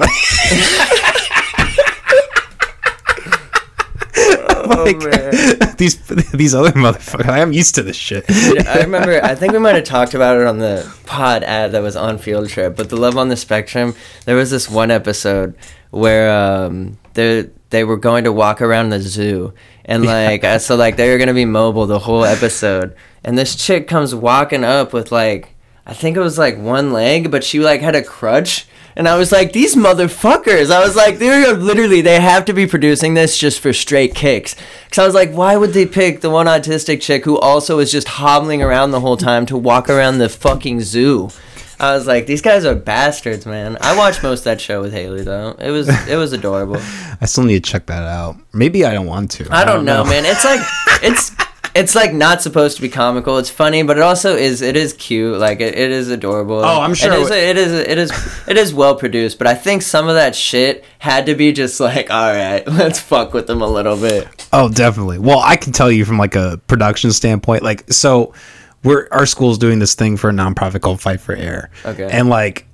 like 4.76 5.78
these 5.78 5.98
these 6.32 6.56
other 6.56 6.72
motherfuckers. 6.72 7.28
I'm 7.30 7.54
used 7.54 7.76
to 7.76 7.84
this 7.84 7.96
shit. 7.96 8.26
I 8.30 8.82
remember. 8.82 9.24
I 9.24 9.36
think 9.36 9.54
we 9.54 9.60
might 9.60 9.76
have 9.76 9.84
talked 9.84 10.14
about 10.14 10.40
it 10.40 10.48
on 10.48 10.58
the 10.60 10.92
pod 11.06 11.44
ad 11.44 11.72
that 11.74 11.82
was 11.82 11.96
on 11.96 12.18
Field 12.18 12.50
Trip. 12.50 12.76
But 12.76 12.90
the 12.90 12.98
Love 12.98 13.18
on 13.18 13.30
the 13.30 13.38
Spectrum, 13.38 13.96
there 14.26 14.36
was 14.36 14.52
this 14.52 14.70
one 14.70 14.92
episode 14.92 15.56
where 15.92 16.32
um, 16.66 16.98
they 17.14 17.50
they 17.70 17.84
were 17.84 17.98
going 17.98 18.24
to 18.24 18.32
walk 18.32 18.62
around 18.62 18.90
the 18.90 19.00
zoo, 19.00 19.54
and 19.84 20.06
like 20.06 20.44
uh, 20.44 20.60
so 20.60 20.76
like 20.76 20.96
they 20.96 21.10
were 21.10 21.18
gonna 21.18 21.34
be 21.34 21.46
mobile 21.46 21.86
the 21.86 22.00
whole 22.00 22.26
episode, 22.26 22.96
and 23.24 23.38
this 23.38 23.56
chick 23.56 23.88
comes 23.88 24.14
walking 24.14 24.64
up 24.64 24.94
with 24.94 25.12
like 25.12 25.56
I 25.86 25.94
think 25.94 26.18
it 26.18 26.22
was 26.22 26.38
like 26.38 26.58
one 26.58 26.92
leg, 26.92 27.30
but 27.30 27.44
she 27.44 27.60
like 27.60 27.82
had 27.82 27.96
a 27.96 28.04
crutch. 28.04 28.68
And 28.98 29.10
I 29.10 29.18
was 29.18 29.32
like, 29.32 29.52
these 29.52 29.76
motherfuckers. 29.76 30.72
I 30.72 30.80
was 30.80 30.96
like, 30.96 31.18
they're 31.18 31.54
literally, 31.54 32.00
they 32.00 32.22
have 32.22 32.46
to 32.46 32.54
be 32.54 32.66
producing 32.66 33.14
this 33.14 33.38
just 33.38 33.60
for 33.60 33.74
straight 33.74 34.16
kicks. 34.16 34.56
Because 34.86 35.00
I 35.00 35.06
was 35.06 35.14
like, 35.14 35.34
why 35.34 35.58
would 35.58 35.74
they 35.74 35.86
pick 35.86 36.22
the 36.22 36.30
one 36.30 36.46
autistic 36.46 37.02
chick 37.02 37.26
who 37.26 37.38
also 37.38 37.80
is 37.80 37.92
just 37.92 38.08
hobbling 38.08 38.62
around 38.62 38.92
the 38.92 39.02
whole 39.02 39.18
time 39.18 39.46
to 39.48 39.58
walk 39.58 39.90
around 39.90 40.20
the 40.20 40.30
fucking 40.30 40.80
zoo? 40.80 41.30
I 41.80 41.94
was 41.94 42.08
like, 42.08 42.26
these 42.26 42.42
guys 42.42 42.66
are 42.66 42.76
bastards, 42.76 43.46
man. 43.46 43.78
I 43.82 43.98
watched 43.98 44.24
most 44.24 44.40
of 44.40 44.46
that 44.46 44.62
show 44.62 44.82
with 44.82 44.94
Haley 44.94 45.24
though. 45.24 45.56
It 45.60 45.72
was 45.72 45.90
it 46.08 46.16
was 46.16 46.34
adorable. 46.34 46.78
I 47.22 47.26
still 47.26 47.44
need 47.44 47.64
to 47.64 47.72
check 47.72 47.86
that 47.88 48.04
out. 48.04 48.38
Maybe 48.54 48.86
I 48.86 48.94
don't 48.94 49.08
want 49.08 49.32
to. 49.32 49.48
I 49.52 49.66
don't 49.66 49.86
know, 49.86 50.04
man. 50.04 50.26
It's 50.26 50.44
like 50.46 50.62
it's 51.04 51.32
it's 51.76 51.94
like 51.94 52.14
not 52.14 52.42
supposed 52.42 52.78
to 52.78 52.82
be 52.82 52.88
comical. 52.88 53.38
It's 53.38 53.50
funny, 53.50 53.84
but 53.84 53.98
it 53.98 54.04
also 54.04 54.36
is. 54.36 54.62
It 54.62 54.78
is 54.78 54.94
cute. 54.94 55.38
Like 55.38 55.60
it, 55.60 55.78
it 55.78 55.92
is 55.92 56.10
adorable. 56.10 56.60
Oh, 56.60 56.80
I'm 56.82 56.94
sure 56.94 57.12
It 57.12 57.20
is. 57.20 57.30
it 57.32 57.38
It 57.38 57.58
is. 57.58 57.72
It 57.74 57.98
is. 57.98 58.48
It 58.48 58.58
is 58.58 58.74
well 58.74 58.96
produced. 58.96 59.38
But 59.38 59.48
I 59.48 59.56
think 59.56 59.82
some 59.82 60.08
of 60.08 60.16
that 60.16 60.36
shit 60.36 60.86
had 61.00 61.26
to 61.26 61.36
be 61.36 61.52
just 61.52 61.82
like, 61.82 62.10
all 62.10 62.32
right, 62.32 62.66
let's 62.68 63.00
fuck 63.00 63.34
with 63.34 63.48
them 63.48 63.62
a 63.62 63.68
little 63.68 63.98
bit. 63.98 64.48
Oh, 64.54 64.70
definitely. 64.70 65.20
Well, 65.20 65.40
I 65.40 65.58
can 65.58 65.74
tell 65.74 65.92
you 65.92 66.06
from 66.06 66.18
like 66.18 66.36
a 66.36 66.62
production 66.68 67.12
standpoint, 67.12 67.62
like 67.62 67.92
so 67.92 68.34
we're 68.86 69.08
our 69.12 69.26
school's 69.26 69.58
doing 69.58 69.80
this 69.80 69.96
thing 69.96 70.16
for 70.18 70.30
a 70.30 70.34
nonprofit 70.34 70.82
called 70.82 71.02
Fight 71.02 71.20
for 71.20 71.36
Air. 71.36 71.70
Okay. 71.84 72.08
And 72.10 72.30
like 72.30 72.68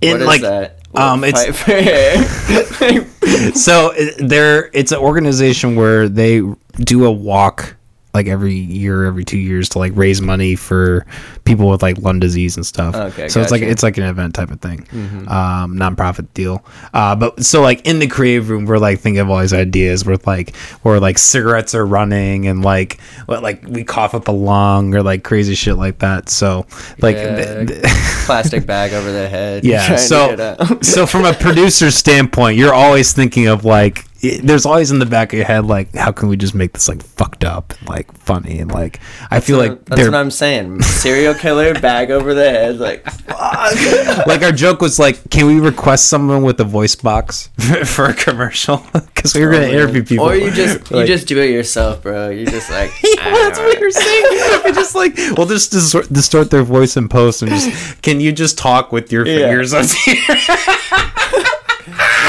in 0.00 0.18
What 0.18 0.26
like 0.26 0.40
that? 0.42 0.78
um 0.94 1.22
it's 1.24 1.44
Fight 1.44 1.54
for 1.54 1.72
air. 1.72 3.52
so 3.54 3.92
it, 3.94 4.14
they're 4.18 4.70
it's 4.72 4.92
an 4.92 4.98
organization 4.98 5.76
where 5.76 6.08
they 6.08 6.40
do 6.78 7.04
a 7.04 7.10
walk 7.10 7.76
like 8.14 8.26
every 8.26 8.52
year 8.54 9.04
every 9.06 9.24
two 9.24 9.38
years 9.38 9.68
to 9.70 9.78
like 9.78 9.92
raise 9.94 10.20
money 10.20 10.54
for 10.54 11.06
people 11.44 11.68
with 11.68 11.82
like 11.82 11.96
lung 11.98 12.20
disease 12.20 12.56
and 12.56 12.66
stuff. 12.66 12.94
Okay, 12.94 13.28
so 13.28 13.40
it's 13.40 13.50
like 13.50 13.62
it's 13.62 13.82
like 13.82 13.96
an 13.96 14.04
event 14.04 14.34
type 14.34 14.50
of 14.50 14.60
thing. 14.60 14.86
Um 15.28 15.76
nonprofit 15.76 16.26
deal. 16.34 16.64
Uh 16.92 17.16
but 17.16 17.42
so 17.44 17.62
like 17.62 17.86
in 17.86 17.98
the 18.00 18.06
creative 18.06 18.50
room 18.50 18.66
we're 18.66 18.78
like 18.78 19.00
thinking 19.00 19.20
of 19.20 19.30
all 19.30 19.38
these 19.38 19.54
ideas 19.54 20.04
where 20.04 20.18
like 20.26 20.54
where 20.82 21.00
like 21.00 21.16
cigarettes 21.18 21.74
are 21.74 21.86
running 21.86 22.46
and 22.46 22.62
like 22.62 23.00
what 23.26 23.42
like 23.42 23.62
we 23.66 23.82
cough 23.82 24.14
up 24.14 24.28
a 24.28 24.32
lung 24.32 24.94
or 24.94 25.02
like 25.02 25.24
crazy 25.24 25.54
shit 25.54 25.76
like 25.76 25.98
that. 26.00 26.28
So 26.28 26.66
like 27.00 27.16
Yeah, 27.16 27.64
th- 27.64 27.82
plastic 28.26 28.66
bag 28.66 28.92
over 28.92 29.10
the 29.10 29.28
head. 29.28 29.64
yeah 29.64 29.96
so 29.96 30.56
so 30.82 31.06
from 31.06 31.24
a 31.24 31.32
producer 31.32 31.90
standpoint 31.90 32.58
you're 32.58 32.74
always 32.74 33.12
thinking 33.12 33.46
of 33.48 33.64
like 33.64 34.04
there's 34.42 34.64
always 34.64 34.90
in 34.92 34.98
the 35.00 35.06
back 35.06 35.32
of 35.32 35.36
your 35.36 35.46
head 35.46 35.66
like 35.66 35.92
how 35.94 36.12
can 36.12 36.28
we 36.28 36.36
just 36.36 36.54
make 36.54 36.72
this 36.72 36.88
like 36.88 37.02
fucked 37.02 37.42
up 37.44 37.72
and 37.80 37.88
like 37.88 38.12
funny 38.18 38.60
and 38.60 38.70
like 38.70 39.00
i 39.32 39.40
feel 39.40 39.58
like 39.58 39.84
that's 39.86 40.02
what 40.02 40.14
I'm 40.14 40.30
saying. 40.30 40.80
Serial 40.82 41.34
killer 41.34 41.74
bag 41.80 42.10
over 42.12 42.32
the 42.34 42.48
head, 42.48 42.78
like 42.78 43.04
like 44.26 44.42
our 44.42 44.52
joke 44.52 44.80
was 44.80 44.98
like 44.98 45.28
can 45.30 45.46
we 45.46 45.58
request 45.60 46.08
someone 46.08 46.42
with 46.42 46.60
a 46.60 46.64
voice 46.64 46.94
box 46.94 47.48
for 47.84 48.04
a 48.06 48.14
commercial 48.14 48.84
because 48.92 49.34
we 49.34 49.44
were 49.44 49.50
gonna 49.52 49.66
Oh, 49.66 49.70
interview 49.70 50.04
people 50.04 50.26
Or 50.26 50.34
you 50.36 50.50
just 50.52 50.90
you 50.90 51.04
just 51.06 51.26
do 51.26 51.40
it 51.40 51.50
yourself, 51.50 52.02
bro. 52.02 52.30
You're 52.30 52.46
just 52.46 52.70
like 52.70 52.90
well, 53.02 53.48
that's 53.48 53.58
what 53.58 53.78
you're 53.80 53.90
saying. 53.90 54.62
We 54.64 54.72
just 54.72 54.94
like 54.94 55.16
we'll 55.36 55.46
just 55.46 55.72
distort, 55.72 56.12
distort 56.12 56.50
their 56.50 56.62
voice 56.62 56.96
in 56.96 57.08
post 57.08 57.42
and 57.42 57.50
just 57.50 58.02
can 58.02 58.20
you 58.20 58.30
just 58.32 58.56
talk 58.58 58.92
with 58.92 59.10
your 59.10 59.26
Yeah. 59.26 59.48
fingers 59.48 59.74
on 59.74 59.84
here? 60.04 61.08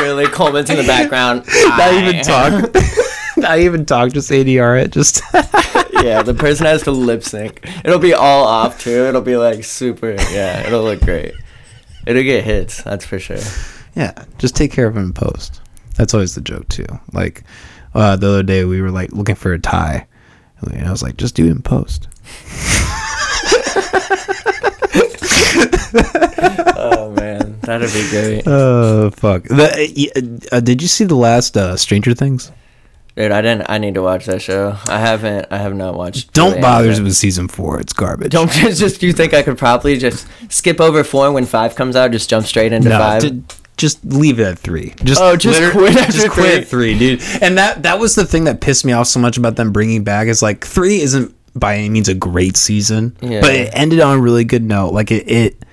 Really 0.04 0.28
Coleman's 0.28 0.70
in 0.70 0.78
the 0.78 0.84
background. 0.84 1.46
Not 1.64 1.94
even 1.94 2.24
talk. 2.24 2.76
Not 3.38 3.60
even 3.60 3.86
talk. 3.86 4.12
Just 4.12 4.30
ADR 4.30 4.84
it. 4.84 4.92
Just 4.92 5.22
yeah, 6.04 6.22
the 6.22 6.36
person 6.38 6.66
has 6.66 6.84
to 6.84 6.92
lip 6.92 7.24
sync. 7.24 7.68
It'll 7.84 8.00
be 8.00 8.14
all 8.14 8.46
off 8.46 8.80
too. 8.80 9.06
It'll 9.06 9.22
be 9.22 9.38
like 9.38 9.64
super. 9.64 10.12
Yeah, 10.32 10.66
it'll 10.68 10.84
look 10.84 11.02
great. 11.02 11.34
It'll 12.06 12.24
get 12.24 12.44
hits. 12.44 12.84
That's 12.84 13.06
for 13.06 13.18
sure. 13.20 13.40
yeah. 13.96 14.26
Just 14.38 14.56
take 14.56 14.72
care 14.72 14.88
of 14.88 14.96
him 14.98 15.06
in 15.06 15.14
post. 15.14 15.62
That's 15.96 16.14
always 16.14 16.36
the 16.36 16.42
joke 16.42 16.68
too. 16.68 16.88
Like 17.12 17.44
uh, 17.96 18.16
the 18.16 18.28
other 18.28 18.44
day 18.44 18.66
we 18.66 18.82
were 18.82 18.92
like 18.92 19.12
looking 19.14 19.36
for 19.36 19.54
a 19.54 19.60
tie, 19.60 20.06
and 20.62 20.88
I 20.88 20.92
was 20.92 21.02
like, 21.04 21.18
just 21.18 21.36
do 21.36 21.46
it 21.46 21.52
in 21.52 21.62
post. 21.62 22.08
Oh 26.76 27.03
man, 27.03 27.03
that'd 27.64 27.92
be 27.92 28.10
great. 28.10 28.44
Oh 28.48 29.10
fuck. 29.12 29.44
The, 29.44 30.48
uh, 30.52 30.60
did 30.60 30.82
you 30.82 30.88
see 30.88 31.04
the 31.06 31.16
last 31.16 31.58
uh, 31.58 31.76
Stranger 31.78 32.14
Things? 32.14 32.52
Dude, 33.16 33.32
I 33.32 33.42
didn't. 33.42 33.70
I 33.70 33.78
need 33.78 33.94
to 33.94 34.02
watch 34.02 34.26
that 34.26 34.42
show. 34.42 34.76
I 34.88 34.98
haven't. 35.00 35.46
I 35.52 35.58
have 35.60 35.76
not 35.76 35.96
watched. 35.96 36.34
Don't 36.34 36.50
really 36.52 36.62
bother 36.62 36.90
any 36.92 37.02
with 37.04 37.14
season 37.16 37.48
four. 37.48 37.80
It's 37.80 37.94
garbage. 37.94 38.32
Don't 38.32 38.52
just, 38.52 38.80
just. 38.80 39.04
You 39.04 39.14
think 39.14 39.34
I 39.36 39.44
could 39.44 39.58
probably 39.58 39.98
just 39.98 40.28
skip 40.50 40.82
over 40.82 41.04
four 41.04 41.32
when 41.32 41.46
five 41.46 41.76
comes 41.76 41.96
out? 41.96 42.12
Just 42.12 42.28
jump 42.30 42.46
straight 42.48 42.74
into 42.74 42.90
no, 42.90 42.98
five. 42.98 43.22
d- 43.22 43.44
just 43.78 44.04
leave 44.06 44.40
it 44.40 44.44
at 44.48 44.58
three. 44.60 44.94
Just 45.04 45.22
Oh, 45.22 45.36
just 45.36 45.60
liter- 45.60 45.72
quit 45.72 45.96
after 45.96 46.12
just 46.12 46.30
quit 46.32 46.62
at 46.62 46.68
three. 46.68 46.98
three, 46.98 47.18
dude. 47.18 47.22
And 47.42 47.58
that 47.60 47.84
that 47.84 48.00
was 48.00 48.16
the 48.16 48.26
thing 48.26 48.46
that 48.46 48.62
pissed 48.62 48.84
me 48.84 48.94
off 48.94 49.08
so 49.08 49.20
much 49.20 49.38
about 49.38 49.56
them 49.58 49.72
bringing 49.72 50.04
back 50.04 50.28
is 50.28 50.42
like 50.42 50.66
three 50.66 51.02
isn't 51.02 51.36
by 51.56 51.76
any 51.78 51.90
means 51.90 52.10
a 52.10 52.14
great 52.16 52.58
season, 52.58 53.16
Yeah. 53.22 53.42
but 53.42 53.54
it 53.54 53.70
ended 53.74 54.00
on 54.00 54.18
a 54.18 54.22
really 54.22 54.44
good 54.44 54.64
note. 54.64 54.92
Like 54.92 55.12
it, 55.12 55.30
it, 55.30 55.64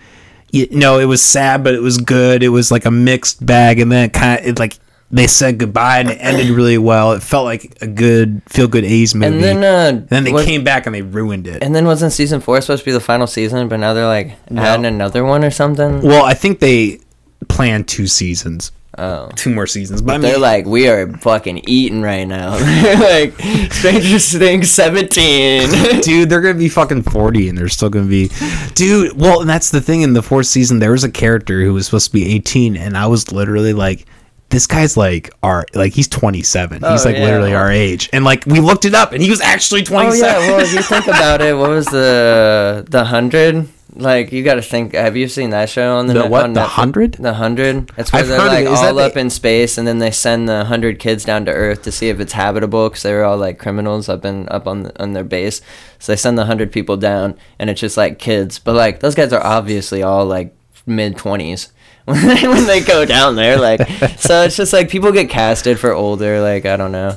you 0.53 0.69
know, 0.71 0.99
it 0.99 1.05
was 1.07 1.23
sad, 1.23 1.65
but 1.65 1.75
it 1.75 1.83
was 1.83 1.99
good. 1.99 2.43
It 2.43 2.49
was 2.49 2.71
like 2.71 2.85
a 2.85 2.91
mixed 2.91 3.45
bag, 3.45 3.79
and 3.79 3.91
then 3.91 4.07
it 4.07 4.13
kind 4.13 4.41
of 4.41 4.47
it 4.47 4.59
like 4.59 4.79
they 5.11 5.27
said 5.27 5.59
goodbye 5.59 5.99
and 5.99 6.11
it 6.11 6.19
ended 6.21 6.49
really 6.57 6.79
well. 6.79 7.13
It 7.13 7.23
felt 7.23 7.45
like 7.45 7.79
a 7.81 7.87
good 7.87 8.43
feel 8.47 8.69
good 8.69 8.85
A's 8.85 9.15
movie. 9.15 9.35
and 9.35 9.43
then, 9.43 9.65
uh, 9.65 10.07
then 10.09 10.25
they 10.25 10.45
came 10.45 10.63
back 10.63 10.87
and 10.87 10.95
they 10.95 11.03
ruined 11.03 11.47
it. 11.47 11.63
And 11.63 11.75
then 11.75 11.85
wasn't 11.85 12.13
season 12.13 12.41
four 12.41 12.61
supposed 12.61 12.85
to 12.85 12.87
be 12.87 12.93
the 12.93 13.01
final 13.01 13.27
season? 13.27 13.69
But 13.69 13.79
now 13.81 13.93
they're 13.93 14.07
like 14.07 14.37
adding 14.55 14.87
another 14.87 15.25
one 15.25 15.45
or 15.45 15.51
something. 15.51 16.03
well, 16.03 16.25
I 16.25 16.35
think 16.35 16.61
they 16.61 17.01
planned 17.49 17.89
two 17.89 18.07
seasons, 18.07 18.71
Oh. 19.01 19.31
two 19.35 19.51
more 19.55 19.67
seasons. 19.67 20.03
But 20.03 20.17
I 20.17 20.19
They're 20.19 20.33
mean, 20.33 20.41
like, 20.43 20.67
we 20.67 20.89
are 20.89 21.11
fucking 21.19 21.63
eating 21.67 22.03
right 22.03 22.25
now. 22.25 22.51
like, 23.01 23.33
Stranger 23.73 24.19
Things 24.19 24.71
17. 24.71 26.01
dude, 26.03 26.29
they're 26.29 26.41
gonna 26.43 26.55
be 26.55 26.69
fucking 26.69 27.03
forty, 27.05 27.49
and 27.49 27.57
they're 27.57 27.69
still 27.69 27.89
gonna 27.91 28.07
be, 28.07 28.31
dude. 28.75 29.19
Well, 29.19 29.41
and 29.41 29.49
that's 29.49 29.71
the 29.71 29.81
thing. 29.81 30.03
In 30.03 30.13
the 30.13 30.23
fourth 30.23 30.47
season, 30.47 30.79
there 30.79 30.91
was 30.93 31.05
a 31.05 31.11
character 31.11 31.63
who 31.65 31.73
was 31.75 31.87
supposed 31.87 32.07
to 32.09 32.13
be 32.13 32.35
eighteen, 32.35 32.77
and 32.77 32.97
I 32.97 33.07
was 33.07 33.33
literally 33.33 33.73
like, 33.73 34.07
this 34.51 34.67
guy's 34.67 34.97
like 34.97 35.31
our, 35.43 35.65
like 35.75 35.93
he's 35.95 36.09
twenty 36.09 36.43
seven. 36.43 36.83
He's 36.83 37.05
Oh, 37.07 37.09
like 37.09 37.17
yeah. 37.17 37.25
literally 37.25 37.55
our 37.55 37.71
age, 37.71 38.11
and 38.13 38.25
like 38.25 38.45
we 38.47 38.61
looked 38.61 38.85
it 38.85 38.95
up, 38.95 39.13
and 39.13 39.23
he 39.23 39.31
was 39.31 39.41
actually 39.41 39.83
oh 39.83 39.85
twenty 39.85 40.19
yeah, 40.19 40.39
well, 40.39 40.61
if 40.61 40.73
you 40.75 40.83
think 40.83 41.07
about 41.07 41.41
it, 41.41 41.57
what 41.57 41.71
was 41.71 41.87
the 41.87 42.85
the 42.89 43.05
hundred? 43.05 43.67
Like 43.95 44.31
you 44.33 44.45
got 44.45 44.55
to 44.55 44.63
think. 44.63 44.95
Have 44.95 45.17
you 45.17 45.27
seen 45.27 45.51
that 45.51 45.69
show 45.69 45.97
on 45.97 46.07
the 46.07 46.15
The 46.15 46.23
net- 46.23 46.31
what? 46.31 46.45
on 46.45 46.53
The 46.53 46.61
100? 46.61 47.15
The 47.15 47.35
hundred. 47.35 47.91
It's 47.97 48.13
where 48.13 48.23
I've 48.23 48.29
they're 48.29 48.39
like 48.39 48.65
it. 48.67 48.71
Is 48.73 48.81
that 48.81 48.89
all 48.89 48.95
the- 48.95 49.05
up 49.05 49.17
in 49.17 49.31
space, 49.31 49.79
and 49.79 49.87
then 49.87 49.99
they 49.99 50.11
send 50.13 50.49
the 50.49 50.65
hundred 50.67 50.99
kids 51.01 51.25
down 51.25 51.45
to 51.47 51.51
Earth 51.53 51.83
to 51.83 51.93
see 51.93 52.09
if 52.09 52.21
it's 52.21 52.33
habitable, 52.35 52.89
because 52.89 53.03
they 53.03 53.13
were 53.13 53.25
all 53.25 53.37
like 53.37 53.59
criminals 53.59 54.09
up 54.09 54.25
in 54.25 54.49
up 54.49 54.67
on 54.69 54.85
the, 54.85 55.03
on 55.03 55.13
their 55.13 55.25
base. 55.25 55.61
So 55.99 56.13
they 56.13 56.17
send 56.17 56.39
the 56.39 56.45
hundred 56.47 56.71
people 56.73 56.97
down, 56.97 57.37
and 57.59 57.69
it's 57.69 57.81
just 57.81 57.97
like 57.97 58.19
kids, 58.19 58.59
but 58.59 58.75
like 58.75 59.01
those 59.01 59.15
guys 59.17 59.33
are 59.33 59.45
obviously 59.45 60.03
all 60.03 60.25
like 60.25 60.55
mid 60.87 61.17
twenties. 61.17 61.73
When 62.07 62.27
they, 62.27 62.49
when 62.49 62.67
they 62.67 62.81
go 62.81 63.05
down 63.05 63.37
there, 63.37 63.57
like, 63.59 63.87
so 64.19 64.43
it's 64.43 64.57
just 64.57 64.73
like 64.73 64.89
people 64.89 65.13
get 65.13 65.29
casted 65.31 65.79
for 65.79 65.93
older, 65.93 66.41
like 66.41 66.65
I 66.67 66.77
don't 66.77 66.91
know, 66.93 67.17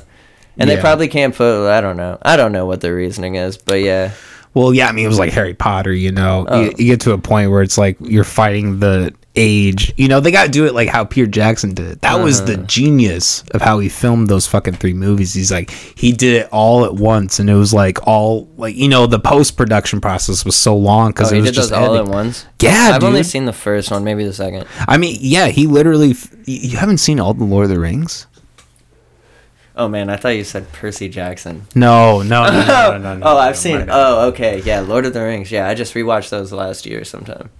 and 0.58 0.68
they 0.70 0.76
probably 0.78 1.08
can't 1.08 1.34
put. 1.34 1.68
I 1.68 1.80
don't 1.80 1.96
know. 1.96 2.18
I 2.22 2.36
don't 2.36 2.52
know 2.52 2.66
what 2.66 2.80
the 2.80 2.92
reasoning 2.92 3.34
is, 3.36 3.56
but 3.56 3.80
yeah. 3.80 4.12
Well, 4.54 4.72
yeah, 4.72 4.88
I 4.88 4.92
mean, 4.92 5.04
it 5.04 5.08
was 5.08 5.18
like 5.18 5.32
Harry 5.32 5.54
Potter, 5.54 5.92
you 5.92 6.12
know. 6.12 6.46
Oh. 6.48 6.60
You, 6.62 6.66
you 6.78 6.86
get 6.92 7.00
to 7.02 7.12
a 7.12 7.18
point 7.18 7.50
where 7.50 7.62
it's 7.62 7.76
like 7.76 7.96
you're 8.00 8.22
fighting 8.24 8.78
the 8.78 9.12
age. 9.36 9.92
You 9.96 10.06
know, 10.06 10.20
they 10.20 10.30
got 10.30 10.44
to 10.44 10.50
do 10.50 10.64
it 10.66 10.74
like 10.74 10.88
how 10.88 11.04
Peter 11.04 11.26
Jackson 11.26 11.74
did. 11.74 11.86
it. 11.90 12.00
That 12.02 12.22
was 12.22 12.44
the 12.44 12.54
Uh-huh. 12.54 12.62
genius 12.66 13.42
of 13.50 13.60
how 13.62 13.80
he 13.80 13.88
filmed 13.88 14.28
those 14.28 14.46
fucking 14.46 14.74
three 14.74 14.94
movies. 14.94 15.34
He's 15.34 15.50
like, 15.50 15.70
he 15.70 16.12
did 16.12 16.42
it 16.42 16.48
all 16.52 16.84
at 16.84 16.94
once, 16.94 17.40
and 17.40 17.50
it 17.50 17.54
was 17.56 17.74
like 17.74 18.06
all 18.06 18.48
like 18.56 18.76
you 18.76 18.86
know 18.88 19.08
the 19.08 19.18
post 19.18 19.56
production 19.56 20.00
process 20.00 20.44
was 20.44 20.54
so 20.54 20.76
long 20.76 21.10
because 21.10 21.32
Oh, 21.32 21.34
it 21.34 21.38
he 21.38 21.40
was 21.42 21.50
did 21.50 21.56
just 21.56 21.70
those 21.70 21.88
all 21.88 21.96
at 21.96 22.06
once. 22.06 22.46
Yeah, 22.60 22.90
I've 22.94 23.00
dude. 23.00 23.08
only 23.08 23.22
seen 23.24 23.44
the 23.46 23.52
first 23.52 23.90
one, 23.90 24.04
maybe 24.04 24.24
the 24.24 24.32
second. 24.32 24.66
I 24.86 24.98
mean, 24.98 25.16
yeah, 25.20 25.48
he 25.48 25.66
literally. 25.66 26.12
f- 26.12 26.30
You 26.46 26.76
haven't 26.76 26.98
seen 26.98 27.18
all 27.18 27.34
the 27.34 27.42
Lord 27.44 27.64
of 27.64 27.70
the 27.70 27.80
Rings? 27.80 28.28
Oh 29.76 29.88
man, 29.88 30.08
I 30.08 30.16
thought 30.16 30.30
you 30.30 30.44
said 30.44 30.70
Percy 30.72 31.08
Jackson. 31.08 31.66
No, 31.74 32.22
no, 32.22 32.44
no, 32.44 32.50
no, 32.50 32.66
no, 32.66 32.98
no, 32.98 33.16
no 33.18 33.26
oh, 33.26 33.38
I've 33.38 33.56
seen. 33.56 33.88
Oh, 33.90 34.28
okay, 34.28 34.62
yeah, 34.64 34.80
Lord 34.80 35.04
of 35.04 35.14
the 35.14 35.20
Rings. 35.20 35.50
Yeah, 35.50 35.68
I 35.68 35.74
just 35.74 35.94
rewatched 35.94 36.30
those 36.30 36.52
last 36.52 36.86
year 36.86 37.02
sometime. 37.04 37.50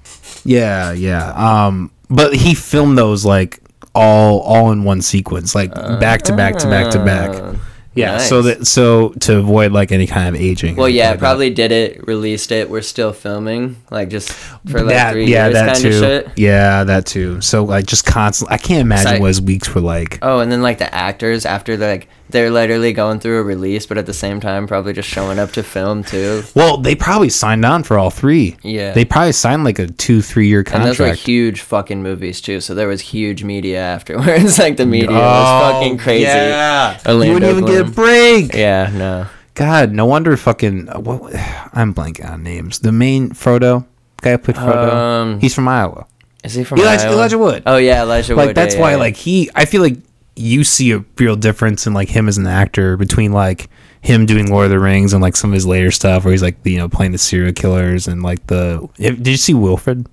Yeah, 0.44 0.92
yeah. 0.92 1.32
Um, 1.32 1.90
but 2.08 2.34
he 2.34 2.54
filmed 2.54 2.96
those 2.96 3.24
like 3.24 3.60
all 3.94 4.40
all 4.40 4.70
in 4.70 4.84
one 4.84 5.02
sequence, 5.02 5.54
like 5.54 5.74
back 5.74 6.22
to 6.22 6.36
back 6.36 6.56
to 6.58 6.68
back 6.68 6.92
to 6.92 7.04
back. 7.04 7.56
Yeah, 7.94 8.12
nice. 8.12 8.28
so 8.28 8.42
that 8.42 8.66
so 8.66 9.10
to 9.20 9.38
avoid 9.38 9.72
like 9.72 9.92
any 9.92 10.06
kind 10.06 10.34
of 10.34 10.40
aging. 10.40 10.76
Well, 10.76 10.88
yeah, 10.88 11.10
like 11.10 11.14
that. 11.14 11.18
probably 11.20 11.50
did 11.50 11.70
it, 11.72 12.06
released 12.06 12.50
it. 12.52 12.68
We're 12.68 12.82
still 12.82 13.12
filming, 13.12 13.76
like 13.90 14.08
just 14.10 14.32
for 14.32 14.80
like 14.80 14.88
that. 14.94 15.12
three 15.12 15.26
Yeah, 15.26 15.44
years, 15.46 15.54
that 15.54 15.66
kind 15.66 15.78
too. 15.80 15.88
of 15.88 15.94
shit. 15.94 16.28
Yeah, 16.36 16.84
that 16.84 17.06
too. 17.06 17.40
So 17.40 17.64
like 17.64 17.86
just 17.86 18.04
constant. 18.04 18.50
I 18.50 18.56
can't 18.58 18.80
imagine 18.80 19.04
Side- 19.12 19.20
what 19.20 19.28
his 19.28 19.40
weeks 19.40 19.74
were 19.74 19.80
like. 19.80 20.18
Oh, 20.22 20.40
and 20.40 20.50
then 20.50 20.60
like 20.62 20.78
the 20.78 20.92
actors 20.94 21.46
after 21.46 21.76
like 21.76 22.08
they're 22.34 22.50
literally 22.50 22.92
going 22.92 23.20
through 23.20 23.38
a 23.38 23.42
release, 23.44 23.86
but 23.86 23.96
at 23.96 24.06
the 24.06 24.12
same 24.12 24.40
time 24.40 24.66
probably 24.66 24.92
just 24.92 25.08
showing 25.08 25.38
up 25.38 25.52
to 25.52 25.62
film 25.62 26.02
too. 26.02 26.42
Well, 26.54 26.76
they 26.78 26.94
probably 26.96 27.28
signed 27.30 27.64
on 27.64 27.84
for 27.84 27.96
all 27.96 28.10
three. 28.10 28.56
Yeah. 28.62 28.92
They 28.92 29.04
probably 29.04 29.32
signed 29.32 29.62
like 29.64 29.78
a 29.78 29.86
two 29.86 30.20
three 30.20 30.48
year 30.48 30.64
contract. 30.64 30.84
And 30.84 30.90
those 30.90 30.98
were 30.98 31.14
huge 31.14 31.60
fucking 31.62 32.02
movies 32.02 32.40
too. 32.40 32.60
So 32.60 32.74
there 32.74 32.88
was 32.88 33.00
huge 33.00 33.44
media 33.44 33.78
afterwards. 33.80 34.58
like 34.64 34.76
the 34.76 34.84
media 34.84 35.10
Oh, 35.10 35.14
was 35.14 35.72
fucking 35.72 35.98
crazy. 35.98 36.24
Yeah. 36.24 36.98
Orlando 37.06 37.24
you 37.26 37.32
wouldn't 37.34 37.52
even 37.52 37.64
get 37.66 37.86
a 37.86 37.90
break. 37.90 38.52
Yeah, 38.52 38.90
no. 38.92 39.26
God, 39.54 39.92
no 39.92 40.04
wonder 40.04 40.36
fucking. 40.36 40.88
uh, 40.88 40.98
What, 40.98 41.32
I'm 41.72 41.94
blanking 41.94 42.28
on 42.28 42.42
names. 42.42 42.80
The 42.80 42.90
main 42.90 43.30
Frodo 43.30 43.86
guy 44.20 44.32
who 44.32 44.38
played 44.38 44.56
Frodo. 44.56 44.92
Um, 44.92 45.40
he's 45.40 45.54
from 45.54 45.68
Iowa. 45.68 46.06
Is 46.42 46.54
he 46.54 46.64
from 46.64 46.80
Elijah, 46.80 47.04
Iowa? 47.04 47.14
Elijah 47.14 47.38
Wood. 47.38 47.62
Oh 47.64 47.76
yeah, 47.76 48.02
Elijah 48.02 48.34
like 48.34 48.48
Wood. 48.48 48.56
that's 48.56 48.74
yeah, 48.74 48.80
why 48.80 48.90
yeah. 48.90 48.96
like 48.96 49.16
he. 49.16 49.48
I 49.54 49.64
feel 49.64 49.80
like 49.80 49.96
you 50.36 50.64
see 50.64 50.92
a 50.92 51.04
real 51.18 51.36
difference 51.36 51.86
in 51.86 51.94
like 51.94 52.08
him 52.08 52.28
as 52.28 52.38
an 52.38 52.46
actor 52.46 52.96
between 52.96 53.32
like 53.32 53.68
him 54.00 54.26
doing 54.26 54.50
Lord 54.50 54.66
of 54.66 54.70
the 54.70 54.78
Rings 54.80 55.12
and 55.12 55.22
like 55.22 55.36
some 55.36 55.50
of 55.50 55.54
his 55.54 55.66
later 55.66 55.90
stuff 55.90 56.24
where 56.24 56.32
he's 56.32 56.42
like 56.42 56.56
you 56.64 56.76
know 56.76 56.88
playing 56.88 57.12
the 57.12 57.18
serial 57.18 57.52
killers 57.52 58.06
and 58.08 58.22
like 58.22 58.46
the. 58.48 58.88
Did 58.96 59.26
you 59.26 59.36
see 59.36 59.54
Wilfred? 59.54 60.06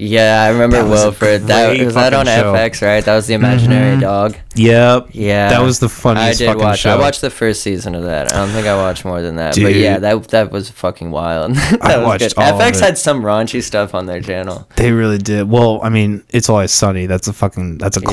Yeah, 0.00 0.44
I 0.44 0.50
remember 0.50 0.76
That 0.76 0.88
Wilfred. 0.88 1.42
That 1.48 1.76
was 1.84 1.94
that 1.94 2.14
on 2.14 2.26
show. 2.26 2.54
FX, 2.54 2.82
right? 2.86 3.04
That 3.04 3.16
was 3.16 3.26
the 3.26 3.34
imaginary 3.34 3.96
Mhm. 3.96 4.00
dog. 4.00 4.36
Yep. 4.54 5.08
Yeah, 5.10 5.48
That 5.50 5.62
was 5.62 5.80
the 5.80 5.88
funniest. 5.88 6.40
I 6.40 6.46
did 6.46 6.56
watch. 6.56 6.78
show. 6.78 6.92
I 6.92 6.96
watched 7.00 7.20
the 7.20 7.30
first 7.30 7.62
season 7.64 7.96
of 7.96 8.04
that. 8.04 8.32
I 8.32 8.36
don't 8.36 8.50
think 8.50 8.68
I 8.68 8.76
watched 8.76 9.04
more 9.04 9.20
than 9.22 9.34
that. 9.36 9.56
But 9.60 9.74
yeah, 9.74 9.98
that 9.98 10.28
that 10.28 10.52
was 10.52 10.70
fucking 10.70 11.10
wild. 11.10 11.54
that 11.56 11.82
I 11.82 11.96
was 11.98 12.06
watched 12.06 12.36
good. 12.36 12.38
all 12.44 12.60
of 12.60 12.60
FX 12.60 12.78
had 12.78 12.96
some 12.96 13.22
raunchy 13.22 13.60
stuff 13.60 13.92
on 13.92 14.06
their 14.06 14.20
channel. 14.20 14.68
They 14.76 14.92
really 14.92 15.18
did. 15.18 15.50
Well, 15.50 15.80
I 15.82 15.88
mean, 15.88 16.22
it's 16.30 16.48
always 16.48 16.70
sunny. 16.70 17.06
That's 17.06 17.26
a 17.26 17.32
fucking. 17.32 17.78
That's 17.78 17.96
a 17.96 18.00
Yeah. 18.00 18.06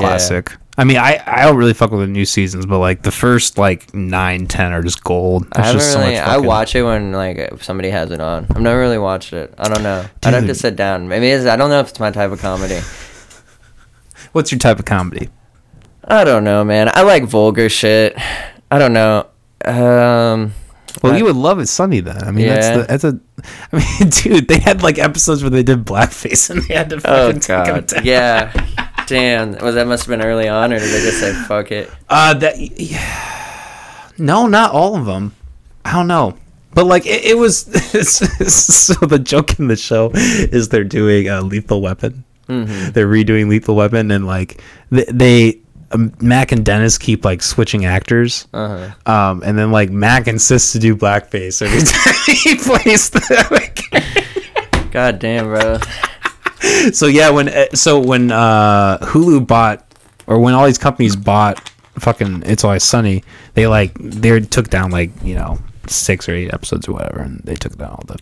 I 0.77 0.83
mean, 0.83 0.97
I 0.97 1.21
I 1.25 1.45
don't 1.45 1.55
really 1.55 1.73
fuck 1.73 1.91
with 1.91 2.01
the 2.01 2.07
new 2.07 2.25
seasons, 2.25 2.65
but 2.65 2.79
like 2.79 3.01
the 3.01 3.11
first 3.11 3.57
like 3.57 3.93
nine, 3.93 4.45
ten 4.47 4.73
are 4.73 4.81
just 4.81 5.03
gold. 5.03 5.47
I 5.53 5.61
haven't 5.61 5.79
just 5.79 5.93
so 5.93 5.99
really. 5.99 6.15
much 6.15 6.23
I 6.27 6.37
watch 6.37 6.75
it 6.75 6.83
when 6.83 7.13
like 7.13 7.63
somebody 7.63 7.89
has 7.91 8.11
it 8.11 8.19
on. 8.19 8.45
I've 8.49 8.59
never 8.61 8.79
really 8.79 8.97
watched 8.97 9.31
it. 9.31 9.53
I 9.57 9.69
don't 9.69 9.83
know. 9.83 10.05
I'd 10.23 10.33
have 10.33 10.45
to 10.47 10.55
sit 10.55 10.75
down. 10.75 11.07
Maybe 11.07 11.29
it's, 11.29 11.45
I 11.45 11.55
don't 11.55 11.69
know 11.69 11.79
if 11.79 11.89
it's 11.89 11.99
my 11.99 12.11
type 12.11 12.31
of 12.31 12.41
comedy. 12.41 12.81
What's 14.33 14.51
your 14.51 14.59
type 14.59 14.79
of 14.79 14.85
comedy? 14.85 15.29
I 16.03 16.23
don't 16.25 16.43
know, 16.43 16.63
man. 16.65 16.89
I 16.93 17.03
like 17.03 17.23
vulgar 17.23 17.69
shit. 17.69 18.15
I 18.69 18.77
don't 18.77 18.93
know. 18.93 19.27
Um. 19.63 20.53
Well, 21.01 21.13
I- 21.13 21.17
you 21.17 21.25
would 21.25 21.35
love 21.37 21.59
it, 21.59 21.67
Sunny. 21.67 22.01
Then 22.01 22.21
I 22.23 22.31
mean, 22.31 22.45
Yeah. 22.47 22.55
that's 22.55 22.77
the, 22.77 22.83
that's 22.83 23.03
a. 23.03 23.19
I 23.71 23.99
mean, 24.01 24.09
dude, 24.39 24.47
they 24.49 24.59
had 24.59 24.83
like 24.83 24.97
episodes 24.97 25.41
where 25.41 25.49
they 25.49 25.63
did 25.63 25.85
blackface 25.85 26.49
and 26.49 26.63
they 26.63 26.73
had 26.73 26.89
to 26.89 26.99
fucking 26.99 27.15
Oh 27.15 27.31
fucking 27.39 27.39
take 27.41 27.47
god. 27.47 27.87
down. 27.87 28.05
Yeah. 28.05 28.91
Damn. 29.07 29.51
Was 29.63 29.75
that 29.75 29.87
must 29.87 30.05
have 30.05 30.17
been 30.17 30.25
early 30.25 30.47
on, 30.47 30.73
or 30.73 30.79
did 30.79 30.89
they 30.89 31.01
just 31.01 31.19
say 31.19 31.33
fuck 31.33 31.71
it? 31.71 31.91
Uh, 32.09 32.33
that. 32.35 32.57
Yeah. 32.57 34.11
No, 34.17 34.47
not 34.47 34.71
all 34.71 34.95
of 34.95 35.05
them. 35.05 35.35
I 35.83 35.93
don't 35.93 36.07
know. 36.07 36.37
But 36.73 36.85
like 36.87 37.05
it, 37.05 37.23
it 37.23 37.37
was, 37.37 37.59
so 37.63 38.93
the 39.05 39.19
joke 39.19 39.59
in 39.59 39.67
the 39.67 39.77
show 39.77 40.11
is 40.13 40.69
they're 40.69 40.83
doing 40.83 41.29
a 41.29 41.41
Lethal 41.41 41.81
Weapon. 41.81 42.25
Mm-hmm. 42.49 42.91
They're 42.91 43.07
redoing 43.07 43.49
Lethal 43.49 43.75
Weapon, 43.75 44.11
and 44.11 44.27
like 44.27 44.61
they, 44.89 45.05
they 45.05 45.59
um, 45.91 46.13
Mac 46.19 46.51
and 46.51 46.65
Dennis 46.65 46.97
keep 46.97 47.23
like 47.23 47.41
switching 47.41 47.85
actors. 47.85 48.47
Uh 48.53 48.91
huh. 49.05 49.11
Um, 49.11 49.43
and 49.45 49.57
then 49.57 49.71
like 49.71 49.89
Mac 49.89 50.27
insists 50.27 50.73
to 50.73 50.79
do 50.79 50.95
blackface 50.95 51.61
every 51.61 51.81
time 51.85 52.13
he 52.27 52.55
plays 52.55 53.09
the. 53.09 54.87
God 54.91 55.19
damn, 55.19 55.45
bro. 55.45 55.79
so 56.93 57.07
yeah, 57.07 57.29
when 57.29 57.49
uh, 57.49 57.67
so 57.73 57.99
when 57.99 58.31
uh, 58.31 58.97
Hulu 59.01 59.45
bought 59.45 59.85
or 60.27 60.39
when 60.39 60.53
all 60.53 60.65
these 60.65 60.77
companies 60.77 61.15
bought 61.15 61.59
fucking 61.99 62.43
It's 62.45 62.63
Always 62.63 62.83
Sunny, 62.83 63.23
they 63.53 63.67
like 63.67 63.93
they 63.99 64.39
took 64.39 64.69
down 64.69 64.91
like 64.91 65.11
you 65.23 65.35
know 65.35 65.59
six 65.87 66.27
or 66.27 66.33
eight 66.33 66.53
episodes 66.53 66.87
or 66.87 66.93
whatever, 66.93 67.21
and 67.21 67.39
they 67.43 67.55
took 67.55 67.77
down 67.77 67.91
all 67.91 68.03
the 68.07 68.17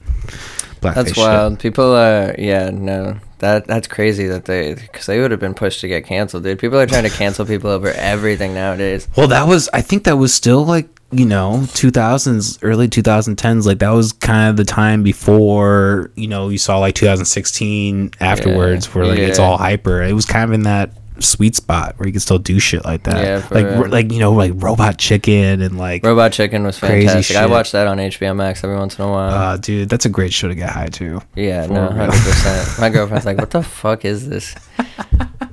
blackface. 0.82 0.96
That's 0.96 1.14
shit. 1.14 1.18
wild. 1.18 1.60
People 1.60 1.96
are, 1.96 2.36
yeah, 2.38 2.70
no, 2.70 3.20
that 3.40 3.68
that's 3.68 3.88
crazy 3.88 4.28
that 4.28 4.46
they, 4.46 4.76
because 4.76 5.06
they 5.06 5.20
would 5.20 5.32
have 5.32 5.40
been 5.40 5.54
pushed 5.54 5.82
to 5.82 5.88
get 5.88 6.06
canceled, 6.06 6.44
dude. 6.44 6.60
People 6.60 6.80
are 6.80 6.86
trying 6.86 7.04
to 7.04 7.10
cancel 7.10 7.46
people 7.46 7.70
over 7.70 7.90
everything 7.90 8.54
nowadays. 8.54 9.08
Well, 9.16 9.28
that 9.28 9.48
was 9.48 9.70
I 9.74 9.82
think 9.82 10.04
that 10.06 10.18
was 10.18 10.34
still 10.34 10.66
like 10.66 10.88
you 11.14 11.26
know 11.26 11.60
2000s, 11.74 12.60
early 12.62 12.88
2010s. 12.88 13.66
Like 13.66 13.80
that 13.80 13.92
was 13.92 14.14
kind 14.14 14.50
of 14.50 14.58
the 14.58 14.66
time 14.66 15.04
before 15.04 16.12
you 16.16 16.28
know 16.28 16.50
you 16.50 16.58
saw 16.58 16.80
like 16.80 16.96
2016 16.96 18.12
afterwards, 18.20 18.94
where 18.94 19.06
like 19.06 19.20
it's 19.20 19.40
all 19.40 19.58
hyper. 19.58 20.02
It 20.02 20.14
was 20.14 20.26
kind 20.26 20.44
of 20.46 20.54
in 20.54 20.64
that 20.64 20.92
sweet 21.20 21.56
spot 21.56 21.98
where 21.98 22.08
you 22.08 22.12
can 22.12 22.20
still 22.20 22.40
do 22.40 22.60
shit 22.60 22.84
like 22.86 23.04
that. 23.04 23.24
Yeah, 23.24 23.48
like 23.52 23.66
real. 23.66 23.88
like 23.90 24.12
you 24.12 24.20
know 24.20 24.34
like 24.34 24.52
Robot 24.56 24.98
Chicken 24.98 25.62
and 25.62 25.78
like. 25.78 26.04
Robot 26.04 26.34
Chicken 26.34 26.64
was 26.64 26.80
Crazy 26.80 27.08
fantastic. 27.08 27.38
I 27.38 27.46
watched 27.46 27.72
that 27.74 27.88
on 27.88 27.98
HBO 27.98 28.36
Max 28.36 28.64
every 28.64 28.78
once 28.78 28.98
in 28.98 29.06
a 29.06 29.10
while. 29.10 29.32
Uh, 29.32 29.58
dude, 29.58 29.90
that's 29.90 30.06
a 30.06 30.10
great 30.10 30.34
show 30.34 30.48
to 30.48 30.56
get 30.56 30.70
high 30.70 30.88
to. 30.88 31.22
yeah, 31.36 31.66
no, 31.68 31.90
hundred 31.90 32.12
percent. 32.12 32.70
My 32.80 32.90
girlfriend's 32.90 33.26
like, 33.26 33.38
"What 33.38 33.52
the 33.52 33.64
fuck 33.64 34.06
is 34.06 34.28
this?" 34.30 34.56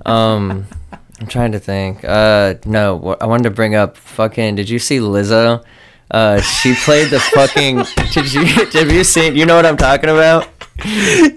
Um, 0.07 0.67
I'm 1.21 1.27
trying 1.27 1.53
to 1.53 1.61
think. 1.61 2.03
Uh, 2.03 2.55
no, 2.65 3.17
I 3.21 3.27
wanted 3.27 3.45
to 3.45 3.51
bring 3.51 3.75
up 3.75 3.97
fucking. 3.97 4.55
Did 4.57 4.71
you 4.71 4.79
see 4.79 4.99
Lizzo? 4.99 5.63
Uh, 6.11 6.41
she 6.41 6.75
played 6.75 7.11
the 7.11 7.21
fucking. 7.21 7.85
Did 8.13 8.33
you? 8.33 8.45
Have 8.45 8.91
you 8.91 9.05
seen? 9.05 9.37
You 9.37 9.47
know 9.47 9.55
what 9.55 9.67
I'm 9.67 9.77
talking 9.77 10.11
about? 10.11 10.49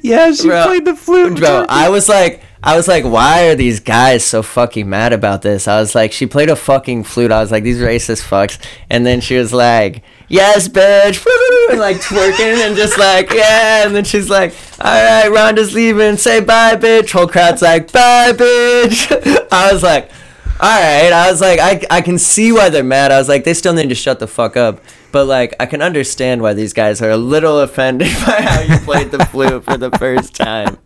Yeah, 0.01 0.31
she 0.31 0.47
Bro, 0.47 0.65
played 0.65 0.85
the 0.85 0.95
flute. 0.95 1.37
Bro, 1.37 1.65
I 1.67 1.89
was 1.89 2.07
like, 2.07 2.41
I 2.63 2.77
was 2.77 2.87
like, 2.87 3.03
why 3.03 3.47
are 3.49 3.55
these 3.55 3.81
guys 3.81 4.23
so 4.23 4.41
fucking 4.41 4.89
mad 4.89 5.11
about 5.11 5.41
this? 5.41 5.67
I 5.67 5.81
was 5.81 5.93
like, 5.95 6.13
she 6.13 6.27
played 6.27 6.49
a 6.49 6.55
fucking 6.55 7.03
flute. 7.03 7.29
I 7.31 7.41
was 7.41 7.51
like, 7.51 7.63
these 7.63 7.79
racist 7.79 8.23
fucks. 8.25 8.57
And 8.89 9.05
then 9.05 9.19
she 9.19 9.35
was 9.35 9.51
like, 9.51 10.01
yes, 10.27 10.67
bitch, 10.67 11.25
and 11.69 11.79
like 11.79 11.97
twerking 11.97 12.65
and 12.65 12.75
just 12.75 12.97
like, 12.97 13.31
yeah. 13.31 13.85
And 13.85 13.95
then 13.95 14.03
she's 14.03 14.29
like, 14.29 14.55
all 14.79 14.93
right, 14.93 15.29
Rhonda's 15.29 15.73
leaving. 15.73 16.17
Say 16.17 16.39
bye, 16.39 16.75
bitch. 16.75 17.11
Whole 17.11 17.27
crowd's 17.27 17.61
like, 17.61 17.91
bye, 17.91 18.31
bitch. 18.33 19.47
I 19.51 19.71
was 19.71 19.83
like. 19.83 20.09
All 20.59 20.69
right, 20.69 21.11
I 21.11 21.29
was 21.29 21.41
like, 21.41 21.59
I, 21.59 21.81
I 21.89 22.01
can 22.01 22.17
see 22.17 22.53
why 22.53 22.69
they're 22.69 22.83
mad. 22.85 23.11
I 23.11 23.17
was 23.17 23.27
like, 23.27 23.43
they 23.43 23.55
still 23.55 23.73
need 23.73 23.89
to 23.89 23.95
shut 23.95 24.19
the 24.19 24.27
fuck 24.27 24.55
up. 24.55 24.81
But 25.11 25.25
like, 25.25 25.55
I 25.59 25.65
can 25.65 25.81
understand 25.81 26.41
why 26.41 26.53
these 26.53 26.73
guys 26.73 27.01
are 27.01 27.09
a 27.09 27.17
little 27.17 27.59
offended 27.59 28.07
by 28.25 28.41
how 28.41 28.61
you 28.61 28.77
played 28.79 29.11
the 29.11 29.25
flute 29.25 29.65
for 29.65 29.77
the 29.77 29.91
first 29.91 30.35
time. 30.35 30.77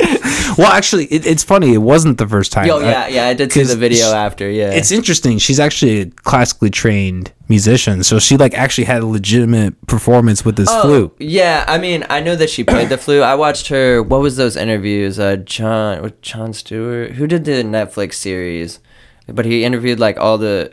well, 0.58 0.68
actually, 0.72 1.06
it, 1.06 1.26
it's 1.26 1.42
funny. 1.42 1.74
It 1.74 1.78
wasn't 1.78 2.18
the 2.18 2.26
first 2.26 2.52
time. 2.52 2.66
Yo, 2.66 2.78
I- 2.78 2.82
yeah, 2.90 3.06
yeah, 3.08 3.26
I 3.26 3.34
did 3.34 3.52
see 3.52 3.62
the 3.64 3.76
video 3.76 4.10
sh- 4.10 4.14
after. 4.14 4.48
Yeah, 4.48 4.70
It's 4.70 4.92
interesting. 4.92 5.38
She's 5.38 5.58
actually 5.60 6.00
a 6.02 6.06
classically 6.06 6.70
trained 6.70 7.32
musician, 7.48 8.04
so 8.04 8.18
she 8.18 8.36
like 8.36 8.54
actually 8.54 8.84
had 8.84 9.02
a 9.02 9.06
legitimate 9.06 9.74
performance 9.86 10.44
with 10.44 10.56
this 10.56 10.68
Oh, 10.70 10.82
flute. 10.82 11.16
Yeah, 11.18 11.64
I 11.66 11.78
mean, 11.78 12.04
I 12.10 12.20
know 12.20 12.36
that 12.36 12.50
she 12.50 12.62
played 12.64 12.88
the 12.90 12.98
flute. 12.98 13.22
I 13.22 13.34
watched 13.34 13.68
her. 13.68 14.02
What 14.02 14.20
was 14.20 14.36
those 14.36 14.56
interviews? 14.56 15.18
Uh, 15.18 15.36
John, 15.36 16.12
Jon 16.22 16.52
Stewart, 16.52 17.12
who 17.12 17.26
did 17.26 17.44
the 17.44 17.62
Netflix 17.64 18.14
series, 18.14 18.80
but 19.26 19.44
he 19.46 19.64
interviewed 19.64 19.98
like 19.98 20.16
all 20.18 20.38
the, 20.38 20.72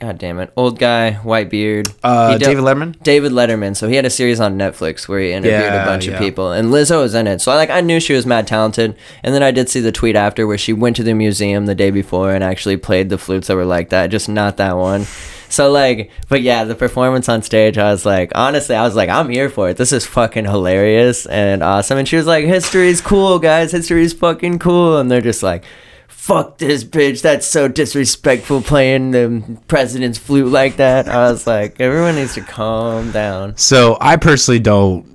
god 0.00 0.18
damn 0.18 0.38
it, 0.40 0.50
old 0.56 0.78
guy, 0.78 1.12
white 1.12 1.50
beard. 1.50 1.88
Uh, 2.02 2.36
did- 2.38 2.44
David 2.44 2.64
Letterman. 2.64 3.02
David 3.02 3.32
Letterman. 3.32 3.76
So 3.76 3.86
he 3.88 3.96
had 3.96 4.04
a 4.06 4.10
series 4.10 4.40
on 4.40 4.56
Netflix 4.58 5.06
where 5.08 5.20
he 5.20 5.32
interviewed 5.32 5.60
Yeah, 5.60 5.82
a 5.82 5.86
bunch 5.86 6.06
yeah. 6.06 6.14
of 6.14 6.18
people, 6.18 6.52
and 6.52 6.70
Lizzo 6.70 7.00
was 7.02 7.14
in 7.14 7.26
it. 7.26 7.40
So 7.40 7.54
like 7.54 7.70
I 7.70 7.80
knew 7.80 8.00
she 8.00 8.14
was 8.14 8.26
mad 8.26 8.46
talented. 8.46 8.96
And 9.22 9.34
then 9.34 9.42
I 9.42 9.50
did 9.50 9.68
see 9.68 9.80
the 9.80 9.92
tweet 9.92 10.16
after 10.16 10.46
where 10.46 10.58
she 10.58 10.72
went 10.72 10.96
to 10.96 11.02
the 11.02 11.14
museum 11.14 11.66
the 11.66 11.74
day 11.74 11.90
before 11.90 12.32
and 12.32 12.42
actually 12.42 12.76
played 12.78 13.08
the 13.10 13.18
flutes 13.18 13.48
that 13.48 13.56
were 13.56 13.64
like 13.64 13.90
that, 13.90 14.10
just 14.10 14.28
not 14.28 14.56
that 14.56 14.76
one. 14.76 15.04
So 15.48 15.70
like, 15.70 16.10
but 16.28 16.42
yeah, 16.42 16.62
the 16.64 16.74
performance 16.76 17.28
on 17.28 17.42
stage, 17.42 17.76
I 17.76 17.90
was 17.90 18.06
like, 18.06 18.30
honestly, 18.36 18.76
I 18.76 18.84
was 18.84 18.94
like, 18.94 19.08
I'm 19.08 19.28
here 19.28 19.50
for 19.50 19.68
it. 19.68 19.76
This 19.76 19.92
is 19.92 20.06
fucking 20.06 20.44
hilarious 20.44 21.26
and 21.26 21.62
awesome. 21.62 21.98
And 21.98 22.06
she 22.08 22.16
was 22.16 22.26
like, 22.26 22.44
history's 22.44 23.00
cool, 23.00 23.38
guys. 23.40 23.72
History's 23.72 24.12
fucking 24.12 24.60
cool. 24.60 24.98
And 24.98 25.10
they're 25.10 25.20
just 25.20 25.42
like. 25.42 25.64
Fuck 26.10 26.58
this 26.58 26.84
bitch. 26.84 27.22
That's 27.22 27.46
so 27.46 27.66
disrespectful 27.66 28.62
playing 28.62 29.12
the 29.12 29.58
president's 29.68 30.18
flute 30.18 30.48
like 30.48 30.76
that. 30.76 31.08
I 31.08 31.30
was 31.30 31.46
like, 31.46 31.80
everyone 31.80 32.16
needs 32.16 32.34
to 32.34 32.42
calm 32.42 33.10
down. 33.10 33.56
So 33.56 33.96
I 34.00 34.16
personally 34.16 34.60
don't 34.60 35.06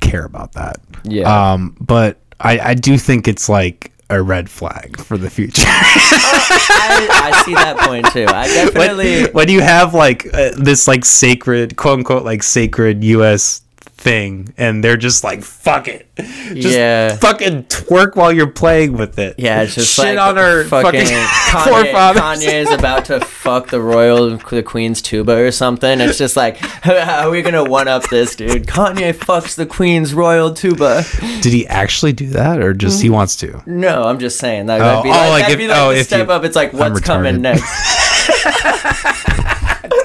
care 0.00 0.24
about 0.24 0.52
that. 0.52 0.80
Yeah. 1.04 1.52
Um, 1.52 1.76
but 1.80 2.18
I, 2.38 2.58
I 2.58 2.74
do 2.74 2.98
think 2.98 3.26
it's 3.26 3.48
like 3.48 3.92
a 4.10 4.20
red 4.20 4.50
flag 4.50 4.98
for 4.98 5.16
the 5.16 5.30
future. 5.30 5.62
I, 5.66 7.32
I 7.32 7.42
see 7.44 7.54
that 7.54 7.78
point 7.78 8.06
too. 8.12 8.26
I 8.28 8.46
definitely. 8.48 9.22
when, 9.22 9.32
when 9.32 9.48
you 9.48 9.60
have 9.60 9.94
like 9.94 10.26
uh, 10.34 10.50
this 10.56 10.88
like 10.88 11.04
sacred 11.04 11.76
quote 11.76 12.00
unquote 12.00 12.24
like 12.24 12.42
sacred 12.42 13.04
U.S. 13.04 13.62
thing, 14.00 14.52
and 14.56 14.82
they're 14.82 14.96
just 14.96 15.22
like 15.22 15.42
fuck 15.42 15.86
it, 15.86 16.08
just 16.16 16.76
Yeah. 16.76 17.16
fucking 17.16 17.64
twerk 17.64 18.16
while 18.16 18.32
you're 18.32 18.46
playing 18.46 18.94
with 18.94 19.18
it. 19.18 19.34
Yeah, 19.38 19.62
it's 19.62 19.74
just 19.74 19.94
shit 19.94 20.16
like 20.16 20.18
on 20.18 20.38
our 20.38 20.64
fucking, 20.64 21.00
Kanye, 21.02 21.68
forefathers. 21.68 22.22
Kanye 22.22 22.54
is 22.62 22.70
about 22.70 23.04
to 23.06 23.20
fuck 23.20 23.68
the 23.68 23.80
royal, 23.80 24.38
the 24.38 24.62
queen's 24.62 25.02
tuba 25.02 25.36
or 25.36 25.52
something. 25.52 26.00
It's 26.00 26.16
just 26.16 26.36
like, 26.36 26.56
how 26.56 27.28
are 27.28 27.30
we 27.30 27.42
gonna 27.42 27.62
one 27.62 27.88
up 27.88 28.08
this 28.08 28.34
dude? 28.34 28.66
Kanye 28.66 29.12
fucks 29.12 29.54
the 29.54 29.66
queen's 29.66 30.14
royal 30.14 30.54
tuba. 30.54 31.04
Did 31.42 31.52
he 31.52 31.66
actually 31.66 32.14
do 32.14 32.28
that, 32.30 32.60
or 32.60 32.72
just 32.72 33.02
he 33.02 33.08
mm-hmm. 33.08 33.16
wants 33.16 33.36
to? 33.36 33.62
No, 33.66 34.04
I'm 34.04 34.18
just 34.18 34.38
saying 34.38 34.66
that 34.66 34.80
Oh, 34.80 34.96
would 34.96 35.02
be 35.02 35.08
oh, 35.10 35.12
like, 35.12 35.30
like 35.30 35.42
that'd 35.42 35.52
if- 35.54 35.58
be 35.58 35.68
like 35.68 35.78
oh, 35.78 35.92
the 35.92 36.00
if 36.00 36.06
step 36.06 36.26
you- 36.26 36.32
up. 36.32 36.44
It's 36.44 36.56
like, 36.56 36.72
what's 36.72 37.00
coming 37.00 37.42
next? 37.42 37.60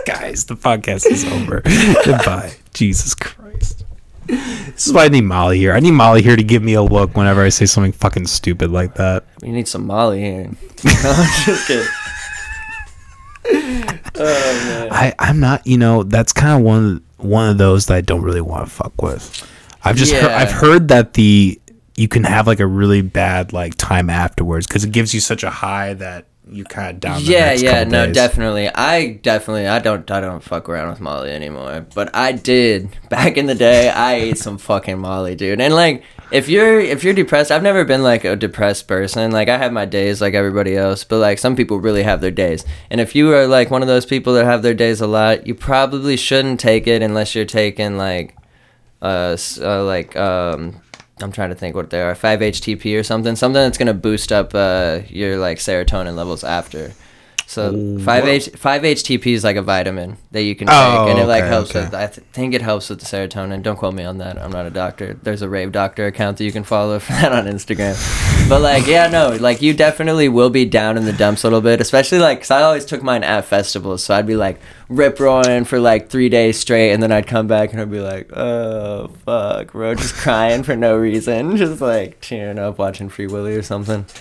Guys, 0.05 0.45
the 0.45 0.55
podcast 0.55 1.05
is 1.09 1.23
over. 1.25 1.61
Goodbye. 2.03 2.53
Jesus 2.73 3.15
Christ. 3.15 3.44
This 4.27 4.87
is 4.87 4.93
why 4.93 5.05
I 5.05 5.07
need 5.09 5.21
Molly 5.21 5.57
here. 5.57 5.73
I 5.73 5.79
need 5.79 5.91
Molly 5.91 6.21
here 6.21 6.35
to 6.35 6.43
give 6.43 6.63
me 6.63 6.73
a 6.73 6.81
look 6.81 7.15
whenever 7.15 7.41
I 7.41 7.49
say 7.49 7.65
something 7.65 7.91
fucking 7.91 8.27
stupid 8.27 8.71
like 8.71 8.95
that. 8.95 9.25
We 9.41 9.51
need 9.51 9.67
some 9.67 9.85
Molly 9.85 10.21
here. 10.21 10.51
I'm 10.85 11.45
just 11.45 11.67
kidding. 11.67 11.87
Oh 14.17 14.63
man. 14.65 14.87
I, 14.91 15.13
I'm 15.19 15.41
not, 15.41 15.67
you 15.67 15.77
know, 15.77 16.03
that's 16.03 16.31
kind 16.31 16.57
of 16.57 16.65
one 16.65 17.03
of, 17.19 17.25
one 17.25 17.49
of 17.49 17.57
those 17.57 17.87
that 17.87 17.95
I 17.95 18.01
don't 18.01 18.21
really 18.21 18.39
want 18.39 18.65
to 18.65 18.73
fuck 18.73 19.01
with. 19.01 19.45
I've 19.83 19.97
just 19.97 20.13
heard, 20.13 20.31
I've 20.31 20.51
heard 20.51 20.87
that 20.87 21.13
the 21.13 21.59
you 21.95 22.07
can 22.07 22.23
have 22.23 22.47
like 22.47 22.59
a 22.59 22.65
really 22.65 23.01
bad 23.01 23.53
like 23.53 23.75
time 23.75 24.09
afterwards 24.09 24.67
because 24.67 24.83
it 24.83 24.91
gives 24.91 25.13
you 25.13 25.19
such 25.19 25.43
a 25.43 25.49
high 25.49 25.93
that 25.95 26.25
you 26.49 26.63
kind 26.63 26.91
of 26.91 26.99
down. 26.99 27.19
Yeah 27.23 27.53
yeah 27.53 27.83
no 27.83 28.05
days. 28.05 28.15
definitely 28.15 28.69
i 28.69 29.13
definitely 29.13 29.67
i 29.67 29.79
don't 29.79 30.09
i 30.11 30.21
don't 30.21 30.43
fuck 30.43 30.69
around 30.69 30.89
with 30.89 31.01
molly 31.01 31.31
anymore 31.31 31.85
but 31.95 32.15
i 32.15 32.31
did 32.31 32.89
back 33.09 33.37
in 33.37 33.47
the 33.47 33.55
day 33.55 33.89
i 33.89 34.13
ate 34.13 34.37
some 34.37 34.57
fucking 34.57 34.99
molly 34.99 35.35
dude 35.35 35.59
and 35.59 35.73
like 35.73 36.03
if 36.31 36.47
you're 36.47 36.79
if 36.79 37.03
you're 37.03 37.13
depressed 37.13 37.51
i've 37.51 37.63
never 37.63 37.83
been 37.83 38.03
like 38.03 38.23
a 38.25 38.35
depressed 38.35 38.87
person 38.87 39.31
like 39.31 39.49
i 39.49 39.57
have 39.57 39.73
my 39.73 39.85
days 39.85 40.21
like 40.21 40.33
everybody 40.33 40.77
else 40.77 41.03
but 41.03 41.17
like 41.17 41.39
some 41.39 41.55
people 41.55 41.79
really 41.79 42.03
have 42.03 42.21
their 42.21 42.31
days 42.31 42.63
and 42.91 43.01
if 43.01 43.15
you 43.15 43.33
are 43.33 43.47
like 43.47 43.71
one 43.71 43.81
of 43.81 43.87
those 43.87 44.05
people 44.05 44.33
that 44.33 44.45
have 44.45 44.61
their 44.61 44.73
days 44.73 45.01
a 45.01 45.07
lot 45.07 45.47
you 45.47 45.55
probably 45.55 46.15
shouldn't 46.15 46.59
take 46.59 46.85
it 46.85 47.01
unless 47.01 47.33
you're 47.33 47.45
taking 47.45 47.97
like 47.97 48.35
uh, 49.01 49.37
uh 49.61 49.83
like 49.83 50.15
um 50.15 50.81
I'm 51.21 51.31
trying 51.31 51.49
to 51.49 51.55
think 51.55 51.75
what 51.75 51.89
they 51.89 52.01
are. 52.01 52.13
5-HTP 52.13 52.99
or 52.99 53.03
something. 53.03 53.35
Something 53.35 53.61
that's 53.61 53.77
gonna 53.77 53.93
boost 53.93 54.31
up 54.31 54.53
uh, 54.53 55.01
your 55.07 55.37
like 55.37 55.59
serotonin 55.59 56.15
levels 56.15 56.43
after. 56.43 56.93
So 57.47 57.71
5-H 57.73 58.49
5-HTP 58.53 59.27
is 59.27 59.43
like 59.43 59.55
a 59.55 59.61
vitamin 59.61 60.17
that 60.31 60.41
you 60.41 60.55
can 60.55 60.67
take, 60.67 60.75
Oh, 60.75 61.07
and 61.07 61.19
it 61.19 61.25
like 61.25 61.43
okay, 61.43 61.49
helps 61.49 61.69
okay. 61.69 61.81
with. 61.85 61.93
I 61.93 62.07
th- 62.07 62.25
think 62.33 62.53
it 62.53 62.61
helps 62.61 62.89
with 62.89 62.99
the 62.99 63.05
serotonin. 63.05 63.61
Don't 63.63 63.77
quote 63.77 63.93
me 63.93 64.03
on 64.03 64.17
that. 64.17 64.37
I'm 64.41 64.51
not 64.51 64.65
a 64.65 64.69
doctor. 64.71 65.13
There's 65.21 65.41
a 65.43 65.47
rave 65.47 65.71
doctor 65.71 66.07
account 66.07 66.37
that 66.37 66.43
you 66.43 66.51
can 66.51 66.63
follow 66.63 66.97
for 67.05 67.13
that 67.13 67.31
on 67.31 67.45
Instagram. 67.45 67.95
but 68.49 68.61
like, 68.61 68.87
yeah, 68.87 69.07
no, 69.07 69.37
like 69.39 69.61
you 69.61 69.73
definitely 69.73 70.27
will 70.27 70.49
be 70.49 70.65
down 70.65 70.97
in 70.97 71.05
the 71.05 71.13
dumps 71.13 71.43
a 71.43 71.47
little 71.47 71.61
bit, 71.61 71.79
especially 71.79 72.17
like, 72.19 72.39
cause 72.41 72.51
I 72.51 72.63
always 72.63 72.83
took 72.83 73.03
mine 73.03 73.23
at 73.23 73.45
festivals, 73.45 74.03
so 74.03 74.15
I'd 74.15 74.27
be 74.27 74.35
like 74.35 74.59
rip 74.89 75.19
roaring 75.19 75.65
for 75.65 75.79
like 75.79 76.09
three 76.09 76.29
days 76.29 76.59
straight, 76.59 76.91
and 76.93 77.01
then 77.01 77.11
I'd 77.11 77.27
come 77.27 77.47
back 77.47 77.71
and 77.71 77.79
I'd 77.81 77.91
be 77.91 78.01
like, 78.01 78.35
oh 78.35 79.07
fuck, 79.23 79.71
bro, 79.71 79.93
just 79.95 80.15
crying 80.25 80.63
for 80.63 80.75
no 80.75 80.97
reason, 80.97 81.55
just 81.57 81.79
like 81.79 82.19
cheering 82.21 82.57
up, 82.59 82.79
watching 82.79 83.07
Free 83.07 83.27
Willy 83.27 83.55
or 83.55 83.61
something. 83.63 84.05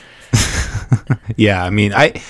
Yeah, 1.36 1.62
I 1.64 1.70
mean, 1.70 1.92
I, 1.92 2.22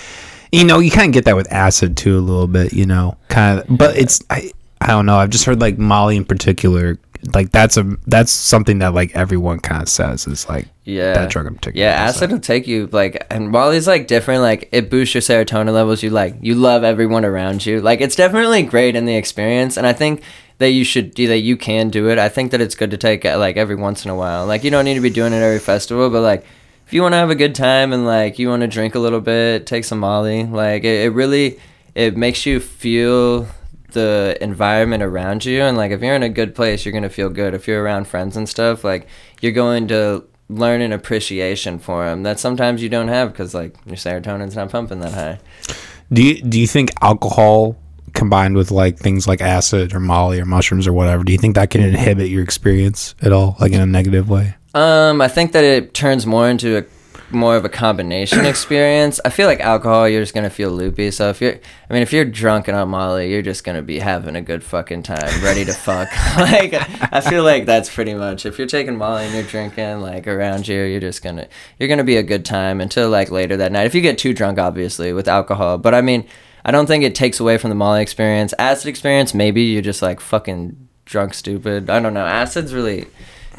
you 0.55 0.65
know, 0.65 0.79
you 0.79 0.91
kind 0.91 1.09
of 1.09 1.13
get 1.13 1.25
that 1.27 1.37
with 1.37 1.51
acid 1.53 1.97
too 1.97 2.19
a 2.19 2.21
little 2.21 2.47
bit, 2.47 2.73
you 2.73 2.87
know, 2.87 3.17
kind 3.29 3.61
of. 3.61 3.67
But 3.69 3.97
it's 3.97 4.23
I, 4.31 4.51
I 4.81 4.89
don't 4.89 5.07
know. 5.07 5.17
I've 5.17 5.31
just 5.31 5.45
heard 5.45 5.61
like 5.61 5.79
Molly 5.79 6.17
in 6.17 6.25
particular, 6.25 6.99
like 7.35 7.51
that's 7.53 7.77
a 7.77 7.97
that's 8.07 8.31
something 8.33 8.79
that 8.81 8.93
like 8.95 9.15
everyone 9.17 9.59
kind 9.61 9.83
of 9.83 9.89
says 9.89 10.27
is 10.27 10.49
like 10.49 10.69
Yeah. 10.85 11.15
that 11.15 11.31
drug 11.31 11.47
in 11.47 11.55
particular. 11.55 11.87
Yeah, 11.87 11.93
acid 11.95 12.31
will 12.31 12.39
take 12.39 12.67
you 12.67 12.89
like, 12.93 13.27
and 13.31 13.51
Molly's 13.51 13.87
like 13.87 14.07
different. 14.07 14.43
Like 14.43 14.69
it 14.73 14.91
boosts 14.91 15.15
your 15.15 15.23
serotonin 15.23 15.73
levels. 15.73 16.03
You 16.03 16.11
like 16.11 16.37
you 16.43 16.55
love 16.55 16.85
everyone 16.85 17.25
around 17.25 17.65
you. 17.65 17.81
Like 17.81 18.01
it's 18.01 18.15
definitely 18.17 18.63
great 18.63 18.95
in 18.95 19.07
the 19.07 19.17
experience, 19.17 19.77
and 19.79 19.87
I 19.87 19.93
think 19.95 20.23
that 20.59 20.69
you 20.69 20.85
should 20.85 21.15
do 21.15 21.27
that. 21.29 21.39
You 21.39 21.57
can 21.57 21.89
do 21.89 22.09
it. 22.11 22.19
I 22.19 22.29
think 22.29 22.51
that 22.53 22.61
it's 22.61 22.75
good 22.75 22.91
to 22.93 22.97
take 22.97 23.25
like 23.25 23.57
every 23.57 23.75
once 23.75 24.05
in 24.05 24.11
a 24.11 24.15
while. 24.15 24.47
Like 24.47 24.63
you 24.63 24.71
don't 24.71 24.85
need 24.85 24.95
to 24.95 25.01
be 25.01 25.11
doing 25.11 25.33
it 25.33 25.37
every 25.43 25.59
festival, 25.59 26.11
but 26.11 26.21
like 26.21 26.45
if 26.87 26.93
you 26.93 27.03
want 27.03 27.13
to 27.13 27.17
have 27.17 27.31
a 27.31 27.35
good 27.35 27.55
time 27.55 27.93
and 27.93 28.07
like 28.07 28.39
you 28.39 28.49
want 28.49 28.61
to 28.63 28.69
drink 28.69 28.95
a 28.95 28.99
little 28.99 29.21
bit, 29.21 29.67
take 29.67 29.85
some 29.85 29.99
Molly. 29.99 30.45
Like 30.45 30.85
it, 30.85 31.07
it 31.07 31.11
really 31.11 31.59
it 31.95 32.17
makes 32.17 32.45
you 32.47 32.61
feel 32.61 33.47
the 33.95 34.37
environment 34.41 35.03
around 35.03 35.45
you 35.45 35.63
and 35.63 35.77
like 35.77 35.93
if 35.93 36.03
you're 36.03 36.17
in 36.17 36.23
a 36.23 36.29
good 36.29 36.55
place 36.55 36.85
you're 36.85 36.93
going 36.93 37.05
to 37.05 37.09
feel 37.09 37.31
good 37.31 37.55
if 37.55 37.69
you're 37.69 37.81
around 37.81 38.09
friends 38.09 38.37
and 38.37 38.49
stuff 38.49 38.83
like 38.83 39.07
you're 39.41 39.53
going 39.53 39.87
to 39.87 40.25
learn 40.49 40.81
an 40.81 40.93
appreciation 40.93 41.79
for 41.79 42.05
them 42.05 42.25
that 42.25 42.41
sometimes 42.41 42.83
you 42.83 42.89
don't 42.89 43.07
have 43.07 43.33
because 43.33 43.55
like 43.55 43.77
your 43.87 43.95
serotonin's 43.95 44.57
not 44.57 44.69
pumping 44.69 44.99
that 44.99 45.13
high 45.13 45.39
Do 46.13 46.23
you 46.25 46.43
do 46.43 46.61
you 46.61 46.67
think 46.67 46.91
alcohol 47.01 47.77
combined 48.15 48.57
with 48.57 48.71
like 48.71 48.99
things 48.99 49.27
like 49.27 49.41
acid 49.41 49.95
or 49.95 50.01
Molly 50.01 50.41
or 50.41 50.45
mushrooms 50.47 50.87
or 50.87 50.93
whatever, 50.93 51.23
do 51.25 51.33
you 51.33 51.39
think 51.39 51.55
that 51.57 51.71
can 51.71 51.83
inhibit 51.83 52.29
your 52.29 52.43
experience 52.43 53.15
at 53.21 53.33
all, 53.33 53.57
like 53.61 53.73
in 53.73 53.81
a 53.81 53.87
negative 53.87 54.29
way? 54.29 54.55
um 54.75 55.21
i 55.21 55.29
think 55.29 55.53
that 55.53 55.63
it 55.63 55.95
turns 55.95 56.27
more 56.27 56.49
into 56.49 56.77
a 56.79 56.85
more 57.31 57.57
of 57.57 57.65
a 57.65 57.69
combination 57.69 58.45
experience. 58.55 59.21
I 59.25 59.31
feel 59.31 59.47
like 59.47 59.61
alcohol 59.61 60.09
you're 60.09 60.23
just 60.23 60.35
going 60.35 60.45
to 60.45 60.51
feel 60.51 60.71
loopy 60.71 61.11
so 61.11 61.31
if 61.31 61.41
you're 61.41 61.55
i 61.89 61.93
mean 61.93 62.03
if 62.03 62.13
you're 62.13 62.25
drunk 62.25 62.69
and 62.69 62.77
on 62.77 62.89
molly 62.89 63.31
you're 63.31 63.43
just 63.43 63.65
going 63.65 63.77
to 63.77 63.83
be 63.83 63.99
having 63.99 64.37
a 64.37 64.43
good 64.43 64.63
fucking 64.63 65.03
time 65.05 65.43
ready 65.43 65.65
to 65.65 65.73
fuck. 65.73 66.09
Like 66.37 66.75
i 67.13 67.21
feel 67.21 67.45
like 67.45 67.67
that's 67.67 67.93
pretty 67.93 68.15
much 68.15 68.47
if 68.47 68.59
you're 68.59 68.67
taking 68.67 68.97
molly 68.97 69.25
and 69.25 69.35
you're 69.35 69.43
drinking 69.45 70.01
like 70.01 70.27
around 70.27 70.67
you 70.69 70.83
you're 70.83 71.01
just 71.01 71.23
going 71.23 71.37
to 71.37 71.49
you're 71.79 71.97
to 71.97 72.05
be 72.05 72.17
a 72.17 72.23
good 72.23 72.45
time 72.45 72.81
until 72.81 73.09
like 73.11 73.31
later 73.31 73.57
that 73.57 73.73
night. 73.73 73.87
If 73.87 73.95
you 73.95 74.01
get 74.01 74.19
too 74.19 74.35
drunk 74.35 74.59
obviously 74.59 75.13
with 75.13 75.29
alcohol 75.29 75.79
but 75.79 75.95
i 75.95 76.01
mean 76.01 76.27
i 76.65 76.71
don't 76.71 76.87
think 76.87 77.05
it 77.05 77.15
takes 77.15 77.41
away 77.41 77.59
from 77.59 77.71
the 77.71 77.75
molly 77.77 78.03
experience 78.03 78.53
acid 78.59 78.89
experience 78.89 79.35
maybe 79.35 79.63
you're 79.63 79.83
just 79.83 80.03
like 80.03 80.21
fucking 80.21 80.89
drunk 81.05 81.35
stupid 81.35 81.91
i 81.91 82.01
don't 82.01 82.15
know 82.15 82.27
acid's 82.27 82.73
really 82.75 83.07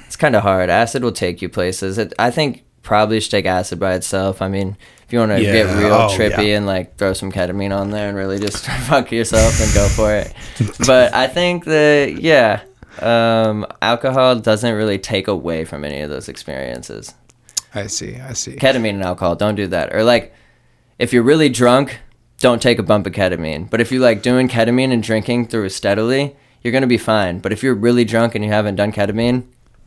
it's 0.06 0.16
kind 0.16 0.36
of 0.36 0.44
hard. 0.44 0.70
Acid 0.70 1.04
will 1.04 1.12
take 1.12 1.42
you 1.42 1.50
places. 1.50 1.98
It, 1.98 2.14
I 2.20 2.30
think 2.30 2.64
probably 2.84 3.20
should 3.20 3.32
take 3.32 3.46
acid 3.48 3.80
by 3.80 3.96
itself. 3.96 4.40
I 4.42 4.48
mean, 4.50 4.78
if 5.06 5.12
you 5.12 5.18
want 5.20 5.32
to 5.32 5.42
get 5.42 5.66
real 5.78 5.94
Oh, 5.94 6.10
trippy 6.12 6.50
yeah. 6.50 6.58
and 6.58 6.68
like 6.68 6.98
throw 6.98 7.14
some 7.14 7.32
ketamine 7.32 7.76
on 7.76 7.90
there 7.90 8.08
and 8.08 8.16
really 8.16 8.38
just 8.38 8.66
fuck 8.88 9.12
yourself 9.12 9.60
and 9.60 9.74
go 9.74 9.88
for 9.90 10.14
it. 10.14 10.32
but 10.86 11.14
I 11.14 11.26
think 11.28 11.66
that 11.66 12.18
yeah, 12.22 12.62
um, 13.00 13.66
alcohol 13.82 14.36
doesn't 14.36 14.74
really 14.76 15.00
take 15.00 15.28
away 15.28 15.66
from 15.66 15.84
any 15.84 16.02
of 16.02 16.10
those 16.10 16.30
experiences. 16.30 17.16
I 17.74 17.88
see, 17.88 18.18
I 18.18 18.34
see. 18.34 18.56
Ketamine 18.58 18.90
and 18.92 19.04
alcohol, 19.04 19.36
don't 19.36 19.56
do 19.56 19.68
that. 19.68 19.94
Or 19.96 20.04
like, 20.04 20.34
if 21.00 21.14
you're 21.14 21.24
really 21.24 21.50
drunk, 21.50 22.00
don't 22.40 22.62
take 22.62 22.80
a 22.80 22.84
bump 22.84 23.08
of 23.08 23.14
ketamine. 23.14 23.70
But 23.70 23.82
if 23.82 23.92
you 23.92 24.00
like 24.00 24.22
doing 24.22 24.48
ketamine 24.48 24.92
and 24.92 25.02
drinking 25.02 25.48
through 25.48 25.70
steadily, 25.70 26.36
you're 26.62 26.74
gonna 26.74 26.88
be 26.88 26.98
fine. 26.98 27.40
But 27.40 27.52
if 27.54 27.64
you're 27.64 27.76
really 27.76 28.06
drunk 28.06 28.36
and 28.36 28.44
you 28.44 28.52
haven't 28.52 28.76
done 28.76 28.92
ketamine, 28.92 29.46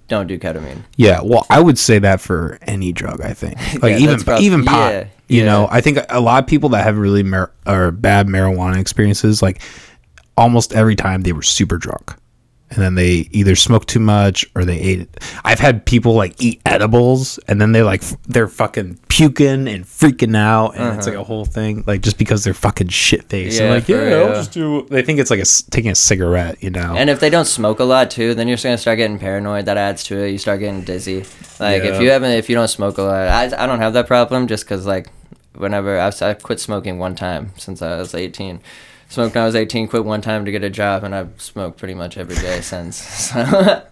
don't 0.09 0.27
do 0.27 0.39
ketamine. 0.39 0.85
Yeah, 0.97 1.21
well, 1.23 1.47
I 1.51 1.61
would 1.61 1.79
say 1.79 1.99
that 1.99 2.21
for 2.21 2.59
any 2.63 2.93
drug. 2.93 3.21
I 3.21 3.35
think, 3.35 3.59
like 3.83 3.93
Yeah, 3.93 3.99
even 3.99 4.07
that's 4.11 4.25
prob- 4.25 4.41
even 4.41 4.65
pot. 4.65 4.91
yeah, 4.93 5.05
you 5.29 5.41
yeah. 5.41 5.45
know, 5.45 5.69
I 5.71 5.81
think 5.83 5.99
a 6.09 6.21
lot 6.21 6.43
of 6.43 6.49
people 6.49 6.71
that 6.71 6.85
have 6.85 6.97
really 6.97 7.23
mar- 7.23 7.53
or 7.67 7.91
bad 7.91 8.27
marijuana 8.29 8.79
experiences, 8.81 9.43
like 9.43 9.61
almost 10.37 10.73
every 10.73 10.97
time 10.97 11.23
they 11.23 11.33
were 11.33 11.43
super 11.43 11.77
drunk, 11.77 12.15
and 12.71 12.83
then 12.83 12.95
they 12.97 13.29
either 13.33 13.57
smoked 13.57 13.89
too 13.89 14.01
much 14.01 14.45
or 14.55 14.65
they 14.65 14.79
ate 14.79 15.01
it. 15.01 15.25
I've 15.45 15.59
had 15.59 15.87
people 15.87 16.15
like 16.15 16.41
eat 16.43 16.61
edibles 16.67 17.39
and 17.49 17.61
then 17.61 17.73
they 17.73 17.83
like 17.83 18.03
f- 18.03 18.17
they're 18.27 18.49
fucking 18.49 18.99
puking 19.09 19.67
and 19.69 19.85
freaking 19.85 20.37
out, 20.37 20.77
and 20.77 20.97
it's 20.97 21.07
like 21.07 21.17
a 21.17 21.25
whole 21.25 21.45
thing, 21.45 21.83
like 21.87 22.03
just 22.03 22.19
because 22.19 22.45
they're 22.45 22.55
fucking 22.55 22.89
shit 22.89 23.25
faced. 23.25 23.61
Uh-huh. 23.61 23.69
Yeah, 23.69 23.75
like 23.75 23.89
yeah, 23.89 23.97
I'll 24.27 24.35
just 24.35 24.53
do. 24.53 24.87
They 24.91 25.03
think 25.03 25.19
it's 25.19 25.31
like 25.31 25.41
a 25.41 25.47
taking 25.71 25.91
a 25.91 25.95
cigarette, 25.95 26.63
you 26.63 26.71
know. 26.71 26.95
And 26.97 27.09
if 27.11 27.21
they 27.21 27.31
don't 27.31 27.47
smoke 27.47 27.81
a 27.81 27.85
lot 27.85 28.11
too, 28.11 28.35
then 28.35 28.49
you're 28.49 28.57
just 28.57 28.65
gonna 28.65 28.79
start 28.79 28.99
getting 28.99 29.19
paranoid. 29.19 29.65
That 29.67 29.77
adds 29.77 30.05
to 30.05 30.19
it. 30.19 30.31
You 30.31 30.39
start 30.39 30.61
getting 30.61 30.83
dizzy. 30.83 31.25
Like 31.59 31.83
Yeah. 31.83 31.95
if 31.95 32.03
you 32.03 32.11
haven't, 32.11 32.33
if 32.33 32.49
you 32.49 32.55
don't 32.55 32.69
smoke 32.69 32.99
a 32.99 33.03
lot, 33.03 33.29
I, 33.29 33.45
I 33.65 33.67
don't 33.67 33.81
have 33.81 33.95
that 33.95 34.07
problem 34.07 34.47
just 34.47 34.65
because 34.65 34.87
like 34.87 35.09
whenever 35.55 35.99
I've 35.99 36.21
I 36.23 36.35
quit 36.35 36.61
smoking 36.61 36.99
one 36.99 37.15
time 37.15 37.53
since 37.57 37.83
I 37.83 37.97
was 37.99 38.15
18. 38.15 38.61
Smoked 39.11 39.35
when 39.35 39.43
I 39.43 39.47
was 39.47 39.55
18, 39.55 39.89
quit 39.89 40.05
one 40.05 40.21
time 40.21 40.45
to 40.45 40.51
get 40.53 40.63
a 40.63 40.69
job, 40.71 41.03
and 41.03 41.15
I've 41.15 41.41
smoked 41.41 41.79
pretty 41.79 41.95
much 41.95 42.19
every 42.19 42.37
day 42.37 42.61
since. 42.63 43.33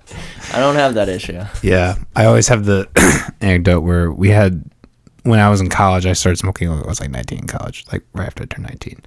So 0.47 0.53
I 0.55 0.59
don't 0.61 0.77
have 0.77 0.95
that 0.95 1.09
issue. 1.09 1.43
Yeah, 1.62 1.97
I 2.14 2.27
always 2.27 2.47
have 2.49 2.64
the 2.64 2.87
anecdote 3.41 3.81
where 3.81 4.12
we 4.12 4.29
had 4.31 4.62
when 5.25 5.41
I 5.41 5.51
was 5.51 5.61
in 5.61 5.69
college. 5.69 6.07
I 6.07 6.12
started 6.12 6.37
smoking. 6.39 6.69
when 6.71 6.79
I 6.83 6.87
was 6.87 7.01
like 7.01 7.11
19 7.11 7.39
in 7.41 7.47
college, 7.49 7.85
like 7.93 8.05
right 8.12 8.27
after 8.27 8.45
I 8.45 8.47
turned 8.47 8.69
19. 8.69 9.01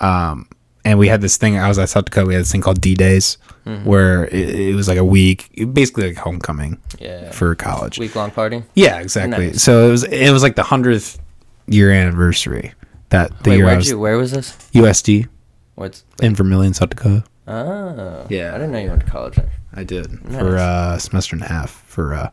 Um, 0.00 0.48
and 0.84 0.98
we 0.98 1.08
had 1.08 1.22
this 1.22 1.38
thing. 1.38 1.56
I 1.58 1.68
was 1.68 1.78
at 1.78 1.88
South 1.88 2.04
Dakota. 2.04 2.26
We 2.26 2.34
had 2.34 2.42
this 2.42 2.52
thing 2.52 2.60
called 2.60 2.80
D 2.82 2.94
Days, 2.94 3.38
where 3.84 4.26
it, 4.26 4.50
it 4.50 4.74
was 4.74 4.86
like 4.88 4.98
a 4.98 5.04
week, 5.04 5.48
basically 5.72 6.08
like 6.08 6.16
homecoming 6.18 6.78
Yeah. 6.98 7.30
for 7.30 7.54
college. 7.54 7.98
Week 7.98 8.14
long 8.14 8.30
party. 8.30 8.62
Yeah, 8.74 8.98
exactly. 9.00 9.46
Nice. 9.48 9.62
So 9.62 9.88
it 9.88 9.90
was 9.90 10.04
it 10.04 10.30
was 10.30 10.42
like 10.42 10.56
the 10.56 10.62
hundredth 10.64 11.18
year 11.66 11.90
anniversary 11.90 12.74
that 13.08 13.30
the 13.44 13.50
Wait, 13.50 13.56
year 13.56 13.68
I 13.68 13.76
was 13.76 13.88
you? 13.88 13.98
Where 13.98 14.18
was 14.18 14.32
this? 14.32 14.52
USD 14.74 15.26
What's? 15.74 16.04
in 16.22 16.34
Vermillion, 16.34 16.74
South 16.74 16.90
Dakota. 16.90 17.24
Oh. 17.46 18.26
Yeah. 18.30 18.50
I 18.54 18.58
didn't 18.58 18.72
know 18.72 18.78
you 18.78 18.88
went 18.90 19.04
to 19.04 19.10
college 19.10 19.36
there. 19.36 19.50
I 19.74 19.84
did 19.84 20.06
for 20.30 20.56
uh, 20.56 20.94
a 20.96 21.00
semester 21.00 21.34
and 21.36 21.44
a 21.44 21.48
half 21.48 21.70
for 21.86 22.14
uh, 22.14 22.30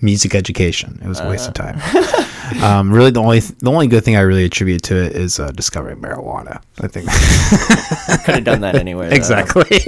music 0.00 0.34
education. 0.34 1.00
It 1.04 1.08
was 1.08 1.18
a 1.20 1.28
waste 1.28 1.48
of 1.48 1.54
time. 1.54 1.80
um, 2.62 2.92
really, 2.92 3.10
the 3.10 3.20
only 3.20 3.40
the 3.40 3.70
only 3.70 3.88
good 3.88 4.04
thing 4.04 4.16
I 4.16 4.20
really 4.20 4.44
attribute 4.44 4.82
to 4.84 4.96
it 4.96 5.12
is 5.16 5.40
uh, 5.40 5.50
discovering 5.50 5.98
marijuana. 6.00 6.62
I 6.80 6.86
think 6.86 7.08
Could 8.24 8.34
have 8.36 8.44
done 8.44 8.60
that 8.60 8.76
anywhere. 8.76 9.10
though. 9.10 9.16
exactly. 9.16 9.64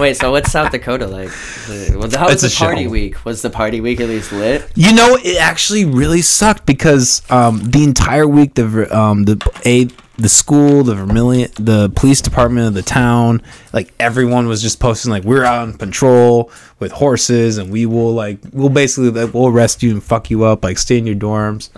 Wait, 0.00 0.16
so 0.16 0.30
what's 0.30 0.50
South 0.52 0.70
Dakota 0.70 1.06
like? 1.06 1.28
The- 1.30 1.96
Was 1.98 2.14
how 2.14 2.26
was 2.26 2.42
It's 2.44 2.56
the 2.58 2.64
a 2.64 2.66
party 2.66 2.84
shithole. 2.86 2.90
week? 2.90 3.24
Was 3.24 3.42
the 3.42 3.50
party 3.50 3.80
week 3.80 4.00
at 4.00 4.08
least 4.08 4.30
lit? 4.32 4.70
you 4.76 4.92
know, 4.94 5.16
it 5.22 5.38
actually 5.38 5.84
really 5.84 6.22
sucked 6.22 6.66
because 6.66 7.22
um, 7.30 7.58
the 7.70 7.82
entire 7.84 8.26
week 8.26 8.54
the 8.54 8.66
ver- 8.66 8.92
um, 8.94 9.24
the 9.24 9.36
a 9.64 9.88
the 10.18 10.28
school, 10.28 10.82
the 10.82 10.96
Vermillion, 10.96 11.48
the 11.54 11.90
police 11.90 12.20
department 12.20 12.66
of 12.66 12.74
the 12.74 12.82
town, 12.82 13.40
like 13.72 13.94
everyone 14.00 14.48
was 14.48 14.60
just 14.60 14.80
posting 14.80 15.12
like 15.12 15.22
we're 15.22 15.44
out 15.44 15.62
on 15.62 15.78
patrol 15.78 16.50
with 16.80 16.90
horses 16.90 17.56
and 17.56 17.70
we 17.70 17.86
will 17.86 18.12
like 18.12 18.40
we'll 18.52 18.68
basically 18.68 19.10
like, 19.10 19.32
we'll 19.32 19.46
arrest 19.46 19.82
you 19.82 19.92
and 19.92 20.02
fuck 20.02 20.28
you 20.28 20.44
up, 20.44 20.64
like 20.64 20.76
stay 20.76 20.98
in 20.98 21.06
your 21.06 21.14
dorms. 21.14 21.70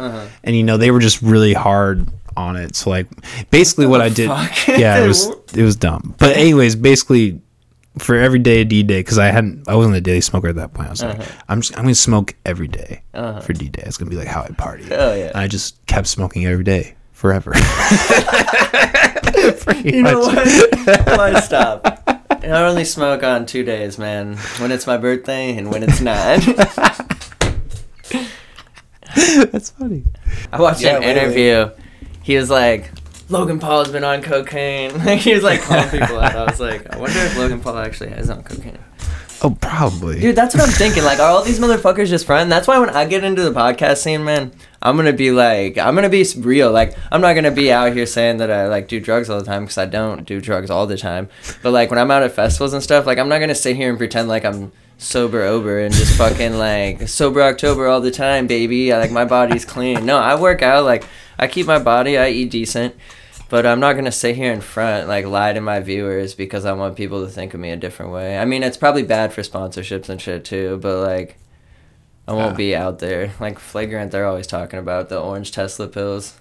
And 0.43 0.57
you 0.57 0.63
know 0.63 0.79
they 0.79 0.91
were 0.91 1.01
just 1.01 1.21
really 1.21 1.53
hard 1.53 2.09
on 2.35 2.57
it. 2.57 2.75
So 2.77 2.89
like 2.89 3.09
basically 3.51 3.87
what, 3.87 4.01
I 4.01 4.09
did, 4.09 4.29
yeah, 4.69 5.05
it 5.05 5.07
was 5.07 5.29
it 5.55 5.63
was 5.63 5.77
dumb. 5.77 6.15
But 6.19 6.37
anyways, 6.37 6.77
basically 6.77 7.43
for 7.99 8.17
every 8.17 8.39
day 8.39 8.65
D 8.65 8.83
Day 8.83 9.01
because 9.01 9.19
I 9.19 9.27
hadn't 9.27 9.69
I 9.69 9.75
wasn't 9.75 9.97
a 9.97 10.01
daily 10.01 10.23
smoker 10.23 10.49
at 10.49 10.57
that 10.57 10.73
point. 10.73 10.89
I 10.89 10.91
was 10.93 11.03
like, 11.03 11.21
I'm 11.51 11.61
just 11.61 11.77
I'm 11.77 11.85
gonna 11.85 11.95
smoke 11.95 12.35
every 12.47 12.69
day 12.69 13.03
for 13.13 13.53
D 13.53 13.69
Day. 13.69 13.83
It's 13.85 13.99
gonna 13.99 14.11
be 14.11 14.17
like 14.17 14.29
how 14.29 14.41
I 14.41 14.49
party. 14.53 14.87
Oh, 14.91 15.15
yeah. 15.15 15.27
And 15.27 15.37
I 15.37 15.47
just 15.47 15.85
kept 15.85 16.07
smoking 16.07 16.47
every 16.47 16.65
day 16.65 16.95
forever. 17.21 17.53
You 19.85 20.03
know 20.03 20.19
what? 20.21 20.47
Why 21.07 21.41
stop? 21.41 21.87
I 22.31 22.47
only 22.49 22.85
smoke 22.85 23.23
on 23.23 23.47
two 23.47 23.63
days, 23.65 23.99
man. 23.99 24.37
When 24.59 24.71
it's 24.73 24.87
my 24.87 24.97
birthday 24.99 25.57
and 25.57 25.71
when 25.73 25.83
it's 25.83 26.01
not. 26.03 26.41
That's 29.51 29.71
funny. 29.71 30.05
I 30.53 30.61
watched 30.61 30.83
Yeah, 30.83 30.97
an 30.97 31.01
wait, 31.03 31.15
wait. 31.15 31.23
interview. 31.23 31.71
He 32.23 32.37
was 32.37 32.51
like, 32.51 32.91
Logan 33.31 33.59
Paul's 33.59 33.91
been 33.91 34.05
on 34.05 34.21
cocaine. 34.23 34.99
he 35.19 35.33
was 35.35 35.43
like 35.43 35.63
calling 35.63 35.89
people 35.89 36.19
out. 36.19 36.37
I 36.37 36.45
was 36.45 36.61
like, 36.61 36.93
I 36.95 36.99
wonder 36.99 37.19
if 37.19 37.37
Logan 37.39 37.61
Paul 37.61 37.79
actually 37.79 38.11
is 38.11 38.29
on 38.29 38.43
cocaine. 38.43 38.79
Oh, 39.43 39.57
probably. 39.61 40.21
Dude, 40.21 40.37
that's 40.37 40.55
what 40.55 40.63
I'm 40.65 40.71
thinking. 40.71 41.03
Like, 41.03 41.19
are 41.19 41.31
all 41.31 41.43
these 41.43 41.59
motherfuckers 41.59 42.09
just 42.09 42.27
friends? 42.27 42.51
That's 42.51 42.69
why 42.69 42.79
when 42.79 42.91
I 42.91 43.07
get 43.07 43.25
into 43.25 43.43
the 43.43 43.53
podcast 43.53 43.97
scene, 43.99 44.23
man, 44.25 44.53
I'm 44.83 44.97
gonna 44.97 45.13
be 45.13 45.31
like, 45.31 45.77
I'm 45.77 45.95
gonna 45.95 46.09
be 46.09 46.25
real. 46.39 46.73
Like, 46.73 46.97
I'm 47.13 47.21
not 47.21 47.35
gonna 47.35 47.51
be 47.51 47.71
out 47.71 47.93
here 47.93 48.07
saying 48.07 48.39
that 48.39 48.51
I 48.51 48.69
like 48.69 48.89
do 48.89 48.99
drugs 48.99 49.29
all 49.29 49.39
the 49.39 49.45
time 49.45 49.65
because 49.65 49.79
I 49.79 49.87
don't 49.87 50.25
do 50.25 50.41
drugs 50.41 50.71
all 50.71 50.87
the 50.87 50.97
time. 50.97 51.29
But 51.63 51.73
like 51.73 51.91
when 51.91 51.99
I'm 51.99 52.11
out 52.11 52.23
at 52.23 52.33
festivals 52.33 52.73
and 52.73 52.83
stuff, 52.83 53.07
like 53.07 53.19
I'm 53.19 53.29
not 53.29 53.41
gonna 53.41 53.55
sit 53.55 53.77
here 53.77 53.91
and 53.91 53.99
pretend 53.99 54.29
like 54.29 54.45
I'm 54.45 54.73
sober 54.97 55.43
over 55.43 55.81
and 55.81 55.93
just 55.95 56.17
fucking 56.17 56.59
like 56.59 57.09
sober 57.09 57.43
October 57.43 57.89
all 57.89 58.01
the 58.01 58.11
time, 58.11 58.47
baby. 58.47 58.91
Like 58.93 59.11
my 59.11 59.25
body's 59.25 59.65
clean. 59.65 60.07
No, 60.07 60.19
I 60.19 60.41
work 60.41 60.63
out. 60.63 60.85
Like 60.85 61.05
I 61.39 61.47
keep 61.47 61.67
my 61.67 61.79
body. 61.79 62.17
I 62.17 62.29
eat 62.31 62.51
decent. 62.51 62.95
But 63.51 63.67
I'm 63.67 63.81
not 63.81 63.95
gonna 63.95 64.13
sit 64.13 64.37
here 64.37 64.53
in 64.53 64.61
front 64.61 65.09
like 65.09 65.27
lie 65.27 65.53
to 65.53 65.61
my 65.61 65.81
viewers 65.81 66.35
because 66.35 66.65
I 66.65 66.73
want 66.73 66.97
people 66.97 67.27
to 67.27 67.31
think 67.31 67.53
of 67.53 67.61
me 67.61 67.71
a 67.71 67.77
different 67.77 68.13
way. 68.13 68.39
I 68.39 68.45
mean, 68.45 68.63
it's 68.63 68.77
probably 68.77 69.03
bad 69.03 69.33
for 69.33 69.43
sponsorships 69.43 70.09
and 70.09 70.21
shit 70.21 70.45
too. 70.45 70.79
But 70.81 71.05
like, 71.05 71.37
I 72.31 72.35
won't 72.35 72.57
be 72.57 72.75
out 72.77 72.99
there 73.01 73.33
like 73.41 73.59
flagrant. 73.59 74.13
They're 74.13 74.27
always 74.27 74.47
talking 74.47 74.79
about 74.79 75.09
the 75.09 75.21
orange 75.21 75.53
Tesla 75.53 75.89
pills, 75.89 76.39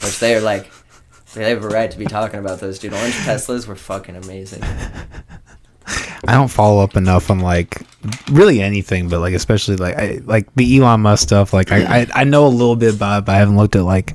which 0.00 0.18
they 0.20 0.34
are 0.34 0.40
like. 0.40 0.70
They 1.34 1.50
have 1.50 1.64
a 1.64 1.68
right 1.68 1.90
to 1.90 1.98
be 1.98 2.04
talking 2.04 2.38
about 2.38 2.60
those, 2.60 2.78
dude. 2.78 2.92
Orange 2.92 3.14
Teslas 3.14 3.66
were 3.66 3.74
fucking 3.74 4.14
amazing. 4.14 4.62
I 4.62 6.32
don't 6.32 6.48
follow 6.48 6.80
up 6.82 6.96
enough 6.96 7.28
on 7.28 7.40
like 7.40 7.82
really 8.30 8.60
anything, 8.62 9.08
but 9.08 9.18
like 9.18 9.34
especially 9.34 9.74
like 9.76 9.96
I 9.96 10.20
like 10.24 10.54
the 10.54 10.78
Elon 10.78 11.00
Musk 11.00 11.24
stuff. 11.24 11.52
Like 11.52 11.72
I 11.72 12.02
I, 12.02 12.06
I 12.14 12.24
know 12.24 12.46
a 12.46 12.48
little 12.48 12.76
bit 12.76 12.94
about 12.94 13.18
it, 13.18 13.24
but 13.26 13.32
I 13.34 13.38
haven't 13.38 13.56
looked 13.56 13.74
at 13.74 13.82
like 13.82 14.14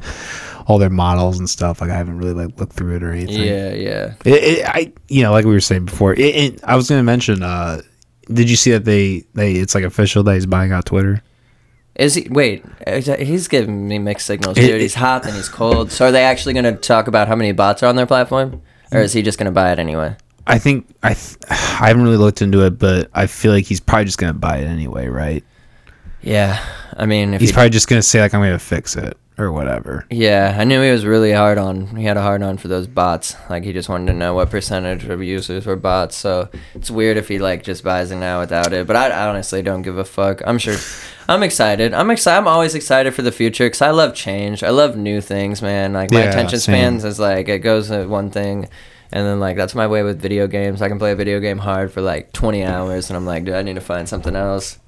all 0.66 0.78
their 0.78 0.90
models 0.90 1.40
and 1.40 1.50
stuff. 1.50 1.82
Like 1.82 1.90
I 1.90 1.98
haven't 1.98 2.20
really 2.20 2.34
like 2.46 2.58
looked 2.58 2.74
through 2.74 2.96
it 2.96 3.04
or 3.04 3.12
anything. 3.12 3.44
Yeah, 3.44 3.74
yeah. 3.74 4.14
It, 4.24 4.44
it, 4.44 4.66
I 4.66 4.94
you 5.10 5.22
know 5.22 5.32
like 5.34 5.44
we 5.44 5.52
were 5.52 5.60
saying 5.60 5.86
before. 5.86 6.14
It, 6.14 6.20
it, 6.20 6.64
I 6.64 6.78
was 6.78 6.88
gonna 6.88 7.04
mention. 7.04 7.44
uh 7.44 7.82
Did 8.32 8.50
you 8.50 8.56
see 8.56 8.72
that 8.72 8.86
they 8.86 9.24
they 9.34 9.54
it's 9.54 9.74
like 9.76 9.84
official 9.84 10.24
that 10.24 10.36
he's 10.36 10.46
buying 10.46 10.72
out 10.72 10.86
Twitter? 10.86 11.22
Is 11.96 12.16
he? 12.16 12.28
Wait, 12.30 12.64
he's 13.20 13.48
giving 13.48 13.88
me 13.88 14.00
mixed 14.00 14.26
signals, 14.28 14.58
It- 14.58 14.68
dude. 14.68 14.80
he's 14.82 14.94
hot 14.96 15.26
and 15.26 15.36
he's 15.36 15.50
cold. 15.50 15.92
So 15.92 16.08
are 16.08 16.12
they 16.12 16.24
actually 16.24 16.54
going 16.54 16.64
to 16.66 16.74
talk 16.74 17.08
about 17.08 17.28
how 17.28 17.36
many 17.36 17.52
bots 17.52 17.84
are 17.84 17.88
on 17.88 17.96
their 17.98 18.06
platform, 18.06 18.62
or 18.92 19.00
is 19.02 19.12
he 19.14 19.22
just 19.22 19.38
going 19.38 19.46
to 19.48 19.52
buy 19.52 19.72
it 19.74 19.80
anyway? 19.80 20.16
I 20.48 20.58
think 20.60 20.88
I 21.04 21.14
th- 21.14 21.38
I 21.50 21.54
haven't 21.56 22.04
really 22.04 22.18
looked 22.18 22.42
into 22.42 22.66
it, 22.66 22.80
but 22.80 23.10
I 23.14 23.28
feel 23.28 23.52
like 23.52 23.66
he's 23.66 23.80
probably 23.80 24.06
just 24.06 24.18
gonna 24.18 24.34
buy 24.34 24.58
it 24.58 24.66
anyway, 24.66 25.08
right? 25.08 25.44
Yeah, 26.22 26.60
I 27.00 27.06
mean, 27.06 27.34
if 27.34 27.42
He's 27.42 27.50
he, 27.50 27.54
probably 27.54 27.70
just 27.72 27.88
gonna 27.88 28.02
say 28.02 28.20
like 28.22 28.34
I'm 28.34 28.42
gonna 28.42 28.60
fix 28.60 28.96
it 28.96 29.18
or 29.38 29.52
whatever. 29.54 30.06
yeah, 30.10 30.56
I 30.60 30.66
knew 30.66 30.82
he 30.82 30.92
was 30.92 31.06
really 31.06 31.32
hard 31.32 31.58
on. 31.58 31.96
He 31.96 32.04
had 32.04 32.18
a 32.18 32.22
hard 32.22 32.44
on 32.44 32.58
for 32.58 32.68
those 32.68 32.88
bots. 32.88 33.36
Like 33.50 33.64
he 33.64 33.72
just 33.72 33.88
wanted 33.88 34.08
to 34.12 34.14
know 34.18 34.34
what 34.34 34.50
percentage 34.50 35.06
of 35.06 35.24
users 35.24 35.66
were 35.66 35.78
bots. 35.78 36.18
So 36.18 36.50
it's 36.76 36.92
weird 36.92 37.16
if 37.16 37.30
he 37.30 37.40
like 37.40 37.64
just 37.64 37.84
buys 37.84 38.12
it 38.12 38.18
now 38.18 38.42
without 38.42 38.74
it. 38.74 38.86
But 38.86 38.98
I, 38.98 39.10
I 39.10 39.30
honestly 39.30 39.62
don't 39.62 39.82
give 39.82 39.98
a 39.98 40.04
fuck. 40.06 40.42
I'm 40.46 40.58
sure. 40.60 40.76
I'm 41.30 41.44
excited. 41.44 41.94
I'm 41.94 42.10
excited. 42.12 42.38
I'm 42.40 42.48
always 42.48 42.76
excited 42.76 43.14
for 43.14 43.22
the 43.22 43.32
future 43.32 43.66
because 43.68 43.82
I 43.82 43.92
love 43.92 44.14
change. 44.16 44.62
I 44.64 44.72
love 44.72 44.98
new 44.98 45.22
things, 45.22 45.62
man. 45.62 45.94
Like 45.94 46.12
my 46.12 46.24
Yeah, 46.24 46.30
attention 46.32 46.60
same. 46.60 46.74
spans 46.74 47.06
is 47.06 47.20
like 47.20 47.48
it 47.48 47.60
goes 47.60 47.88
to 47.90 48.08
one 48.08 48.32
thing. 48.32 48.68
And 49.12 49.26
then 49.26 49.40
like 49.40 49.56
that's 49.56 49.74
my 49.74 49.88
way 49.88 50.04
with 50.04 50.22
video 50.22 50.48
games. 50.48 50.82
I 50.82 50.90
can 50.90 51.00
play 51.00 51.12
a 51.14 51.16
video 51.16 51.40
game 51.40 51.60
hard 51.60 51.92
for 51.92 52.02
like 52.02 52.32
20 52.34 52.64
hours, 52.64 53.10
and 53.10 53.16
I'm 53.18 53.26
like, 53.26 53.46
dude, 53.46 53.56
I 53.56 53.62
need 53.64 53.76
to 53.76 53.82
find 53.82 54.08
something 54.10 54.36
else. 54.36 54.80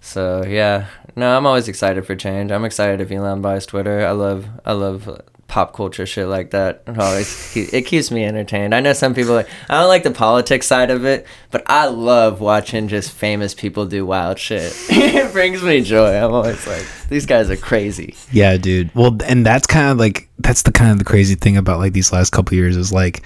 So 0.00 0.44
yeah, 0.46 0.86
no, 1.16 1.36
I'm 1.36 1.46
always 1.46 1.68
excited 1.68 2.06
for 2.06 2.16
change. 2.16 2.50
I'm 2.50 2.64
excited 2.64 3.00
if 3.00 3.10
Elon 3.10 3.42
buys 3.42 3.66
Twitter. 3.66 4.06
I 4.06 4.12
love, 4.12 4.46
I 4.64 4.72
love 4.72 5.22
pop 5.50 5.74
culture 5.74 6.06
shit 6.06 6.28
like 6.28 6.50
that. 6.52 6.82
It 6.86 6.98
always, 6.98 7.56
it 7.72 7.82
keeps 7.82 8.10
me 8.10 8.24
entertained. 8.24 8.74
I 8.74 8.80
know 8.80 8.92
some 8.92 9.14
people 9.14 9.34
like, 9.34 9.48
I 9.68 9.80
don't 9.80 9.88
like 9.88 10.04
the 10.04 10.12
politics 10.12 10.66
side 10.66 10.90
of 10.90 11.04
it, 11.04 11.26
but 11.50 11.62
I 11.66 11.86
love 11.86 12.40
watching 12.40 12.88
just 12.88 13.10
famous 13.10 13.52
people 13.54 13.84
do 13.86 14.06
wild 14.06 14.38
shit. 14.38 14.72
it 14.88 15.32
brings 15.32 15.62
me 15.62 15.82
joy. 15.82 16.14
I'm 16.16 16.32
always 16.32 16.66
like, 16.66 16.86
these 17.08 17.26
guys 17.26 17.50
are 17.50 17.56
crazy. 17.56 18.14
Yeah, 18.32 18.56
dude. 18.56 18.94
Well, 18.94 19.18
and 19.26 19.44
that's 19.44 19.66
kind 19.66 19.90
of 19.90 19.98
like 19.98 20.28
that's 20.38 20.62
the 20.62 20.72
kind 20.72 20.92
of 20.92 20.98
the 20.98 21.04
crazy 21.04 21.34
thing 21.34 21.56
about 21.56 21.80
like 21.80 21.92
these 21.92 22.12
last 22.12 22.30
couple 22.30 22.56
years 22.56 22.76
is 22.76 22.92
like 22.92 23.22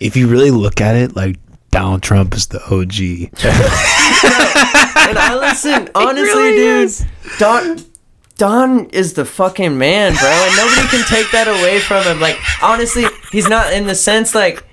if 0.00 0.16
you 0.16 0.28
really 0.28 0.50
look 0.50 0.80
at 0.80 0.96
it, 0.96 1.16
like 1.16 1.36
Donald 1.70 2.02
Trump 2.02 2.34
is 2.34 2.48
the 2.48 2.60
OG. 2.70 3.32
And 5.08 5.18
I 5.18 5.34
listen, 5.36 5.88
honestly, 5.94 6.52
dude, 6.54 6.92
Don. 7.38 7.78
Don 8.36 8.86
is 8.90 9.12
the 9.14 9.24
fucking 9.24 9.78
man, 9.78 10.12
bro, 10.14 10.28
and 10.28 10.56
nobody 10.56 10.88
can 10.88 11.04
take 11.08 11.30
that 11.30 11.46
away 11.46 11.78
from 11.78 12.02
him. 12.04 12.18
Like, 12.20 12.36
honestly, 12.62 13.04
he's 13.30 13.48
not 13.48 13.72
in 13.72 13.86
the 13.86 13.94
sense 13.94 14.34
like 14.34 14.64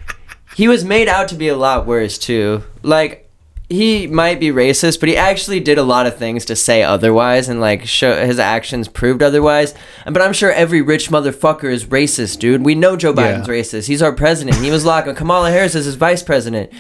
he 0.56 0.68
was 0.68 0.84
made 0.84 1.08
out 1.08 1.28
to 1.30 1.36
be 1.36 1.48
a 1.48 1.56
lot 1.56 1.86
worse 1.86 2.18
too. 2.18 2.64
Like, 2.82 3.30
he 3.70 4.08
might 4.08 4.40
be 4.40 4.50
racist, 4.50 5.00
but 5.00 5.10
he 5.10 5.16
actually 5.16 5.60
did 5.60 5.78
a 5.78 5.84
lot 5.84 6.08
of 6.08 6.18
things 6.18 6.44
to 6.46 6.56
say 6.56 6.82
otherwise, 6.82 7.50
and 7.50 7.62
like 7.62 7.86
show 7.86 8.26
his 8.26 8.40
actions 8.40 8.88
proved 8.88 9.22
otherwise. 9.22 9.76
But 10.06 10.22
I'm 10.24 10.34
sure 10.34 10.52
every 10.52 10.82
rich 10.82 11.10
motherfucker 11.10 11.72
is 11.72 11.86
racist, 11.86 12.40
dude. 12.40 12.64
We 12.66 12.74
know 12.74 12.98
Joe 12.98 13.14
Biden's 13.14 13.48
Yeah. 13.48 13.54
racist. 13.54 13.88
He's 13.88 14.02
our 14.02 14.12
president. 14.12 14.58
He 14.58 14.72
was 14.72 14.84
locking 14.86 15.14
Kamala 15.14 15.52
Harris 15.52 15.76
is 15.76 15.86
his 15.86 15.96
vice 15.96 16.24
president. 16.24 16.72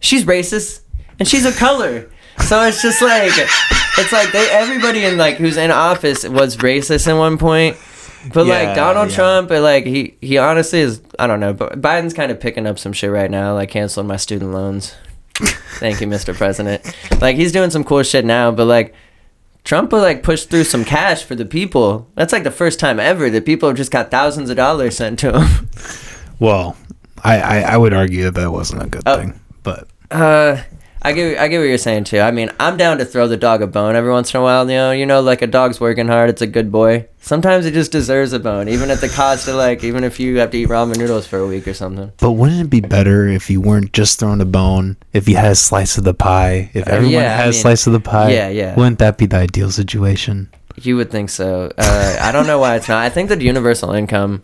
She's 0.00 0.24
racist, 0.24 0.80
and 1.18 1.26
she's 1.26 1.46
a 1.46 1.52
color. 1.52 2.10
So 2.42 2.62
it's 2.66 2.82
just 2.82 3.00
like 3.00 3.30
it's 3.98 4.12
like 4.12 4.32
they 4.32 4.48
everybody 4.50 5.04
in 5.04 5.16
like 5.16 5.36
who's 5.36 5.56
in 5.56 5.70
office 5.70 6.26
was 6.26 6.56
racist 6.56 7.06
at 7.06 7.16
one 7.16 7.38
point. 7.38 7.76
But 8.34 8.46
Yeah, 8.46 8.62
like 8.62 8.76
Donald 8.76 9.10
yeah. 9.10 9.16
Trump, 9.16 9.48
but 9.48 9.62
like 9.62 9.86
he 9.86 10.16
he 10.20 10.36
honestly 10.38 10.80
is 10.80 11.00
I 11.18 11.26
don't 11.26 11.38
know, 11.40 11.52
but 11.52 11.80
Biden's 11.80 12.12
kind 12.14 12.32
of 12.32 12.40
picking 12.40 12.66
up 12.66 12.78
some 12.78 12.92
shit 12.92 13.10
right 13.10 13.30
now, 13.30 13.54
like 13.54 13.70
canceling 13.70 14.06
my 14.08 14.16
student 14.16 14.52
loans. 14.52 14.94
Thank 15.78 16.00
you, 16.00 16.06
Mr. 16.06 16.34
President. 16.34 16.82
Like 17.20 17.36
he's 17.36 17.52
doing 17.52 17.70
some 17.70 17.84
cool 17.84 18.02
shit 18.02 18.24
now, 18.24 18.50
but 18.50 18.66
like 18.66 18.94
Trump 19.64 19.92
will 19.92 20.00
like 20.00 20.22
push 20.22 20.44
through 20.44 20.64
some 20.64 20.84
cash 20.84 21.22
for 21.22 21.34
the 21.34 21.46
people. 21.46 22.08
That's 22.16 22.32
like 22.32 22.44
the 22.44 22.50
first 22.50 22.80
time 22.80 22.98
ever 22.98 23.30
that 23.30 23.46
people 23.46 23.68
have 23.68 23.76
just 23.76 23.90
got 23.92 24.10
thousands 24.10 24.50
of 24.50 24.56
dollars 24.56 24.96
sent 24.96 25.18
to 25.20 25.38
him. 25.40 25.68
Well, 26.40 26.76
I, 27.22 27.38
I, 27.40 27.60
I 27.60 27.76
would 27.76 27.92
argue 27.94 28.24
that 28.24 28.34
that 28.34 28.50
wasn't 28.50 28.82
a 28.82 28.86
good 28.86 29.02
Oh. 29.06 29.18
thing, 29.18 29.38
but 29.62 29.88
Uh, 30.10 30.62
I 31.02 31.12
get 31.12 31.38
I 31.38 31.48
get 31.48 31.58
what 31.58 31.64
you're 31.64 31.78
saying 31.78 32.04
too. 32.04 32.20
I 32.20 32.30
mean, 32.30 32.50
I'm 32.60 32.76
down 32.76 32.98
to 32.98 33.04
throw 33.06 33.26
the 33.26 33.36
dog 33.36 33.62
a 33.62 33.66
bone 33.66 33.96
every 33.96 34.10
once 34.10 34.34
in 34.34 34.40
a 34.40 34.42
while. 34.42 34.68
You 34.70 34.76
know, 34.76 34.90
you 34.92 35.06
know, 35.06 35.20
like 35.22 35.40
a 35.40 35.46
dog's 35.46 35.80
working 35.80 36.08
hard. 36.08 36.28
It's 36.28 36.42
a 36.42 36.46
good 36.46 36.70
boy. 36.70 37.06
Sometimes 37.22 37.64
it 37.64 37.72
just 37.72 37.90
deserves 37.92 38.32
a 38.32 38.38
bone, 38.38 38.68
even 38.68 38.90
at 38.90 39.00
the 39.00 39.08
cost 39.08 39.48
of 39.48 39.54
like, 39.54 39.82
even 39.84 40.04
if 40.04 40.20
you 40.20 40.38
have 40.38 40.50
to 40.50 40.58
eat 40.58 40.68
ramen 40.68 40.96
noodles 40.98 41.26
for 41.26 41.38
a 41.38 41.46
week 41.46 41.66
or 41.68 41.74
something. 41.74 42.12
but 42.18 42.32
wouldn't 42.32 42.60
it 42.60 42.70
be 42.70 42.80
better 42.80 43.28
if 43.28 43.48
you 43.50 43.60
weren't 43.60 43.92
just 43.92 44.18
throwing 44.18 44.40
a 44.40 44.46
bone? 44.46 44.96
If 45.12 45.28
you 45.28 45.36
had 45.36 45.52
a 45.52 45.54
slice 45.54 45.96
of 45.98 46.04
the 46.04 46.14
pie, 46.14 46.70
if 46.74 46.86
Uh, 46.86 46.92
everyone 46.92 47.14
yeah, 47.14 47.32
I 47.32 47.36
had 47.36 47.48
a 47.48 47.52
slice 47.52 47.86
of 47.86 47.92
the 47.92 48.00
pie, 48.00 48.32
yeah, 48.32 48.48
yeah. 48.48 48.74
wouldn't 48.74 48.98
that 48.98 49.16
be 49.18 49.26
the 49.26 49.36
ideal 49.36 49.70
situation? 49.70 50.48
You 50.82 50.96
would 50.96 51.10
think 51.10 51.30
so. 51.30 51.70
Uh, 51.76 52.18
I 52.20 52.32
don't 52.32 52.46
know 52.46 52.58
why 52.58 52.76
it's 52.76 52.88
not. 52.88 53.02
I 53.02 53.10
think 53.10 53.28
that 53.28 53.40
universal 53.40 53.92
income 53.92 54.42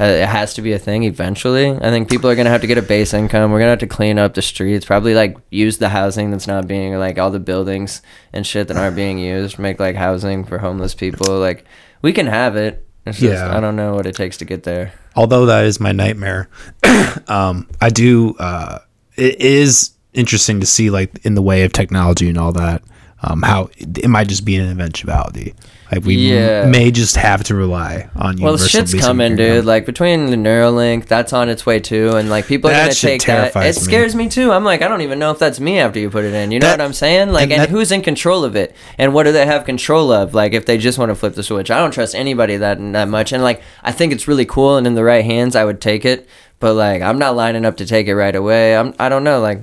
uh, 0.00 0.04
it 0.04 0.26
has 0.26 0.54
to 0.54 0.62
be 0.62 0.72
a 0.72 0.78
thing 0.78 1.04
eventually. 1.04 1.70
I 1.70 1.90
think 1.90 2.10
people 2.10 2.28
are 2.28 2.34
gonna 2.34 2.50
have 2.50 2.60
to 2.62 2.66
get 2.66 2.78
a 2.78 2.82
base 2.82 3.14
income. 3.14 3.50
We're 3.52 3.60
gonna 3.60 3.70
have 3.70 3.78
to 3.80 3.86
clean 3.86 4.18
up 4.18 4.34
the 4.34 4.42
streets. 4.42 4.84
Probably 4.84 5.14
like 5.14 5.36
use 5.50 5.78
the 5.78 5.88
housing 5.88 6.30
that's 6.30 6.46
not 6.46 6.66
being 6.66 6.94
like 6.98 7.18
all 7.18 7.30
the 7.30 7.38
buildings 7.40 8.02
and 8.32 8.46
shit 8.46 8.68
that 8.68 8.76
aren't 8.76 8.96
being 8.96 9.18
used. 9.18 9.58
Make 9.58 9.78
like 9.80 9.96
housing 9.96 10.44
for 10.44 10.58
homeless 10.58 10.94
people. 10.94 11.38
Like 11.38 11.64
we 12.02 12.12
can 12.12 12.26
have 12.26 12.56
it. 12.56 12.86
It's 13.06 13.20
just, 13.20 13.32
Yeah. 13.34 13.56
I 13.56 13.60
don't 13.60 13.76
know 13.76 13.94
what 13.94 14.06
it 14.06 14.16
takes 14.16 14.36
to 14.38 14.44
get 14.44 14.64
there. 14.64 14.92
Although 15.14 15.46
that 15.46 15.64
is 15.64 15.78
my 15.78 15.92
nightmare, 15.92 16.48
um, 17.28 17.68
I 17.80 17.90
do. 17.90 18.34
Uh, 18.38 18.80
it 19.16 19.40
is 19.40 19.92
interesting 20.12 20.60
to 20.60 20.66
see, 20.66 20.90
like 20.90 21.24
in 21.24 21.34
the 21.34 21.42
way 21.42 21.62
of 21.62 21.72
technology 21.72 22.28
and 22.28 22.36
all 22.36 22.52
that, 22.52 22.82
um, 23.22 23.42
how 23.42 23.70
it 23.78 24.08
might 24.08 24.28
just 24.28 24.44
be 24.44 24.56
an 24.56 24.68
eventuality. 24.68 25.54
Like 25.92 26.04
we 26.04 26.14
Yeah. 26.16 26.66
may 26.66 26.90
just 26.90 27.14
have 27.16 27.44
to 27.44 27.54
rely 27.54 28.08
on 28.16 28.36
Well, 28.36 28.52
universal 28.54 28.68
shit's 28.68 28.94
coming, 28.94 29.36
dude. 29.36 29.64
Like 29.64 29.86
between 29.86 30.26
the 30.30 30.36
Neuralink, 30.36 31.06
that's 31.06 31.32
on 31.32 31.48
its 31.48 31.64
way 31.64 31.78
too, 31.78 32.16
and 32.16 32.28
like 32.28 32.46
people 32.46 32.70
are 32.70 32.74
That 32.74 32.82
gonna 32.86 32.94
take 32.94 33.24
that. 33.26 33.54
It 33.54 33.64
me. 33.66 33.72
scares 33.72 34.14
me 34.16 34.28
too. 34.28 34.50
I'm 34.50 34.64
like, 34.64 34.82
I 34.82 34.88
don't 34.88 35.02
even 35.02 35.20
know 35.20 35.30
if 35.30 35.38
that's 35.38 35.60
me 35.60 35.78
after 35.78 36.00
you 36.00 36.10
put 36.10 36.24
it 36.24 36.34
in. 36.34 36.50
You 36.50 36.58
know 36.58 36.66
That- 36.66 36.80
what 36.80 36.84
I'm 36.84 36.92
saying? 36.92 37.30
Like, 37.32 37.44
and 37.44 37.52
and, 37.52 37.62
that- 37.62 37.68
who's 37.70 37.92
in 37.92 38.02
control 38.02 38.44
of 38.44 38.56
it, 38.56 38.74
and 38.98 39.14
what 39.14 39.22
do 39.24 39.32
they 39.32 39.46
have 39.46 39.64
control 39.64 40.10
of? 40.12 40.34
Like, 40.34 40.54
if 40.54 40.66
they 40.66 40.76
just 40.76 40.98
want 40.98 41.10
to 41.10 41.14
flip 41.14 41.34
the 41.34 41.44
switch, 41.44 41.70
I 41.70 41.78
don't 41.78 41.92
trust 41.92 42.16
anybody 42.16 42.56
that 42.56 42.78
that 42.92 43.08
much. 43.08 43.32
And 43.32 43.42
like, 43.44 43.62
I 43.84 43.92
think 43.92 44.12
it's 44.12 44.26
really 44.26 44.44
cool, 44.44 44.76
and 44.76 44.86
in 44.88 44.94
the 44.94 45.04
right 45.04 45.24
hands, 45.24 45.54
I 45.54 45.64
would 45.64 45.80
take 45.80 46.04
it. 46.04 46.28
But 46.58 46.74
like, 46.74 47.00
I'm 47.02 47.18
not 47.18 47.36
lining 47.36 47.64
up 47.64 47.76
to 47.76 47.86
take 47.86 48.08
it 48.08 48.16
right 48.16 48.34
away. 48.34 48.76
I'm. 48.76 48.92
I 48.98 49.08
don't 49.08 49.22
know. 49.22 49.40
Like, 49.40 49.60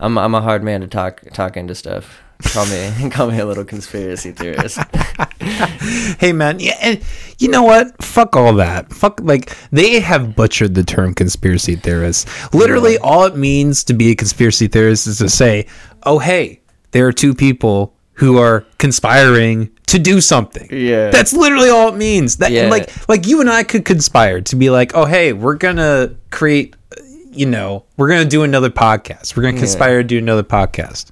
I'm. 0.00 0.16
I'm 0.16 0.34
a 0.34 0.40
hard 0.40 0.62
man 0.64 0.80
to 0.80 0.86
talk 0.86 1.20
talk 1.34 1.56
into 1.58 1.74
stuff. 1.74 2.20
Call 2.42 2.66
me 2.66 3.10
call 3.10 3.30
me 3.30 3.38
a 3.38 3.46
little 3.46 3.64
conspiracy 3.64 4.32
theorist. 4.32 4.78
Hey 6.18 6.32
man, 6.32 6.60
yeah, 6.60 6.76
and 6.80 7.00
you 7.38 7.48
know 7.48 7.62
what? 7.62 8.00
Fuck 8.02 8.36
all 8.36 8.54
that. 8.54 8.92
Fuck 8.92 9.20
like 9.22 9.56
they 9.70 9.98
have 10.00 10.36
butchered 10.36 10.74
the 10.74 10.84
term 10.84 11.14
conspiracy 11.14 11.74
theorist. 11.76 12.28
Literally, 12.54 12.98
all 12.98 13.24
it 13.24 13.36
means 13.36 13.82
to 13.84 13.92
be 13.94 14.10
a 14.10 14.14
conspiracy 14.14 14.68
theorist 14.68 15.06
is 15.06 15.18
to 15.18 15.28
say, 15.28 15.66
"Oh 16.04 16.18
hey, 16.18 16.60
there 16.92 17.06
are 17.06 17.12
two 17.12 17.34
people 17.34 17.94
who 18.14 18.38
are 18.38 18.64
conspiring 18.78 19.70
to 19.88 19.98
do 19.98 20.20
something." 20.20 20.68
Yeah. 20.70 21.10
that's 21.10 21.32
literally 21.32 21.68
all 21.70 21.88
it 21.88 21.96
means. 21.96 22.36
That 22.36 22.52
Yeah. 22.52 22.68
like 22.68 22.90
like 23.08 23.26
you 23.26 23.40
and 23.40 23.50
I 23.50 23.64
could 23.64 23.84
conspire 23.84 24.40
to 24.42 24.56
be 24.56 24.70
like, 24.70 24.92
"Oh 24.94 25.04
hey, 25.06 25.32
we're 25.32 25.56
gonna 25.56 26.14
create." 26.30 26.76
You 27.34 27.46
know, 27.46 27.86
we're 27.96 28.08
gonna 28.08 28.26
do 28.26 28.42
another 28.42 28.68
podcast. 28.70 29.36
We're 29.36 29.44
gonna 29.44 29.58
conspire 29.58 30.02
to 30.02 30.04
do 30.04 30.18
another 30.18 30.42
podcast. 30.42 31.10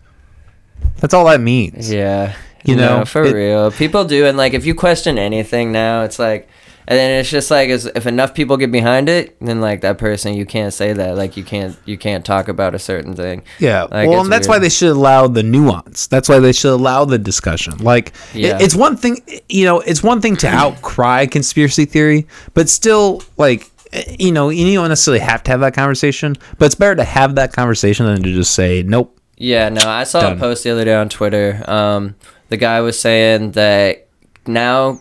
That's 0.99 1.15
all 1.15 1.25
that 1.27 1.41
means. 1.41 1.91
Yeah. 1.93 2.35
You 2.65 2.77
No, 2.77 2.99
know, 3.01 3.05
for 3.05 3.23
it- 3.25 3.33
real. 3.35 3.71
People 3.71 4.05
do 4.05 4.27
and 4.27 4.37
like 4.37 4.53
if 4.55 4.67
you 4.67 4.75
question 4.75 5.19
anything 5.19 5.73
now, 5.73 6.03
it's 6.03 6.19
like 6.19 6.49
and 6.89 6.99
then 6.99 7.21
it's 7.21 7.31
just 7.31 7.51
like 7.53 7.69
if 7.71 8.07
enough 8.07 8.35
people 8.35 8.57
get 8.57 8.73
behind 8.73 9.09
it, 9.09 9.37
then 9.41 9.61
like 9.61 9.81
that 9.83 9.97
person 9.97 10.35
you 10.35 10.45
can't 10.45 10.75
say 10.75 10.93
that. 10.93 11.17
Like 11.17 11.37
you 11.37 11.45
can't 11.45 11.77
you 11.87 11.97
can't 11.97 12.25
talk 12.25 12.49
about 12.49 12.75
a 12.75 12.79
certain 12.79 13.15
thing. 13.15 13.43
Yeah, 13.61 13.83
Like, 13.85 14.09
well, 14.09 14.23
and 14.23 14.33
that's 14.33 14.49
why 14.49 14.59
they 14.59 14.69
should 14.69 14.91
allow 14.91 15.27
the 15.29 15.43
nuance. 15.43 16.07
That's 16.09 16.29
why 16.29 16.39
they 16.41 16.53
should 16.53 16.73
allow 16.73 17.05
the 17.05 17.19
discussion. 17.19 17.79
Like, 17.79 18.13
it- 18.35 18.61
it's 18.61 18.75
one 18.75 18.97
thing, 18.97 19.23
you 19.49 19.65
know, 19.65 19.81
it's 19.81 20.03
one 20.03 20.21
thing 20.21 20.37
to 20.39 20.49
outcry 20.63 21.27
conspiracy 21.27 21.85
theory, 21.85 22.27
but 22.55 22.69
still, 22.69 23.23
like, 23.37 23.71
eh, 23.93 24.17
you 24.19 24.33
know, 24.33 24.49
you 24.49 24.75
don't 24.75 24.89
necessarily 24.89 25.21
have 25.21 25.43
to 25.45 25.51
have 25.53 25.61
that 25.61 25.75
conversation. 25.75 26.37
But 26.59 26.67
it's 26.67 26.75
better 26.75 26.97
to 26.97 27.05
have 27.05 27.37
that 27.37 27.53
conversation 27.53 28.05
than 28.07 28.23
to 28.25 28.33
just 28.35 28.53
say, 28.55 28.83
"Nope." 28.83 29.17
Yeah, 29.43 29.71
no, 29.71 29.81
I 29.89 30.05
saw 30.05 30.21
Done. 30.21 30.37
a 30.37 30.41
post 30.41 30.65
the 30.65 30.71
other 30.71 30.85
day 30.85 30.95
on 30.95 31.09
Twitter. 31.09 31.65
Um, 31.67 32.15
the 32.51 32.59
guy 32.59 32.81
was 32.83 33.01
saying 33.01 33.53
that 33.53 34.07
now 34.47 35.01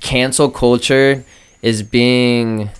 cancel 0.00 0.50
culture 0.50 1.24
is 1.62 1.82
being 1.84 2.70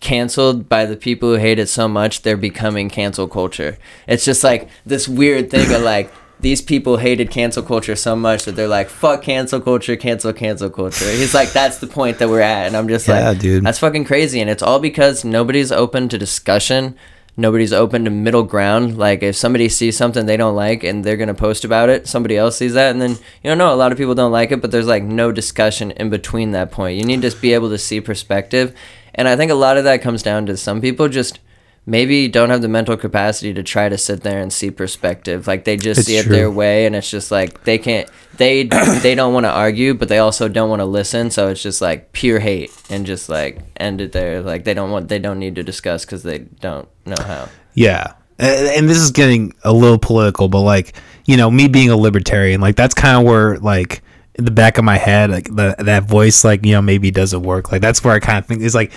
canceled 0.00 0.68
by 0.68 0.84
the 0.86 0.96
people 0.96 1.30
who 1.30 1.36
hate 1.36 1.58
it 1.58 1.66
so 1.68 1.88
much 1.88 2.22
they're 2.22 2.36
becoming 2.36 2.88
cancel 2.88 3.26
culture. 3.26 3.78
It's 4.06 4.24
just 4.24 4.44
like 4.44 4.68
this 4.86 5.08
weird 5.08 5.50
thing 5.50 5.72
of 5.74 5.82
like 5.82 6.12
these 6.40 6.60
people 6.60 6.98
hated 6.98 7.30
cancel 7.30 7.62
culture 7.62 7.96
so 7.96 8.14
much 8.14 8.44
that 8.44 8.52
they're 8.52 8.68
like 8.68 8.88
fuck 8.90 9.22
cancel 9.22 9.60
culture, 9.60 9.96
cancel 9.96 10.32
cancel 10.32 10.68
culture. 10.70 11.10
He's 11.10 11.32
like 11.34 11.52
that's 11.52 11.78
the 11.78 11.86
point 11.86 12.18
that 12.18 12.28
we're 12.28 12.40
at 12.42 12.66
and 12.66 12.76
I'm 12.76 12.86
just 12.86 13.08
Yeah, 13.08 13.30
like 13.30 13.38
dude. 13.40 13.64
that's 13.64 13.78
fucking 13.78 14.04
crazy 14.04 14.40
and 14.40 14.50
it's 14.50 14.62
all 14.62 14.78
because 14.78 15.24
nobody's 15.24 15.72
open 15.72 16.08
to 16.10 16.18
discussion 16.18 16.96
nobody's 17.36 17.72
open 17.72 18.04
to 18.04 18.10
middle 18.10 18.42
ground. 18.42 18.96
Like 18.96 19.22
if 19.22 19.36
somebody 19.36 19.68
sees 19.68 19.96
something 19.96 20.26
they 20.26 20.36
don't 20.36 20.56
like 20.56 20.84
and 20.84 21.04
they're 21.04 21.16
gonna 21.16 21.34
post 21.34 21.64
about 21.64 21.88
it 21.88 22.06
somebody 22.06 22.36
else 22.36 22.56
sees 22.56 22.74
that 22.74 22.90
and 22.90 23.00
then 23.02 23.16
you 23.42 23.54
know 23.54 23.72
a 23.72 23.76
lot 23.76 23.92
of 23.92 23.98
people 23.98 24.14
don't 24.14 24.32
like 24.32 24.52
it 24.52 24.60
but 24.60 24.70
there's 24.70 24.86
like 24.86 25.02
no 25.02 25.32
discussion 25.32 25.90
in 25.92 26.10
between 26.10 26.52
that 26.52 26.70
point. 26.70 26.98
You 26.98 27.04
need 27.04 27.22
to 27.22 27.36
be 27.36 27.52
able 27.54 27.70
to 27.70 27.78
see 27.78 28.00
perspective 28.00 28.74
and 29.14 29.28
i 29.28 29.36
think 29.36 29.50
a 29.50 29.54
lot 29.54 29.76
of 29.76 29.84
that 29.84 30.02
comes 30.02 30.22
down 30.22 30.46
to 30.46 30.56
some 30.56 30.80
people 30.80 31.08
just 31.08 31.38
maybe 31.86 32.28
don't 32.28 32.50
have 32.50 32.62
the 32.62 32.68
mental 32.68 32.96
capacity 32.96 33.52
to 33.52 33.62
try 33.62 33.88
to 33.88 33.98
sit 33.98 34.22
there 34.22 34.40
and 34.40 34.52
see 34.52 34.70
perspective 34.70 35.46
like 35.46 35.64
they 35.64 35.76
just 35.76 36.00
It's 36.00 36.08
see 36.08 36.16
it 36.16 36.24
true. 36.24 36.34
their 36.34 36.50
way 36.50 36.86
and 36.86 36.96
it's 36.96 37.10
just 37.10 37.30
like 37.30 37.64
they 37.64 37.76
can't 37.78 38.08
they 38.38 38.62
they 39.02 39.14
don't 39.14 39.34
want 39.34 39.44
to 39.44 39.50
argue 39.50 39.92
but 39.94 40.08
they 40.08 40.18
also 40.18 40.48
don't 40.48 40.70
want 40.70 40.80
to 40.80 40.86
listen 40.86 41.30
so 41.30 41.48
it's 41.48 41.62
just 41.62 41.82
like 41.82 42.12
pure 42.12 42.38
hate 42.40 42.70
and 42.88 43.04
just 43.04 43.28
like 43.28 43.58
end 43.76 44.00
it 44.00 44.12
there 44.12 44.40
like 44.40 44.64
they 44.64 44.72
don't 44.74 44.90
want 44.90 45.08
they 45.08 45.18
don't 45.18 45.38
need 45.38 45.54
to 45.56 45.62
discuss 45.62 46.04
because 46.06 46.22
they 46.22 46.38
don't 46.38 46.88
know 47.04 47.22
how 47.22 47.48
Yeah. 47.74 48.14
And 48.38 48.66
and 48.68 48.88
this 48.88 48.98
is 48.98 49.12
getting 49.12 49.52
a 49.62 49.72
little 49.72 49.98
political, 49.98 50.48
but 50.48 50.62
like, 50.62 50.94
you 51.24 51.36
know, 51.36 51.50
me 51.52 51.68
being 51.68 51.90
a 51.90 51.96
libertarian, 51.96 52.60
like 52.60 52.74
that's 52.74 52.92
kind 52.94 53.16
of 53.16 53.22
where 53.24 53.58
like 53.58 54.02
in 54.34 54.44
the 54.44 54.50
back 54.50 54.76
of 54.76 54.84
my 54.84 54.96
head, 54.98 55.30
like 55.30 55.44
the, 55.44 55.76
that 55.78 56.02
voice, 56.08 56.42
like, 56.42 56.64
you 56.66 56.72
know, 56.72 56.82
maybe 56.82 57.12
doesn't 57.12 57.42
work. 57.44 57.70
Like 57.70 57.80
that's 57.80 58.02
where 58.02 58.12
I 58.12 58.18
kind 58.18 58.38
of 58.38 58.46
think 58.46 58.62
is 58.62 58.74
like, 58.74 58.90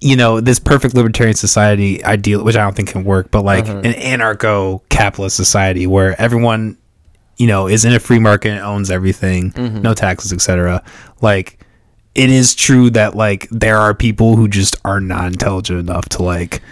you 0.00 0.16
know, 0.16 0.40
this 0.40 0.58
perfect 0.58 0.94
libertarian 0.94 1.34
society 1.34 2.04
ideal, 2.04 2.44
which 2.44 2.56
I 2.56 2.62
don't 2.62 2.76
think 2.76 2.90
can 2.90 3.04
work, 3.04 3.30
but 3.30 3.42
like 3.42 3.64
uh-huh. 3.64 3.78
an 3.78 3.92
anarcho 3.94 4.80
capitalist 4.90 5.36
society 5.36 5.86
where 5.86 6.20
everyone, 6.20 6.78
you 7.36 7.46
know, 7.46 7.66
is 7.66 7.84
in 7.84 7.92
a 7.92 8.00
free 8.00 8.18
market 8.18 8.50
and 8.50 8.60
owns 8.60 8.90
everything, 8.90 9.52
mm-hmm. 9.52 9.82
no 9.82 9.94
taxes, 9.94 10.32
etc. 10.32 10.82
Like, 11.20 11.58
it 12.14 12.30
is 12.30 12.54
true 12.54 12.90
that 12.90 13.14
like 13.14 13.48
there 13.50 13.78
are 13.78 13.94
people 13.94 14.36
who 14.36 14.48
just 14.48 14.76
are 14.84 15.00
not 15.00 15.26
intelligent 15.26 15.78
enough 15.78 16.08
to 16.10 16.22
like 16.22 16.62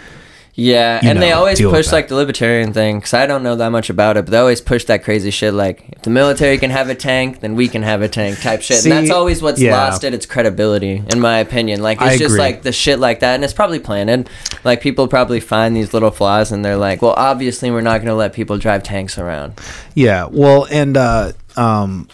Yeah, 0.59 1.01
and 1.03 1.21
they 1.21 1.33
always 1.33 1.61
push 1.61 1.93
like 1.93 2.09
the 2.09 2.15
libertarian 2.15 2.73
thing 2.73 2.97
because 2.97 3.13
I 3.13 3.27
don't 3.27 3.43
know 3.43 3.57
that 3.57 3.69
much 3.69 3.91
about 3.91 4.17
it, 4.17 4.25
but 4.25 4.31
they 4.31 4.39
always 4.39 4.63
push 4.63 4.85
that 4.85 5.05
crazy 5.05 5.31
shit 5.31 5.53
like 5.53 5.85
if 5.93 6.03
the 6.03 6.09
military 6.09 6.57
can 6.57 6.71
have 6.71 6.89
a 6.89 6.95
tank, 6.95 7.41
then 7.41 7.57
we 7.57 7.69
can 7.69 7.83
have 7.83 8.01
a 8.01 8.09
tank 8.09 8.41
type 8.41 8.63
shit. 8.63 8.79
See, 8.79 8.91
and 8.91 8.99
that's 8.99 9.11
always 9.15 9.43
what's 9.43 9.61
yeah. 9.61 9.77
lost 9.77 10.03
at 10.03 10.15
its 10.15 10.25
credibility, 10.25 11.05
in 11.11 11.21
my 11.21 11.41
opinion. 11.41 11.83
Like 11.83 11.99
it's 12.01 12.07
I 12.07 12.17
just 12.17 12.35
agree. 12.35 12.39
like 12.39 12.63
the 12.63 12.73
shit 12.73 12.99
like 12.99 13.21
that, 13.21 13.35
and 13.35 13.45
it's 13.45 13.53
probably 13.53 13.79
planted. 13.79 14.31
Like 14.65 14.81
people 14.81 15.09
probably 15.09 15.41
find 15.41 15.77
these 15.77 15.93
little 15.93 16.11
flaws, 16.11 16.51
and 16.53 16.65
they're 16.65 16.79
like, 16.79 17.03
well, 17.03 17.15
obviously 17.19 17.71
we're 17.71 17.83
not 17.83 17.99
going 17.99 18.09
to 18.09 18.15
let 18.15 18.33
people 18.33 18.57
drive 18.57 18.83
tanks 18.83 19.19
around. 19.19 19.61
Yeah, 19.95 20.27
well, 20.31 20.67
and 20.71 20.97
uh, 20.97 21.33
um, 21.57 22.09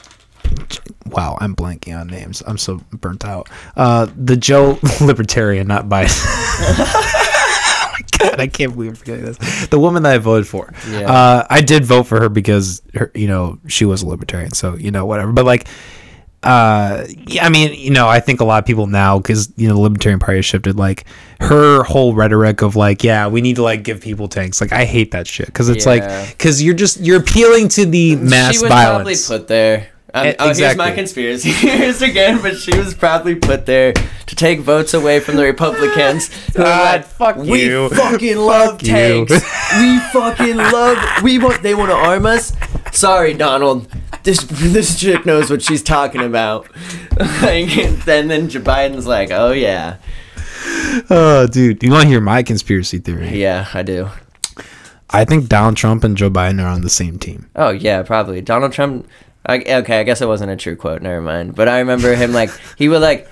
wow, 1.07 1.38
I'm 1.40 1.55
blanking 1.55 1.97
on 1.97 2.09
names. 2.09 2.43
I'm 2.45 2.59
so 2.59 2.80
burnt 2.90 3.24
out. 3.24 3.49
Uh, 3.76 4.09
the 4.16 4.36
Joe 4.36 4.80
Libertarian, 5.01 5.68
not 5.68 5.88
Biden. 5.88 6.09
God, 8.23 8.41
I 8.41 8.47
can't 8.47 8.73
believe 8.75 8.91
I'm 8.91 8.97
forgetting 8.97 9.25
this. 9.25 9.66
The 9.68 9.79
woman 9.79 10.03
that 10.05 10.12
I 10.14 10.18
voted 10.18 10.47
for. 10.49 10.73
Yeah. 10.91 11.11
Uh, 11.11 11.47
I 11.51 11.61
did 11.61 11.85
vote 11.85 12.05
for 12.05 12.20
her 12.20 12.29
because 12.29 12.83
her, 12.95 13.11
you 13.14 13.27
know, 13.29 13.59
she 13.68 13.85
was 13.85 14.03
a 14.03 14.07
libertarian, 14.09 14.53
so 14.53 14.77
you 14.77 14.91
know, 14.91 15.05
whatever. 15.07 15.33
But 15.33 15.45
like, 15.45 15.66
uh, 16.43 17.07
yeah, 17.29 17.47
I 17.47 17.51
mean, 17.51 17.73
you 17.75 17.91
know, 17.91 18.09
I 18.09 18.18
think 18.18 18.41
a 18.41 18.45
lot 18.45 18.59
of 18.59 18.66
people 18.66 18.89
now 18.89 19.18
because 19.18 19.53
you 19.57 19.68
know 19.68 19.75
the 19.75 19.81
Libertarian 19.81 20.18
Party 20.18 20.39
has 20.39 20.45
shifted. 20.45 20.77
Like 20.77 21.05
her 21.41 21.85
whole 21.85 22.14
rhetoric 22.14 22.62
of 22.62 22.75
like, 22.75 23.05
yeah, 23.05 23.29
we 23.29 23.41
need 23.41 23.57
to 23.57 23.62
like 23.62 23.85
give 23.85 24.01
people 24.01 24.27
tanks. 24.29 24.61
Like 24.61 24.73
I 24.73 24.85
hate 24.85 25.12
that 25.12 25.27
shit 25.29 25.47
because 25.47 25.68
it's 25.68 25.87
Yeah. 25.87 25.93
like 25.93 26.31
because 26.37 26.61
you're 26.62 26.75
just 26.75 26.99
you're 27.01 27.20
appealing 27.20 27.68
to 27.70 27.87
the 27.87 28.16
mass 28.16 28.55
she 28.55 28.62
was 28.62 28.70
violence. 28.70 29.27
probably 29.27 29.39
put 29.41 29.49
there. 29.49 29.89
Um, 30.15 30.35
oh, 30.39 30.53
here's 30.55 30.77
my 30.77 30.93
conspiracy 30.93 31.51
theories 31.53 32.03
again, 32.03 32.43
but 32.43 32.57
she 32.59 32.77
was 32.77 32.93
probably 32.95 33.35
put 33.35 33.65
there 33.65 33.93
to 33.95 34.37
take 34.37 34.61
votes 34.61 34.93
away 34.93 35.21
from 35.21 35.37
the 35.37 35.45
Republicans. 35.45 36.29
who 36.49 36.63
God, 36.63 37.01
like, 37.01 37.05
fuck 37.07 37.37
we 37.37 37.65
you. 37.65 37.89
fucking 37.89 38.37
love 38.39 38.73
Fuck 38.73 38.81
tanks. 38.81 39.33
we 39.79 39.99
fucking 40.13 40.57
love. 40.57 41.23
We 41.23 41.39
want. 41.39 41.63
They 41.63 41.75
want 41.75 41.91
to 41.91 41.97
arm 41.97 42.27
us. 42.27 42.53
Sorry, 42.93 43.33
Donald. 43.33 43.89
This 44.23 44.45
this 44.51 45.01
chick 45.01 45.25
knows 45.25 45.51
what 45.51 45.63
she's 45.63 45.83
talking 45.83 46.21
about. 46.21 46.69
like, 47.19 47.77
and 47.77 47.99
then 48.03 48.49
Joe 48.49 48.61
Biden's 48.61 49.07
like, 49.07 49.31
oh 49.31 49.53
yeah, 49.53 49.97
oh, 51.11 51.47
dude, 51.51 51.83
you 51.83 51.91
want 51.91 52.03
to 52.03 52.09
hear 52.09 52.21
my 52.21 52.43
conspiracy 52.43 52.99
theory? 52.99 53.41
yeah, 53.41 53.69
I 53.75 53.83
do. 53.83 54.09
I 55.11 55.25
think 55.25 55.49
Donald 55.49 55.77
Trump 55.77 56.05
and 56.05 56.17
Joe 56.17 56.31
Biden 56.31 56.63
are 56.63 56.69
on 56.69 56.81
the 56.83 56.91
same 56.91 57.19
team. 57.19 57.51
Oh 57.57 57.71
yeah, 57.71 58.03
probably 58.03 58.41
Donald 58.41 58.73
Trump. 58.73 59.07
I, 59.45 59.59
okay, 59.59 60.01
I 60.01 60.03
guess 60.05 60.20
it 60.20 60.26
wasn't 60.28 60.51
a 60.53 60.57
true 60.57 60.76
quote. 60.76 61.03
Never 61.03 61.20
mind. 61.20 61.55
But 61.57 61.68
I 61.68 61.78
remember 61.80 62.14
him 62.14 62.32
like 62.32 62.51
he 62.76 62.88
would 62.88 63.01
like 63.03 63.28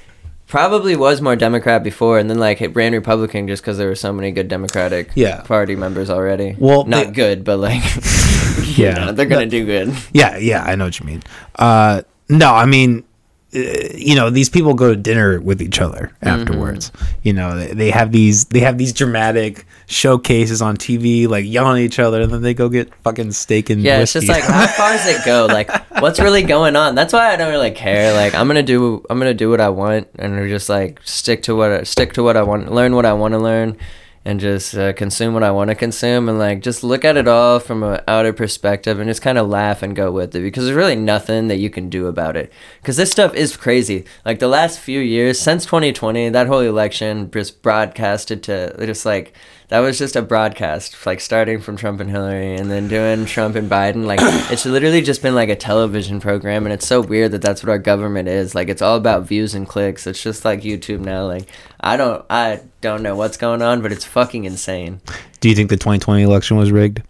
probably 0.49 0.97
was 0.97 1.21
more 1.23 1.37
Democrat 1.37 1.85
before, 1.85 2.19
and 2.19 2.29
then 2.29 2.39
like 2.39 2.61
it 2.61 2.75
ran 2.75 2.93
Republican 2.93 3.47
just 3.47 3.63
because 3.63 3.79
there 3.79 3.87
were 3.89 3.95
so 3.95 4.13
many 4.13 4.33
good 4.33 4.49
Democratic 4.49 5.11
Yeah. 5.15 5.43
Party 5.43 5.77
members 5.77 6.11
already. 6.11 6.57
Well, 6.59 6.85
not 6.85 7.07
they- 7.07 7.13
good, 7.13 7.45
but 7.45 7.59
like 7.59 7.83
Yeah. 8.77 9.07
yeah, 9.07 9.13
they're 9.13 9.27
gonna 9.27 9.47
do 9.47 9.65
good. 9.65 9.95
Yeah, 10.13 10.37
yeah, 10.37 10.63
I 10.65 10.75
know 10.75 10.87
what 10.87 10.99
you 10.99 11.07
mean. 11.07 11.23
Uh, 11.57 12.03
no, 12.29 12.53
I 12.55 12.67
mean, 12.67 13.05
Uh, 13.53 13.89
you 13.95 14.15
know, 14.15 14.31
these 14.31 14.49
people 14.49 14.75
go 14.75 14.91
to 14.91 14.97
dinner 14.97 15.41
with 15.41 15.61
each 15.61 15.81
other 15.81 16.13
mm-hmm. 16.23 16.29
afterwards. 16.29 16.93
You 17.23 17.33
know, 17.33 17.59
they, 17.59 17.73
they 17.73 17.91
have 17.91 18.13
these 18.13 18.45
they 18.47 18.61
have 18.61 18.79
these 18.79 18.93
dramatic 18.93 19.67
showcases 19.87 20.63
on 20.63 20.77
TV, 20.77 21.27
like 21.29 21.45
yelling 21.45 21.83
at 21.83 21.85
each 21.85 21.99
other, 21.99 22.21
and 22.21 22.33
then 22.33 22.43
they 22.43 22.55
go 22.55 22.69
get 22.69 22.95
fucking 23.03 23.33
steak 23.33 23.69
and 23.71 23.83
Yeah, 23.83 24.01
it's 24.01 24.13
just 24.13 24.29
like 24.29 24.45
how 24.45 24.67
far 24.77 24.93
does 24.93 25.07
it 25.07 25.25
go? 25.25 25.47
Like, 25.47 25.69
what's 26.01 26.21
really 26.21 26.43
going 26.43 26.77
on? 26.77 26.95
That's 26.95 27.13
why 27.13 27.33
I 27.33 27.37
don't 27.37 27.51
really 27.51 27.73
care. 27.73 28.15
Like, 28.15 28.35
I'm 28.35 28.47
gonna 28.47 28.63
do, 28.63 29.05
I'm 29.11 29.19
gonna 29.19 29.35
do 29.35 29.51
what 29.51 29.61
I 29.61 29.69
want, 29.69 30.09
and 30.17 30.49
just 30.49 30.69
like 30.69 31.01
stick 31.05 31.43
to 31.45 31.57
what, 31.57 31.73
I, 31.73 31.83
stick 31.83 32.13
to 32.15 32.23
what 32.23 32.37
I 32.37 32.43
want, 32.43 32.71
learn 32.73 32.95
what 32.95 33.05
I 33.05 33.15
want 33.15 33.33
to 33.33 33.39
learn, 33.39 33.77
and 34.25 34.39
just 34.39 34.75
uh, 34.75 34.93
consume 34.93 35.33
what 35.33 35.43
I 35.43 35.51
want 35.51 35.69
to 35.69 35.75
consume, 35.75 36.29
and 36.29 36.39
like 36.39 36.61
just 36.61 36.85
look 36.85 37.05
at 37.05 37.17
it 37.17 37.27
all 37.27 37.59
from 37.59 37.83
an 37.83 38.01
outer 38.07 38.33
perspective, 38.33 39.01
and 39.01 39.09
just 39.09 39.23
kind 39.23 39.39
of 39.39 39.49
laugh 39.49 39.83
and 39.83 39.97
go 39.97 40.13
with 40.13 40.35
it 40.35 40.43
because 40.43 40.65
there's 40.65 40.77
really 40.77 40.97
nothing 40.97 41.49
that 41.49 41.59
you 41.59 41.71
can 41.71 41.89
do 41.89 42.07
about 42.07 42.37
it. 42.37 42.53
Because 42.81 42.97
this 42.97 43.11
stuff 43.11 43.35
is 43.35 43.57
crazy. 43.57 44.05
Like 44.25 44.39
the 44.39 44.49
last 44.49 44.79
few 44.79 45.01
years 45.01 45.41
since 45.41 45.65
2020, 45.65 46.29
that 46.31 46.47
whole 46.47 46.61
election 46.61 47.31
just 47.31 47.63
broadcasted 47.63 48.43
to 48.45 48.75
just 48.87 49.07
like 49.07 49.33
that 49.71 49.79
was 49.79 49.99
just 49.99 50.17
a 50.17 50.23
broadcast, 50.23 51.07
like 51.07 51.21
starting 51.21 51.61
from 51.61 51.77
Trump 51.77 52.01
and 52.01 52.11
Hillary, 52.11 52.57
and 52.57 52.71
then 52.71 52.89
doing 52.89 53.25
Trump 53.25 53.55
and 53.55 53.71
Biden. 53.71 54.05
Like 54.05 54.19
it's 54.51 54.67
literally 54.67 55.01
just 55.01 55.23
been 55.23 55.35
like 55.35 55.49
a 55.49 55.57
television 55.57 56.21
program, 56.21 56.67
and 56.67 56.73
it's 56.73 56.87
so 56.87 57.01
weird 57.01 57.31
that 57.31 57.41
that's 57.41 57.63
what 57.63 57.71
our 57.71 57.79
government 57.79 58.29
is. 58.29 58.55
Like 58.55 58.69
it's 58.69 58.83
all 58.83 58.97
about 58.97 59.23
views 59.23 59.55
and 59.55 59.67
clicks. 59.67 60.07
It's 60.09 60.23
just 60.23 60.45
like 60.45 60.63
YouTube 60.63 61.01
now. 61.01 61.25
Like 61.25 61.49
I 61.81 61.97
don't, 61.97 62.25
I 62.29 62.61
don't 62.81 63.03
know 63.03 63.15
what's 63.15 63.37
going 63.37 63.63
on, 63.63 63.81
but 63.81 63.93
it's 63.93 64.05
fucking 64.05 64.45
insane. 64.45 65.01
Do 65.39 65.49
you 65.49 65.55
think 65.55 65.71
the 65.71 65.77
2020 65.77 66.23
election 66.23 66.57
was 66.57 66.73
rigged? 66.73 67.03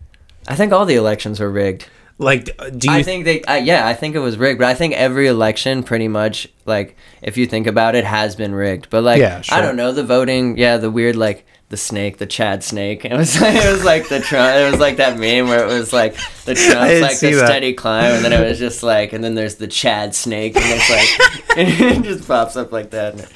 I 0.47 0.55
think 0.55 0.73
all 0.73 0.85
the 0.85 0.97
elections 0.97 1.41
were 1.41 1.51
rigged. 1.51 1.87
Like, 2.21 2.45
do 2.77 2.89
you? 2.91 2.95
I 2.95 3.03
think 3.03 3.25
they, 3.25 3.43
uh, 3.43 3.55
yeah, 3.55 3.87
I 3.87 3.95
think 3.95 4.15
it 4.15 4.19
was 4.21 4.37
rigged, 4.37 4.59
but 4.59 4.69
I 4.69 4.75
think 4.75 4.93
every 4.95 5.27
election, 5.27 5.83
pretty 5.83 6.07
much, 6.07 6.47
like 6.67 6.97
if 7.23 7.37
you 7.39 7.47
think 7.47 7.67
about 7.67 7.95
it, 7.95 8.05
has 8.05 8.37
been 8.37 8.55
rigged. 8.55 8.91
But 8.91 9.03
like, 9.05 9.21
Yeah, 9.21 9.41
sure. 9.41 9.57
I 9.57 9.63
don't 9.63 9.77
know 9.77 9.91
the 9.93 10.05
voting, 10.05 10.59
yeah, 10.59 10.77
the 10.77 10.91
weird 10.91 11.17
like 11.17 11.47
the 11.71 11.77
snake, 11.79 12.19
the 12.19 12.27
Chad 12.27 12.63
snake. 12.63 13.05
It 13.07 13.15
was 13.17 13.41
it 13.41 13.73
was 13.73 13.85
like 13.85 14.09
the 14.11 14.21
Trump. 14.21 14.55
It 14.55 14.71
was 14.71 14.79
like 14.81 14.97
that 14.99 15.19
meme 15.19 15.49
where 15.49 15.65
it 15.65 15.73
was 15.73 15.93
like 15.95 16.15
the 16.45 16.55
Trump's 16.57 17.01
like 17.01 17.19
the 17.21 17.33
that. 17.37 17.47
steady 17.47 17.73
climb, 17.73 18.17
and 18.17 18.25
then 18.25 18.33
it 18.35 18.47
was 18.47 18.59
just 18.59 18.83
like, 18.83 19.15
and 19.15 19.25
then 19.25 19.35
there's 19.35 19.55
the 19.55 19.69
Chad 19.69 20.15
snake, 20.15 20.57
and 20.57 20.65
it's 20.67 20.91
like 20.91 21.57
and 21.57 21.69
it 21.69 22.03
just 22.05 22.29
pops 22.29 22.55
up 22.57 22.71
like 22.71 22.91
that. 22.91 23.13
And 23.15 23.27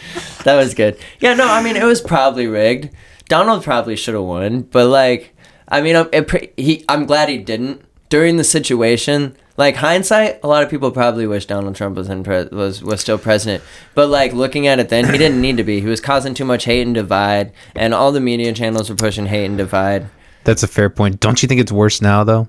that 0.45 0.57
was 0.57 0.75
good. 0.75 0.99
Yeah, 1.21 1.33
no, 1.35 1.49
I 1.49 1.63
mean 1.63 1.77
it 1.77 1.85
was 1.85 2.03
probably 2.03 2.49
rigged. 2.49 2.91
Donald 3.29 3.65
probably 3.65 3.97
should 3.97 4.13
have 4.15 4.25
won, 4.25 4.61
but 4.61 4.89
like, 4.89 5.35
I 5.69 5.81
mean, 5.81 5.97
I'm- 5.97 6.11
it, 6.13 6.53
he, 6.59 6.85
I'm 6.91 7.07
glad 7.07 7.31
he 7.31 7.39
didn't 7.39 7.81
during 8.15 8.37
the 8.37 8.45
situation. 8.45 9.37
Like 9.57 9.75
hindsight, 9.75 10.39
a 10.45 10.47
lot 10.47 10.63
of 10.63 10.71
people 10.71 10.93
probably 10.93 11.27
wish 11.27 11.47
Donald 11.47 11.75
Trump 11.75 11.97
was 11.97 12.09
in 12.09 12.23
pre- 12.23 12.47
was 12.53 12.81
was 12.81 13.01
still 13.01 13.19
president. 13.19 13.65
But 13.97 14.09
like 14.09 14.33
looking 14.33 14.69
at 14.69 14.79
it 14.79 14.89
then, 14.89 15.11
he 15.13 15.19
didn't 15.19 15.41
need 15.41 15.57
to 15.57 15.65
be. 15.65 15.81
He 15.81 15.87
was 15.89 16.01
causing 16.01 16.33
too 16.33 16.45
much 16.45 16.65
hate 16.65 16.83
and 16.83 16.95
divide, 16.95 17.53
and 17.75 17.93
all 17.93 18.13
the 18.13 18.21
media 18.21 18.53
channels 18.53 18.89
were 18.89 18.95
pushing 18.95 19.27
hate 19.27 19.47
and 19.47 19.59
divide. 19.59 20.07
that's 20.45 20.63
a 20.63 20.69
fair 20.69 20.91
point. 20.91 21.19
Don't 21.19 21.43
you 21.43 21.49
think 21.49 21.61
it's 21.61 21.73
worse 21.73 22.01
now, 22.01 22.23
though? 22.23 22.49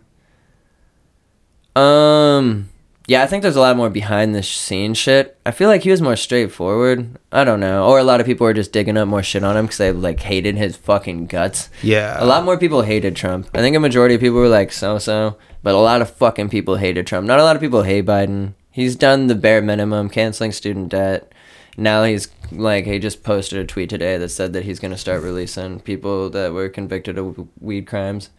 Um, 1.76 2.70
yeah, 3.08 3.22
I 3.22 3.28
think 3.28 3.44
there's 3.44 3.56
a 3.56 3.62
lot 3.62 3.78
more 3.78 3.90
behind 3.90 4.34
the 4.34 4.42
scenes 4.42 4.98
shit. 4.98 5.38
I 5.46 5.52
feel 5.52 5.70
like 5.70 5.84
he 5.84 5.92
was 5.92 6.02
more 6.02 6.16
straightforward. 6.16 7.20
I 7.32 7.44
don't 7.44 7.60
know, 7.60 7.86
or 7.86 8.00
a 8.00 8.04
lot 8.04 8.20
of 8.20 8.26
people 8.26 8.46
were 8.46 8.54
just 8.54 8.72
digging 8.72 8.98
up 8.98 9.08
more 9.08 9.22
shit 9.22 9.44
on 9.44 9.56
him 9.56 9.66
because 9.66 9.78
they 9.78 9.92
like 9.92 10.22
hated 10.22 10.58
his 10.58 10.76
fucking 10.76 11.28
guts. 11.28 11.70
Yeah. 11.84 12.16
A 12.18 12.26
lot 12.26 12.46
more 12.46 12.58
people 12.58 12.82
hated 12.82 13.16
Trump. 13.16 13.50
I 13.54 13.60
think 13.60 13.76
a 13.76 13.80
majority 13.80 14.16
of 14.16 14.22
people 14.22 14.38
were 14.40 14.50
like 14.50 14.72
so 14.72 14.98
so, 14.98 15.38
but 15.66 15.74
a 15.74 15.80
lot 15.80 16.00
of 16.00 16.12
fucking 16.12 16.48
people 16.50 16.76
hated 16.76 17.08
Trump. 17.08 17.26
Not 17.26 17.40
a 17.40 17.44
lot 17.44 17.56
of 17.56 17.62
people 17.62 17.82
hate 17.82 18.06
Biden. 18.06 18.54
He's 18.70 18.96
done 18.96 19.26
the 19.26 19.34
bare 19.34 19.64
minimum, 19.64 20.10
canceling 20.12 20.52
student 20.52 20.90
debt. 20.90 21.34
Now 21.76 22.04
he's 22.04 22.28
like 22.52 22.86
he 22.86 23.00
just 23.00 23.24
posted 23.24 23.58
a 23.58 23.66
tweet 23.66 23.90
today 23.90 24.20
that 24.20 24.30
said 24.30 24.54
that 24.54 24.64
he's 24.64 24.80
gonna 24.80 24.96
start 24.96 25.24
releasing 25.24 25.80
people 25.80 26.30
that 26.30 26.54
were 26.54 26.70
convicted 26.70 27.18
of 27.18 27.48
weed 27.60 27.88
crimes. 27.88 28.30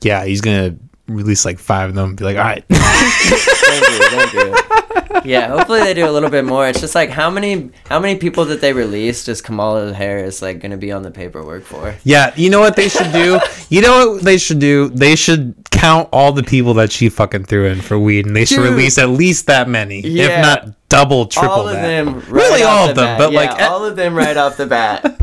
Yeah, 0.00 0.24
he's 0.24 0.40
gonna 0.40 0.76
release 1.14 1.44
like 1.44 1.58
five 1.58 1.88
of 1.90 1.94
them. 1.94 2.10
And 2.10 2.16
be 2.16 2.24
like, 2.24 2.36
all 2.36 2.44
right. 2.44 2.64
Don't 2.70 3.84
do 3.86 3.96
it, 3.96 4.10
don't 4.10 4.32
do 4.32 4.54
it. 4.54 5.24
Yeah, 5.24 5.48
hopefully 5.48 5.80
they 5.80 5.94
do 5.94 6.08
a 6.08 6.10
little 6.10 6.30
bit 6.30 6.44
more. 6.44 6.66
It's 6.66 6.80
just 6.80 6.94
like 6.94 7.10
how 7.10 7.30
many 7.30 7.70
how 7.88 7.98
many 8.00 8.16
people 8.18 8.44
that 8.46 8.60
they 8.60 8.72
released 8.72 9.28
is 9.28 9.40
Kamala 9.42 9.92
Harris 9.92 10.36
is 10.36 10.42
like 10.42 10.60
gonna 10.60 10.76
be 10.76 10.90
on 10.92 11.02
the 11.02 11.10
paperwork 11.10 11.64
for? 11.64 11.94
Yeah, 12.04 12.32
you 12.36 12.48
know 12.50 12.60
what 12.60 12.74
they 12.76 12.88
should 12.88 13.12
do? 13.12 13.38
You 13.68 13.82
know 13.82 14.12
what 14.12 14.22
they 14.22 14.38
should 14.38 14.58
do? 14.58 14.88
They 14.88 15.14
should 15.16 15.54
count 15.70 16.08
all 16.12 16.32
the 16.32 16.42
people 16.42 16.74
that 16.74 16.90
she 16.90 17.08
fucking 17.08 17.44
threw 17.44 17.66
in 17.66 17.80
for 17.80 17.98
weed, 17.98 18.26
and 18.26 18.34
they 18.34 18.44
should 18.44 18.56
Dude. 18.56 18.70
release 18.70 18.98
at 18.98 19.10
least 19.10 19.46
that 19.46 19.68
many, 19.68 20.00
if 20.00 20.42
not 20.42 20.88
double, 20.88 21.26
triple 21.26 21.50
all 21.50 21.68
of 21.68 21.74
that. 21.74 21.82
them, 21.82 22.14
right 22.14 22.26
really, 22.30 22.62
off 22.62 22.70
all 22.72 22.84
the 22.86 22.90
of 22.90 22.96
them, 22.96 23.04
bat. 23.06 23.18
but 23.18 23.32
Yeah, 23.32 23.40
like 23.40 23.60
all 23.70 23.84
of 23.84 23.96
them 23.96 24.14
right 24.14 24.36
off 24.36 24.56
the 24.56 24.66
bat. 24.66 25.02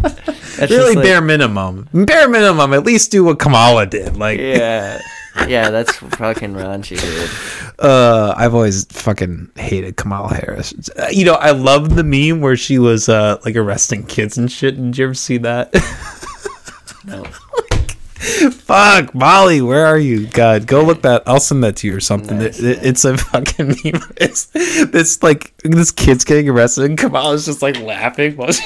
That's 0.58 0.72
really 0.72 0.94
just 0.94 0.96
like- 0.96 1.04
bare 1.06 1.22
minimum. 1.22 1.90
Bare 1.94 2.30
minimum, 2.30 2.74
at 2.74 2.84
least 2.86 3.12
do 3.12 3.24
what 3.24 3.40
Kamala 3.40 3.86
did. 3.86 4.16
Like, 4.18 4.40
Yeah, 4.40 5.02
yeah, 5.48 5.70
that's 5.70 5.96
fucking 5.98 6.54
raunchy, 6.54 7.00
dude. 7.00 7.80
uh, 7.80 8.34
I've 8.38 8.54
always 8.56 8.86
fucking 8.86 9.52
hated 9.56 9.98
Kamala 9.98 10.34
Harris. 10.34 10.74
Uh, 10.98 11.08
You 11.12 11.26
know, 11.26 11.34
I 11.36 11.52
love 11.52 11.96
the 11.96 12.04
meme 12.04 12.42
where 12.42 12.56
she 12.58 12.80
was 12.80 13.10
uh 13.10 13.38
like 13.46 13.56
arresting 13.56 14.06
kids 14.06 14.38
and 14.38 14.52
shit. 14.52 14.76
Did 14.76 14.98
you 14.98 15.06
ever 15.06 15.14
see 15.14 15.38
that? 15.40 15.74
No. 17.06 17.24
Fuck, 18.52 19.16
Molly, 19.16 19.62
where 19.62 19.86
are 19.86 19.98
you? 19.98 20.28
God, 20.28 20.68
go 20.68 20.84
look 20.84 21.04
that. 21.04 21.24
I'll 21.26 21.40
send 21.40 21.64
that 21.64 21.78
to 21.78 21.88
you 21.88 21.96
or 21.96 22.00
something. 22.02 22.40
Nice, 22.40 22.60
It- 22.60 22.66
it- 22.80 22.86
it's 22.86 23.06
a 23.06 23.16
fucking 23.16 23.68
meme. 23.84 24.02
It's 24.18 24.46
this 24.48 25.24
like 25.24 25.56
this 25.64 25.92
kid's 25.92 26.26
getting 26.26 26.50
arrested 26.50 26.84
and 26.86 26.98
Kamala's 26.98 27.46
just 27.46 27.62
like 27.62 27.80
laughing 27.80 28.36
while 28.38 28.52
she. 28.52 28.62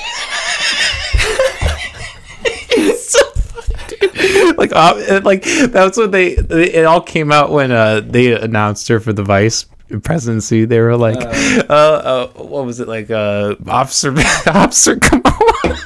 It's 2.73 3.09
so 3.09 3.23
funny, 3.31 3.97
dude. 3.99 4.10
Like, 4.57 4.71
uh, 4.75 5.21
like 5.23 5.43
that's 5.43 5.97
what 5.97 6.11
they. 6.11 6.29
It 6.33 6.85
all 6.85 7.01
came 7.01 7.31
out 7.31 7.51
when 7.51 7.71
uh 7.71 8.01
they 8.01 8.33
announced 8.33 8.87
her 8.89 8.99
for 8.99 9.13
the 9.13 9.23
vice 9.23 9.65
presidency. 10.03 10.65
They 10.65 10.79
were 10.79 10.97
like, 10.97 11.17
uh, 11.17 11.73
uh 11.73 12.27
what 12.33 12.65
was 12.65 12.79
it 12.79 12.87
like, 12.87 13.09
uh, 13.09 13.55
officer, 13.67 14.13
officer 14.47 14.97
Kamala. 14.97 15.77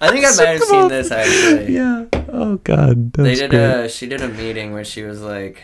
I 0.00 0.10
think 0.10 0.24
I 0.24 0.34
might 0.36 0.48
have 0.48 0.62
seen 0.62 0.88
this 0.88 1.10
actually. 1.10 1.74
yeah. 1.74 2.06
Oh 2.32 2.56
God. 2.64 3.12
They 3.12 3.34
did 3.34 3.50
great. 3.50 3.84
a 3.84 3.88
she 3.88 4.06
did 4.06 4.22
a 4.22 4.28
meeting 4.28 4.72
where 4.72 4.84
she 4.84 5.02
was 5.02 5.20
like 5.20 5.62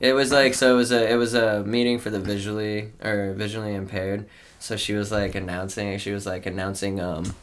it 0.00 0.12
was 0.12 0.30
like 0.30 0.54
so 0.54 0.74
it 0.74 0.76
was 0.76 0.92
a 0.92 1.10
it 1.10 1.16
was 1.16 1.34
a 1.34 1.64
meeting 1.64 1.98
for 1.98 2.10
the 2.10 2.20
visually 2.20 2.92
or 3.02 3.32
visually 3.34 3.74
impaired. 3.74 4.26
So 4.58 4.76
she 4.76 4.94
was 4.94 5.10
like 5.10 5.34
announcing 5.34 5.98
she 5.98 6.12
was 6.12 6.26
like 6.26 6.46
announcing 6.46 7.00
um 7.00 7.34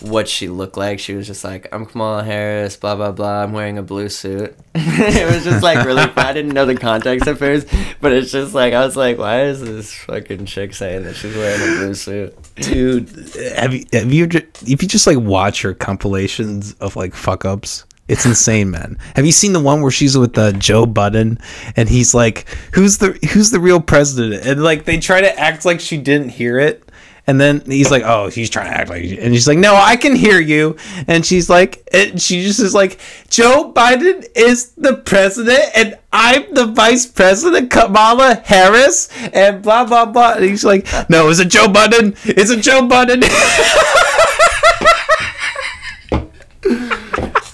what 0.00 0.28
she 0.28 0.48
looked 0.48 0.76
like. 0.76 0.98
She 0.98 1.14
was 1.14 1.26
just 1.26 1.44
like, 1.44 1.68
I'm 1.72 1.86
Kamala 1.86 2.24
Harris, 2.24 2.76
blah 2.76 2.96
blah 2.96 3.12
blah. 3.12 3.42
I'm 3.42 3.52
wearing 3.52 3.78
a 3.78 3.82
blue 3.82 4.08
suit. 4.08 4.56
it 4.74 5.32
was 5.32 5.44
just 5.44 5.62
like 5.62 5.84
really. 5.86 6.02
I 6.16 6.32
didn't 6.32 6.52
know 6.52 6.66
the 6.66 6.76
context 6.76 7.26
at 7.26 7.38
first, 7.38 7.68
but 8.00 8.12
it's 8.12 8.30
just 8.30 8.54
like 8.54 8.74
I 8.74 8.84
was 8.84 8.96
like, 8.96 9.18
why 9.18 9.44
is 9.44 9.60
this 9.60 9.92
fucking 9.92 10.46
chick 10.46 10.74
saying 10.74 11.04
that 11.04 11.14
she's 11.14 11.34
wearing 11.34 11.60
a 11.60 11.76
blue 11.78 11.94
suit? 11.94 12.34
dude 12.56 13.08
have 13.56 13.74
you 13.74 13.84
have 13.92 14.12
you 14.12 14.24
if 14.66 14.82
you 14.82 14.88
just 14.88 15.06
like 15.06 15.18
watch 15.18 15.62
her 15.62 15.74
compilations 15.74 16.72
of 16.74 16.96
like 16.96 17.14
fuck 17.14 17.44
ups 17.44 17.84
it's 18.08 18.24
insane 18.24 18.70
man 18.70 18.96
have 19.14 19.26
you 19.26 19.32
seen 19.32 19.52
the 19.52 19.60
one 19.60 19.82
where 19.82 19.90
she's 19.90 20.16
with 20.16 20.36
uh, 20.38 20.52
joe 20.52 20.86
budden 20.86 21.38
and 21.76 21.88
he's 21.88 22.14
like 22.14 22.46
who's 22.72 22.98
the 22.98 23.18
who's 23.32 23.50
the 23.50 23.60
real 23.60 23.80
president 23.80 24.46
and 24.46 24.62
like 24.62 24.84
they 24.84 24.98
try 24.98 25.20
to 25.20 25.38
act 25.38 25.64
like 25.64 25.80
she 25.80 25.98
didn't 25.98 26.30
hear 26.30 26.58
it 26.58 26.85
and 27.26 27.40
then 27.40 27.60
he's 27.66 27.90
like 27.90 28.02
oh 28.04 28.28
he's 28.28 28.50
trying 28.50 28.70
to 28.70 28.76
act 28.76 28.88
like 28.90 29.02
and 29.02 29.34
she's 29.34 29.48
like 29.48 29.58
no 29.58 29.74
i 29.74 29.96
can 29.96 30.14
hear 30.14 30.40
you. 30.40 30.76
And 31.08 31.24
she's 31.24 31.48
like 31.50 31.88
and 31.92 32.20
she 32.20 32.42
just 32.42 32.60
is 32.60 32.74
like 32.74 32.98
joe 33.28 33.72
biden 33.74 34.26
is 34.34 34.70
the 34.72 34.96
president 34.96 35.62
and 35.74 35.98
i'm 36.12 36.52
the 36.54 36.66
vice 36.66 37.06
president 37.06 37.70
kamala 37.70 38.42
harris 38.44 39.08
and 39.32 39.62
blah 39.62 39.84
blah 39.84 40.06
blah. 40.06 40.34
And 40.34 40.44
he's 40.44 40.64
like 40.64 40.86
no 41.10 41.28
is 41.28 41.40
it 41.40 41.48
joe 41.48 41.66
Biden? 41.66 42.14
is 42.36 42.50
it 42.50 42.62
joe 42.62 42.86
budden 42.86 43.22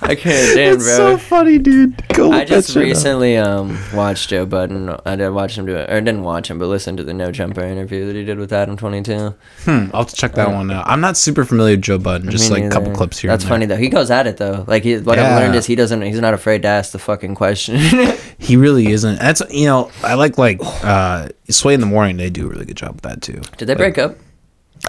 I 0.03 0.15
can't, 0.15 0.55
damn, 0.57 0.75
it's 0.75 0.85
bro. 0.85 0.97
so 0.97 1.19
funny 1.19 1.59
dude 1.59 2.03
go 2.09 2.33
I 2.33 2.45
just 2.45 2.69
shit 2.69 2.77
up. 2.79 2.83
recently 2.83 3.37
um 3.37 3.79
watched 3.95 4.31
Joe 4.31 4.45
Budden. 4.47 4.91
I 5.07 5.17
did 5.17 5.31
watch 5.31 5.57
him 5.57 5.67
do 5.67 5.77
it, 5.77 5.89
or 5.91 6.01
didn't 6.01 6.23
watch 6.23 6.51
him, 6.51 6.59
but 6.59 6.67
listened 6.67 6.99
to 6.99 7.05
the 7.05 7.15
No 7.15 7.31
Jumper 7.31 7.63
interview 7.63 8.07
that 8.07 8.17
he 8.17 8.25
did 8.25 8.39
with 8.39 8.53
Adam 8.53 8.77
Twenty 8.77 9.03
Two. 9.03 9.35
hmm, 9.65 9.87
i'll 9.95 10.03
have 10.03 10.09
to 10.09 10.17
check 10.17 10.33
that 10.35 10.51
one 10.51 10.71
out 10.71 10.87
i'm 10.89 11.01
not 11.01 11.17
super 11.17 11.45
familiar 11.45 11.75
with 11.75 11.83
joe 11.83 11.99
budden 11.99 12.31
just 12.31 12.51
like 12.51 12.65
a 12.65 12.69
couple 12.69 12.91
clips 12.93 13.19
here 13.19 13.31
That's 13.31 13.45
and 13.45 13.51
there. 13.51 13.55
funny 13.59 13.67
though. 13.67 13.77
He 13.77 13.89
goes 13.89 14.11
at 14.11 14.27
it 14.27 14.37
though. 14.39 14.65
Like 14.67 14.83
he, 14.83 14.99
what 14.99 15.19
Yeah. 15.19 15.37
I've 15.37 15.43
learned 15.43 15.55
is 15.55 15.67
he 15.67 15.75
doesn't. 15.75 16.03
He's 16.03 16.21
not 16.21 16.35
afraid 16.35 16.63
to 16.63 16.69
ask 16.69 16.93
the 16.93 16.99
fucking 16.99 17.35
question. 17.35 17.79
He 18.43 18.57
really 18.57 18.89
isn't. 18.89 19.21
That's 19.21 19.41
you 19.53 19.67
know, 19.67 19.93
I 20.03 20.15
like 20.15 20.37
like 20.37 20.59
uh 20.83 21.29
Sway 21.49 21.75
in 21.75 21.81
the 21.81 21.87
morning. 21.87 22.17
They 22.17 22.29
do 22.29 22.47
a 22.47 22.49
really 22.49 22.65
good 22.65 22.77
job 22.77 22.95
with 22.95 23.03
that 23.03 23.23
too. 23.23 23.41
did 23.57 23.67
they 23.67 23.77
break 23.77 23.99
up? 23.99 24.17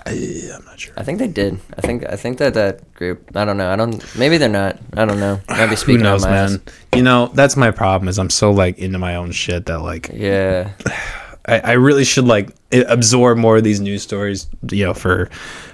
I, 0.05 0.49
I'm 0.55 0.65
not 0.65 0.79
sure. 0.79 0.93
I 0.97 1.03
think 1.03 1.19
they 1.19 1.27
did. 1.27 1.59
I 1.77 1.81
think 1.81 2.03
I 2.09 2.15
think 2.15 2.39
that 2.39 2.55
that 2.55 2.93
group. 2.95 3.35
I 3.35 3.45
don't 3.45 3.57
know. 3.57 3.71
I 3.71 3.75
don't. 3.75 4.03
Maybe 4.17 4.37
they're 4.37 4.49
not. 4.49 4.79
I 4.93 5.05
don't 5.05 5.19
know. 5.19 5.39
Maybe 5.49 5.69
Who 5.69 5.75
speaking 5.75 6.01
knows, 6.03 6.23
my 6.23 6.31
man? 6.31 6.61
ass. 6.67 6.73
You 6.95 7.03
know, 7.03 7.27
that's 7.33 7.55
my 7.55 7.71
problem. 7.71 8.07
Is 8.09 8.17
I'm 8.19 8.29
so 8.31 8.51
like 8.51 8.79
into 8.79 8.97
my 8.99 9.15
own 9.15 9.31
shit 9.31 9.65
that 9.67 9.79
like 9.81 10.09
Yeah. 10.13 10.71
I, 11.45 11.59
I 11.59 11.71
really 11.73 12.05
should 12.05 12.25
like 12.25 12.49
absorb 12.71 13.37
more 13.37 13.57
of 13.57 13.63
these 13.63 13.81
news 13.81 14.01
stories. 14.01 14.47
You 14.71 14.85
know, 14.85 14.93
for 14.93 15.29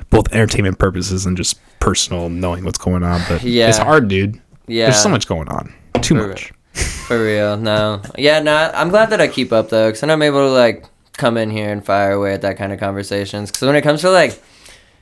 both 0.09 0.32
entertainment 0.34 0.80
purposes 0.80 1.26
and 1.26 1.38
just 1.38 1.59
personal 1.80 2.28
knowing 2.30 2.65
what's 2.65 2.80
going 2.80 3.03
on. 3.03 3.22
But 3.30 3.43
Yeah. 3.43 3.70
it's 3.70 3.78
hard, 3.78 4.07
dude. 4.07 4.41
Yeah. 4.67 4.86
There's 4.86 5.01
so 5.01 5.09
much 5.09 5.28
going 5.28 5.47
on. 5.47 5.74
Too 6.01 6.15
For- 6.20 6.28
much. 6.28 6.51
For 6.74 7.24
real, 7.24 7.57
no. 7.57 8.01
Yeah, 8.17 8.39
no. 8.39 8.55
I'm 8.74 8.89
glad 8.89 9.09
that 9.09 9.20
I 9.20 9.28
keep 9.28 9.51
up 9.51 9.70
though, 9.70 9.88
because 9.88 10.01
then 10.01 10.11
I'm 10.11 10.22
able 10.22 10.39
to 10.39 10.51
like 10.51 10.86
come 11.20 11.38
in 11.38 11.51
here 11.51 11.72
and 11.72 11.86
fire 11.86 12.11
away 12.13 12.34
at 12.34 12.41
that 12.41 12.57
kind 12.57 12.74
of 12.74 12.80
conversations. 12.80 13.51
Because 13.51 13.67
when 13.67 13.76
it 13.76 13.82
comes 13.84 14.01
to 14.01 14.09
like 14.09 14.41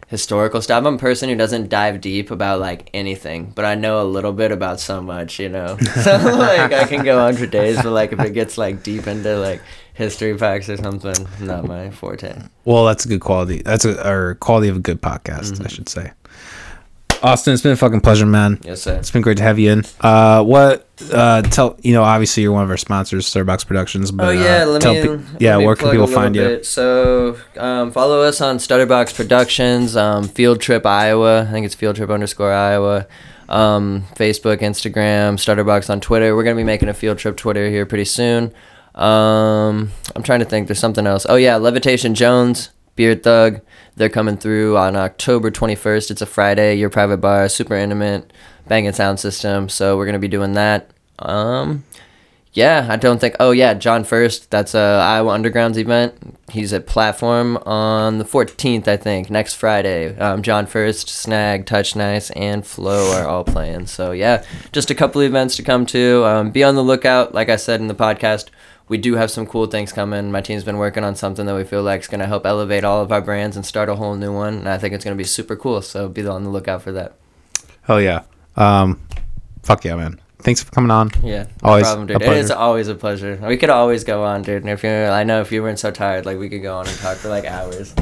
historical 0.08 0.62
stuff, 0.62 0.86
I'm 0.86 0.96
a 0.96 0.98
person 0.98 1.30
who 1.30 1.36
doesn't 1.36 1.70
dive 1.70 2.02
deep 2.02 2.32
about 2.32 2.60
like 2.60 2.90
anything, 2.94 3.52
but 3.56 3.66
I 3.66 3.76
know 3.76 4.02
a 4.02 4.06
little 4.06 4.34
bit 4.34 4.52
about 4.52 4.80
so 4.80 5.02
much, 5.02 5.40
you 5.40 5.50
know. 5.50 5.78
so 6.04 6.18
like 6.18 6.74
I 6.74 6.86
can 6.86 7.04
go 7.04 7.20
on 7.20 7.36
for 7.36 7.46
days, 7.46 7.78
but 7.82 7.92
like 7.92 8.12
if 8.14 8.20
it 8.20 8.32
gets 8.32 8.58
like 8.58 8.84
deep 8.84 9.08
into 9.08 9.38
like 9.38 9.62
history 9.94 10.38
facts 10.38 10.70
or 10.70 10.78
something, 10.78 11.28
not 11.40 11.66
my 11.66 11.90
forte. 11.90 12.36
Well, 12.66 12.86
that's 12.86 13.06
a 13.06 13.08
good 13.08 13.22
quality. 13.22 13.62
That's 13.62 13.86
a 13.86 14.08
or 14.10 14.36
quality 14.36 14.70
of 14.70 14.78
a 14.78 14.82
good 14.82 15.02
podcast, 15.02 15.54
Mm-hmm. 15.54 15.64
I 15.64 15.68
should 15.68 15.90
say. 15.90 16.12
Austin, 17.24 17.54
it's 17.54 17.64
been 17.64 17.72
a 17.72 17.76
fucking 17.78 18.02
pleasure, 18.02 18.26
man. 18.26 18.60
Yes, 18.64 18.82
sir. 18.84 18.96
It's 18.96 19.12
been 19.12 19.22
great 19.22 19.38
to 19.38 19.44
have 19.44 19.58
you 19.60 19.72
in. 19.72 19.84
Uh, 20.02 20.44
what? 20.44 20.88
Uh, 21.12 21.42
tell 21.44 21.78
you 21.84 21.94
know, 21.94 22.04
obviously 22.04 22.44
you're 22.44 22.52
one 22.52 22.64
of 22.64 22.70
our 22.70 22.78
sponsors, 22.78 23.28
Stutterbox 23.32 23.66
Productions. 23.68 24.12
But 24.12 24.28
Oh 24.28 24.32
yeah, 24.32 24.64
uh, 24.64 24.66
let 24.68 24.82
tell 24.82 24.94
me. 24.94 25.02
pe- 25.02 25.08
let 25.10 25.42
yeah, 25.42 25.58
me 25.58 25.66
where 25.66 25.76
can 25.76 25.92
people 25.92 26.08
find 26.08 26.36
you? 26.36 26.64
So 26.64 27.38
um, 27.58 27.92
follow 27.92 28.22
us 28.22 28.42
on 28.42 28.58
Stutterbox 28.58 29.16
Productions, 29.16 29.96
um, 29.96 30.24
Field 30.28 30.60
Trip 30.62 30.86
Iowa. 30.86 31.42
I 31.48 31.52
think 31.52 31.66
it's 31.66 31.76
Field 31.76 31.96
Trip 31.96 32.10
underscore 32.10 32.52
Iowa. 32.54 33.08
Um, 33.50 34.04
Facebook, 34.16 34.58
Instagram, 34.60 35.36
Stutterbox 35.36 35.90
on 35.90 36.02
Twitter. 36.02 36.36
We're 36.36 36.44
gonna 36.44 36.56
be 36.56 36.64
making 36.64 36.90
a 36.90 36.94
Field 36.94 37.18
Trip 37.18 37.38
Twitter 37.38 37.70
here 37.70 37.86
pretty 37.86 38.06
soon. 38.06 38.52
Um, 38.96 39.92
I'm 40.16 40.24
trying 40.24 40.40
to 40.40 40.46
think. 40.46 40.68
There's 40.68 40.80
something 40.80 41.06
else. 41.08 41.26
Oh 41.30 41.36
yeah, 41.36 41.56
Levitation 41.58 42.16
Jones, 42.16 42.72
Beard 42.96 43.24
Thug. 43.24 43.62
They're 43.98 44.10
coming 44.10 44.38
through 44.38 44.78
on 44.78 44.96
October 44.96 45.50
21st. 45.50 46.12
It's 46.12 46.22
a 46.22 46.28
Friday. 46.28 46.76
Your 46.76 46.92
private 46.92 47.18
bar, 47.18 47.50
super 47.50 47.74
intimate, 47.74 48.32
banging 48.68 48.94
sound 48.94 49.20
system. 49.20 49.70
So 49.70 49.98
we're 49.98 50.06
gonna 50.06 50.20
be 50.20 50.28
doing 50.28 50.54
that. 50.54 50.92
Um, 51.18 51.84
yeah, 52.54 52.86
I 52.92 52.96
don't 52.96 53.20
think. 53.20 53.36
Oh 53.40 53.50
yeah, 53.50 53.74
John 53.74 54.04
First. 54.04 54.52
That's 54.52 54.76
a 54.76 55.02
Iowa 55.02 55.34
Underground's 55.34 55.80
event. 55.80 56.38
He's 56.52 56.74
at 56.74 56.86
Platform 56.86 57.58
on 57.66 58.20
the 58.20 58.24
14th, 58.24 58.88
I 58.88 58.98
think, 58.98 59.32
next 59.32 59.56
Friday. 59.56 60.16
Um, 60.18 60.44
John 60.44 60.68
First, 60.68 61.10
Snag, 61.10 61.66
Touch 61.66 61.96
Nice, 61.96 62.30
and 62.32 62.66
Flow 62.66 63.18
are 63.18 63.28
all 63.28 63.44
playing. 63.44 63.88
So 63.88 64.12
yeah, 64.12 64.44
just 64.74 64.92
a 64.92 64.96
couple 64.96 65.22
events 65.22 65.56
to 65.56 65.64
come 65.64 65.88
to. 65.88 66.24
Um, 66.24 66.52
be 66.52 66.64
on 66.64 66.76
the 66.76 66.84
lookout. 66.84 67.34
Like 67.34 67.50
I 67.50 67.56
said 67.56 67.80
in 67.82 67.88
the 67.88 67.96
podcast, 67.96 68.50
we 68.88 68.98
do 68.98 69.16
have 69.16 69.30
some 69.30 69.46
cool 69.46 69.68
things 69.68 69.92
coming. 69.92 70.32
My 70.32 70.42
team's 70.42 70.64
been 70.64 70.78
working 70.78 71.04
on 71.04 71.16
something 71.16 71.46
that 71.46 71.56
we 71.56 71.64
feel 71.64 71.84
like 71.84 72.02
is 72.02 72.08
going 72.08 72.22
to 72.22 72.28
help 72.28 72.46
elevate 72.46 72.84
all 72.84 73.02
of 73.02 73.12
our 73.12 73.22
brands 73.22 73.56
and 73.56 73.66
start 73.66 73.90
a 73.90 73.96
whole 73.96 74.16
new 74.16 74.34
one. 74.34 74.56
And 74.56 74.70
I 74.70 74.78
think 74.78 74.94
it's 74.94 75.04
going 75.04 75.16
to 75.16 75.22
be 75.22 75.28
super 75.28 75.56
cool. 75.56 75.82
So 75.82 76.08
be 76.08 76.26
on 76.26 76.44
the 76.44 76.50
lookout 76.50 76.82
for 76.82 76.92
that. 76.94 77.14
Hell 77.82 78.02
yeah. 78.02 78.24
Um, 78.56 79.02
fuck 79.64 79.84
yeah, 79.84 79.96
man. 79.96 80.20
Thanks 80.40 80.62
for 80.64 80.72
coming 80.72 80.92
on. 80.92 81.10
Yeah, 81.24 81.44
no 81.64 81.70
Always 81.70 81.84
problem, 81.86 82.04
a 82.04 82.08
dude. 82.14 82.22
It 82.22 82.38
is 82.38 82.48
pleasure. 82.48 82.60
always 82.62 82.88
a 82.88 82.96
pleasure. 82.96 83.40
We 83.48 83.58
could 83.58 83.72
always 83.72 84.04
go 84.04 84.24
on, 84.24 84.44
dude. 84.44 84.62
And 84.62 84.70
if 84.70 84.84
you're, 84.84 85.10
I 85.10 85.24
know 85.24 85.42
if 85.42 85.52
you 85.52 85.64
weren't 85.64 85.80
so 85.80 85.90
tired, 85.92 86.26
like 86.28 86.38
we 86.38 86.48
could 86.48 86.62
go 86.62 86.78
on 86.78 86.88
and 86.88 86.96
talk 87.00 87.18
for 87.18 87.28
like 87.30 87.46
hours. 87.46 87.94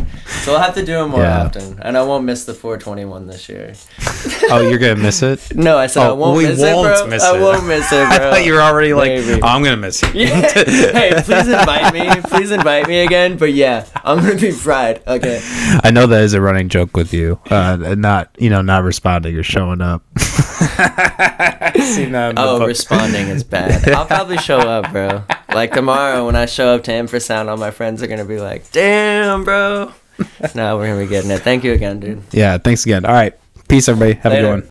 So 0.44 0.52
we'll 0.52 0.60
have 0.62 0.76
to 0.76 0.86
do 0.86 1.00
it 1.04 1.08
more 1.08 1.22
Yeah. 1.22 1.44
often, 1.46 1.80
and 1.82 1.98
I 1.98 2.04
won't 2.04 2.26
miss 2.26 2.44
the 2.46 2.54
421 2.54 3.28
this 3.28 3.48
year. 3.50 3.74
Oh, 4.50 4.60
you're 4.68 4.78
gonna 4.80 4.96
miss 4.96 5.22
it. 5.24 5.56
No, 5.56 5.78
I 5.78 5.88
said 5.88 6.04
I 6.04 6.08
Oh, 6.10 6.16
won't 6.16 6.38
we 6.38 6.46
miss 6.46 6.60
won't 6.60 6.88
it, 6.88 6.98
bro. 7.00 7.08
miss 7.08 7.24
I 7.24 7.40
won't 7.40 7.66
miss 7.68 7.86
it, 7.92 7.96
bro. 8.08 8.16
I 8.16 8.18
thought 8.32 8.46
you 8.46 8.54
were 8.54 8.62
already 8.62 8.94
like, 8.94 9.12
oh, 9.12 9.40
I'm 9.44 9.64
gonna 9.64 9.78
miss 9.78 10.04
it. 10.04 10.14
Yeah. 10.16 10.42
hey, 10.52 11.12
please 11.24 11.48
invite 11.48 11.94
me. 11.94 12.22
Please 12.30 12.52
invite 12.52 12.88
me 12.88 13.00
again. 13.06 13.38
But 13.38 13.54
yeah, 13.54 13.86
I'm 14.04 14.20
gonna 14.20 14.36
be 14.36 14.52
fried. 14.52 15.02
Okay. 15.08 15.42
I 15.84 15.92
know 15.92 16.06
that 16.08 16.22
is 16.24 16.34
a 16.34 16.42
running 16.42 16.70
joke 16.70 16.96
with 16.98 17.14
you, 17.14 17.40
uh, 17.50 17.96
not 17.98 18.36
you 18.40 18.50
know 18.50 18.62
not 18.62 18.84
responding 18.84 19.36
or 19.36 19.44
showing 19.44 19.82
up. 19.82 20.04
i 20.18 21.72
Seen 21.80 22.12
that 22.14 22.25
Oh, 22.38 22.66
responding 22.66 23.28
is 23.28 23.44
bad. 23.44 23.88
I'll 23.94 24.06
probably 24.06 24.38
show 24.38 24.60
up, 24.60 24.92
bro. 24.92 25.24
Like 25.54 25.72
tomorrow 25.74 26.26
when 26.26 26.36
I 26.36 26.46
show 26.46 26.76
up 26.76 26.84
to 26.86 26.92
Infrasound, 26.92 27.48
all 27.50 27.58
my 27.58 27.72
friends 27.72 28.02
are 28.04 28.08
gonna 28.08 28.26
be 28.26 28.40
like, 28.40 28.72
"Damn, 28.72 29.44
bro." 29.44 29.92
no, 30.56 30.78
we're 30.78 30.88
gonna 30.88 31.02
be 31.02 31.08
getting 31.08 31.32
it. 31.32 31.40
Thank 31.42 31.64
you 31.64 31.74
again, 31.74 32.00
dude. 32.00 32.22
yeah. 32.32 32.58
Thanks 32.58 32.86
again. 32.86 33.06
All 33.06 33.14
right. 33.14 33.34
Peace, 33.68 33.90
everybody. 33.90 34.14
Have 34.20 34.32
a 34.32 34.36
Later. 34.36 34.42
good 34.48 34.50
one. 34.52 34.64